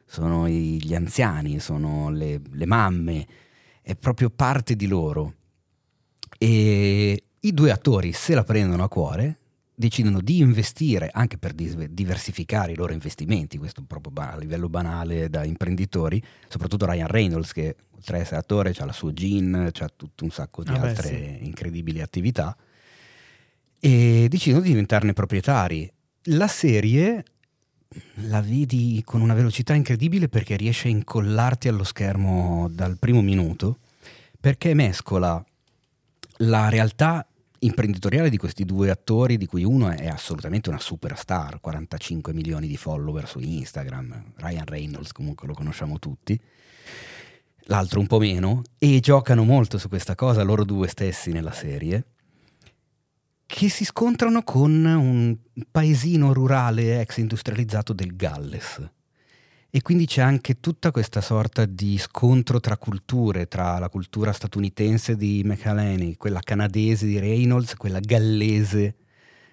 sono 0.05 0.47
gli 0.49 0.95
anziani, 0.95 1.59
sono 1.59 2.09
le, 2.09 2.41
le 2.51 2.65
mamme, 2.65 3.27
è 3.81 3.95
proprio 3.95 4.29
parte 4.29 4.75
di 4.75 4.87
loro. 4.87 5.33
E 6.39 7.23
i 7.39 7.53
due 7.53 7.71
attori 7.71 8.13
se 8.13 8.33
la 8.33 8.43
prendono 8.43 8.83
a 8.83 8.89
cuore, 8.89 9.37
decidono 9.79 10.21
di 10.21 10.39
investire 10.39 11.11
anche 11.13 11.37
per 11.37 11.53
diversificare 11.53 12.71
i 12.71 12.75
loro 12.75 12.93
investimenti, 12.93 13.59
questo 13.59 13.83
proprio 13.83 14.11
a 14.25 14.35
livello 14.35 14.69
banale 14.69 15.29
da 15.29 15.43
imprenditori, 15.43 16.19
soprattutto 16.47 16.87
Ryan 16.87 17.07
Reynolds 17.07 17.51
che 17.51 17.75
oltre 17.91 18.17
a 18.17 18.21
essere 18.21 18.37
attore 18.37 18.73
ha 18.75 18.85
la 18.85 18.91
sua 18.91 19.13
gin, 19.13 19.71
ha 19.71 19.89
tutto 19.95 20.23
un 20.23 20.31
sacco 20.31 20.63
di 20.63 20.71
ah 20.71 20.81
altre 20.81 21.11
beh, 21.11 21.37
sì. 21.39 21.45
incredibili 21.45 22.01
attività 22.01 22.57
e 23.79 24.25
decidono 24.27 24.63
di 24.63 24.69
diventarne 24.69 25.13
proprietari 25.13 25.91
la 26.23 26.47
serie 26.47 27.23
la 28.27 28.41
vedi 28.41 28.99
con 29.05 29.21
una 29.21 29.35
velocità 29.35 29.75
incredibile 29.75 30.27
perché 30.27 30.55
riesce 30.55 30.87
a 30.87 30.91
incollarti 30.91 31.67
allo 31.67 31.83
schermo 31.83 32.67
dal 32.71 32.97
primo 32.97 33.21
minuto, 33.21 33.77
perché 34.39 34.73
mescola 34.73 35.43
la 36.37 36.69
realtà 36.69 37.27
imprenditoriale 37.67 38.29
di 38.29 38.37
questi 38.37 38.65
due 38.65 38.89
attori, 38.89 39.37
di 39.37 39.45
cui 39.45 39.63
uno 39.63 39.89
è 39.89 40.07
assolutamente 40.07 40.69
una 40.69 40.79
superstar, 40.79 41.59
45 41.59 42.33
milioni 42.33 42.67
di 42.67 42.77
follower 42.77 43.27
su 43.27 43.39
Instagram, 43.39 44.33
Ryan 44.37 44.65
Reynolds 44.65 45.11
comunque 45.11 45.47
lo 45.47 45.53
conosciamo 45.53 45.99
tutti, 45.99 46.39
l'altro 47.65 47.99
un 47.99 48.07
po' 48.07 48.19
meno, 48.19 48.63
e 48.77 48.99
giocano 48.99 49.43
molto 49.43 49.77
su 49.77 49.87
questa 49.89 50.15
cosa 50.15 50.43
loro 50.43 50.63
due 50.65 50.87
stessi 50.87 51.31
nella 51.31 51.51
serie 51.51 52.05
che 53.47 53.69
si 53.69 53.85
scontrano 53.85 54.43
con 54.43 54.83
un 54.83 55.37
paesino 55.71 56.33
rurale 56.33 56.99
ex 56.99 57.17
industrializzato 57.17 57.93
del 57.93 58.15
Galles. 58.15 58.91
E 59.69 59.81
quindi 59.81 60.05
c'è 60.05 60.21
anche 60.21 60.59
tutta 60.59 60.91
questa 60.91 61.19
sorta 61.19 61.65
di 61.65 61.97
scontro 61.97 62.59
tra 62.59 62.77
culture, 62.77 63.47
tra 63.47 63.77
la 63.79 63.89
cultura 63.89 64.31
statunitense 64.31 65.17
di 65.17 65.41
McAlhenney, 65.43 66.15
quella 66.15 66.39
canadese 66.39 67.05
di 67.05 67.19
Reynolds, 67.19 67.75
quella 67.75 67.99
gallese 67.99 68.95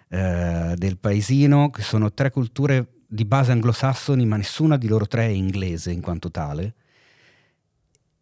eh, 0.09 0.75
del 0.76 0.99
paesino, 0.99 1.70
che 1.70 1.83
sono 1.83 2.12
tre 2.12 2.31
culture 2.31 3.01
di 3.07 3.25
base 3.25 3.52
anglosassoni, 3.52 4.25
ma 4.25 4.36
nessuna 4.36 4.76
di 4.76 4.86
loro 4.86 5.07
tre 5.07 5.26
è 5.26 5.31
inglese 5.31 5.91
in 5.91 6.01
quanto 6.01 6.31
tale. 6.31 6.75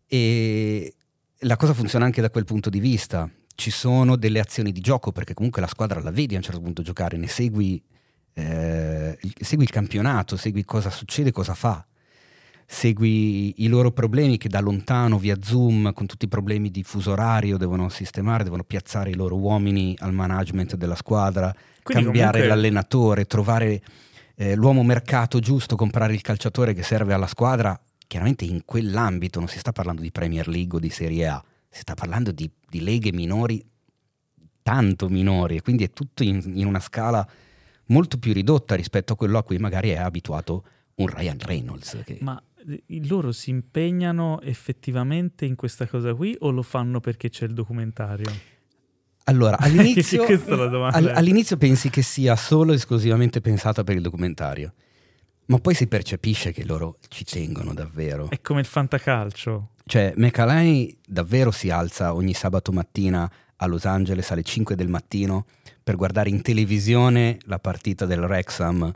E 0.06 0.94
la 1.40 1.56
cosa 1.56 1.74
funziona 1.74 2.06
anche 2.06 2.22
da 2.22 2.30
quel 2.30 2.44
punto 2.44 2.70
di 2.70 2.80
vista 2.80 3.30
ci 3.54 3.70
sono 3.70 4.16
delle 4.16 4.40
azioni 4.40 4.72
di 4.72 4.80
gioco, 4.80 5.12
perché 5.12 5.34
comunque 5.34 5.60
la 5.60 5.66
squadra 5.66 6.00
la 6.00 6.10
vedi 6.10 6.34
a 6.34 6.38
un 6.38 6.42
certo 6.42 6.60
punto 6.60 6.82
giocare, 6.82 7.16
ne 7.18 7.28
segui, 7.28 7.82
eh, 8.34 9.18
segui 9.40 9.64
il 9.64 9.70
campionato, 9.70 10.36
segui 10.36 10.64
cosa 10.64 10.90
succede, 10.90 11.32
cosa 11.32 11.54
fa, 11.54 11.84
segui 12.66 13.62
i 13.62 13.68
loro 13.68 13.90
problemi 13.90 14.38
che 14.38 14.48
da 14.48 14.60
lontano 14.60 15.18
via 15.18 15.36
Zoom, 15.42 15.92
con 15.92 16.06
tutti 16.06 16.24
i 16.24 16.28
problemi 16.28 16.70
di 16.70 16.82
fuso 16.82 17.12
orario, 17.12 17.58
devono 17.58 17.88
sistemare, 17.88 18.44
devono 18.44 18.64
piazzare 18.64 19.10
i 19.10 19.14
loro 19.14 19.36
uomini 19.36 19.96
al 20.00 20.12
management 20.12 20.76
della 20.76 20.94
squadra, 20.94 21.54
Quindi 21.82 22.04
cambiare 22.04 22.40
comunque... 22.40 22.48
l'allenatore, 22.48 23.26
trovare 23.26 23.82
eh, 24.36 24.54
l'uomo 24.54 24.82
mercato 24.82 25.38
giusto, 25.38 25.76
comprare 25.76 26.14
il 26.14 26.22
calciatore 26.22 26.72
che 26.72 26.82
serve 26.82 27.12
alla 27.12 27.26
squadra. 27.26 27.78
Chiaramente 28.06 28.44
in 28.44 28.64
quell'ambito 28.64 29.38
non 29.38 29.48
si 29.48 29.58
sta 29.58 29.72
parlando 29.72 30.02
di 30.02 30.10
Premier 30.10 30.48
League 30.48 30.76
o 30.76 30.80
di 30.80 30.90
Serie 30.90 31.26
A, 31.26 31.44
si 31.68 31.80
sta 31.80 31.94
parlando 31.94 32.30
di, 32.30 32.50
di 32.68 32.82
leghe 32.82 33.12
minori, 33.12 33.64
tanto 34.62 35.08
minori, 35.08 35.56
e 35.56 35.62
quindi 35.62 35.84
è 35.84 35.90
tutto 35.92 36.22
in, 36.22 36.40
in, 36.54 36.66
una 36.66 36.80
scala 36.80 37.26
molto 37.92 38.18
più 38.18 38.32
ridotta 38.32 38.74
rispetto 38.74 39.12
a 39.12 39.16
quello 39.16 39.38
a 39.38 39.42
cui 39.44 39.58
magari 39.58 39.90
è 39.90 39.98
abituato 39.98 40.64
un 40.96 41.06
Ryan 41.06 41.38
Reynolds. 41.38 42.02
Che... 42.04 42.18
Ma 42.20 42.42
eh, 42.68 42.82
loro 43.06 43.32
si 43.32 43.50
impegnano 43.50 44.40
effettivamente 44.40 45.44
in 45.44 45.54
questa 45.54 45.86
cosa 45.86 46.14
qui 46.14 46.34
o 46.40 46.50
lo 46.50 46.62
fanno 46.62 47.00
perché 47.00 47.28
c'è 47.28 47.44
il 47.44 47.54
documentario? 47.54 48.30
Allora, 49.24 49.58
all'inizio, 49.60 50.24
all, 50.26 51.12
all'inizio 51.14 51.56
pensi 51.56 51.90
che 51.90 52.02
sia 52.02 52.34
solo 52.34 52.72
e 52.72 52.76
esclusivamente 52.76 53.40
pensata 53.40 53.84
per 53.84 53.94
il 53.94 54.02
documentario, 54.02 54.72
ma 55.46 55.58
poi 55.58 55.74
si 55.74 55.86
percepisce 55.86 56.52
che 56.52 56.64
loro 56.64 56.96
ci 57.08 57.24
tengono 57.24 57.72
davvero. 57.74 58.28
È 58.30 58.40
come 58.40 58.60
il 58.60 58.66
fantacalcio. 58.66 59.68
Cioè, 59.84 60.14
McAlay 60.16 60.96
davvero 61.06 61.50
si 61.50 61.70
alza 61.70 62.14
ogni 62.14 62.34
sabato 62.34 62.72
mattina 62.72 63.30
a 63.56 63.66
Los 63.66 63.84
Angeles 63.84 64.30
alle 64.30 64.42
5 64.42 64.74
del 64.74 64.88
mattino 64.88 65.46
per 65.82 65.96
guardare 65.96 66.28
in 66.28 66.42
televisione 66.42 67.38
la 67.44 67.58
partita 67.58 68.06
del 68.06 68.20
Wrexham 68.20 68.92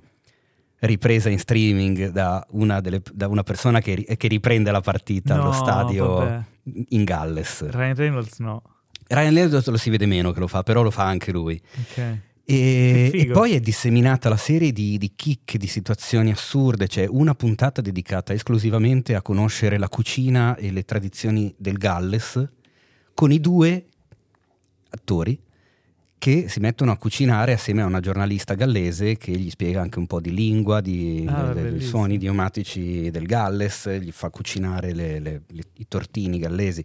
ripresa 0.81 1.29
in 1.29 1.39
streaming 1.39 2.09
da 2.11 2.47
una, 2.51 2.81
delle, 2.81 3.03
da 3.13 3.29
una 3.29 3.43
persona 3.43 3.81
che, 3.81 4.05
che, 4.17 4.29
riprende 4.29 4.71
la 4.71 4.81
partita 4.81 5.35
no, 5.35 5.43
allo 5.43 5.53
stadio 5.53 6.15
vabbè. 6.15 6.45
in 6.91 7.05
Galles. 7.05 7.69
Ryan 7.71 7.95
Reynolds 7.95 8.39
no. 8.39 8.63
Ryan 9.09 9.35
Reynolds 9.35 9.67
lo 9.69 9.77
si 9.77 9.91
vede 9.91 10.07
meno 10.07 10.33
che 10.33 10.41
lo 10.41 10.47
fa, 10.47 10.63
però 10.63 10.83
lo 10.83 10.91
fa 10.91 11.05
anche 11.05 11.33
lui. 11.33 11.61
Ok. 11.81 12.19
E, 12.49 13.11
e, 13.13 13.27
poi 13.33 13.55
è 13.55 13.61
disseminata 13.61 14.29
la 14.29 14.37
serie 14.37 14.71
di, 14.71 14.99
di 14.99 15.13
chicche, 15.17 15.59
di 15.59 15.67
situazioni 15.67 16.31
assurde, 16.31 16.87
c'è 16.87 17.05
una 17.09 17.35
puntata 17.35 17.81
dedicata 17.81 18.33
esclusivamente 18.33 19.17
a 19.17 19.23
conoscere 19.23 19.79
la 19.79 19.89
cucina 19.89 20.55
e 20.55 20.71
le 20.71 20.85
tradizioni 20.85 21.53
del 21.57 21.77
Galles, 21.77 22.49
con 23.15 23.33
i 23.33 23.41
due 23.41 23.87
attori 24.91 25.41
che 26.19 26.49
si 26.49 26.61
mettono 26.61 26.93
a 26.93 26.97
cucinare 26.97 27.53
assieme 27.53 27.83
a 27.83 27.87
una 27.87 28.01
giornalista 28.01 28.55
gallese 28.55 29.17
che 29.17 29.33
gli 29.33 29.51
spiega 29.51 29.81
anche 29.81 29.99
un 29.99 30.07
po' 30.07 30.21
di 30.21 30.33
lingua, 30.33 30.81
di, 30.81 31.25
ah, 31.29 31.53
dei 31.53 31.81
suoni 31.81 32.15
idiomatici 32.15 33.11
del 33.11 33.27
Galles, 33.27 33.89
gli 33.99 34.11
fa 34.11 34.31
cucinare 34.31 34.95
le, 34.95 35.19
le, 35.21 35.43
le, 35.47 35.63
i 35.75 35.87
tortini 35.89 36.39
gallesi. 36.39 36.83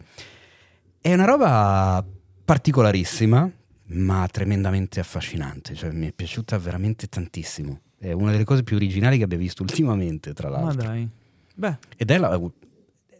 È 0.99 1.13
una 1.13 1.25
roba 1.25 2.05
particolarissima 2.43 3.51
ma 3.93 4.27
tremendamente 4.31 4.99
affascinante, 4.99 5.75
cioè, 5.75 5.91
mi 5.91 6.07
è 6.07 6.11
piaciuta 6.13 6.57
veramente 6.57 7.07
tantissimo. 7.07 7.81
È 7.97 8.11
una 8.11 8.31
delle 8.31 8.43
cose 8.43 8.63
più 8.63 8.75
originali 8.75 9.17
che 9.17 9.23
abbia 9.23 9.37
visto 9.37 9.63
ultimamente, 9.63 10.33
tra 10.33 10.49
l'altro. 10.49 10.83
Ma 10.83 10.89
dai. 10.89 11.09
Beh. 11.53 11.77
Ed 11.97 12.09
è 12.09 12.17
la, 12.17 12.39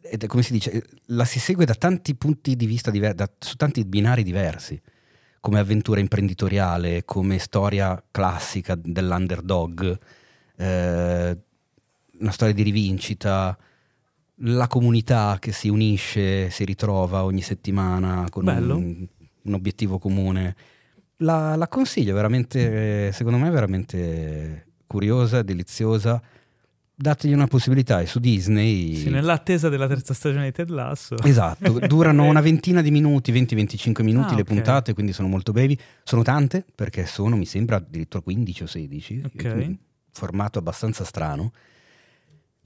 ed 0.02 0.24
è, 0.24 0.28
come 0.28 0.44
si 0.44 0.54
dice, 0.54 0.84
la 1.08 1.26
si 1.26 1.40
segue 1.40 1.66
da 1.66 1.76
tanti 1.76 2.16
punti 2.16 2.56
di 2.56 2.66
vista 2.66 2.90
diversi, 2.90 3.26
su 3.40 3.56
tanti 3.56 3.84
binari 3.86 4.24
diversi, 4.24 4.80
come 5.42 5.60
avventura 5.60 6.00
imprenditoriale, 6.00 7.04
come 7.04 7.38
storia 7.38 8.02
classica 8.10 8.76
dell'underdog, 8.76 10.00
eh, 10.56 11.38
una 12.20 12.32
storia 12.32 12.54
di 12.54 12.64
rivincita, 12.64 13.58
la 14.44 14.68
comunità 14.68 15.38
che 15.40 15.52
si 15.52 15.68
unisce, 15.68 16.50
si 16.50 16.64
ritrova 16.64 17.26
ogni 17.26 17.42
settimana 17.42 18.26
con 18.30 18.48
un 18.48 19.08
un 19.44 19.54
obiettivo 19.54 19.98
comune. 19.98 20.56
La, 21.18 21.56
la 21.56 21.68
consiglio 21.68 22.14
veramente, 22.14 23.12
secondo 23.12 23.38
me, 23.38 23.50
veramente 23.50 24.68
curiosa, 24.88 25.42
deliziosa. 25.42 26.22
Dategli 27.02 27.34
una 27.34 27.48
possibilità, 27.48 28.00
è 28.00 28.06
su 28.06 28.20
Disney. 28.20 28.94
Sì, 28.94 29.10
nell'attesa 29.10 29.70
della 29.70 29.88
terza 29.88 30.14
stagione 30.14 30.46
di 30.46 30.52
Ted 30.52 30.70
Lasso. 30.70 31.16
Esatto, 31.24 31.80
durano 31.88 32.26
una 32.26 32.42
ventina 32.42 32.84
di 32.84 32.92
minuti, 32.92 33.34
20-25 33.34 34.04
minuti 34.04 34.34
ah, 34.34 34.36
le 34.36 34.42
okay. 34.42 34.56
puntate, 34.56 34.94
quindi 34.94 35.12
sono 35.12 35.28
molto 35.28 35.52
brevi. 35.52 35.76
Sono 36.04 36.22
tante, 36.22 36.64
perché 36.76 37.08
sono, 37.08 37.38
mi 37.38 37.48
sembra, 37.48 37.78
addirittura 37.78 38.22
15 38.22 38.64
o 38.64 38.68
16. 38.68 39.22
Ok. 39.26 39.76
Formato 40.12 40.60
abbastanza 40.60 41.04
strano. 41.04 41.52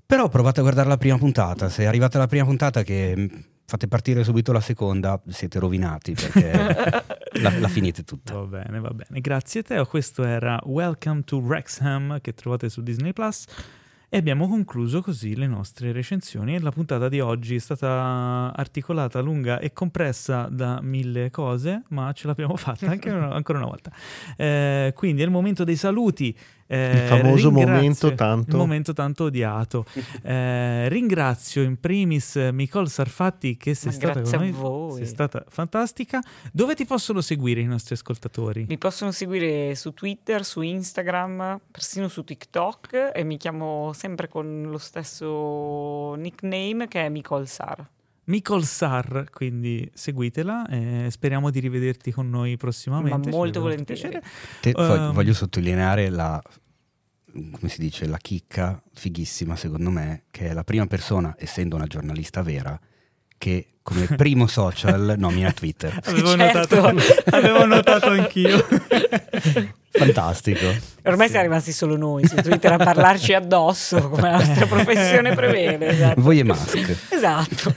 Però 0.05 0.27
provate 0.27 0.59
a 0.59 0.63
guardare 0.63 0.89
la 0.89 0.97
prima 0.97 1.17
puntata. 1.17 1.69
Se 1.69 1.85
arrivate 1.85 2.17
alla 2.17 2.27
prima 2.27 2.43
puntata 2.43 2.83
che 2.83 3.29
fate 3.65 3.87
partire 3.87 4.25
subito 4.25 4.51
la 4.51 4.59
seconda, 4.59 5.19
siete 5.29 5.59
rovinati 5.59 6.13
perché 6.13 6.51
la, 7.41 7.57
la, 7.57 7.67
finite 7.69 8.03
tutta. 8.03 8.33
Va 8.33 8.45
bene, 8.45 8.81
va 8.81 8.89
bene. 8.89 9.21
Grazie 9.21 9.63
Teo. 9.63 9.85
Questo 9.85 10.25
era 10.25 10.59
Welcome 10.65 11.21
to 11.23 11.37
Wrexham 11.37 12.19
che 12.19 12.33
trovate 12.33 12.67
su 12.67 12.83
Disney 12.83 13.13
Plus. 13.13 13.45
E 14.15 14.19
abbiamo 14.19 14.47
concluso 14.47 15.01
così 15.01 15.35
le 15.35 15.45
nostre 15.45 15.91
recensioni. 15.91 16.57
La 16.61 16.71
puntata 16.71 17.09
di 17.09 17.19
oggi 17.19 17.55
è 17.55 17.59
stata 17.59 18.53
articolata, 18.55 19.19
lunga 19.19 19.59
e 19.59 19.73
compressa 19.73 20.47
da 20.49 20.79
mille 20.81 21.29
cose, 21.31 21.83
ma 21.89 22.13
ce 22.13 22.27
l'abbiamo 22.27 22.55
fatta 22.55 22.89
anche 22.89 23.09
una- 23.09 23.33
ancora 23.33 23.57
una 23.57 23.67
volta. 23.67 23.91
Eh, 24.37 24.93
quindi 24.95 25.21
è 25.21 25.25
il 25.25 25.31
momento 25.31 25.65
dei 25.65 25.75
saluti. 25.75 26.33
Eh, 26.67 26.91
Il 26.93 26.99
famoso 27.07 27.51
momento 27.51 28.13
tanto- 28.15 28.49
il 28.51 28.57
momento 28.57 28.93
tanto 28.93 29.25
odiato. 29.25 29.85
Eh, 30.23 30.89
ringrazio 30.89 31.61
in 31.61 31.79
primis 31.79 32.35
Nicole 32.35 32.87
Sarfatti 32.87 33.57
che 33.57 33.75
sei 33.75 33.91
Ma 33.91 33.95
stata 33.97 34.13
grazie 34.21 34.37
con 34.37 34.47
a 34.47 34.49
noi, 34.49 34.59
voi. 34.59 34.97
sei 34.97 35.05
stata 35.05 35.43
fantastica. 35.47 36.19
Dove 36.51 36.73
ti 36.73 36.85
possono 36.85 37.21
seguire 37.21 37.61
i 37.61 37.65
nostri 37.65 37.93
ascoltatori? 37.93 38.65
Mi 38.67 38.77
possono 38.79 39.11
seguire 39.11 39.75
su 39.75 39.93
Twitter, 39.93 40.43
su 40.43 40.61
Instagram, 40.61 41.59
persino 41.69 42.07
su 42.07 42.23
TikTok 42.23 43.11
e 43.13 43.23
mi 43.23 43.37
chiamo 43.37 43.91
sempre 43.93 44.27
con 44.27 44.63
lo 44.69 44.77
stesso 44.79 46.15
nickname 46.15 46.87
che 46.87 47.05
è 47.05 47.09
Nicole 47.09 47.45
Sar. 47.45 47.87
Nicole 48.25 48.63
Sar, 48.63 49.29
quindi 49.31 49.89
seguitela 49.93 50.67
e 50.67 51.07
speriamo 51.09 51.49
di 51.49 51.59
rivederti 51.59 52.11
con 52.11 52.29
noi 52.29 52.57
prossimamente. 52.57 53.29
Ma 53.29 53.35
molto 53.35 53.61
volentieri. 53.61 54.19
Te- 54.61 54.73
Ehm, 54.75 55.13
voglio 55.13 55.33
sottolineare 55.33 56.09
la 56.09 56.41
come 57.51 57.67
si 57.67 57.81
dice, 57.81 58.07
la 58.07 58.17
chicca 58.17 58.81
fighissima 58.93 59.55
secondo 59.57 59.89
me, 59.89 60.23
che 60.31 60.47
è 60.49 60.53
la 60.53 60.63
prima 60.63 60.87
persona, 60.87 61.35
essendo 61.37 61.75
una 61.75 61.85
giornalista 61.85 62.41
vera, 62.41 62.79
che 63.37 63.67
come 63.81 64.05
primo 64.15 64.47
social 64.47 65.13
nomina 65.17 65.51
Twitter. 65.51 65.99
Avevo, 66.05 66.35
Certo. 66.35 66.75
notato, 66.91 67.35
avevo 67.35 67.65
notato 67.65 68.07
anch'io. 68.09 68.65
Fantastico. 69.91 70.65
Ormai 71.03 71.29
siamo 71.29 71.43
rimasti 71.43 71.71
solo 71.71 71.95
noi 71.95 72.27
su 72.27 72.35
Twitter 72.35 72.73
a 72.73 72.77
parlarci 72.77 73.33
addosso 73.33 74.09
come 74.09 74.29
la 74.31 74.37
nostra 74.37 74.65
professione 74.65 75.33
prevede. 75.33 75.87
Esatto. 75.87 76.21
Voi 76.21 76.39
e 76.39 76.43
Musk. 76.43 77.13
Esatto. 77.13 77.73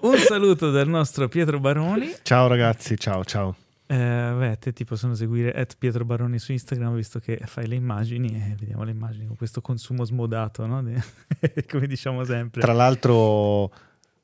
Un 0.00 0.16
saluto 0.18 0.70
dal 0.70 0.88
nostro 0.88 1.26
Pietro 1.28 1.58
Baroni. 1.58 2.12
Ciao 2.22 2.46
ragazzi, 2.46 2.96
ciao 2.98 3.24
ciao. 3.24 3.56
Eh, 3.86 3.96
beh, 4.38 4.58
te 4.60 4.72
ti 4.72 4.84
possono 4.84 5.14
seguire 5.14 5.52
at 5.52 5.74
Pietro 5.76 6.04
Baroni 6.04 6.38
su 6.38 6.52
Instagram 6.52 6.94
visto 6.94 7.18
che 7.18 7.40
fai 7.46 7.66
le 7.66 7.74
immagini 7.74 8.28
e 8.28 8.54
vediamo 8.56 8.84
le 8.84 8.92
immagini 8.92 9.26
con 9.26 9.36
questo 9.36 9.60
consumo 9.60 10.04
smodato, 10.04 10.64
no? 10.66 10.80
De- 10.84 11.02
come 11.68 11.88
diciamo 11.88 12.22
sempre. 12.24 12.60
Tra 12.60 12.72
l'altro, 12.72 13.72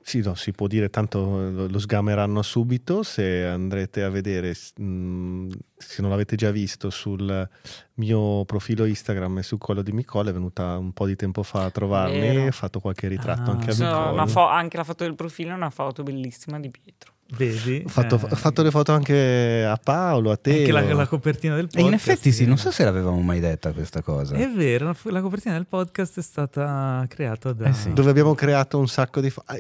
sì, 0.09 0.21
no, 0.23 0.37
si 0.37 0.53
può 0.53 0.69
dire, 0.69 0.89
tanto 0.89 1.19
lo, 1.51 1.67
lo 1.67 1.79
sgameranno 1.81 2.41
subito 2.43 3.03
se 3.03 3.45
andrete 3.45 4.05
a 4.05 4.09
vedere, 4.09 4.51
mh, 4.77 5.49
se 5.77 6.01
non 6.01 6.11
l'avete 6.13 6.37
già 6.37 6.53
visto, 6.53 6.91
sul 6.91 7.49
mio 7.95 8.45
profilo 8.45 8.85
Instagram 8.85 9.39
e 9.39 9.43
su 9.43 9.59
quello 9.59 9.83
di 9.83 9.91
Nicole, 9.93 10.31
è 10.31 10.33
venuta 10.33 10.79
un 10.79 10.93
po' 10.93 11.07
di 11.07 11.17
tempo 11.17 11.43
fa 11.43 11.65
a 11.65 11.71
trovarmi 11.73 12.21
Vero. 12.21 12.41
e 12.43 12.47
ho 12.47 12.53
fatto 12.53 12.79
qualche 12.79 13.09
ritratto 13.09 13.51
Ah. 13.51 13.55
anche 13.55 13.71
a 13.71 13.73
Sono 13.73 14.11
Nicole. 14.13 14.29
fo- 14.29 14.47
anche 14.47 14.77
la 14.77 14.85
foto 14.85 15.03
del 15.03 15.17
profilo 15.17 15.51
è 15.51 15.55
una 15.55 15.71
foto 15.71 16.05
bellissima 16.05 16.61
di 16.61 16.71
Pietro. 16.71 17.15
Vedi? 17.37 17.83
Ho 17.85 17.89
fatto, 17.89 18.15
Eh, 18.15 18.29
ho 18.31 18.37
fatto 18.37 18.63
le 18.63 18.71
foto 18.71 18.93
anche 18.93 19.65
a 19.65 19.77
Paolo, 19.83 20.31
a 20.31 20.37
te. 20.37 20.59
anche 20.59 20.71
la, 20.71 20.95
la 20.95 21.09
copertina 21.09 21.57
del 21.57 21.65
E 21.65 21.67
podcast. 21.67 21.89
in 21.89 21.95
effetti 21.95 22.31
sì, 22.31 22.47
non 22.47 22.57
so 22.59 22.71
se 22.71 22.85
l'avevamo 22.85 23.21
mai 23.23 23.41
detta 23.41 23.73
questa 23.73 24.01
cosa. 24.03 24.37
È 24.37 24.49
vero, 24.49 24.95
la- 25.03 25.21
copertina 25.21 25.55
del 25.55 25.67
podcast 25.67 26.21
è 26.21 26.23
stata 26.23 27.05
creata 27.09 27.53
da... 27.53 27.65
Eh 27.71 27.73
sì. 27.73 27.93
dove 27.93 28.11
abbiamo 28.11 28.35
creato 28.35 28.79
un 28.79 28.87
sacco 28.87 29.21
di 29.21 29.31
foto. 29.31 29.53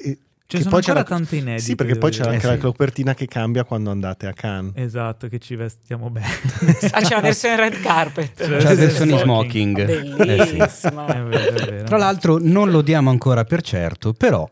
Ce 0.48 0.58
ne 0.58 0.62
sono 0.62 0.76
ancora 0.76 1.02
tante 1.02 1.36
inedite. 1.36 1.62
Sì, 1.62 1.74
perché 1.74 1.96
poi 1.96 2.10
c'è 2.12 2.18
dire. 2.22 2.34
anche 2.34 2.46
Eh 2.46 2.50
la 2.50 2.54
sì. 2.54 2.60
copertina 2.60 3.14
che 3.14 3.26
cambia 3.26 3.64
quando 3.64 3.90
andate 3.90 4.26
a 4.28 4.32
Cannes. 4.32 4.72
Esatto, 4.76 5.26
che 5.26 5.38
ci 5.40 5.56
vestiamo 5.56 6.08
bene. 6.10 6.26
Ah, 6.92 7.00
c'è 7.00 7.14
la 7.16 7.20
versione 7.20 7.56
red 7.56 7.80
carpet. 7.80 8.30
Cioè, 8.36 8.56
C'è 8.58 8.62
la 8.62 8.74
versione 8.74 9.18
smoking. 9.18 9.84
smoking. 9.86 10.28
Eh 10.28 10.44
sì. 10.46 10.52
Bellissima. 10.56 11.06
È 11.06 11.22
vero, 11.22 11.54
è 11.56 11.64
vero. 11.70 11.84
Tra 11.84 11.96
l'altro 11.96 12.38
non 12.40 12.70
lo 12.70 12.80
diamo 12.82 13.10
ancora 13.10 13.44
per 13.44 13.60
certo, 13.62 14.12
però 14.12 14.46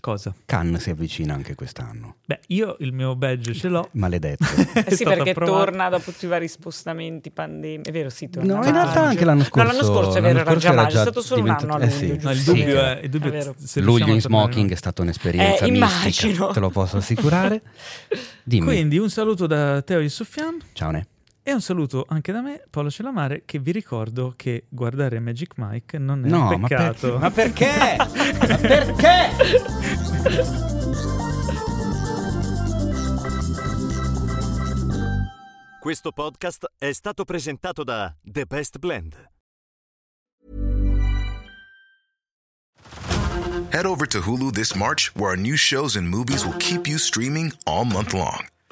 Cosa? 0.00 0.32
Cannes 0.44 0.82
si 0.82 0.90
avvicina 0.90 1.34
anche 1.34 1.54
quest'anno. 1.56 2.16
Beh, 2.24 2.40
io 2.48 2.76
il 2.80 2.92
mio 2.92 3.16
badge 3.16 3.52
ce 3.52 3.66
l'ho. 3.68 3.88
Maledetto. 3.94 4.44
Eh 4.88 4.94
sì, 4.94 5.02
perché 5.02 5.30
approvato. 5.30 5.64
torna 5.64 5.88
dopo 5.88 6.12
tutti 6.12 6.24
i 6.24 6.28
vari 6.28 6.46
spostamenti, 6.46 7.30
pandemici. 7.32 7.88
È 7.90 7.92
vero, 7.92 8.08
sì, 8.08 8.30
torna. 8.30 8.54
No, 8.58 8.64
in 8.64 8.72
realtà 8.72 9.02
anche 9.02 9.24
l'anno 9.24 9.42
scorso. 9.42 9.66
No, 9.66 9.72
l'anno 9.72 9.84
scorso 9.84 10.18
è 10.18 10.20
vero, 10.22 10.34
l'anno 10.38 10.50
era 10.50 10.58
già 10.58 10.72
maggio, 10.72 10.96
è 10.98 11.00
stato 11.00 11.20
solo 11.20 11.40
un 11.40 11.46
diventato- 11.46 11.72
anno 11.74 11.82
a 11.84 11.86
eh 11.86 11.90
luglio, 12.00 12.18
sì. 12.18 12.24
No, 12.24 12.30
il 12.30 12.38
Sì. 12.38 12.44
dubbio 12.44 12.80
è, 12.80 13.00
il 13.02 13.10
dubbio 13.10 13.32
È 13.32 13.52
se 13.56 13.80
Luglio 13.80 14.12
in 14.12 14.20
smoking 14.20 14.70
è 14.70 14.74
stata 14.76 15.02
un'esperienza 15.02 15.64
Eh, 15.64 15.70
mistica, 15.70 16.26
immagino. 16.26 16.50
te 16.52 16.60
lo 16.60 16.70
posso 16.70 16.96
assicurare. 16.98 17.62
Dimmi. 18.44 18.64
Quindi 18.66 18.98
un 18.98 19.10
saluto 19.10 19.46
da 19.48 19.82
Teo 19.82 19.98
e 19.98 20.08
Soffian 20.08 20.58
Ciao 20.74 20.90
Ne. 20.92 21.06
E 21.48 21.54
un 21.54 21.62
saluto 21.62 22.04
anche 22.06 22.30
da 22.30 22.42
me, 22.42 22.62
Paolo 22.68 22.90
Celamare, 22.90 23.44
che 23.46 23.58
vi 23.58 23.72
ricordo 23.72 24.34
che 24.36 24.64
guardare 24.68 25.18
Magic 25.18 25.54
Mike 25.56 25.96
non 25.96 26.22
è 26.24 26.28
No, 26.28 26.50
un 26.50 26.60
ma, 26.60 26.66
per- 26.68 26.76
peccato. 26.76 27.18
ma 27.18 27.30
perché? 27.30 27.96
ma 27.96 28.56
perché? 28.58 29.30
Questo 35.80 36.12
podcast 36.12 36.66
è 36.76 36.92
stato 36.92 37.24
presentato 37.24 37.82
da 37.84 38.14
The 38.22 38.44
Best 38.46 38.78
Blend. 38.78 39.14
Head 43.70 43.84
over 43.86 44.06
to 44.08 44.20
Hulu 44.20 44.50
this 44.52 44.74
March, 44.74 45.10
where 45.14 45.30
our 45.30 45.36
new 45.38 45.56
shows 45.56 45.96
and 45.96 46.08
movies 46.08 46.44
will 46.44 46.56
keep 46.58 46.86
you 46.86 46.98
streaming 46.98 47.52
all 47.64 47.84
month 47.84 48.12
long. 48.12 48.48